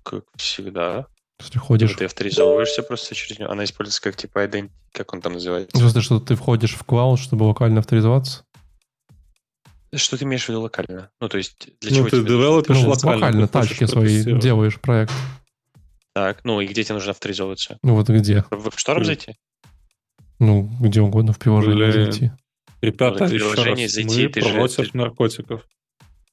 как 0.04 0.24
всегда. 0.38 1.08
Если 1.42 1.60
ходишь... 1.60 1.96
Ты 1.96 2.06
авторизовываешься 2.06 2.84
просто 2.84 3.14
через 3.14 3.40
нее. 3.40 3.50
Она 3.50 3.66
используется 3.66 4.02
как 4.02 4.16
типа 4.16 4.46
identity, 4.46 4.72
как 4.94 5.14
он 5.14 5.20
там 5.20 5.34
называется. 5.34 5.78
Смысле, 5.78 6.02
что 6.02 6.20
ты 6.22 6.36
входишь 6.36 6.76
в 6.76 6.86
клауд, 6.86 7.20
чтобы 7.20 7.44
локально 7.44 7.80
авторизоваться? 7.80 8.46
Что 9.94 10.18
ты 10.18 10.24
имеешь 10.24 10.46
в 10.46 10.50
виду 10.50 10.62
локально? 10.62 11.10
Ну, 11.20 11.28
то 11.28 11.38
есть, 11.38 11.70
для 11.82 11.92
ну, 11.92 11.98
чего 11.98 12.10
ты 12.10 12.24
девелопишь 12.24 12.82
ну, 12.82 12.90
локально. 12.90 13.16
локально 13.16 13.48
тачки 13.48 13.86
свои 13.86 14.24
делаешь 14.24 14.80
проект. 14.80 15.12
Так, 16.14 16.44
ну 16.44 16.62
и 16.62 16.68
где 16.68 16.84
тебе 16.84 16.96
нужно 16.96 17.12
авторизовываться? 17.12 17.78
Ну 17.84 17.96
вот 17.96 18.10
где? 18.10 18.46
В 18.50 18.68
App 18.68 18.76
Store 18.76 19.04
зайти? 19.04 19.36
Ну, 20.40 20.70
где 20.80 21.02
угодно 21.02 21.34
в 21.34 21.40
приложение 21.40 21.90
Или... 21.90 22.04
зайти. 22.04 22.32
Ребята, 22.82 23.28
ну, 23.28 23.34
еще 23.34 23.54
раз, 23.54 23.92
зайти, 23.92 24.24
мы 24.24 24.30
ты 24.30 24.42
против 24.42 24.86
же, 24.86 24.92
наркотиков. 24.94 25.68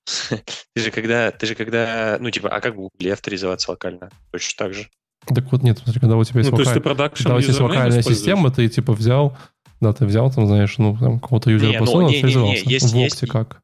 ты 0.31 0.81
же 0.81 0.91
когда, 0.91 1.31
ты 1.31 1.47
же 1.47 1.55
когда, 1.55 2.17
ну 2.21 2.31
типа, 2.31 2.49
а 2.49 2.61
как 2.61 2.73
в 2.73 2.77
Google 2.77 3.13
авторизоваться 3.13 3.71
локально? 3.71 4.11
Точно 4.33 4.65
так 4.65 4.75
же. 4.75 4.89
Так 5.35 5.53
вот 5.53 5.63
нет, 5.63 5.79
смотри, 5.79 6.01
когда 6.01 6.17
у 6.17 6.25
тебя 6.25 6.41
есть, 6.41 6.51
ну, 6.51 6.57
вокаль... 6.57 6.81
когда 6.81 7.05
у 7.05 7.09
тебя 7.11 7.37
есть 7.37 7.61
вокальная 7.61 8.03
система, 8.03 8.51
ты 8.51 8.69
типа 8.69 8.93
взял 8.93 9.37
да, 9.81 9.93
ты 9.93 10.07
взял 10.07 10.31
там, 10.31 10.47
знаешь, 10.47 10.77
ну, 10.79 10.97
там, 10.99 11.21
какого-то 11.21 11.51
юзера 11.51 11.71
не, 11.71 11.79
ну, 11.79 12.09
не, 12.09 12.21
не, 12.21 12.35
не, 12.35 12.63
есть, 12.65 12.93
в 12.93 12.97
есть, 12.97 13.29
как? 13.29 13.63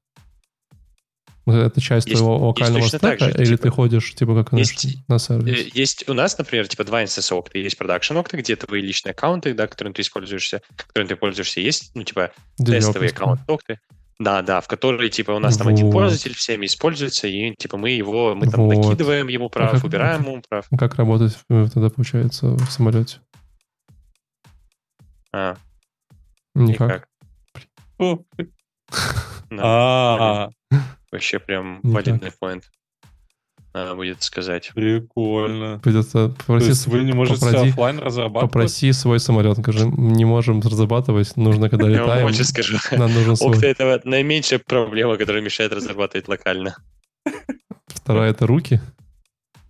Это 1.47 1.79
часть 1.81 2.07
есть, 2.07 2.19
твоего 2.19 2.49
локального 2.49 2.87
стека, 2.87 3.19
же, 3.19 3.31
или 3.33 3.45
типа, 3.45 3.63
ты 3.63 3.71
ходишь, 3.71 4.15
типа, 4.15 4.45
как 4.45 4.59
есть, 4.59 4.97
на 5.09 5.19
сервис? 5.19 5.59
Э, 5.59 5.71
есть 5.75 6.09
у 6.09 6.15
нас, 6.15 6.39
например, 6.39 6.69
типа 6.69 6.85
два 6.85 7.03
инстанса 7.03 7.35
окта. 7.35 7.59
Есть 7.59 7.77
продакшн 7.77 8.17
окта, 8.17 8.39
где 8.39 8.57
твои 8.57 8.81
личные 8.81 9.11
аккаунты, 9.11 9.53
да, 9.53 9.67
которым 9.67 9.93
ты 9.93 10.01
используешься, 10.01 10.63
которым 10.77 11.07
ты 11.07 11.17
пользуешься. 11.17 11.61
Есть, 11.61 11.91
ну, 11.95 12.03
типа, 12.03 12.31
тестовые 12.57 13.11
аккаунты 13.11 13.45
окты. 13.47 13.79
Да, 14.19 14.43
да, 14.43 14.61
в 14.61 14.69
которые, 14.69 15.11
типа, 15.11 15.33
у 15.33 15.39
нас 15.39 15.57
там 15.57 15.67
вот. 15.67 15.73
один 15.73 15.91
пользователь 15.91 16.35
всеми 16.35 16.67
используется, 16.67 17.27
и, 17.27 17.55
типа, 17.57 17.77
мы 17.77 17.91
его, 17.91 18.35
мы 18.35 18.47
там 18.47 18.67
вот. 18.67 18.77
накидываем 18.77 19.29
ему 19.29 19.49
прав, 19.49 19.71
а 19.71 19.75
как, 19.77 19.85
убираем 19.85 20.23
ему 20.23 20.43
прав. 20.49 20.67
Как 20.79 20.95
работать 20.95 21.37
э, 21.51 21.67
тогда, 21.73 21.91
получается, 21.91 22.47
в 22.47 22.71
самолете? 22.71 23.19
А, 25.33 25.57
Никак. 26.55 27.09
А, 29.57 30.51
вообще 31.13 31.39
прям 31.39 31.81
валидный 31.83 32.33
поинт. 32.33 32.65
Надо 33.75 33.97
будет 33.97 34.23
сказать. 34.23 34.71
Прикольно. 34.73 35.81
Придется 35.83 36.29
попроси, 36.29 36.89
вы 36.89 37.03
не 37.03 37.13
можете 37.13 37.45
офлайн 37.45 37.99
разрабатывать? 37.99 38.53
Попроси 38.53 38.93
свой 38.93 39.19
самолет. 39.19 39.59
Скажи, 39.59 39.85
не 39.87 40.25
можем 40.25 40.61
разрабатывать, 40.61 41.37
нужно, 41.37 41.69
когда 41.69 41.89
летаем. 41.89 42.29
Я 42.29 42.45
скажу. 42.45 42.79
Нам 42.93 43.13
нужен 43.13 43.35
свой. 43.35 43.61
это 43.63 44.01
наименьшая 44.05 44.61
проблема, 44.61 45.17
которая 45.17 45.43
мешает 45.43 45.73
разрабатывать 45.73 46.29
локально. 46.29 46.77
Вторая— 47.89 48.31
это 48.33 48.47
руки? 48.47 48.81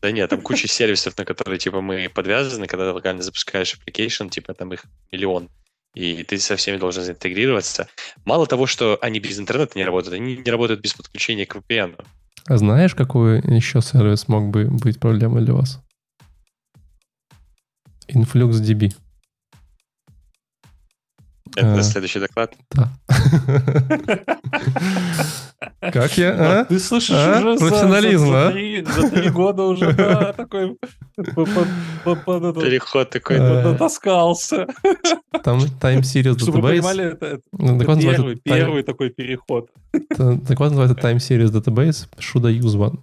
Да 0.03 0.11
нет, 0.11 0.29
там 0.29 0.43
куча 0.43 0.69
сервисов, 0.69 1.17
на 1.17 1.25
которые, 1.25 1.59
типа, 1.59 1.81
мы 1.81 2.11
подвязаны, 2.15 2.67
когда 2.67 2.93
локально 2.93 3.23
запускаешь 3.23 3.75
application, 3.75 4.29
типа, 4.29 4.53
там 4.53 4.71
их 4.75 4.85
миллион 5.13 5.49
и 5.95 6.25
ты 6.25 6.39
со 6.39 6.57
всеми 6.57 6.77
должен 6.77 7.05
заинтегрироваться. 7.05 7.89
Мало 8.25 8.47
того, 8.47 8.67
что 8.67 8.99
они 9.01 9.21
без 9.21 9.39
интернета 9.39 9.79
не 9.79 9.85
работают, 9.85 10.15
они 10.15 10.37
не 10.37 10.51
работают 10.51 10.81
без 10.81 10.93
подключения 10.93 11.47
к 11.47 11.57
VPN. 11.57 12.05
А 12.47 12.59
знаешь, 12.59 12.95
какой 12.95 13.39
еще 13.41 13.81
сервис 13.81 14.29
мог 14.29 14.51
бы 14.51 14.67
быть 14.67 15.01
проблемой 15.01 15.45
для 15.45 15.55
вас? 15.55 15.81
InfluxDB. 18.09 18.95
Это 21.57 21.79
а, 21.79 21.83
следующий 21.83 22.21
доклад? 22.21 22.53
Да. 22.73 22.91
Как 25.93 26.19
я? 26.19 26.31
А? 26.31 26.61
а? 26.61 26.65
Ты 26.65 26.79
слышишь 26.79 27.15
а? 27.15 27.39
уже 27.39 27.59
профессионализм, 27.59 28.27
за, 28.27 29.01
за, 29.01 29.11
три, 29.11 29.31
года 29.31 29.63
уже 29.63 29.95
такой 30.37 30.77
переход 32.05 33.11
такой 33.11 33.39
натаскался. 33.39 34.67
Там 35.43 35.61
Time 35.81 36.01
Series 36.01 36.39
Чтобы 36.39 36.59
Database. 36.59 36.71
понимали, 36.71 37.13
это, 37.13 37.41
ну, 37.53 37.79
первый, 38.43 38.83
такой 38.83 39.11
переход. 39.11 39.71
Так 40.09 40.61
вот 40.61 40.73
называется 40.73 40.97
Time 40.97 41.17
Series 41.17 41.53
Database, 41.53 42.09
should 42.19 42.47
I 42.47 42.59
use 42.59 42.77
one? 42.77 42.99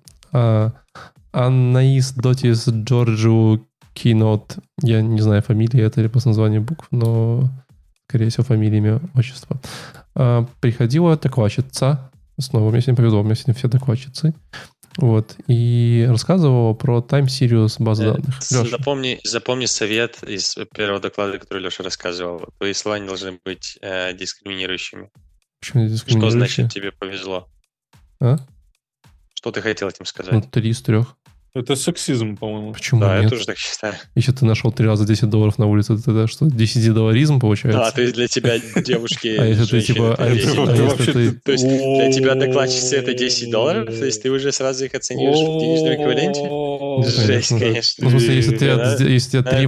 Анаис 1.31 2.11
Дотис 2.11 2.67
Джорджу 2.67 3.65
Keynote, 3.95 4.59
я 4.81 5.01
не 5.01 5.21
знаю 5.21 5.41
фамилии 5.41 5.81
это 5.81 6.01
или 6.01 6.07
просто 6.07 6.29
название 6.29 6.59
букв, 6.59 6.87
но 6.91 7.49
скорее 8.11 8.29
всего, 8.29 8.43
фамилия, 8.43 8.79
имя, 8.79 9.01
отчество. 9.15 9.57
А, 10.15 10.45
приходила 10.59 11.15
докладчица, 11.17 12.11
снова 12.37 12.69
мне 12.69 12.81
сегодня 12.81 12.97
повезло, 12.97 13.21
у 13.21 13.23
меня 13.23 13.35
сегодня 13.35 13.53
все 13.53 13.69
докладчицы, 13.69 14.33
вот, 14.97 15.37
и 15.47 16.05
рассказывала 16.09 16.73
про 16.73 16.99
Time 16.99 17.27
Series 17.27 17.81
базы 17.81 18.03
Э, 18.03 18.13
данных. 18.15 18.43
с- 18.43 18.51
Леша, 18.51 18.77
Запомни, 18.77 19.19
запомни 19.23 19.65
совет 19.65 20.21
из 20.23 20.57
первого 20.75 20.99
доклада, 20.99 21.39
который 21.39 21.63
Леша 21.63 21.83
рассказывал. 21.83 22.49
Твои 22.57 22.73
слова 22.73 22.99
не 22.99 23.07
должны 23.07 23.39
быть 23.45 23.77
э, 23.81 24.13
дискриминирующими. 24.13 25.09
почему 25.61 25.83
не 25.83 25.87
Что 25.87 25.95
дискриминирующие? 25.95 26.39
значит 26.65 26.73
тебе 26.73 26.91
повезло? 26.91 27.47
А? 28.19 28.35
Что 29.33 29.51
ты 29.51 29.61
хотел 29.61 29.87
этим 29.87 29.97
Ну, 30.01 30.05
сказать? 30.05 30.51
три 30.51 30.69
из 30.71 30.81
трех. 30.81 31.15
Это 31.53 31.75
сексизм, 31.75 32.37
по-моему. 32.37 32.71
Почему 32.71 33.01
да, 33.01 33.15
я 33.15 33.21
нет? 33.23 33.29
тоже 33.29 33.45
так 33.45 33.57
считаю. 33.57 33.95
Если 34.15 34.31
ты 34.31 34.45
нашел 34.45 34.71
три 34.71 34.87
раза 34.87 35.05
10 35.05 35.29
долларов 35.29 35.57
на 35.57 35.65
улице, 35.65 35.95
это, 35.95 36.11
это 36.11 36.27
что, 36.27 36.45
10-долларизм 36.45 37.41
получается? 37.41 37.85
А, 37.85 37.91
то 37.91 38.01
есть 38.01 38.13
для 38.13 38.27
тебя 38.27 38.57
девушки, 38.81 39.27
А 39.37 39.45
если 39.45 39.65
ты 39.65 39.81
типа... 39.81 40.15
А 40.17 40.29
если 40.29 40.47
10 40.47 40.57
а. 40.57 41.39
То 41.43 41.51
есть 41.51 41.65
для 41.65 42.11
тебя 42.11 42.35
докладчицы 42.35 42.95
это 42.95 43.13
10 43.13 43.51
долларов? 43.51 43.97
То 43.97 44.05
есть 44.05 44.23
ты 44.23 44.31
уже 44.31 44.51
сразу 44.53 44.85
их 44.85 44.93
оцениваешь 44.93 45.39
в 45.39 45.59
денежном 45.59 45.93
эквиваленте? 45.95 47.21
Жесть, 47.25 47.49
конечно, 47.49 47.95
да. 47.99 48.03
Ну, 48.03 48.07
в 48.07 48.11
смысле, 48.11 48.35
если, 48.35 48.55
ты, 48.55 48.75
Да. 48.75 48.95
если 49.03 49.39
у 49.39 49.41
тебя 49.41 49.51
три 49.51 49.67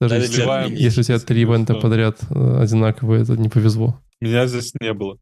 даже 0.00 0.44
надо 0.44 0.68
если, 0.68 0.82
если 0.82 1.00
у 1.00 1.04
тебя 1.04 1.18
три 1.18 1.42
ивента 1.42 1.74
подряд 1.74 2.18
э, 2.30 2.62
одинаковые, 2.62 3.22
это 3.22 3.32
не 3.32 3.48
повезло. 3.48 4.00
Меня 4.20 4.46
здесь 4.46 4.72
не 4.80 4.92
было. 4.92 5.18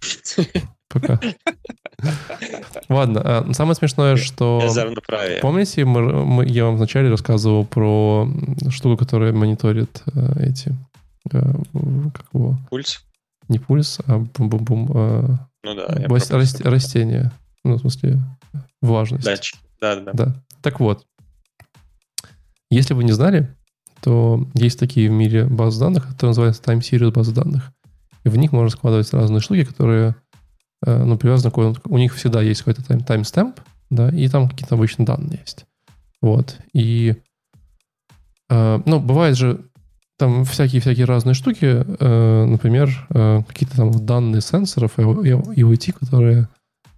Пока. 0.92 1.20
Ладно, 2.88 3.20
а 3.24 3.52
самое 3.54 3.74
смешное, 3.74 4.16
что... 4.16 4.60
Помните, 5.40 5.84
мы, 5.84 6.24
мы- 6.24 6.46
я 6.46 6.64
вам 6.64 6.76
вначале 6.76 7.08
рассказывал 7.08 7.64
про 7.64 8.28
штуку, 8.70 8.96
которая 8.96 9.32
мониторит 9.32 10.02
э, 10.14 10.48
эти... 10.48 10.74
э, 11.32 11.40
как 12.12 12.26
его? 12.32 12.58
Пульс? 12.70 13.04
Не 13.48 13.58
пульс, 13.58 13.98
а 14.06 14.18
бум-бум-бум. 14.18 14.90
э, 14.94 15.36
Ну 15.64 15.74
да. 15.74 15.86
раст- 16.08 16.62
растения. 16.68 17.32
Ну, 17.64 17.74
в 17.76 17.80
смысле, 17.80 18.20
влажность. 18.82 19.24
Датчик. 19.24 19.58
Да, 19.80 19.96
да. 19.96 20.10
Да. 20.12 20.34
Так 20.62 20.80
вот, 20.80 21.04
если 22.70 22.94
вы 22.94 23.04
не 23.04 23.12
знали, 23.12 23.54
то 24.00 24.46
есть 24.54 24.78
такие 24.78 25.08
в 25.08 25.12
мире 25.12 25.44
базы 25.44 25.80
данных, 25.80 26.08
которые 26.08 26.30
называются 26.30 26.62
time 26.62 26.80
series 26.80 27.12
базы 27.12 27.32
данных. 27.32 27.70
И 28.24 28.28
в 28.28 28.36
них 28.36 28.52
можно 28.52 28.70
складывать 28.70 29.12
разные 29.12 29.40
штуки, 29.40 29.64
которые, 29.64 30.14
ну, 30.84 31.18
привязаны 31.18 31.50
к 31.50 31.86
У 31.86 31.98
них 31.98 32.14
всегда 32.14 32.42
есть 32.42 32.60
какой-то 32.60 32.86
тайм, 32.86 33.00
таймстемп, 33.00 33.60
да, 33.90 34.08
и 34.08 34.28
там 34.28 34.48
какие-то 34.48 34.76
обычные 34.76 35.06
данные 35.06 35.40
есть. 35.40 35.66
Вот. 36.22 36.58
И, 36.72 37.16
э, 38.48 38.80
ну, 38.84 39.00
бывает 39.00 39.36
же 39.36 39.60
там 40.18 40.44
всякие-всякие 40.44 41.06
разные 41.06 41.34
штуки, 41.34 41.64
э, 41.64 42.44
например, 42.44 43.06
э, 43.10 43.42
какие-то 43.48 43.76
там 43.76 44.06
данные 44.06 44.42
сенсоров 44.42 44.98
и 44.98 45.02
IoT, 45.02 45.92
которые 45.92 46.48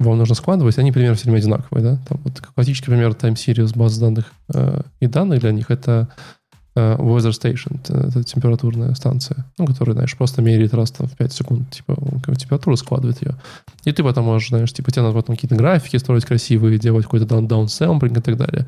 вам 0.00 0.18
нужно 0.18 0.34
складывать, 0.34 0.78
они 0.78 0.90
примерно 0.90 1.14
все 1.14 1.24
время 1.24 1.38
одинаковые, 1.38 1.84
да? 1.84 1.98
Там 2.08 2.20
вот 2.24 2.40
классический 2.40 2.86
пример 2.86 3.10
time 3.10 3.34
series 3.34 3.78
баз 3.78 3.96
данных 3.98 4.32
э, 4.52 4.82
и 5.00 5.06
данных 5.06 5.40
для 5.40 5.52
них 5.52 5.70
это 5.70 6.08
э, 6.18 6.41
weather 6.74 7.32
station, 7.32 7.80
это 7.82 8.24
температурная 8.24 8.94
станция, 8.94 9.44
ну, 9.58 9.66
которая, 9.66 9.94
знаешь, 9.94 10.16
просто 10.16 10.40
меряет 10.42 10.74
раз 10.74 10.90
там 10.90 11.06
в 11.06 11.16
5 11.16 11.32
секунд, 11.32 11.70
типа, 11.70 11.96
температуру 12.36 12.76
складывает 12.76 13.20
ее. 13.22 13.36
И 13.84 13.92
ты 13.92 14.02
потом 14.02 14.24
можешь, 14.24 14.48
знаешь, 14.48 14.72
типа, 14.72 14.90
тебе 14.90 15.02
надо 15.02 15.14
потом 15.14 15.36
какие-то 15.36 15.56
графики 15.56 15.96
строить 15.98 16.24
красивые, 16.24 16.78
делать 16.78 17.04
какой-то 17.04 17.26
down, 17.26 17.46
downsampling 17.46 18.18
и 18.18 18.22
так 18.22 18.36
далее. 18.36 18.66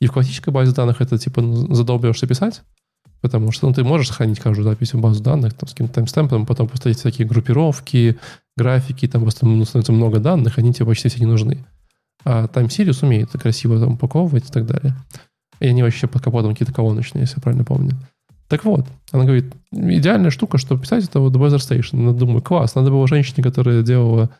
И 0.00 0.06
в 0.06 0.12
классической 0.12 0.52
базе 0.52 0.72
данных 0.72 1.00
это, 1.00 1.18
типа, 1.18 1.40
ну, 1.40 1.72
задолбешься 1.74 2.26
писать, 2.26 2.62
потому 3.20 3.52
что 3.52 3.68
ну, 3.68 3.74
ты 3.74 3.84
можешь 3.84 4.08
сохранить 4.08 4.40
каждую 4.40 4.64
запись 4.64 4.92
в 4.92 5.00
базу 5.00 5.22
данных 5.22 5.54
там, 5.54 5.68
с 5.68 5.72
каким-то 5.72 5.94
таймстемпом, 5.94 6.46
потом 6.46 6.68
поставить 6.68 6.98
всякие 6.98 7.26
группировки, 7.26 8.18
графики, 8.56 9.08
там 9.08 9.22
просто 9.22 9.46
ну, 9.46 9.64
становится 9.64 9.92
много 9.92 10.18
данных, 10.18 10.58
они 10.58 10.72
тебе 10.72 10.86
почти 10.86 11.08
все 11.08 11.20
не 11.20 11.26
нужны. 11.26 11.64
А 12.24 12.46
Time 12.46 12.66
Series 12.66 13.04
умеет 13.06 13.30
красиво 13.30 13.78
там 13.78 13.92
упаковывать 13.92 14.48
и 14.48 14.52
так 14.52 14.66
далее. 14.66 14.96
И 15.60 15.66
они 15.66 15.82
вообще 15.82 16.06
под 16.06 16.22
капотом 16.22 16.52
какие-то 16.52 16.74
колоночные, 16.74 17.22
если 17.22 17.36
я 17.38 17.42
правильно 17.42 17.64
помню. 17.64 17.92
Так 18.48 18.64
вот, 18.64 18.86
она 19.10 19.24
говорит, 19.24 19.52
идеальная 19.72 20.30
штука, 20.30 20.56
чтобы 20.58 20.82
писать, 20.82 21.04
это 21.04 21.18
вот 21.18 21.34
Weather 21.34 21.56
Station. 21.56 22.06
Я 22.06 22.12
думаю, 22.12 22.42
класс, 22.42 22.76
надо 22.76 22.90
было 22.90 23.08
женщине, 23.08 23.42
которая 23.42 23.82
делала 23.82 24.30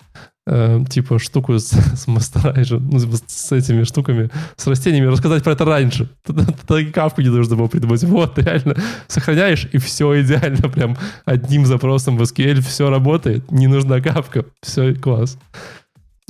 э, 0.47 0.81
типа 0.89 1.19
штуку 1.19 1.59
с, 1.59 1.71
с 1.73 2.07
мастерайжем, 2.07 2.89
ну, 2.89 3.01
с, 3.01 3.25
с 3.27 3.51
этими 3.51 3.83
штуками, 3.83 4.31
с 4.57 4.67
растениями, 4.69 5.07
рассказать 5.07 5.43
про 5.43 5.55
это 5.55 5.65
раньше. 5.65 6.09
Тогда, 6.25 6.81
и 6.81 6.85
капку 6.85 7.21
не 7.21 7.31
нужно 7.31 7.57
было 7.57 7.67
придумать. 7.67 8.05
Вот, 8.05 8.39
реально, 8.39 8.77
сохраняешь, 9.09 9.69
и 9.73 9.79
все 9.79 10.23
идеально, 10.23 10.69
прям 10.69 10.97
одним 11.25 11.67
запросом 11.67 12.17
в 12.17 12.23
SQL 12.23 12.61
все 12.61 12.91
работает, 12.91 13.51
не 13.51 13.67
нужна 13.67 14.01
капка, 14.01 14.45
все, 14.63 14.95
класс. 14.95 15.37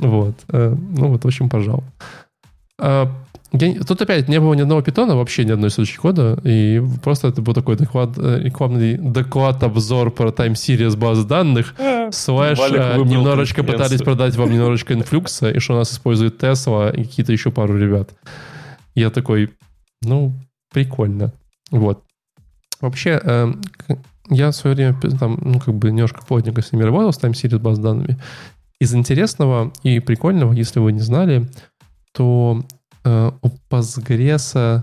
Вот. 0.01 0.35
э, 0.49 0.75
Ну 0.75 1.09
вот, 1.09 1.25
в 1.25 1.27
общем, 1.27 1.51
пожал. 1.51 1.85
Я 3.59 3.83
тут 3.85 4.03
опять 4.03 4.29
не 4.29 4.41
было 4.41 4.55
ни 4.55 4.63
одного 4.63 4.83
питона, 4.83 5.17
вообще 5.17 5.45
ни 5.45 5.53
одной 5.53 5.71
строчки 5.71 5.97
кода, 5.97 6.39
и 6.45 6.83
просто 7.03 7.29
это 7.29 7.43
был 7.43 7.55
такой 7.55 7.77
доклад, 7.77 8.11
э, 8.17 8.41
рекламный 8.43 8.97
доклад-обзор 8.97 10.11
про 10.11 10.31
Time 10.31 10.53
Series 10.53 10.97
баз 10.97 11.25
данных, 11.25 11.75
слэш 12.11 12.59
э, 12.59 12.97
немножечко 12.99 13.63
пытались 13.63 14.03
продать 14.03 14.37
вам 14.37 14.53
немножечко 14.53 14.95
инфлюкса, 14.95 15.51
и 15.51 15.59
что 15.59 15.75
у 15.75 15.77
нас 15.77 15.93
использует 15.93 16.43
Tesla 16.43 16.95
и 16.95 17.05
какие-то 17.05 17.33
еще 17.33 17.51
пару 17.51 17.79
ребят. 17.79 18.11
Я 18.95 19.11
такой, 19.11 19.51
ну, 20.03 20.33
прикольно. 20.73 21.33
Вот. 21.71 22.03
Вообще, 22.81 23.21
э, 23.23 23.53
я 24.29 24.51
в 24.51 24.57
свое 24.57 24.75
время 24.75 24.97
там, 25.19 25.39
ну, 25.41 25.61
как 25.61 25.75
бы 25.75 25.91
немножко 25.91 26.25
плотненько 26.27 26.63
с 26.63 26.73
ними 26.73 26.83
работал, 26.83 27.13
с 27.13 27.19
Time 27.19 27.33
Series 27.33 27.59
баз 27.59 27.79
данными. 27.79 28.19
Из 28.81 28.95
интересного 28.95 29.73
и 29.83 30.01
прикольного, 30.01 30.53
если 30.53 30.81
вы 30.81 30.93
не 30.93 31.01
знали, 31.01 31.49
то 32.13 32.63
у 33.07 33.49
Postgres 33.71 34.83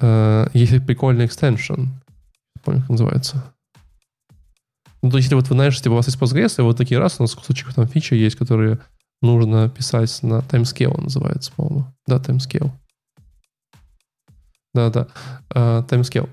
э, 0.00 0.46
есть 0.54 0.86
прикольный 0.86 1.26
экстеншн. 1.26 1.86
Помню, 2.64 2.80
как 2.80 2.90
называется. 2.90 3.52
Ну, 5.02 5.10
то 5.10 5.18
есть, 5.18 5.26
если 5.26 5.36
вот 5.36 5.48
вы 5.48 5.54
знаете, 5.54 5.76
типа, 5.76 5.92
у 5.92 5.96
вас 5.96 6.06
есть 6.06 6.18
Postgres, 6.18 6.54
и 6.58 6.62
вот 6.62 6.76
такие 6.76 6.98
раз, 6.98 7.16
у 7.18 7.22
нас 7.22 7.34
кусочек 7.34 7.72
там 7.74 7.86
фичи 7.86 8.14
есть, 8.14 8.36
которые 8.36 8.78
нужно 9.22 9.68
писать 9.68 10.18
на 10.22 10.40
timescale, 10.40 11.00
называется, 11.00 11.52
по-моему. 11.54 11.86
Да, 12.06 12.16
timescale. 12.16 12.70
Да-да, 14.74 15.08
э, 15.54 15.82
timescale. 15.88 16.28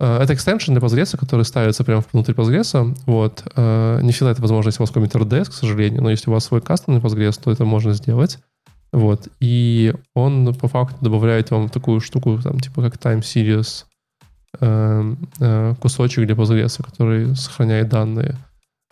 Э, 0.00 0.22
Это 0.22 0.34
экстеншн 0.34 0.72
для 0.72 0.80
Postgres, 0.80 1.16
который 1.16 1.44
ставится 1.44 1.84
прямо 1.84 2.02
внутри 2.12 2.34
Postgres. 2.34 2.96
Вот. 3.06 3.42
Э, 3.56 4.00
Не 4.02 4.12
всегда 4.12 4.30
это 4.32 4.42
возможно, 4.42 4.68
если 4.68 4.80
у 4.80 4.84
вас 4.84 4.90
какой-нибудь 4.90 5.14
RDS, 5.14 5.50
к 5.50 5.52
сожалению, 5.52 6.02
но 6.02 6.10
если 6.10 6.30
у 6.30 6.32
вас 6.32 6.44
свой 6.44 6.60
кастомный 6.60 7.00
Postgres, 7.00 7.40
то 7.42 7.50
это 7.50 7.64
можно 7.64 7.92
сделать. 7.92 8.38
Вот. 8.92 9.28
И 9.40 9.94
он 10.14 10.54
по 10.54 10.68
факту 10.68 10.96
добавляет 11.02 11.50
вам 11.50 11.68
такую 11.68 12.00
штуку, 12.00 12.38
там, 12.42 12.58
типа 12.58 12.82
как 12.82 12.96
time 12.96 13.20
series 13.20 13.84
э, 14.60 15.14
э, 15.40 15.74
кусочек 15.80 16.26
для 16.26 16.34
Postgres, 16.34 16.82
который 16.82 17.36
сохраняет 17.36 17.88
данные 17.88 18.36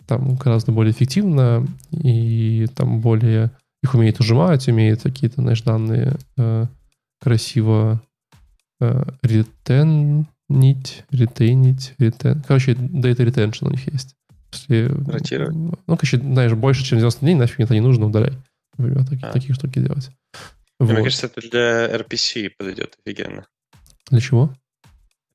там 0.07 0.35
гораздо 0.35 0.71
более 0.71 0.93
эффективно 0.93 1.67
и 1.91 2.67
там 2.75 3.01
более 3.01 3.51
их 3.83 3.93
умеет 3.93 4.19
ужимать, 4.19 4.67
умеет 4.67 5.03
какие-то, 5.03 5.41
знаешь, 5.41 5.61
данные 5.61 6.15
э, 6.37 6.65
красиво 7.21 8.01
э, 8.79 9.03
ретенить, 9.21 11.03
ретейнить, 11.11 11.93
ретен... 11.99 12.41
Короче, 12.47 12.73
data 12.73 13.17
retention 13.17 13.67
у 13.67 13.71
них 13.71 13.91
есть. 13.91 14.15
Если, 14.51 14.85
Ротировать. 15.11 15.55
Ну, 15.55 15.77
короче, 15.85 16.17
знаешь, 16.17 16.53
больше, 16.53 16.83
чем 16.83 16.97
90 16.97 17.21
дней, 17.21 17.35
нафиг 17.35 17.59
это 17.59 17.73
не 17.73 17.81
нужно, 17.81 18.07
удаляй. 18.07 18.33
Например, 18.77 19.05
такие, 19.05 19.27
А. 19.27 19.31
такие 19.31 19.53
штуки 19.53 19.79
делать. 19.79 20.09
Мне 20.79 20.93
Вот. 20.95 21.03
кажется, 21.03 21.25
это 21.27 21.41
для 21.49 21.87
RPC 21.97 22.51
подойдет 22.57 22.97
офигенно. 23.03 23.47
Для 24.11 24.19
чего? 24.19 24.53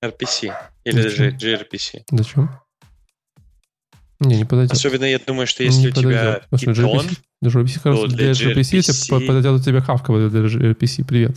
RPC. 0.02 0.54
Или 0.84 1.02
даже 1.02 1.30
gRPC. 1.30 2.02
Зачем? 2.10 2.50
Не, 4.20 4.36
не 4.36 4.44
подойдет. 4.44 4.72
Особенно 4.72 5.04
я 5.04 5.18
думаю, 5.18 5.46
что 5.48 5.64
если 5.64 5.80
Не 5.80 5.88
у 5.88 5.90
тебя 5.90 6.42
подойдет. 6.48 6.72
Что 6.72 6.72
Python, 6.72 7.14
Для 7.40 7.50
раз 7.90 7.98
то 7.98 8.06
для 8.06 8.30
gRPC 8.32 8.82
тебе 8.82 9.26
подойдет 9.26 9.52
у 9.60 9.62
тебя 9.62 9.80
хавка 9.80 10.12
для 10.30 10.40
gRPC. 10.42 11.04
Привет. 11.04 11.36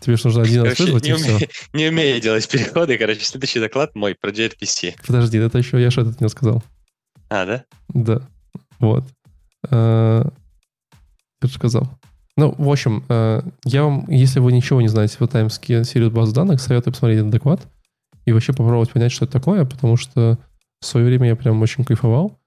Тебе 0.00 0.16
что 0.16 0.28
нужно 0.28 0.42
один 0.42 0.62
раз 0.62 0.78
вызвать, 0.78 1.04
не, 1.04 1.12
уме- 1.12 1.50
не 1.72 1.88
умею 1.88 2.20
делать 2.20 2.48
переходы. 2.48 2.98
Короче, 2.98 3.24
следующий 3.24 3.58
доклад 3.60 3.94
мой 3.96 4.14
про 4.14 4.30
gRPC. 4.30 4.94
Подожди, 5.06 5.38
это 5.38 5.58
еще 5.58 5.80
я 5.80 5.88
этот 5.88 6.20
не 6.20 6.28
сказал. 6.28 6.62
А, 7.30 7.44
да? 7.46 7.64
Да. 7.88 8.28
Вот. 8.78 9.04
Э, 11.42 11.46
Я 11.46 11.48
же 11.48 11.54
сказал. 11.54 11.88
Ну, 12.36 12.54
в 12.58 12.70
общем, 12.70 13.04
э, 13.08 13.42
я 13.64 13.84
вам, 13.84 14.04
если 14.08 14.40
вы 14.40 14.52
ничего 14.52 14.82
не 14.82 14.88
знаете 14.88 15.16
по 15.18 15.26
таймске 15.26 15.84
серию 15.84 16.10
баз 16.10 16.32
данных, 16.32 16.60
советую 16.60 16.92
посмотреть 16.92 17.20
этот 17.20 17.30
доклад 17.30 17.66
и 18.26 18.32
вообще 18.32 18.52
попробовать 18.52 18.90
понять, 18.90 19.12
что 19.12 19.24
это 19.24 19.32
такое, 19.32 19.64
потому 19.64 19.96
что 19.96 20.38
в 20.80 20.86
свое 20.86 21.06
время 21.06 21.28
я 21.28 21.36
прям 21.36 21.62
очень 21.62 21.84
кайфовал. 21.84 22.38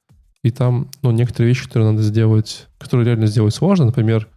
И 0.44 0.52
там, 0.52 0.90
ну, 1.02 1.11
некоторые 1.11 1.49
вещи, 1.49 1.66
которые 1.66 1.91
надо 1.91 2.03
сделать, 2.03 2.68
которые 2.78 3.06
реально 3.07 3.26
сделать 3.28 3.53
сложно, 3.56 3.86
например, 3.86 4.28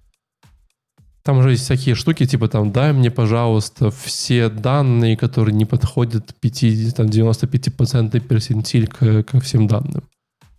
Там 1.25 1.39
уже 1.39 1.51
есть 1.51 1.63
всякие 1.63 1.95
штуки, 1.95 2.27
типа 2.27 2.49
там, 2.49 2.73
дай 2.73 2.93
мне, 2.93 3.11
пожалуйста, 3.11 3.91
все 3.93 4.49
данные, 4.49 5.17
которые 5.17 5.55
не 5.55 5.65
подходят 5.65 6.35
50, 6.41 6.97
там, 6.97 7.07
95% 7.07 8.19
персентиль 8.21 8.89
к, 8.89 9.23
ко 9.23 9.39
всем 9.41 9.69
данным. 9.69 10.03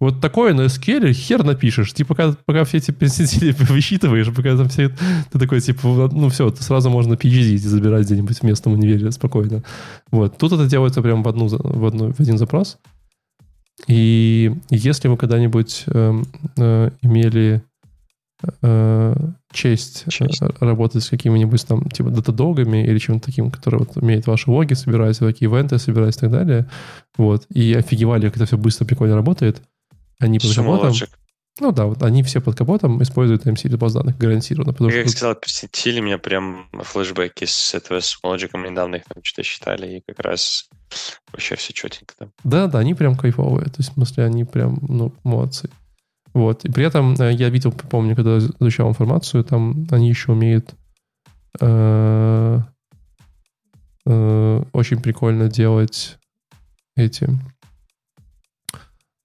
Вот 0.03 0.19
такое 0.19 0.53
на 0.53 0.65
SQL 0.65 1.13
хер 1.13 1.43
напишешь. 1.43 1.93
Типа, 1.93 2.13
пока, 2.13 2.35
пока 2.45 2.65
все 2.65 2.77
эти 2.77 2.91
персентили 2.91 3.51
высчитываешь, 3.57 4.33
пока 4.33 4.57
там 4.57 4.67
все... 4.67 4.89
Ты 5.31 5.39
такой, 5.39 5.61
типа, 5.61 6.09
ну 6.11 6.27
все, 6.29 6.49
сразу 6.55 6.89
можно 6.89 7.13
PhD 7.13 7.57
забирать 7.57 8.05
где-нибудь 8.05 8.39
в 8.39 8.43
местном 8.43 8.73
универе 8.73 9.11
спокойно. 9.11 9.63
Вот. 10.11 10.37
Тут 10.37 10.51
это 10.51 10.65
делается 10.65 11.01
прямо 11.01 11.23
в, 11.23 11.27
одну, 11.29 11.47
в, 11.47 11.85
одну, 11.85 12.11
в 12.11 12.19
один 12.19 12.37
запрос. 12.37 12.77
И 13.87 14.53
если 14.69 15.07
вы 15.07 15.15
когда-нибудь 15.15 15.83
э, 15.87 16.21
э, 16.57 16.89
имели 17.01 17.63
э, 18.61 19.15
честь, 19.53 20.05
честь 20.09 20.41
работать 20.59 21.03
с 21.03 21.09
какими-нибудь 21.09 21.65
там 21.65 21.89
типа 21.89 22.09
датадогами 22.09 22.85
или 22.85 22.97
чем-то 22.97 23.25
таким, 23.25 23.51
который 23.51 23.79
вот 23.79 23.95
умеет 23.95 24.27
ваши 24.27 24.51
логи 24.51 24.73
собирать, 24.73 25.19
такие 25.19 25.49
ивенты 25.49 25.79
собирать 25.79 26.17
и 26.17 26.19
так 26.19 26.31
далее, 26.31 26.69
вот, 27.17 27.45
и 27.49 27.73
офигевали, 27.73 28.27
как 28.27 28.35
это 28.35 28.45
все 28.45 28.57
быстро, 28.57 28.85
прикольно 28.85 29.15
работает, 29.15 29.61
они 30.23 30.39
под 30.39 30.55
капотом... 30.55 30.93
Ну 31.59 31.71
да, 31.71 31.85
вот 31.85 32.01
они 32.01 32.23
все 32.23 32.41
под 32.41 32.55
капотом 32.57 33.01
используют 33.03 33.45
MC 33.45 33.67
для 33.67 33.77
баз 33.77 33.93
данных 33.93 34.17
гарантированно. 34.17 34.73
Потому 34.73 34.89
как 34.89 35.01
что... 35.01 35.09
сказал, 35.09 35.35
персентили 35.35 35.99
меня 35.99 36.17
прям 36.17 36.67
флешбеки 36.81 37.45
с 37.45 37.75
этого 37.75 37.99
с 37.99 38.17
Logic 38.23 38.49
недавно 38.67 38.95
их 38.95 39.03
там 39.03 39.23
что-то 39.23 39.43
считали, 39.43 39.97
и 39.97 40.03
как 40.07 40.19
раз 40.19 40.67
вообще 41.31 41.55
все 41.55 41.73
четенько 41.73 42.15
там. 42.17 42.31
Да, 42.43 42.65
да, 42.65 42.79
они 42.79 42.95
прям 42.95 43.15
кайфовые. 43.15 43.65
То 43.65 43.75
есть, 43.77 43.91
в 43.91 43.93
смысле, 43.93 44.25
они 44.25 44.45
прям, 44.45 44.79
ну, 44.81 45.13
молодцы. 45.23 45.69
Вот. 46.33 46.65
И 46.65 46.71
при 46.71 46.85
этом 46.85 47.13
э, 47.13 47.33
я 47.33 47.49
видел, 47.49 47.71
помню, 47.71 48.15
когда 48.15 48.39
изучал 48.39 48.89
информацию, 48.89 49.43
там 49.43 49.85
они 49.91 50.09
еще 50.09 50.31
умеют 50.31 50.73
э, 51.61 52.59
э, 54.07 54.63
очень 54.73 55.01
прикольно 55.01 55.49
делать 55.49 56.17
эти 56.95 57.29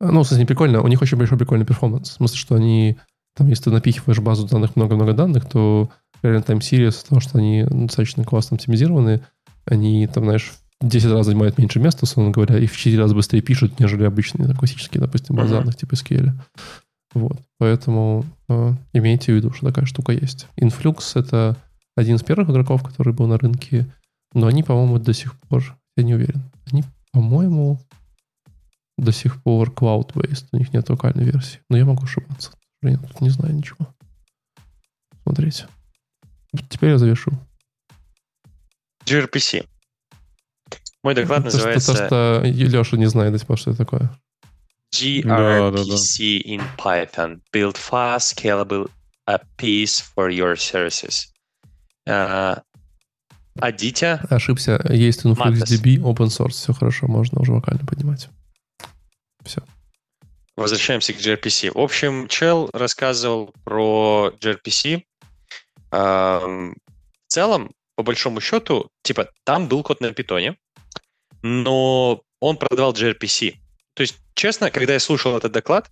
ну, 0.00 0.22
не 0.32 0.44
прикольно, 0.44 0.82
у 0.82 0.88
них 0.88 1.02
очень 1.02 1.18
большой 1.18 1.38
прикольный 1.38 1.66
перформанс. 1.66 2.10
В 2.10 2.14
смысле, 2.14 2.36
что 2.36 2.54
они, 2.54 2.96
там, 3.36 3.48
если 3.48 3.64
ты 3.64 3.70
напихиваешь 3.70 4.20
базу 4.20 4.46
данных 4.46 4.76
много-много 4.76 5.12
данных, 5.12 5.48
то 5.48 5.90
реально 6.22 6.40
time 6.40 6.60
series, 6.60 7.02
потому 7.02 7.20
что 7.20 7.38
они 7.38 7.64
достаточно 7.68 8.24
классно 8.24 8.56
оптимизированы, 8.56 9.22
они, 9.64 10.06
там, 10.06 10.24
знаешь, 10.24 10.52
в 10.80 10.86
10 10.86 11.10
раз 11.10 11.26
занимают 11.26 11.58
меньше 11.58 11.80
места, 11.80 12.04
условно 12.04 12.30
говоря, 12.30 12.58
и 12.58 12.66
в 12.66 12.76
4 12.76 12.98
раза 12.98 13.14
быстрее 13.14 13.40
пишут, 13.40 13.80
нежели 13.80 14.04
обычные, 14.04 14.46
там, 14.46 14.56
классические, 14.56 15.00
допустим, 15.00 15.34
базы 15.34 15.54
данных 15.54 15.76
типа 15.76 15.94
SQL. 15.94 16.32
Вот. 17.14 17.40
Поэтому 17.58 18.24
э, 18.48 18.74
имейте 18.92 19.32
в 19.32 19.36
виду, 19.36 19.52
что 19.52 19.66
такая 19.66 19.86
штука 19.86 20.12
есть. 20.12 20.46
Influx— 20.60 21.02
это 21.14 21.56
один 21.96 22.16
из 22.16 22.22
первых 22.22 22.50
игроков, 22.50 22.82
который 22.82 23.12
был 23.12 23.26
на 23.26 23.38
рынке, 23.38 23.86
но 24.34 24.46
они, 24.46 24.62
по-моему, 24.62 24.98
до 24.98 25.12
сих 25.12 25.34
пор, 25.40 25.76
я 25.96 26.04
не 26.04 26.14
уверен, 26.14 26.42
они, 26.70 26.84
по-моему, 27.12 27.80
до 28.98 29.12
сих 29.12 29.42
пор 29.42 29.70
cloud-based, 29.70 30.48
у 30.52 30.58
них 30.58 30.72
нет 30.72 30.88
локальной 30.90 31.24
версии. 31.24 31.60
Но 31.70 31.76
я 31.76 31.84
могу 31.84 32.04
ошибаться. 32.04 32.52
Я 32.82 32.96
тут 32.98 33.20
не 33.20 33.30
знаю 33.30 33.54
ничего. 33.54 33.88
Смотрите. 35.22 35.66
Теперь 36.68 36.90
я 36.90 36.98
завершу. 36.98 37.32
gRPC. 39.04 39.66
Мой 41.02 41.14
доклад 41.14 41.40
то, 41.40 41.44
называется... 41.46 41.94
Что, 41.94 42.08
то, 42.08 42.40
что 42.40 42.42
Леша 42.44 42.96
не 42.96 43.06
знает 43.06 43.32
до 43.32 43.38
сих 43.38 43.46
пор, 43.46 43.58
что 43.58 43.70
это 43.70 43.78
такое. 43.78 44.10
gRPC 44.94 45.22
да, 45.22 45.70
да, 45.70 45.70
да. 45.70 45.82
in 45.82 46.62
Python. 46.76 47.40
Build 47.52 47.76
fast, 47.76 48.36
scalable 48.36 48.90
a 49.26 49.40
piece 49.56 50.00
for 50.00 50.30
your 50.30 50.56
services. 50.56 51.28
Uh, 52.06 52.60
а 53.60 53.72
Дитя... 53.72 54.24
Ошибся. 54.30 54.80
Есть 54.88 55.24
InfluxDB, 55.24 55.98
open 55.98 56.28
source. 56.28 56.50
Все 56.50 56.72
хорошо, 56.72 57.06
можно 57.06 57.40
уже 57.40 57.52
вокально 57.52 57.84
поднимать. 57.84 58.28
Все. 59.48 59.62
Возвращаемся 60.56 61.14
к 61.14 61.16
gRPC. 61.16 61.70
В 61.72 61.78
общем, 61.78 62.28
Чел 62.28 62.68
рассказывал 62.72 63.54
про 63.64 64.32
gRPC. 64.40 65.04
В 65.90 66.74
целом, 67.28 67.72
по 67.94 68.02
большому 68.02 68.40
счету, 68.40 68.90
типа, 69.02 69.30
там 69.44 69.68
был 69.68 69.82
код 69.82 70.00
на 70.00 70.12
питоне, 70.12 70.56
но 71.42 72.22
он 72.40 72.56
продавал 72.58 72.92
gRPC. 72.92 73.54
То 73.94 74.02
есть, 74.02 74.18
честно, 74.34 74.70
когда 74.70 74.92
я 74.92 75.00
слушал 75.00 75.36
этот 75.36 75.52
доклад, 75.52 75.90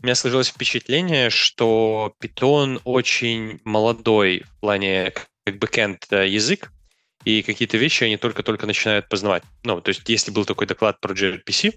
у 0.00 0.04
меня 0.04 0.14
сложилось 0.14 0.48
впечатление, 0.48 1.30
что 1.30 2.14
Python 2.20 2.80
очень 2.84 3.60
молодой 3.64 4.44
в 4.56 4.60
плане 4.60 5.12
как 5.44 5.58
бэкэнд 5.58 6.06
э, 6.10 6.28
язык, 6.28 6.72
и 7.24 7.42
какие-то 7.42 7.76
вещи 7.76 8.04
они 8.04 8.16
только-только 8.16 8.66
начинают 8.66 9.08
познавать. 9.08 9.42
Ну, 9.64 9.80
то 9.80 9.90
есть, 9.90 10.08
если 10.08 10.30
был 10.30 10.44
такой 10.44 10.66
доклад 10.66 11.00
про 11.00 11.12
gRPC, 11.12 11.74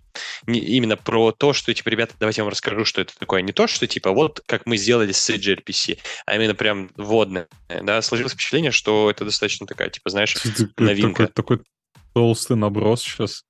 не, 0.47 0.59
именно 0.59 0.95
про 0.95 1.31
то, 1.31 1.53
что, 1.53 1.73
типа, 1.73 1.89
ребята, 1.89 2.15
давайте 2.19 2.41
я 2.41 2.45
вам 2.45 2.51
расскажу, 2.51 2.85
что 2.85 3.01
это 3.01 3.17
такое. 3.17 3.41
Не 3.41 3.51
то, 3.51 3.67
что, 3.67 3.85
типа, 3.85 4.11
вот 4.11 4.41
как 4.45 4.65
мы 4.65 4.77
сделали 4.77 5.11
с 5.11 5.29
gRPC, 5.29 5.99
а 6.25 6.35
именно 6.35 6.55
прям 6.55 6.89
вводное. 6.95 7.47
Да, 7.67 8.01
сложилось 8.01 8.33
впечатление, 8.33 8.71
что 8.71 9.09
это 9.11 9.25
достаточно 9.25 9.67
такая, 9.67 9.89
типа, 9.89 10.09
знаешь, 10.09 10.35
новинка. 10.77 11.27
Такой, 11.27 11.57
такой 11.57 11.65
толстый 12.13 12.55
наброс 12.55 13.03
сейчас. 13.03 13.43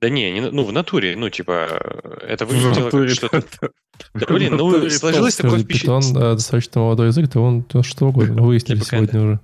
Да 0.00 0.10
не, 0.10 0.30
не, 0.30 0.40
ну 0.42 0.62
в 0.62 0.72
натуре, 0.72 1.16
ну 1.16 1.30
типа 1.30 2.20
это 2.20 2.44
выглядело 2.44 2.90
как 2.90 3.10
что-то. 3.10 3.70
Да 4.12 4.26
блин, 4.26 4.56
ну 4.56 4.90
сложилось 4.90 5.36
такое 5.36 5.60
впечатление. 5.60 6.02
Питон 6.02 6.36
достаточно 6.36 6.82
молодой 6.82 7.06
язык, 7.06 7.30
то 7.30 7.40
он 7.40 7.64
что 7.82 8.08
угодно 8.08 8.42
выяснили 8.42 8.80
сегодня 8.80 9.20
уже. 9.22 9.40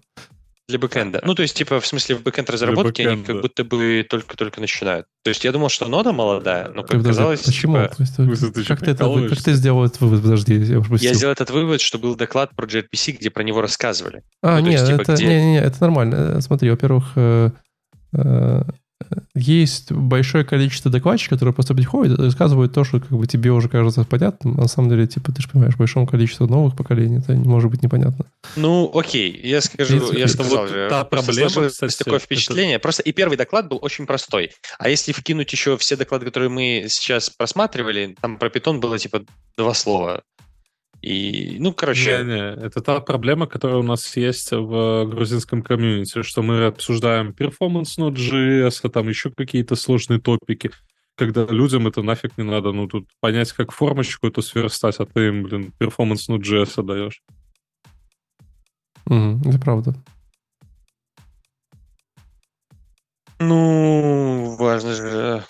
Для 0.68 0.78
бэкэнда. 0.78 1.22
Ну, 1.24 1.34
то 1.34 1.42
есть, 1.42 1.56
типа, 1.56 1.80
в 1.80 1.86
смысле, 1.86 2.16
в 2.16 2.22
бэкэнд 2.22 2.48
разработки 2.48 3.02
они 3.02 3.24
как 3.24 3.40
будто 3.40 3.64
бы 3.64 4.06
только-только 4.08 4.60
начинают. 4.60 5.06
То 5.24 5.30
есть, 5.30 5.44
я 5.44 5.52
думал, 5.52 5.68
что 5.68 5.88
нода 5.88 6.12
молодая, 6.12 6.68
но 6.68 6.82
как 6.84 7.00
оказалось... 7.00 7.42
Почему? 7.42 7.88
Типа... 7.88 8.64
Как, 8.66 8.80
ты 8.80 8.92
это, 8.92 9.28
как 9.28 9.42
ты 9.42 9.52
сделал 9.54 9.84
этот 9.84 10.00
вывод? 10.00 10.22
Подожди, 10.22 10.54
я 10.54 10.82
Я 10.98 11.14
сделал 11.14 11.32
этот 11.32 11.50
вывод, 11.50 11.80
что 11.80 11.98
был 11.98 12.14
доклад 12.14 12.54
про 12.54 12.66
gRPC, 12.66 13.18
где 13.18 13.30
про 13.30 13.42
него 13.42 13.60
рассказывали. 13.60 14.22
А, 14.40 14.60
ну, 14.60 14.66
нет, 14.66 14.80
есть, 14.80 14.86
типа, 14.90 15.02
это, 15.02 15.14
где... 15.14 15.26
не, 15.26 15.52
не, 15.52 15.60
это 15.60 15.76
нормально. 15.80 16.40
Смотри, 16.40 16.70
во-первых, 16.70 17.12
э, 17.16 17.50
э, 18.14 18.62
есть 19.34 19.92
большое 19.92 20.44
количество 20.44 20.90
докладчиков, 20.90 21.38
которые 21.38 21.54
просто 21.54 21.74
приходят 21.74 22.18
и 22.18 22.22
рассказывают 22.22 22.72
то, 22.72 22.84
что 22.84 23.00
как 23.00 23.10
бы 23.10 23.26
тебе 23.26 23.50
уже 23.50 23.68
кажется 23.68 24.04
понятным, 24.04 24.54
а 24.58 24.62
на 24.62 24.68
самом 24.68 24.90
деле, 24.90 25.06
типа, 25.06 25.32
ты 25.32 25.42
же 25.42 25.48
понимаешь, 25.48 25.76
большому 25.76 26.06
количеству 26.06 26.46
новых 26.46 26.76
поколений 26.76 27.18
это 27.18 27.32
может 27.32 27.70
быть 27.70 27.82
непонятно. 27.82 28.26
Ну, 28.56 28.90
окей, 28.94 29.40
я 29.42 29.60
скажу, 29.60 30.12
я 30.12 30.28
сказал 30.28 30.66
же, 30.66 30.88
та 30.90 31.04
проблема, 31.04 31.68
кстати, 31.68 31.96
такое 31.96 32.18
впечатление. 32.18 32.76
Это... 32.76 32.82
Просто 32.82 33.02
и 33.02 33.12
первый 33.12 33.36
доклад 33.36 33.68
был 33.68 33.78
очень 33.80 34.06
простой. 34.06 34.52
А 34.78 34.88
если 34.88 35.12
вкинуть 35.12 35.52
еще 35.52 35.76
все 35.76 35.96
доклады, 35.96 36.26
которые 36.26 36.50
мы 36.50 36.86
сейчас 36.88 37.30
просматривали, 37.30 38.16
там 38.20 38.36
про 38.36 38.50
питон 38.50 38.80
было 38.80 38.98
типа 38.98 39.22
два 39.56 39.74
слова. 39.74 40.22
И, 41.02 41.56
ну, 41.58 41.72
короче... 41.72 42.18
Не, 42.18 42.24
не, 42.24 42.64
это 42.64 42.80
та 42.80 43.00
проблема, 43.00 43.46
которая 43.46 43.78
у 43.78 43.82
нас 43.82 44.16
есть 44.16 44.52
в 44.52 45.04
грузинском 45.06 45.62
комьюнити, 45.62 46.22
что 46.22 46.42
мы 46.42 46.66
обсуждаем 46.66 47.30
performance 47.30 47.98
Node.js, 47.98 48.80
а 48.84 48.88
там 48.88 49.08
еще 49.08 49.30
какие-то 49.30 49.74
сложные 49.74 50.20
топики, 50.20 50.70
когда 51.16 51.44
людям 51.44 51.88
это 51.88 52.02
нафиг 52.02 52.38
не 52.38 52.44
надо, 52.44 52.70
ну, 52.70 52.86
тут 52.86 53.08
понять, 53.20 53.52
как 53.52 53.72
формочку 53.72 54.28
эту 54.28 54.42
сверстать, 54.42 54.96
а 54.98 55.06
ты 55.06 55.26
им, 55.26 55.42
блин, 55.42 55.72
performance 55.80 56.28
Node.js 56.28 56.72
отдаешь. 56.76 57.20
Mm, 59.08 59.48
это 59.48 59.58
правда. 59.58 59.94
Ну, 63.42 64.56
важно 64.58 64.94
же... 64.94 65.44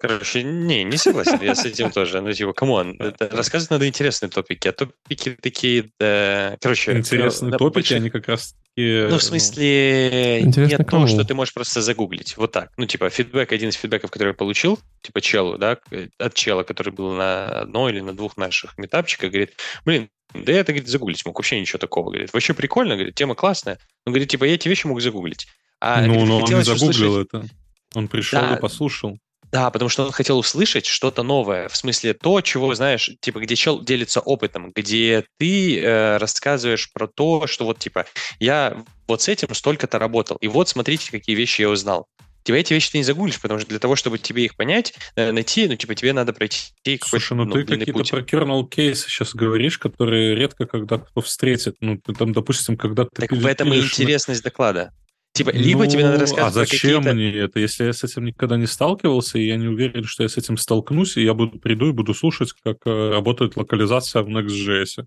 Короче, 0.00 0.42
не, 0.42 0.84
не 0.84 0.96
согласен 0.96 1.40
я 1.42 1.54
с 1.54 1.64
этим 1.64 1.90
тоже. 1.90 2.20
Ну, 2.20 2.32
типа, 2.32 2.52
come 2.52 2.78
on, 2.78 2.98
рассказывать 3.18 3.70
надо 3.70 3.88
интересные 3.88 4.30
топики, 4.30 4.68
а 4.68 4.72
топики 4.72 5.36
такие, 5.40 5.90
да... 5.98 6.56
Короче... 6.60 6.96
Интересные 6.96 7.52
да, 7.52 7.58
топики, 7.58 7.74
больше... 7.74 7.94
они 7.96 8.10
как 8.10 8.28
раз 8.28 8.54
такие... 8.74 9.08
Ну, 9.08 9.18
в 9.18 9.22
смысле, 9.22 10.40
Интересно 10.40 10.70
нет 10.70 10.88
кому? 10.88 11.06
того, 11.06 11.06
что 11.06 11.24
ты 11.26 11.34
можешь 11.34 11.54
просто 11.54 11.82
загуглить. 11.82 12.36
Вот 12.36 12.52
так. 12.52 12.70
Ну, 12.76 12.86
типа, 12.86 13.10
фидбэк, 13.10 13.52
один 13.52 13.70
из 13.70 13.74
фидбэков, 13.74 14.10
который 14.10 14.28
я 14.28 14.34
получил, 14.34 14.78
типа, 15.02 15.20
челу, 15.20 15.58
да, 15.58 15.78
от 16.18 16.34
чела, 16.34 16.62
который 16.62 16.92
был 16.92 17.12
на 17.12 17.46
одной 17.46 17.92
или 17.92 18.00
на 18.00 18.14
двух 18.14 18.36
наших 18.36 18.78
метапчиках, 18.78 19.30
говорит, 19.30 19.52
блин, 19.84 20.08
да 20.34 20.52
я 20.52 20.60
это, 20.60 20.72
говорит, 20.72 20.88
загуглить 20.88 21.24
мог, 21.24 21.36
вообще 21.38 21.60
ничего 21.60 21.78
такого, 21.78 22.10
говорит. 22.10 22.32
Вообще 22.32 22.54
прикольно, 22.54 22.94
говорит, 22.96 23.14
тема 23.14 23.34
классная. 23.34 23.78
Он 24.04 24.12
говорит, 24.12 24.30
типа, 24.30 24.44
я 24.44 24.54
эти 24.54 24.68
вещи 24.68 24.86
мог 24.86 25.00
загуглить. 25.00 25.46
А, 25.86 26.00
ну, 26.00 26.24
но 26.24 26.38
он 26.38 26.44
не 26.44 26.64
загуглил 26.64 27.12
услышать... 27.12 27.34
это. 27.34 27.46
Он 27.94 28.08
пришел 28.08 28.40
да, 28.40 28.54
и 28.56 28.60
послушал. 28.60 29.18
Да, 29.52 29.70
потому 29.70 29.90
что 29.90 30.04
он 30.04 30.12
хотел 30.12 30.38
услышать 30.38 30.86
что-то 30.86 31.22
новое, 31.22 31.68
в 31.68 31.76
смысле 31.76 32.14
то, 32.14 32.40
чего, 32.40 32.74
знаешь, 32.74 33.10
типа, 33.20 33.40
где 33.40 33.54
чел 33.54 33.80
делится 33.82 34.20
опытом, 34.20 34.72
где 34.74 35.24
ты 35.38 35.78
э, 35.78 36.16
рассказываешь 36.16 36.90
про 36.90 37.06
то, 37.06 37.46
что 37.46 37.66
вот, 37.66 37.78
типа, 37.78 38.06
я 38.40 38.82
вот 39.06 39.20
с 39.20 39.28
этим 39.28 39.54
столько-то 39.54 39.98
работал, 39.98 40.38
и 40.38 40.48
вот 40.48 40.70
смотрите, 40.70 41.10
какие 41.10 41.36
вещи 41.36 41.60
я 41.60 41.68
узнал. 41.68 42.08
Типа 42.44 42.56
эти 42.56 42.72
вещи 42.72 42.92
ты 42.92 42.98
не 42.98 43.04
загуглишь, 43.04 43.40
потому 43.40 43.60
что 43.60 43.68
для 43.68 43.78
того, 43.78 43.94
чтобы 43.94 44.18
тебе 44.18 44.46
их 44.46 44.56
понять, 44.56 44.94
э, 45.16 45.32
найти, 45.32 45.68
ну, 45.68 45.76
типа 45.76 45.94
тебе 45.94 46.14
надо 46.14 46.32
пройти 46.32 46.72
какой-то 46.82 47.08
Слушай, 47.08 47.36
ну, 47.36 47.44
ну 47.44 47.52
ты 47.52 47.64
какие-то 47.64 47.92
путь. 47.92 48.10
про 48.10 48.20
kernel 48.20 48.68
кейсы 48.68 49.08
сейчас 49.08 49.34
говоришь, 49.34 49.78
которые 49.78 50.34
редко 50.34 50.66
когда 50.66 50.98
кто 50.98 51.20
встретит. 51.20 51.76
Ну, 51.80 51.98
ты 51.98 52.12
там, 52.12 52.32
допустим, 52.32 52.76
когда 52.76 53.04
ты... 53.04 53.22
Так 53.22 53.32
в 53.32 53.46
этом 53.46 53.72
и 53.72 53.78
интересность 53.78 54.42
доклада. 54.42 54.92
Типа, 55.34 55.50
либо 55.50 55.84
ну, 55.84 55.90
тебе 55.90 56.04
надо 56.04 56.14
ну, 56.14 56.20
рассказывать 56.20 56.68
А 56.68 56.72
зачем 56.72 57.02
мне 57.02 57.36
это, 57.36 57.58
если 57.58 57.84
я 57.84 57.92
с 57.92 58.04
этим 58.04 58.24
никогда 58.24 58.56
не 58.56 58.66
сталкивался, 58.66 59.36
и 59.36 59.46
я 59.46 59.56
не 59.56 59.66
уверен, 59.66 60.04
что 60.04 60.22
я 60.22 60.28
с 60.28 60.36
этим 60.36 60.56
столкнусь, 60.56 61.16
и 61.16 61.24
я 61.24 61.34
буду 61.34 61.58
приду 61.58 61.88
и 61.88 61.92
буду 61.92 62.14
слушать, 62.14 62.52
как 62.62 62.76
э, 62.86 63.10
работает 63.10 63.56
локализация 63.56 64.22
в 64.22 64.28
Next.js. 64.28 65.04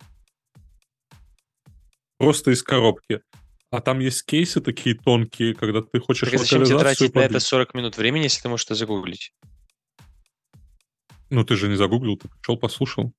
Просто 2.18 2.52
из 2.52 2.62
коробки. 2.62 3.22
А 3.72 3.80
там 3.80 4.00
есть 4.00 4.26
кейсы 4.26 4.60
такие 4.60 4.96
тонкие, 4.96 5.56
когда 5.56 5.82
ты 5.82 6.02
хочешь 6.02 6.30
так 6.30 6.40
зачем 6.40 6.66
тебе 6.66 6.78
тратить 6.78 7.14
побить? 7.14 7.16
на 7.16 7.36
это 7.36 7.40
40 7.40 7.74
минут 7.74 7.98
времени, 7.98 8.24
если 8.24 8.42
ты 8.42 8.50
можешь 8.50 8.66
это 8.66 8.76
загуглить? 8.76 9.34
Ну, 11.30 11.46
ты 11.46 11.56
же 11.56 11.70
не 11.70 11.76
загуглил, 11.76 12.18
ты 12.18 12.28
пришел, 12.28 12.58
послушал. 12.58 13.14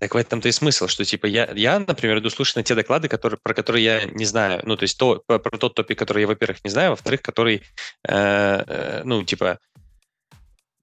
Так 0.00 0.14
в 0.14 0.16
этом-то 0.16 0.48
и 0.48 0.52
смысл, 0.52 0.86
что 0.86 1.04
типа 1.04 1.26
я, 1.26 1.50
я, 1.54 1.78
например, 1.78 2.18
иду 2.18 2.30
слушать 2.30 2.56
на 2.56 2.62
те 2.62 2.74
доклады, 2.74 3.06
которые, 3.06 3.38
про 3.42 3.52
которые 3.52 3.84
я 3.84 4.04
не 4.06 4.24
знаю. 4.24 4.62
Ну, 4.64 4.76
то 4.76 4.84
есть 4.84 4.96
то, 4.96 5.22
про, 5.26 5.38
про 5.38 5.58
тот 5.58 5.74
топик, 5.74 5.98
который 5.98 6.22
я, 6.22 6.26
во-первых, 6.26 6.64
не 6.64 6.70
знаю, 6.70 6.90
во-вторых, 6.90 7.20
который, 7.20 7.62
э, 8.08 8.64
э, 8.66 9.02
ну, 9.04 9.22
типа, 9.24 9.58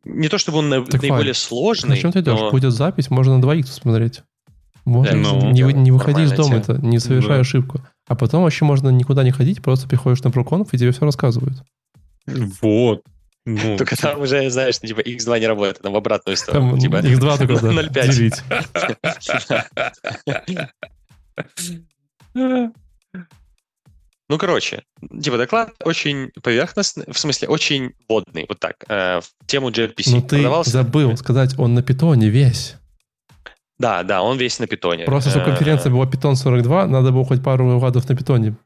не 0.06 0.30
то 0.30 0.38
чтобы 0.38 0.60
он 0.60 0.86
так 0.86 1.02
наиболее 1.02 1.34
файн. 1.34 1.36
сложный. 1.36 1.96
На 1.96 1.98
чем 1.98 2.12
ты 2.12 2.20
идешь? 2.20 2.40
Но... 2.40 2.52
Будет 2.52 2.72
запись, 2.72 3.10
можно 3.10 3.36
на 3.36 3.42
двоих 3.42 3.66
посмотреть. 3.66 4.22
Можно, 4.86 5.24
да, 5.24 5.34
ну, 5.34 5.52
не, 5.52 5.64
не 5.64 5.92
выходи 5.92 6.22
из 6.22 6.32
дома, 6.32 6.58
это 6.58 6.78
не 6.78 7.00
совершай 7.00 7.38
да. 7.38 7.40
ошибку. 7.40 7.82
А 8.08 8.16
потом 8.16 8.44
вообще 8.44 8.66
можно 8.66 8.90
никуда 8.90 9.24
не 9.24 9.32
ходить, 9.32 9.64
просто 9.64 9.90
приходишь 9.90 10.24
на 10.24 10.30
проконф, 10.30 10.74
и 10.74 10.78
тебе 10.78 10.92
все 10.92 11.04
рассказывают. 11.04 11.58
Вот. 12.62 13.02
Ну, 13.48 13.78
только 13.78 13.96
там 13.96 14.20
уже, 14.20 14.50
знаешь, 14.50 14.78
типа 14.78 15.00
X2 15.00 15.40
не 15.40 15.48
работает, 15.48 15.80
там 15.82 15.94
в 15.94 15.96
обратную 15.96 16.36
сторону. 16.36 16.72
Там 16.72 16.80
типа 16.80 16.98
X2 16.98 17.38
только 17.38 17.54
да, 17.62 17.72
0,5. 17.72 18.12
делить. 18.12 18.44
Ну, 24.30 24.38
короче, 24.38 24.84
типа 25.22 25.38
доклад 25.38 25.72
очень 25.86 26.32
поверхностный, 26.44 27.06
в 27.08 27.18
смысле, 27.18 27.48
очень 27.48 27.94
водный, 28.10 28.46
вот 28.50 28.60
так, 28.60 28.76
э, 28.90 29.22
в 29.22 29.30
тему 29.46 29.70
gRPC. 29.70 30.04
Ну, 30.08 30.22
ты 30.22 30.36
Продавался... 30.36 30.72
забыл 30.72 31.16
сказать, 31.16 31.58
он 31.58 31.74
на 31.74 31.82
питоне 31.82 32.28
весь. 32.28 32.76
Да, 33.80 34.04
да, 34.04 34.22
он 34.24 34.38
весь 34.38 34.60
на 34.60 34.68
питоне. 34.68 35.06
Просто, 35.06 35.30
чтобы 35.30 35.46
конференция 35.46 35.90
была 35.92 36.06
Python 36.06 36.36
42, 36.36 36.88
надо 36.88 37.14
было 37.14 37.24
хоть 37.24 37.42
пару 37.42 37.66
выкладов 37.66 38.10
на 38.10 38.16
питоне. 38.18 38.58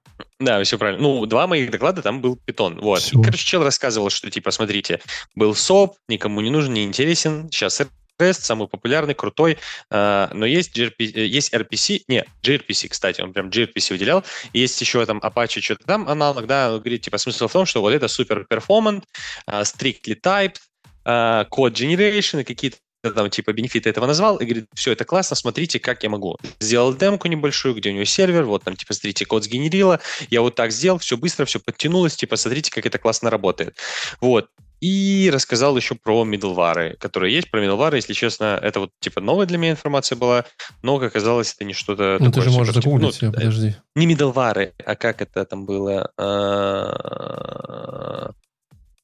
Да, 0.41 0.63
все 0.63 0.77
правильно. 0.77 1.01
Ну, 1.01 1.25
два 1.27 1.45
моих 1.45 1.69
доклада 1.69 2.01
там 2.01 2.19
был 2.19 2.35
питон. 2.35 2.79
Вот. 2.81 3.07
И, 3.13 3.15
короче, 3.15 3.45
чел 3.45 3.63
рассказывал, 3.63 4.09
что, 4.09 4.29
типа, 4.29 4.49
смотрите, 4.49 4.99
был 5.35 5.51
SOAP, 5.51 5.93
никому 6.07 6.41
не 6.41 6.49
нужен, 6.49 6.73
не 6.73 6.83
интересен. 6.83 7.49
Сейчас 7.51 7.79
REST, 8.19 8.41
самый 8.41 8.67
популярный, 8.67 9.13
крутой, 9.13 9.57
э, 9.89 10.27
но 10.31 10.45
есть, 10.45 10.77
GRP, 10.77 11.11
э, 11.13 11.25
есть 11.25 11.53
RPC, 11.53 12.03
не, 12.07 12.23
gRPC, 12.43 12.89
кстати, 12.89 13.21
он 13.21 13.33
прям 13.33 13.49
gRPC 13.49 13.93
выделял, 13.93 14.23
есть 14.53 14.79
еще 14.79 15.03
там 15.07 15.17
Apache, 15.19 15.59
что-то 15.59 15.85
там 15.85 16.07
аналог, 16.07 16.45
да, 16.45 16.69
говорит, 16.69 17.01
типа, 17.01 17.17
смысл 17.17 17.47
в 17.47 17.51
том, 17.51 17.65
что 17.65 17.81
вот 17.81 17.91
это 17.91 18.07
супер 18.07 18.45
performant, 18.47 19.03
uh, 19.49 19.63
strictly 19.63 20.19
typed, 20.21 20.57
uh, 21.05 21.47
code 21.49 21.73
generation 21.73 22.41
и 22.41 22.43
какие-то 22.43 22.77
там 23.09 23.29
типа 23.29 23.53
бенефиты 23.53 23.89
этого 23.89 24.05
назвал 24.05 24.37
и 24.37 24.45
говорит, 24.45 24.65
все, 24.73 24.91
это 24.91 25.05
классно, 25.05 25.35
смотрите, 25.35 25.79
как 25.79 26.03
я 26.03 26.09
могу. 26.09 26.37
Сделал 26.59 26.93
демку 26.93 27.27
небольшую, 27.27 27.75
где 27.75 27.89
у 27.89 27.93
него 27.93 28.05
сервер, 28.05 28.45
вот 28.45 28.63
там 28.63 28.75
типа, 28.75 28.93
смотрите, 28.93 29.25
код 29.25 29.43
сгенерила, 29.43 29.99
я 30.29 30.41
вот 30.41 30.55
так 30.55 30.71
сделал, 30.71 30.99
все 30.99 31.17
быстро, 31.17 31.45
все 31.45 31.59
подтянулось, 31.59 32.15
типа, 32.15 32.35
смотрите, 32.35 32.71
как 32.71 32.85
это 32.85 32.97
классно 32.97 33.29
работает. 33.29 33.75
Вот. 34.19 34.49
И 34.81 35.29
рассказал 35.31 35.77
еще 35.77 35.93
про 35.93 36.25
middleware, 36.25 36.97
которые 36.97 37.35
есть. 37.35 37.51
Про 37.51 37.63
middleware, 37.63 37.95
если 37.95 38.13
честно, 38.13 38.59
это 38.59 38.79
вот 38.79 38.89
типа 38.99 39.21
новая 39.21 39.45
для 39.45 39.59
меня 39.59 39.71
информация 39.71 40.15
была, 40.15 40.45
но, 40.81 40.97
как 40.97 41.09
оказалось, 41.09 41.53
это 41.53 41.65
не 41.65 41.73
что-то 41.73 42.17
Ну, 42.19 42.31
ты 42.31 42.41
же 42.41 42.49
можешь 42.49 42.73
типа, 42.73 42.83
загуглить, 42.83 43.21
ну, 43.21 43.31
подожди. 43.31 43.75
Не 43.95 44.11
middleware, 44.11 44.73
а 44.83 44.95
как 44.95 45.21
это 45.21 45.45
там 45.45 45.67
было? 45.67 46.09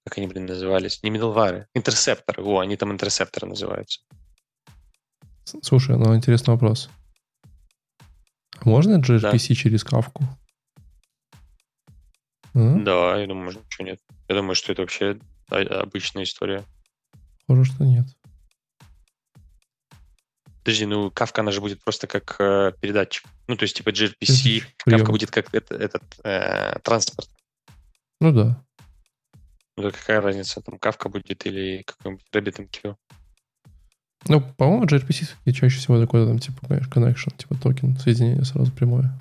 Как 0.08 0.20
они, 0.20 0.28
блин, 0.28 0.46
назывались? 0.46 1.04
Не 1.04 1.10
middleware, 1.10 1.66
интерсепторы. 1.74 2.42
О, 2.42 2.60
они 2.60 2.78
там 2.78 2.94
интерсепторы 2.94 3.46
называются. 3.46 4.00
Слушай, 5.62 5.98
ну 5.98 6.16
интересный 6.16 6.54
вопрос. 6.54 6.90
Можно 8.64 9.02
gRPC 9.02 9.50
да. 9.50 9.56
через 9.56 9.84
кавку? 9.84 10.24
А? 12.54 12.76
Да, 12.80 13.18
я 13.18 13.28
думаю, 13.28 13.44
можно, 13.44 13.62
что 13.68 13.84
нет. 13.84 14.00
Я 14.30 14.36
думаю, 14.36 14.56
что 14.56 14.72
это 14.72 14.84
вообще 14.84 15.20
обычная 15.50 16.24
история. 16.24 16.64
Похоже, 17.46 17.70
что 17.70 17.84
нет. 17.84 18.06
Подожди, 20.64 20.86
ну 20.86 21.12
кавка, 21.12 21.42
она 21.42 21.52
же 21.52 21.60
будет 21.60 21.84
просто 21.84 22.08
как 22.08 22.38
э, 22.40 22.72
передатчик. 22.80 23.26
Ну, 23.50 23.58
то 23.58 23.64
есть, 23.64 23.76
типа 23.76 23.90
gRPC, 23.90 24.64
кавка 24.78 25.12
будет 25.12 25.32
как 25.32 25.54
это, 25.54 25.76
этот 25.76 26.04
э, 26.24 26.80
транспорт. 26.80 27.30
Ну 28.22 28.32
да. 28.32 28.64
Ну, 29.78 29.92
какая 29.92 30.22
разница, 30.22 30.60
там 30.62 30.80
кавка 30.80 31.08
будет 31.08 31.46
или 31.46 31.84
какой-нибудь 31.84 32.26
RabbitMQ? 32.34 32.96
Ну, 34.28 34.42
по-моему, 34.42 34.86
gRPC 34.86 35.52
чаще 35.54 35.78
всего 35.78 36.00
такой, 36.00 36.26
там, 36.26 36.40
типа, 36.40 36.68
конечно, 36.68 36.90
connection, 36.90 37.38
типа 37.38 37.56
токен, 37.56 37.96
соединение 37.98 38.44
сразу 38.44 38.72
прямое. 38.72 39.18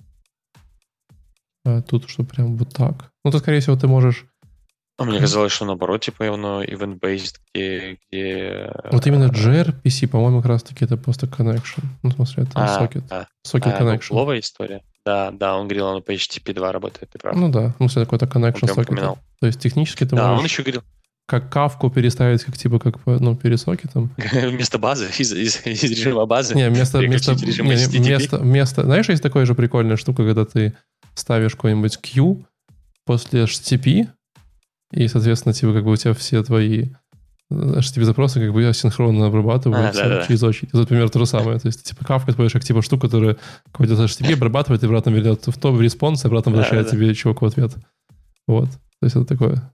А 1.66 1.83
тут 1.83 2.09
что 2.09 2.24
прям 2.24 2.57
вот 2.57 2.73
так. 2.73 3.11
Ну, 3.24 3.31
то, 3.31 3.39
скорее 3.39 3.61
всего, 3.61 3.77
ты 3.77 3.87
можешь... 3.87 4.24
А 4.99 5.05
мне 5.05 5.20
казалось, 5.20 5.53
что 5.53 5.66
наоборот, 5.66 6.01
типа, 6.01 6.33
оно 6.33 6.65
event-based, 6.65 7.37
где, 7.53 7.99
где... 8.11 8.73
Вот 8.91 9.07
именно 9.07 9.27
gRPC, 9.31 10.09
по-моему, 10.09 10.39
как 10.39 10.53
раз-таки 10.53 10.87
это 10.87 10.97
просто 10.97 11.27
connection. 11.27 11.85
Ну, 12.03 12.11
в 12.11 12.15
смысле, 12.15 12.45
это 12.45 12.53
а, 12.55 12.83
socket. 12.83 13.07
Да. 13.09 13.28
Socket 13.47 13.74
а, 13.74 13.83
connection. 13.83 14.15
Новая 14.15 14.41
история. 14.41 14.83
Да, 15.07 15.31
да, 15.31 15.57
он 15.57 15.69
говорил, 15.69 15.87
оно 15.87 16.01
по 16.01 16.11
HTTP 16.11 16.53
2 16.53 16.73
работает, 16.73 17.11
ты 17.11 17.19
прав. 17.20 17.37
Ну 17.37 17.49
да, 17.49 17.77
ну, 17.78 17.87
все 17.87 18.01
какой-то 18.01 18.27
connection 18.27 18.62
socket. 18.62 19.16
То 19.41 19.47
есть 19.47 19.61
технически 19.61 20.03
ты 20.05 20.16
да, 20.16 20.31
можешь... 20.31 20.39
он 20.41 20.45
еще 20.47 20.62
говорил, 20.65 20.83
как 21.27 21.49
кавку 21.49 21.91
переставить, 21.91 22.43
как 22.43 22.59
типа 22.59 22.81
как 22.81 22.97
ну, 23.07 23.37
пересокетом. 23.37 24.11
Вместо 24.33 24.78
базы, 24.78 25.09
из, 25.16 25.33
из, 25.33 25.65
из 25.65 25.83
режима 25.85 26.27
базы. 26.27 26.57
Не, 26.57 26.69
вместо, 26.69 26.99
вместо, 26.99 27.35
не, 27.35 27.53
вместо, 28.01 28.39
вместо, 28.39 28.83
знаешь, 28.83 29.09
есть 29.09 29.23
такая 29.23 29.47
же 29.47 29.55
прикольная 29.55 29.97
штука, 29.97 30.24
когда 30.24 30.45
ты 30.45 30.74
ставишь 31.15 31.55
какой-нибудь 31.55 31.99
Q 31.99 32.45
после 33.05 33.45
HTTP, 33.45 34.09
и, 34.93 35.07
соответственно, 35.07 35.53
типа 35.53 35.73
как 35.73 35.85
бы 35.85 35.93
у 35.93 35.97
тебя 35.97 36.15
все 36.15 36.43
твои 36.43 36.91
HTTP-запросы 37.52 38.40
как 38.40 38.52
бы 38.52 38.73
синхронно 38.74 39.27
обрабатываются 39.27 40.05
а, 40.05 40.09
да, 40.09 40.16
да. 40.16 40.27
через 40.27 40.43
очередь. 40.43 40.70
Это, 40.70 40.78
например, 40.78 41.09
то 41.10 41.18
же 41.20 41.27
самое. 41.27 41.59
То 41.59 41.68
есть, 41.68 41.85
типа, 41.85 42.05
кавка, 42.05 42.32
это 42.32 42.48
как 42.48 42.64
типа 42.64 42.82
штука, 42.82 43.06
которая 43.06 43.36
какой-то 43.70 43.94
HTTP 43.94 44.35
обрабатывает 44.35 44.82
и 44.82 44.86
обратно 44.86 45.10
ведет 45.10 45.47
в 45.47 45.59
топ 45.59 45.81
response, 45.81 46.24
и 46.24 46.27
обратно 46.27 46.51
возвращает 46.51 46.86
да, 46.86 46.90
да. 46.90 46.97
тебе 46.97 47.14
чувак 47.14 47.43
в 47.43 47.44
ответ. 47.44 47.73
Вот. 48.48 48.70
То 48.70 49.05
есть 49.05 49.16
это 49.16 49.24
такое. 49.24 49.73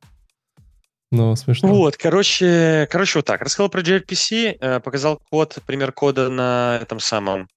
Но 1.11 1.36
смешно. 1.36 1.69
Вот, 1.69 1.97
короче, 1.97 2.89
короче, 2.90 3.19
вот 3.19 3.27
так. 3.27 3.43
Рассказал 3.43 3.69
про 3.69 3.82
gRPC, 3.82 4.57
э, 4.61 4.81
показал 4.81 5.20
код, 5.31 5.59
пример 5.66 5.93
кода 5.93 6.28
на 6.28 6.78
этом 6.81 7.01
самом, 7.01 7.49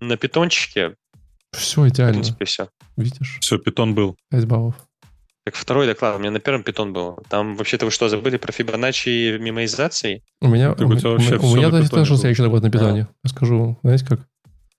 на 0.00 0.16
питончике. 0.16 0.94
Все 1.52 1.88
идеально. 1.88 2.12
В 2.12 2.16
принципе, 2.22 2.44
все. 2.44 2.68
Видишь? 2.96 3.38
Все, 3.40 3.58
питон 3.58 3.94
был. 3.94 4.16
5 4.30 4.46
баллов. 4.46 4.74
Так 5.44 5.54
второй 5.54 5.86
доклад, 5.86 6.16
у 6.16 6.18
меня 6.18 6.30
на 6.30 6.40
первом 6.40 6.62
питон 6.62 6.92
был. 6.92 7.18
Там 7.28 7.56
вообще-то 7.56 7.86
вы 7.86 7.90
что, 7.90 8.08
забыли 8.08 8.36
про 8.36 8.52
Фибоначчи 8.52 9.08
и 9.08 9.38
мемоизации? 9.38 10.22
У 10.40 10.48
меня, 10.48 10.72
у, 10.72 10.82
у, 10.82 10.86
у, 10.86 10.88
меня 11.56 11.70
даже 11.70 11.88
тоже 11.88 12.16
следующий 12.16 12.42
доклад 12.42 12.62
на 12.62 12.70
питоне. 12.70 13.02
Да. 13.02 13.08
Расскажу, 13.24 13.78
знаете 13.82 14.06
как? 14.06 14.20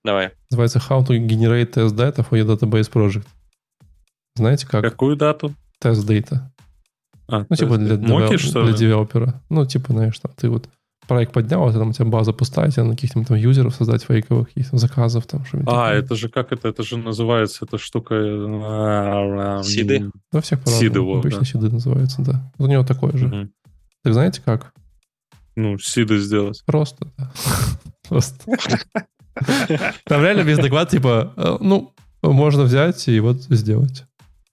Давай. 0.04 0.32
Называется 0.52 0.80
How 0.80 1.06
to 1.06 1.18
Generate 1.18 1.74
Test 1.74 1.96
Data 1.96 2.28
for 2.28 2.40
your 2.40 2.46
Database 2.46 2.92
Project. 2.92 3.26
Знаете 4.36 4.68
как? 4.68 4.84
Какую 4.84 5.16
дату? 5.16 5.54
Test 5.84 6.06
Data. 6.08 6.42
А, 7.28 7.46
ну, 7.50 7.56
типа 7.56 7.78
для, 7.78 7.98
моки, 7.98 8.38
девел, 8.38 8.66
для 8.66 8.74
девелопера. 8.74 9.42
Ну, 9.50 9.66
типа, 9.66 9.94
знаешь, 9.94 10.20
там, 10.20 10.32
ты 10.36 10.50
вот 10.50 10.70
проект 11.12 11.34
поднял, 11.34 11.68
а 11.68 11.74
там 11.74 11.90
у 11.90 11.94
тебя 11.94 12.06
база 12.06 12.32
пустая, 12.32 12.72
тебе 12.72 12.84
на 12.84 12.92
каких-то 12.92 13.22
там 13.24 13.36
юзеров 13.36 13.76
создать 13.76 14.04
фейковых 14.04 14.48
каких-то 14.48 14.78
заказов 14.78 15.26
там. 15.28 15.44
Что 15.44 15.58
а, 15.58 15.62
такое. 15.64 15.92
это 16.00 16.16
же 16.16 16.30
как 16.30 16.54
это? 16.54 16.70
Это 16.70 16.84
же 16.84 16.98
называется, 16.98 17.66
эта 17.66 17.78
штука... 17.78 18.16
Э, 18.16 19.62
сиды? 19.64 20.10
Во 20.32 20.40
всех 20.40 20.60
Сиды, 20.66 21.02
вот, 21.02 21.20
Обычно 21.20 21.40
да. 21.40 21.46
сиды 21.46 21.70
называются, 21.70 22.22
да. 22.22 22.52
У 22.58 22.68
него 22.68 22.84
такое 22.84 23.12
же. 23.18 23.26
Угу. 23.28 23.50
Так 24.04 24.14
знаете 24.14 24.42
как? 24.44 24.72
Ну, 25.58 25.78
сиды 25.78 26.18
сделать. 26.20 26.64
Просто, 26.66 27.08
да. 27.18 27.32
Просто. 28.08 28.56
Там 30.06 30.22
реально 30.22 30.42
весь 30.42 30.60
доклад, 30.60 30.90
типа, 30.90 31.34
э, 31.36 31.58
ну, 31.60 31.94
можно 32.22 32.64
взять 32.64 33.06
и 33.10 33.20
вот 33.20 33.42
сделать. 33.50 34.06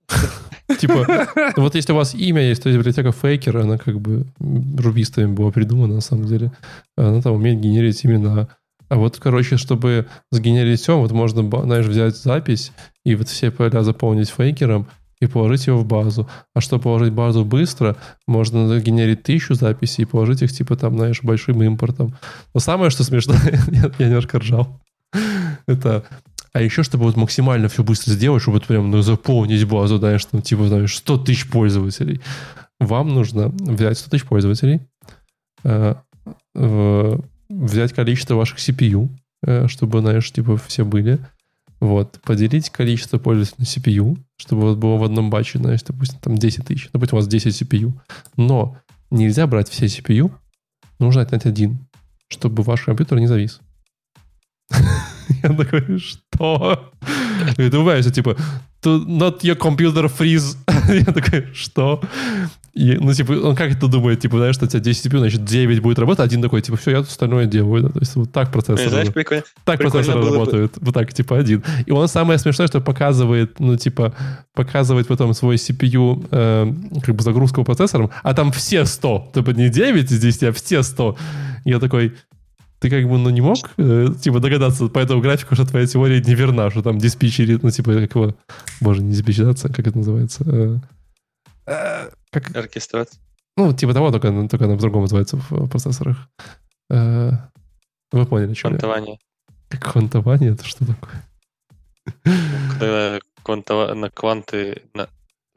Типа, 0.78 1.28
вот 1.56 1.74
если 1.74 1.92
у 1.92 1.96
вас 1.96 2.14
имя 2.14 2.42
есть, 2.42 2.62
то 2.62 2.68
есть 2.68 2.78
библиотека 2.78 3.08
Faker, 3.08 3.62
она 3.62 3.78
как 3.78 4.00
бы 4.00 4.26
рубистами 4.38 5.32
была 5.32 5.50
придумана, 5.50 5.94
на 5.94 6.00
самом 6.00 6.26
деле. 6.26 6.52
Она 6.96 7.22
там 7.22 7.34
умеет 7.34 7.60
генерить 7.60 8.04
именно... 8.04 8.48
А 8.90 8.96
вот, 8.96 9.18
короче, 9.18 9.58
чтобы 9.58 10.06
сгенерить 10.30 10.80
все, 10.80 10.98
вот 10.98 11.12
можно, 11.12 11.42
знаешь, 11.62 11.86
взять 11.86 12.16
запись 12.16 12.72
и 13.04 13.14
вот 13.14 13.28
все 13.28 13.50
поля 13.50 13.82
заполнить 13.82 14.30
фейкером, 14.30 14.86
и 15.20 15.26
положить 15.26 15.66
ее 15.66 15.74
в 15.74 15.84
базу. 15.84 16.28
А 16.54 16.60
чтобы 16.60 16.84
положить 16.84 17.12
базу 17.12 17.44
быстро, 17.44 17.96
можно 18.26 18.78
генерить 18.80 19.22
тысячу 19.22 19.54
записей 19.54 20.02
и 20.02 20.06
положить 20.06 20.42
их, 20.42 20.52
типа, 20.52 20.76
там, 20.76 20.96
знаешь, 20.96 21.22
большим 21.22 21.62
импортом. 21.62 22.16
Но 22.54 22.60
самое, 22.60 22.90
что 22.90 23.04
смешно, 23.04 23.34
я 23.70 23.90
немножко 23.98 24.38
ржал, 24.38 24.80
это 25.66 26.04
а 26.52 26.62
еще, 26.62 26.82
чтобы 26.82 27.04
вот 27.04 27.16
максимально 27.16 27.68
все 27.68 27.82
быстро 27.82 28.12
сделать, 28.12 28.42
чтобы 28.42 28.58
вот 28.58 28.66
прям 28.66 28.90
ну, 28.90 29.02
заполнить 29.02 29.64
базу, 29.64 29.98
знаешь, 29.98 30.24
там, 30.24 30.42
типа, 30.42 30.68
знаешь, 30.68 30.96
100 30.96 31.18
тысяч 31.18 31.48
пользователей. 31.48 32.20
Вам 32.80 33.08
нужно 33.08 33.48
взять 33.48 33.98
100 33.98 34.10
тысяч 34.10 34.24
пользователей, 34.24 34.80
э, 35.64 35.94
э, 36.54 37.18
взять 37.48 37.92
количество 37.92 38.34
ваших 38.34 38.58
CPU, 38.58 39.08
э, 39.42 39.68
чтобы, 39.68 40.00
знаешь, 40.00 40.30
типа, 40.30 40.56
все 40.56 40.84
были, 40.84 41.18
вот, 41.80 42.20
поделить 42.24 42.70
количество 42.70 43.18
пользователей 43.18 43.56
на 43.58 43.64
CPU, 43.64 44.18
чтобы 44.36 44.62
вас 44.62 44.76
было 44.76 44.96
в 44.96 45.04
одном 45.04 45.30
батче, 45.30 45.58
знаешь, 45.58 45.82
допустим, 45.82 46.18
там 46.20 46.36
10 46.36 46.66
тысяч, 46.66 46.88
допустим, 46.92 47.18
у 47.18 47.20
вас 47.20 47.28
10 47.28 47.62
CPU. 47.62 47.92
Но 48.36 48.76
нельзя 49.10 49.46
брать 49.46 49.68
все 49.68 49.86
CPU, 49.86 50.32
нужно 50.98 51.22
отнять 51.22 51.46
один, 51.46 51.86
чтобы 52.28 52.62
ваш 52.62 52.84
компьютер 52.84 53.18
не 53.18 53.26
завис. 53.26 53.60
Я 55.42 55.54
такой, 55.54 55.98
что? 55.98 56.27
И 57.56 57.70
ты 57.70 57.78
убавишься, 57.78 58.10
типа, 58.10 58.36
not 58.84 59.40
your 59.42 59.56
computer 59.56 60.10
freeze. 60.10 60.56
Я 60.88 61.12
такой, 61.12 61.48
что? 61.54 62.00
И, 62.78 62.96
ну, 63.00 63.12
типа, 63.12 63.32
он 63.32 63.56
как 63.56 63.72
это 63.72 63.88
думает, 63.88 64.20
типа, 64.20 64.36
знаешь, 64.36 64.54
что 64.54 64.66
у 64.66 64.68
тебя 64.68 64.78
10 64.78 65.06
CPU, 65.06 65.18
значит, 65.18 65.44
9 65.44 65.80
будет 65.80 65.98
работать, 65.98 66.24
один 66.24 66.40
такой, 66.40 66.62
типа, 66.62 66.76
все, 66.76 66.92
я 66.92 66.98
тут 66.98 67.08
остальное 67.08 67.46
делаю. 67.46 67.82
Да? 67.82 67.88
То 67.88 67.98
есть 67.98 68.14
вот 68.14 68.30
так 68.30 68.52
процессор. 68.52 68.88
Знаешь, 68.88 69.12
прикольно. 69.12 69.42
Так 69.64 69.78
прикольно 69.78 70.04
процессор 70.04 70.22
было 70.22 70.44
бы-. 70.44 70.70
Вот 70.80 70.94
так, 70.94 71.12
типа, 71.12 71.38
один. 71.38 71.64
И 71.86 71.90
он 71.90 72.06
самое 72.06 72.38
смешное, 72.38 72.68
что 72.68 72.80
показывает, 72.80 73.58
ну, 73.58 73.76
типа, 73.76 74.14
показывает 74.54 75.08
потом 75.08 75.34
свой 75.34 75.56
CPU, 75.56 76.24
э, 76.30 76.72
как 77.02 77.16
бы 77.16 77.22
загрузку 77.24 77.64
процессором, 77.64 78.10
а 78.22 78.32
там 78.32 78.52
все 78.52 78.84
100. 78.84 79.32
Типа, 79.34 79.50
не 79.50 79.70
9 79.70 80.12
из 80.12 80.20
10, 80.20 80.42
а 80.44 80.52
все 80.52 80.84
100. 80.84 81.16
И 81.64 81.70
я 81.70 81.80
такой, 81.80 82.14
ты 82.80 82.90
как 82.90 83.04
бы, 83.08 83.18
ну, 83.18 83.30
не 83.30 83.40
мог, 83.40 83.58
э, 83.76 84.06
типа, 84.20 84.40
догадаться 84.40 84.88
по 84.88 84.98
этому 84.98 85.20
графику, 85.20 85.54
что 85.54 85.66
твоя 85.66 85.86
теория 85.86 86.20
не 86.20 86.34
верна, 86.34 86.70
что 86.70 86.82
там 86.82 86.98
диспетчери, 86.98 87.58
ну, 87.60 87.70
типа, 87.70 87.92
как 87.94 88.14
его, 88.14 88.34
боже, 88.80 89.02
не 89.02 89.12
диспетчерация, 89.12 89.72
как 89.72 89.86
это 89.86 89.98
называется? 89.98 90.44
Э, 90.46 90.78
э, 91.66 92.10
как, 92.30 92.56
Оркестрация. 92.56 93.20
ну, 93.56 93.72
типа 93.72 93.92
того, 93.94 94.10
только, 94.10 94.30
только 94.48 94.64
она 94.66 94.74
по-другому 94.76 95.02
называется 95.02 95.36
в 95.36 95.68
процессорах. 95.68 96.28
Э, 96.90 97.32
Вы 98.12 98.26
поняли, 98.26 98.54
что 98.54 98.68
я? 98.68 98.78
Квантование. 98.78 99.18
Как 99.68 99.92
квантование, 99.92 100.52
это 100.52 100.64
что 100.64 100.86
такое? 100.86 101.24
Когда 102.24 103.18
квантова- 103.44 103.94
на 103.94 104.08
кванты... 104.10 104.82
На... 104.94 105.08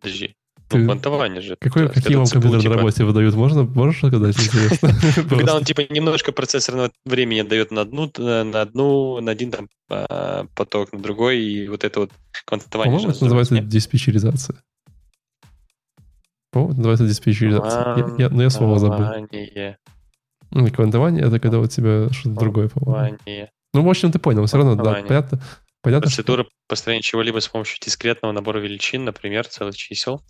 Подожди. 0.02 0.36
Ты- 0.72 0.78
Ну, 0.80 0.86
квантование 0.86 1.42
же. 1.42 1.56
Какой, 1.60 1.86
Это 1.86 1.94
какие 1.94 2.16
вам 2.16 2.28
компьютеры 2.28 2.62
типа, 2.62 2.74
на 2.74 2.78
работе 2.78 3.04
выдают? 3.04 3.36
Можно, 3.36 3.64
можешь 3.64 3.98
сказать, 3.98 4.36
интересно? 4.38 4.90
Когда 5.30 5.56
он 5.56 5.64
типа 5.64 5.82
немножко 5.90 6.32
процессорного 6.32 6.92
времени 7.06 7.40
отдает 7.40 7.72
на 7.72 7.82
одну, 7.82 8.12
на 8.18 8.62
одну, 8.62 9.20
на 9.22 9.32
один 9.32 9.52
там 9.52 9.68
а, 9.90 10.46
поток, 10.56 10.94
на 10.94 11.00
другой, 11.00 11.42
и 11.42 11.68
вот 11.68 11.84
это 11.84 12.02
вот 12.02 12.12
квантование. 12.46 12.92
По-моему, 12.92 13.12
это 13.12 13.24
называется 13.24 13.60
диспетчеризация. 13.60 14.58
По-моему, 16.52 16.72
это 16.72 16.78
называется 16.80 17.08
диспетчеризация. 17.08 18.30
Но 18.30 18.44
я 18.44 18.50
слово 18.50 18.80
забыл. 18.80 18.98
Квантование. 18.98 19.78
Ну, 20.52 20.68
Квантование— 20.70 21.26
это 21.28 21.40
когда 21.40 21.60
у 21.60 21.68
тебя 21.68 22.10
что-то 22.12 22.36
другое, 22.36 22.70
по-моему. 22.70 23.18
Ну, 23.74 23.84
в 23.84 23.90
общем, 23.90 24.12
ты 24.12 24.20
понял. 24.20 24.46
Все 24.46 24.58
равно, 24.58 24.76
да, 24.76 25.02
понятно. 25.02 25.42
Понятно, 25.82 26.10
что... 26.10 26.24
Процедура 26.24 26.46
построения 26.68 27.02
чего-либо 27.02 27.40
с 27.40 27.48
помощью 27.48 27.80
дискретного 27.84 28.32
набора 28.34 28.60
величин, 28.60 29.04
например, 29.04 29.48
целых 29.48 29.76
чисел. 29.76 30.22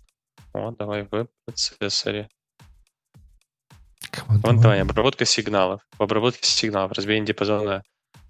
О, 0.54 0.70
давай 0.72 1.02
в 1.10 1.26
процессоре. 1.46 2.28
Квантование. 4.10 4.82
Обработка 4.82 5.24
сигналов. 5.24 5.80
В 5.98 6.02
обработке 6.02 6.48
сигналов. 6.48 6.92
Разбиение 6.92 7.26
диапазона. 7.26 7.82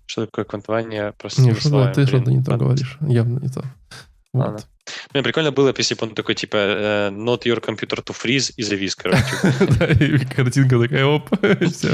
Что 0.06 0.26
такое 0.26 0.44
квантование? 0.44 1.06
Не, 1.06 1.12
Простыми 1.12 1.52
что-то 1.52 1.68
словами. 1.68 1.92
ты 1.94 2.06
что-то 2.06 2.30
не 2.30 2.42
то 2.44 2.50
ладно. 2.52 2.66
говоришь. 2.66 2.98
Явно 3.00 3.38
не 3.40 3.48
то. 3.48 3.64
Ладно. 4.34 4.52
Вот. 4.52 4.66
Блин, 5.12 5.24
прикольно 5.24 5.52
было, 5.52 5.72
бы, 5.72 5.78
если 5.78 5.94
бы 5.94 6.06
он 6.06 6.14
такой, 6.14 6.34
типа, 6.34 6.56
э, 6.56 7.10
not 7.10 7.42
your 7.44 7.60
computer 7.64 8.02
to 8.02 8.12
freeze 8.14 8.52
и 8.56 8.62
завис, 8.62 8.94
короче. 8.96 9.22
Да, 9.78 9.86
и 9.86 10.18
картинка 10.24 10.78
такая, 10.80 11.04
оп, 11.06 11.28
всё. 11.70 11.90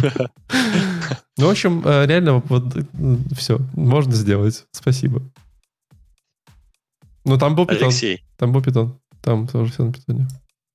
Ну, 1.37 1.47
в 1.47 1.51
общем, 1.51 1.83
э, 1.87 2.07
реально, 2.07 2.39
вот 2.49 2.65
все, 3.37 3.59
можно 3.75 4.13
сделать. 4.15 4.67
Спасибо. 4.73 5.23
Ну, 7.25 7.39
там 7.39 7.55
был 7.55 7.67
питон. 7.67 7.89
Алексей, 7.89 8.25
Там 8.37 8.53
был 8.53 8.63
питон. 8.63 8.99
Там 9.21 9.47
тоже 9.47 9.73
все 9.73 9.85
на 9.85 9.93
питоне. 9.93 10.29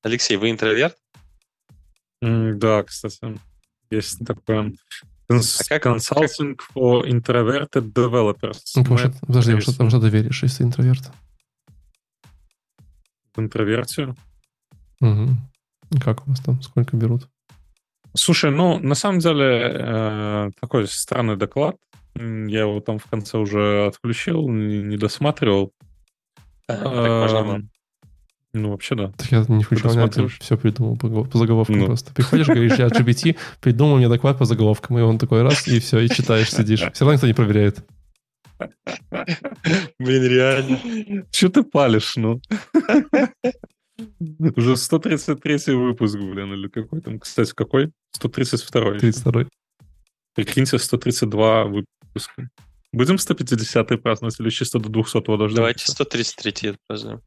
Алексей, 0.04 0.36
вы 0.38 0.52
интроверт? 0.52 0.98
М, 2.22 2.60
Да, 2.60 2.84
кстати, 2.84 3.40
есть 3.90 4.26
такое. 4.26 4.74
Cons- 5.32 5.62
А 5.62 5.80
как- 5.80 5.86
Consulting 5.86 6.60
for 6.76 7.04
Introverted 7.08 7.92
Developers. 7.94 8.60
Ну, 8.76 8.82
потому 8.84 8.98
что- 8.98 9.14
подожди, 9.26 9.52
что, 9.60 9.72
Харрисон. 9.72 9.86
во 9.86 9.90
что 9.90 10.02
ты 10.02 10.10
веришь, 10.10 10.44
если 10.44 10.64
интроверт? 10.64 11.12
В 13.36 13.40
интровертию. 13.40 14.16
Мгм. 15.00 15.38
Как 16.04 16.26
у 16.26 16.30
вас 16.30 16.40
там? 16.42 16.62
Сколько 16.62 16.96
берут? 16.98 17.28
Слушай, 18.16 18.52
ну, 18.52 18.78
на 18.80 18.96
самом 18.96 19.20
деле, 19.20 19.46
э, 19.74 20.50
такой 20.62 20.88
странный 20.88 21.36
доклад. 21.36 21.78
Я 22.16 22.62
его 22.62 22.80
там 22.80 23.00
в 23.00 23.06
конце 23.06 23.38
уже 23.40 23.88
отключил, 23.88 24.48
не 24.50 24.84
не 24.84 24.98
досматривал. 24.98 25.74
А, 26.68 26.76
так 26.76 26.84
можно 27.32 27.44
было. 27.44 27.62
Ну, 28.54 28.70
вообще, 28.70 28.96
да. 28.96 29.12
Так 29.18 29.32
я 29.32 29.44
не 29.48 29.66
я 29.70 29.78
досматриваешь? 29.82 30.38
все 30.40 30.58
придумал 30.58 30.96
по, 30.96 31.24
по 31.24 31.38
заголовкам 31.38 31.80
Ну. 31.80 31.86
просто. 31.88 32.14
Приходишь, 32.14 32.48
говоришь, 32.48 32.78
я 32.78 32.88
GBT, 32.88 33.36
придумал 33.60 33.98
мне 33.98 34.08
доклад 34.08 34.38
по 34.38 34.46
заголовкам, 34.46 35.00
и 35.00 35.02
он 35.02 35.18
такой 35.18 35.42
раз, 35.42 35.68
и 35.68 35.80
все, 35.80 36.00
и 36.00 36.10
читаешь, 36.10 36.52
сидишь. 36.52 36.82
Все 36.94 37.04
равно 37.04 37.14
никто 37.14 37.28
не 37.28 37.34
проверяет. 37.34 37.84
Блин, 40.00 40.24
реально. 40.24 41.26
Че 41.32 41.50
ты 41.50 41.64
палишь, 41.64 42.16
ну? 42.16 42.40
Уже 44.56 44.78
133 44.78 45.74
выпуск, 45.74 46.18
блин, 46.18 46.54
или 46.54 46.68
какой 46.68 47.02
там? 47.02 47.20
Кстати, 47.20 47.54
какой? 47.56 47.92
132. 48.12 49.00
32 49.00 49.46
Прикиньте, 50.36 50.78
132 50.78 51.66
выпуска. 51.66 52.50
Будем 52.92 53.18
150 53.18 54.02
праздновать 54.02 54.40
или 54.40 54.50
чисто 54.50 54.80
до 54.80 54.90
200 54.90 55.22
дождемся? 55.26 55.56
Давайте 55.56 55.92
133 55.92 56.70
отпразднуем. 56.70 57.22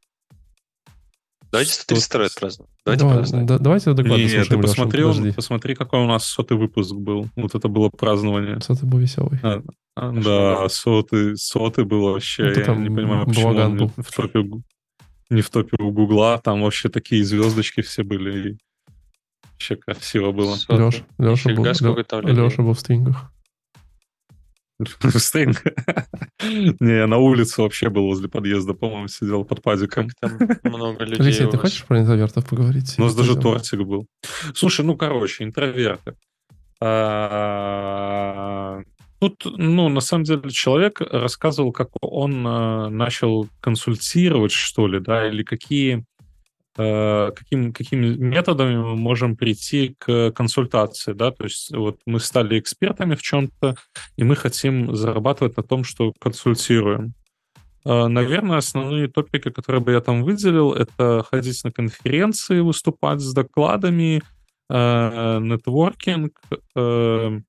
Давайте 1.57 1.73
100. 1.73 1.95
132 1.95 2.25
отпразднуем. 2.25 2.69
Давайте 2.85 3.03
Давай, 3.03 3.17
празднуем. 3.17 3.45
да- 3.47 3.57
Давайте 3.57 3.93
доклад 3.93 4.17
Не, 4.17 4.23
не, 4.25 4.43
ты 4.43 4.57
дослушаем, 4.57 4.91
Леша, 4.91 5.33
посмотри, 5.35 5.73
какой 5.73 5.99
у 6.01 6.05
нас 6.05 6.23
сотый 6.25 6.55
выпуск 6.55 6.93
был. 6.93 7.29
Вот 7.35 7.55
это 7.55 7.67
было 7.67 7.89
празднование. 7.89 8.59
Ты 8.59 8.85
был 8.85 8.99
веселый. 8.99 9.39
А, 9.41 9.63
а, 9.95 10.11
да, 10.11 10.69
сотый, 10.69 11.35
сотый 11.35 11.85
был 11.85 12.11
вообще. 12.11 12.47
Это 12.49 12.59
я 12.59 12.65
там 12.67 12.83
не 12.83 12.89
понимаю, 12.89 13.25
почему 13.25 13.53
был. 13.53 13.91
не 13.97 14.03
в 14.03 14.11
топе, 14.11 14.43
не 15.31 15.41
в 15.41 15.49
топе 15.49 15.77
у 15.79 15.91
Гугла. 15.91 16.39
Там 16.43 16.61
вообще 16.61 16.89
такие 16.89 17.23
звездочки 17.23 17.81
все 17.81 18.03
были. 18.03 18.49
И 18.49 18.57
вообще 19.53 19.77
красиво 19.77 20.31
было. 20.31 20.55
Сотый. 20.55 20.85
Леша, 20.85 21.03
Леша 21.17 21.49
был. 21.55 21.65
Леша 21.65 22.61
был 22.61 22.73
в 22.73 22.79
стрингах. 22.79 23.31
Стринг. 25.15 25.63
Не, 26.79 26.97
я 26.97 27.07
на 27.07 27.17
улице 27.17 27.61
вообще 27.61 27.89
был 27.89 28.03
возле 28.03 28.29
подъезда, 28.29 28.73
по-моему, 28.73 29.07
сидел 29.07 29.43
под 29.43 29.61
падиком. 29.61 30.09
Там 30.19 30.37
много 30.63 31.03
людей 31.05 31.23
Алексей, 31.23 31.47
ты 31.47 31.57
хочешь 31.57 31.83
про 31.83 31.99
интровертов 31.99 32.47
поговорить? 32.47 32.95
У 32.97 33.01
нас 33.01 33.15
даже 33.15 33.35
тортик 33.35 33.81
был. 33.81 34.07
Слушай, 34.53 34.85
ну, 34.85 34.95
короче, 34.95 35.43
интроверты. 35.43 36.15
А, 36.79 38.81
Тут, 39.19 39.45
ну, 39.45 39.89
на 39.89 39.99
самом 39.99 40.25
деле, 40.25 40.49
человек 40.51 41.01
рассказывал, 41.01 41.71
как 41.71 41.89
он 42.01 42.45
э, 42.45 42.89
начал 42.89 43.49
консультировать, 43.61 44.51
что 44.51 44.87
ли, 44.87 44.99
да, 44.99 45.27
или 45.27 45.41
какие, 45.41 46.05
каким, 46.77 47.73
какими 47.73 48.15
методами 48.15 48.77
мы 48.77 48.95
можем 48.95 49.35
прийти 49.35 49.95
к 49.97 50.31
консультации, 50.31 51.13
да, 51.13 51.31
то 51.31 51.43
есть 51.45 51.75
вот 51.75 51.99
мы 52.05 52.19
стали 52.19 52.59
экспертами 52.59 53.15
в 53.15 53.21
чем-то, 53.21 53.75
и 54.15 54.23
мы 54.23 54.35
хотим 54.35 54.95
зарабатывать 54.95 55.57
на 55.57 55.63
том, 55.63 55.83
что 55.83 56.13
консультируем. 56.19 57.13
Э, 57.87 58.07
Наверное, 58.07 58.57
основные 58.57 59.07
топики, 59.07 59.49
которые 59.49 59.81
бы 59.81 59.91
я 59.91 60.01
там 60.01 60.23
выделил, 60.23 60.73
это 60.73 61.25
ходить 61.29 61.63
на 61.63 61.71
конференции, 61.71 62.59
выступать 62.59 63.21
с 63.21 63.33
докладами, 63.33 64.21
э, 64.69 65.39
нетворкинг, 65.41 66.39
э, 66.75 67.39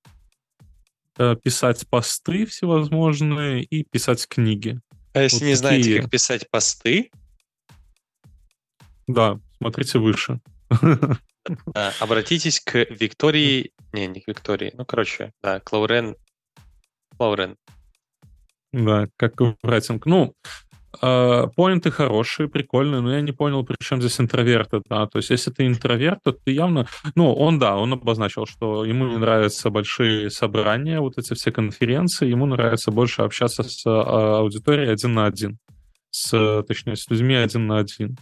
э, 1.18 1.36
писать 1.42 1.86
посты 1.88 2.46
всевозможные 2.46 3.64
и 3.64 3.82
писать 3.84 4.26
книги. 4.28 4.80
А 5.14 5.22
если 5.22 5.38
Вот 5.40 5.46
не 5.46 5.54
знаете, 5.54 5.82
такие. 5.82 6.02
как 6.02 6.10
писать 6.10 6.50
посты, 6.50 7.10
Да, 9.08 9.40
смотрите 9.56 9.98
выше. 9.98 10.40
а, 11.74 11.92
обратитесь 11.98 12.60
к 12.60 12.74
Виктории... 12.90 13.72
Не, 13.92 14.06
не 14.06 14.20
к 14.20 14.28
Виктории. 14.28 14.72
Ну, 14.76 14.84
короче, 14.84 15.32
да, 15.42 15.60
к 15.60 15.72
Лаурен. 15.72 16.14
Лаурен. 17.18 17.56
Да, 18.72 19.08
как 19.16 19.32
рейтинг. 19.62 20.06
Ну, 20.06 20.34
Uh, 21.02 21.50
поинты 21.54 21.90
хорошие, 21.90 22.48
прикольные, 22.48 23.02
но 23.02 23.14
я 23.14 23.20
не 23.20 23.32
понял, 23.32 23.62
при 23.62 23.76
чем 23.78 24.00
здесь 24.00 24.18
интроверты, 24.20 24.80
да, 24.88 25.06
то 25.06 25.18
есть 25.18 25.28
если 25.28 25.50
ты 25.50 25.66
интроверт, 25.66 26.20
то 26.24 26.32
ты 26.32 26.50
явно, 26.50 26.88
ну, 27.14 27.32
он, 27.34 27.58
да, 27.58 27.76
он 27.76 27.92
обозначил, 27.92 28.46
что 28.46 28.86
ему 28.86 29.06
не 29.06 29.18
нравятся 29.18 29.68
большие 29.68 30.30
собрания, 30.30 30.98
вот 30.98 31.18
эти 31.18 31.34
все 31.34 31.52
конференции, 31.52 32.30
ему 32.30 32.46
нравится 32.46 32.90
больше 32.90 33.20
общаться 33.20 33.64
с 33.64 33.82
а, 33.86 34.38
аудиторией 34.38 34.90
один 34.90 35.12
на 35.12 35.26
один, 35.26 35.58
с, 36.10 36.64
точнее, 36.66 36.96
с 36.96 37.08
людьми 37.10 37.34
один 37.34 37.66
на 37.66 37.78
один. 37.78 38.16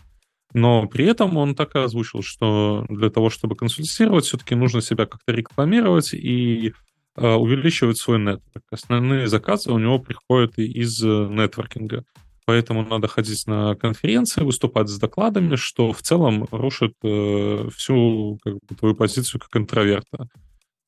Но 0.57 0.87
при 0.87 1.05
этом 1.05 1.37
он 1.37 1.55
так 1.55 1.77
и 1.77 1.81
озвучил, 1.81 2.23
что 2.23 2.87
для 2.89 3.11
того, 3.11 3.29
чтобы 3.29 3.57
консультировать, 3.57 4.25
все-таки 4.25 4.55
нужно 4.55 4.81
себя 4.81 5.05
как-то 5.05 5.31
рекламировать 5.33 6.15
и 6.15 6.73
э, 7.15 7.35
увеличивать 7.35 7.99
свой 7.99 8.19
нетворк. 8.19 8.65
Основные 8.71 9.27
заказы 9.27 9.71
у 9.71 9.79
него 9.79 9.99
приходят 9.99 10.59
из 10.59 11.05
э, 11.05 11.07
нетворкинга. 11.07 12.07
Поэтому 12.47 12.87
надо 12.87 13.07
ходить 13.07 13.47
на 13.47 13.75
конференции, 13.75 14.45
выступать 14.45 14.89
с 14.89 14.99
докладами, 14.99 15.57
что 15.57 15.93
в 15.93 16.01
целом 16.01 16.49
рушит 16.51 16.95
э, 17.05 17.69
всю 17.77 18.39
как 18.43 18.55
бы, 18.55 18.61
твою 18.79 18.95
позицию 18.95 19.43
как 19.43 19.55
интроверта. 19.61 20.27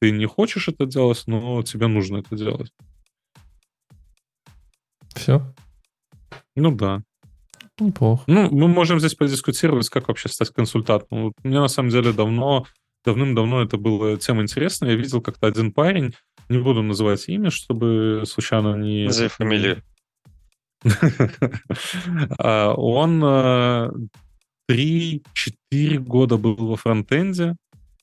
Ты 0.00 0.12
не 0.12 0.24
хочешь 0.24 0.68
это 0.68 0.86
делать, 0.86 1.24
но 1.26 1.62
тебе 1.62 1.88
нужно 1.88 2.20
это 2.20 2.36
делать. 2.36 2.72
Все? 5.14 5.42
Ну 6.56 6.74
да. 6.74 7.02
Неплохо. 7.80 8.24
Ну, 8.26 8.50
мы 8.50 8.68
можем 8.68 8.98
здесь 8.98 9.14
подискутировать, 9.14 9.88
как 9.88 10.08
вообще 10.08 10.28
стать 10.28 10.50
консультантом. 10.50 11.24
Вот 11.24 11.34
мне 11.42 11.60
на 11.60 11.68
самом 11.68 11.90
деле 11.90 12.12
давно, 12.12 12.66
давным-давно 13.04 13.62
это 13.62 13.76
была 13.76 14.16
тема 14.16 14.42
интересная. 14.42 14.90
Я 14.90 14.96
видел 14.96 15.20
как-то 15.20 15.46
один 15.46 15.72
парень, 15.72 16.14
не 16.48 16.58
буду 16.58 16.82
называть 16.82 17.28
имя, 17.28 17.50
чтобы 17.50 18.24
случайно 18.26 18.76
не... 18.76 19.06
Назови 19.06 19.28
фамилию. 19.28 19.82
А, 22.38 22.72
он 22.74 23.22
3-4 24.70 25.20
э, 25.72 25.98
года 25.98 26.36
был 26.36 26.54
во 26.54 26.76
фронтенде, 26.76 27.56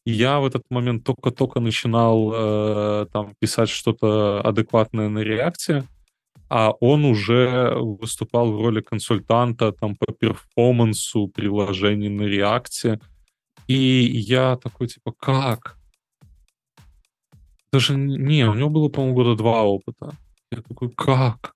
и 0.06 0.12
я 0.12 0.40
в 0.40 0.46
этот 0.46 0.64
момент 0.70 1.04
только-только 1.06 1.60
начинал 1.60 2.32
э, 2.34 3.06
там 3.14 3.34
писать 3.40 3.70
что-то 3.70 4.42
адекватное 4.42 5.08
на 5.10 5.20
реакте, 5.20 5.86
а 6.50 6.72
он 6.80 7.06
уже 7.06 7.76
выступал 7.76 8.52
в 8.52 8.62
роли 8.62 8.82
консультанта 8.82 9.72
там 9.72 9.96
по 9.96 10.14
перформансу 10.14 11.28
приложений 11.28 12.10
на 12.10 12.24
реакте. 12.24 13.00
И 13.68 13.76
я 13.76 14.58
такой, 14.58 14.88
типа, 14.88 15.12
как? 15.12 15.78
Даже 17.72 17.96
не, 17.96 18.48
у 18.48 18.54
него 18.54 18.70
было, 18.70 18.90
по-моему, 18.90 19.16
года 19.16 19.36
два 19.36 19.64
опыта. 19.64 20.12
Я 20.52 20.62
такой, 20.62 20.90
как? 20.92 21.56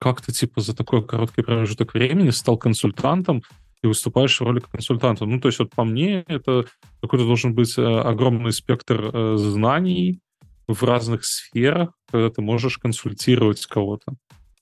как 0.00 0.22
ты, 0.22 0.32
типа, 0.32 0.60
за 0.60 0.74
такой 0.74 1.06
короткий 1.06 1.42
промежуток 1.42 1.94
времени 1.94 2.30
стал 2.30 2.56
консультантом 2.56 3.42
и 3.82 3.86
выступаешь 3.86 4.40
в 4.40 4.44
роли 4.44 4.60
консультанта. 4.60 5.26
Ну, 5.26 5.40
то 5.40 5.48
есть, 5.48 5.58
вот 5.58 5.70
по 5.70 5.84
мне, 5.84 6.24
это 6.26 6.64
какой-то 7.02 7.26
должен 7.26 7.54
быть 7.54 7.76
э, 7.78 7.82
огромный 7.82 8.52
спектр 8.52 9.10
э, 9.12 9.36
знаний 9.36 10.20
в 10.66 10.82
разных 10.84 11.24
сферах, 11.24 11.90
когда 12.10 12.30
ты 12.30 12.42
можешь 12.42 12.78
консультировать 12.78 13.64
кого-то. 13.66 14.12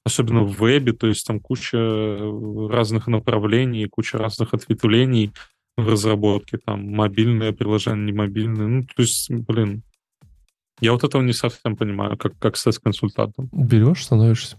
Особенно 0.04 0.42
в 0.42 0.58
вебе, 0.58 0.92
то 0.92 1.06
есть 1.06 1.26
там 1.26 1.38
куча 1.40 1.76
э, 1.76 2.68
разных 2.70 3.08
направлений, 3.08 3.86
куча 3.86 4.16
разных 4.16 4.54
ответвлений 4.54 5.32
в 5.76 5.88
разработке, 5.88 6.58
там 6.58 6.90
мобильное 6.90 7.52
приложение, 7.52 8.06
не 8.06 8.12
мобильное. 8.12 8.66
Ну, 8.66 8.82
то 8.84 9.02
есть, 9.02 9.30
блин, 9.30 9.82
я 10.80 10.92
вот 10.92 11.04
этого 11.04 11.22
не 11.22 11.32
совсем 11.32 11.76
понимаю, 11.76 12.16
как, 12.16 12.38
как 12.38 12.56
стать 12.56 12.78
консультантом. 12.78 13.48
Берешь, 13.52 14.04
становишься. 14.04 14.56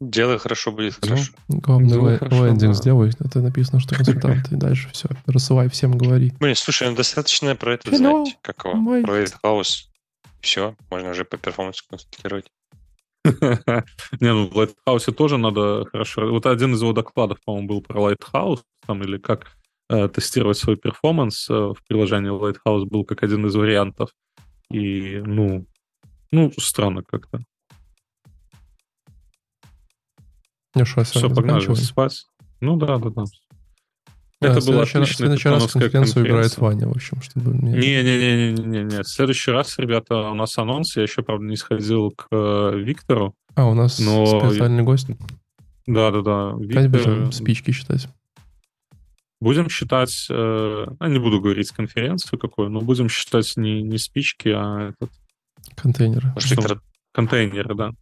Делай 0.00 0.38
хорошо, 0.38 0.72
будет 0.72 0.98
ну, 1.02 1.08
хорошо. 1.08 1.32
Главное, 1.48 1.90
Делай 1.90 2.18
хорошо, 2.18 2.46
лендинг 2.46 2.72
да. 2.72 2.80
сделай. 2.80 3.12
Это 3.18 3.40
написано, 3.40 3.80
что 3.80 3.94
консультант, 3.94 4.52
и 4.52 4.56
дальше 4.56 4.88
все. 4.92 5.08
Рассылай 5.26 5.68
всем, 5.70 5.96
говори. 5.96 6.32
Блин, 6.40 6.54
слушай, 6.56 6.88
ну 6.88 6.96
достаточно 6.96 7.54
про 7.54 7.74
это 7.74 7.90
Hello, 7.90 7.96
знать. 7.96 8.38
Как 8.42 8.64
его? 8.64 8.74
My... 8.74 9.02
Про 9.02 9.22
Lighthouse. 9.22 9.84
Все, 10.44 10.76
можно 10.90 11.10
уже 11.10 11.24
по 11.24 11.38
перформансу 11.38 11.84
консультировать. 11.88 12.52
Не, 13.24 14.32
ну 14.34 14.46
в 14.46 14.52
Lighthouse 14.52 15.10
тоже 15.10 15.38
надо 15.38 15.86
хорошо... 15.90 16.30
Вот 16.30 16.44
один 16.44 16.74
из 16.74 16.82
его 16.82 16.92
докладов, 16.92 17.38
по-моему, 17.42 17.68
был 17.68 17.80
про 17.80 18.12
Lighthouse, 18.12 18.60
там, 18.86 19.02
или 19.02 19.16
как 19.16 19.56
э, 19.88 20.06
тестировать 20.08 20.58
свой 20.58 20.76
перформанс 20.76 21.48
э, 21.48 21.54
в 21.54 21.76
приложении 21.88 22.30
Lighthouse 22.30 22.84
был 22.84 23.06
как 23.06 23.22
один 23.22 23.46
из 23.46 23.54
вариантов. 23.54 24.10
И, 24.70 25.22
ну, 25.24 25.66
ну, 26.30 26.52
странно 26.58 27.02
как-то. 27.02 27.40
Ну 30.74 30.84
что, 30.84 31.04
все, 31.04 31.30
погнали 31.30 31.72
спать. 31.74 32.26
Ну 32.60 32.76
да, 32.76 32.98
да, 32.98 33.08
да. 33.08 33.24
Это 34.40 34.60
было 34.60 34.82
отлично. 34.82 35.04
В 35.04 35.08
следующий 35.08 35.48
раз 35.48 35.72
конференцию 35.72 36.26
играет 36.26 36.56
Ваня, 36.58 36.88
в 36.88 36.92
общем, 36.92 37.22
чтобы... 37.22 37.52
Не-не-не-не-не. 37.52 39.02
В 39.02 39.08
следующий 39.08 39.50
раз, 39.50 39.78
ребята, 39.78 40.16
у 40.30 40.34
нас 40.34 40.56
анонс. 40.58 40.96
Я 40.96 41.02
еще, 41.02 41.22
правда, 41.22 41.46
не 41.46 41.56
сходил 41.56 42.10
к 42.10 42.26
э, 42.30 42.72
Виктору. 42.76 43.34
А, 43.54 43.66
у 43.66 43.74
нас 43.74 43.98
но... 43.98 44.40
специальный 44.40 44.82
гость? 44.82 45.08
Да-да-да. 45.86 46.54
Виктор... 46.58 46.88
будем 46.88 47.32
спички 47.32 47.70
считать. 47.70 48.08
Будем 49.40 49.68
считать... 49.68 50.26
Э, 50.30 50.86
а 50.98 51.08
не 51.08 51.18
буду 51.18 51.40
говорить 51.40 51.70
конференцию 51.70 52.38
какую, 52.38 52.70
но 52.70 52.80
будем 52.80 53.08
считать 53.08 53.52
не, 53.56 53.82
не 53.82 53.98
спички, 53.98 54.48
а 54.48 54.90
этот... 54.90 55.10
Контейнеры. 55.76 56.32
Что? 56.38 56.80
Контейнеры, 57.12 57.74
да. 57.74 57.92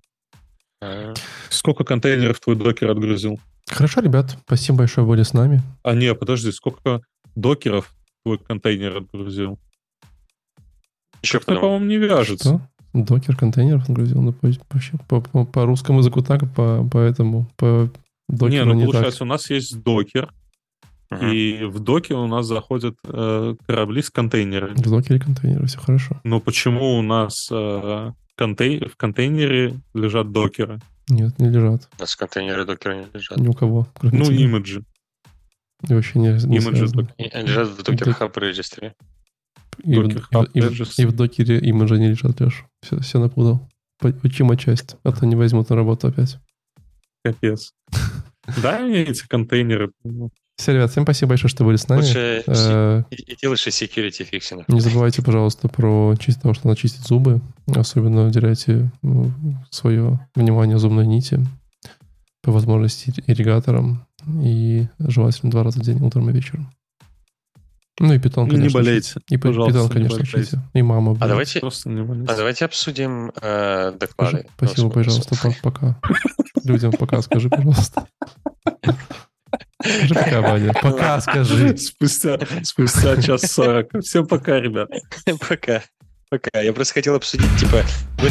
Сколько 1.48 1.84
контейнеров 1.84 2.40
твой 2.40 2.56
докер 2.56 2.90
отгрузил? 2.90 3.40
Хорошо, 3.68 4.00
ребят, 4.00 4.36
спасибо 4.46 4.78
большое, 4.78 5.06
были 5.06 5.22
с 5.22 5.32
нами. 5.32 5.62
А 5.82 5.94
не, 5.94 6.14
подожди, 6.14 6.50
сколько 6.52 7.00
докеров 7.34 7.94
твой 8.24 8.38
контейнер 8.38 8.98
отгрузил? 8.98 9.58
Еще 11.22 11.40
кто 11.40 11.58
по-моему, 11.58 11.86
не 11.86 11.96
вяжется. 11.96 12.48
Что? 12.48 12.60
Докер 12.92 13.36
контейнеров 13.36 13.88
отгрузил, 13.88 14.20
ну, 14.20 14.34
вообще 14.42 14.92
по, 15.08 15.20
по, 15.20 15.46
по 15.46 15.64
русскому 15.64 16.00
языку 16.00 16.20
так, 16.20 16.52
по, 16.54 16.86
по 16.90 16.98
этому, 16.98 17.48
по 17.56 17.88
докеру 18.28 18.50
не, 18.50 18.64
ну, 18.64 18.74
не 18.74 18.84
получается, 18.84 19.20
так. 19.20 19.26
у 19.26 19.28
нас 19.28 19.48
есть 19.48 19.82
докер, 19.82 20.30
uh-huh. 21.10 21.34
и 21.34 21.64
в 21.64 21.78
доке 21.80 22.14
у 22.14 22.26
нас 22.26 22.46
заходят 22.46 22.96
э, 23.04 23.54
корабли 23.66 24.02
с 24.02 24.10
контейнерами. 24.10 24.74
В 24.74 24.82
докере 24.82 25.20
контейнеры, 25.20 25.66
все 25.66 25.78
хорошо. 25.78 26.20
Но 26.24 26.40
почему 26.40 26.98
у 26.98 27.02
нас 27.02 27.48
э, 27.50 28.12
контей... 28.36 28.86
в 28.86 28.96
контейнере 28.96 29.74
лежат 29.94 30.32
докеры. 30.32 30.80
Нет, 31.08 31.38
не 31.38 31.48
лежат. 31.48 31.88
У 31.98 32.00
нас 32.00 32.16
контейнеры 32.16 32.64
докера 32.64 32.94
не 32.94 33.06
лежат. 33.12 33.38
Ни 33.38 33.48
у 33.48 33.52
кого. 33.52 33.88
Ну, 34.02 34.24
тебя. 34.24 34.36
имиджи. 34.36 34.84
И 35.88 35.94
вообще 35.94 36.18
не, 36.18 36.28
не 36.46 36.56
имиджи 36.58 36.84
лежат 36.84 37.68
в 37.68 37.82
докер 37.82 38.12
хаб 38.12 38.36
регистре. 38.36 38.94
И, 39.84 39.98
в, 39.98 40.08
и, 40.54 40.60
и, 40.60 41.02
и 41.02 41.06
в 41.06 41.12
докере 41.12 41.58
имиджи 41.58 41.98
не 41.98 42.10
лежат, 42.10 42.40
Леш. 42.40 42.64
Все, 42.82 43.00
все 43.00 43.18
напутал. 43.18 43.68
Учима 44.22 44.56
часть, 44.56 44.96
а 45.04 45.12
то 45.12 45.26
не 45.26 45.36
возьмут 45.36 45.70
на 45.70 45.76
работу 45.76 46.08
опять. 46.08 46.38
Капец. 47.24 47.72
Дай 48.62 48.82
мне 48.82 49.02
эти 49.02 49.26
контейнеры. 49.26 49.92
Все, 50.62 50.74
ребят, 50.74 50.92
всем 50.92 51.02
спасибо 51.02 51.30
большое, 51.30 51.50
что 51.50 51.64
были 51.64 51.74
с 51.74 51.88
нами. 51.88 52.02
Лучше 52.02 52.44
э, 52.46 53.02
иди 53.10 53.48
лучше 53.48 53.70
security 53.70 54.22
fixing. 54.22 54.68
Не 54.68 54.78
забывайте, 54.78 55.20
пожалуйста, 55.20 55.66
про 55.66 56.14
чисто 56.20 56.42
того, 56.42 56.54
что 56.54 56.68
надо 56.68 56.78
чистить 56.78 57.04
зубы. 57.04 57.40
Особенно 57.66 58.28
уделяйте 58.28 58.92
ну, 59.02 59.32
свое 59.70 60.24
внимание 60.36 60.78
зубной 60.78 61.04
нити. 61.04 61.44
По 62.42 62.52
возможности 62.52 63.12
ирригатором. 63.26 64.06
И 64.40 64.86
желательно 65.00 65.50
два 65.50 65.64
раза 65.64 65.80
в 65.80 65.82
день, 65.82 66.00
утром 66.00 66.30
и 66.30 66.32
вечером. 66.32 66.70
Ну 67.98 68.12
и 68.12 68.20
питон, 68.20 68.48
конечно. 68.48 68.68
Не 68.68 68.72
болейте. 68.72 69.14
И 69.30 69.36
питон, 69.38 69.88
конечно, 69.88 70.24
учите. 70.24 70.60
И 70.74 70.82
мама. 70.82 71.16
А 71.20 71.26
давайте, 71.26 71.58
а 71.58 72.36
давайте 72.36 72.66
обсудим 72.66 73.32
э, 73.42 73.94
доклады. 73.98 74.46
Спасибо, 74.56 74.90
пожалуйста, 74.90 75.34
пока. 75.60 76.00
Людям 76.62 76.92
пока 76.92 77.20
скажи, 77.20 77.50
пожалуйста. 77.50 78.06
Скажи 79.82 80.14
пока, 80.14 80.40
Ваня. 80.40 80.72
Пока 80.82 81.20
скажи. 81.20 81.76
Спустя, 81.76 82.38
спустя 82.62 83.20
час 83.20 83.42
сорок. 83.42 83.88
Всем 84.00 84.26
пока, 84.26 84.60
ребят. 84.60 84.88
Пока. 85.48 85.82
Пока. 86.30 86.60
Я 86.60 86.72
просто 86.72 86.94
хотел 86.94 87.14
обсудить, 87.14 87.50
типа, 87.58 87.82
вы, 88.18 88.30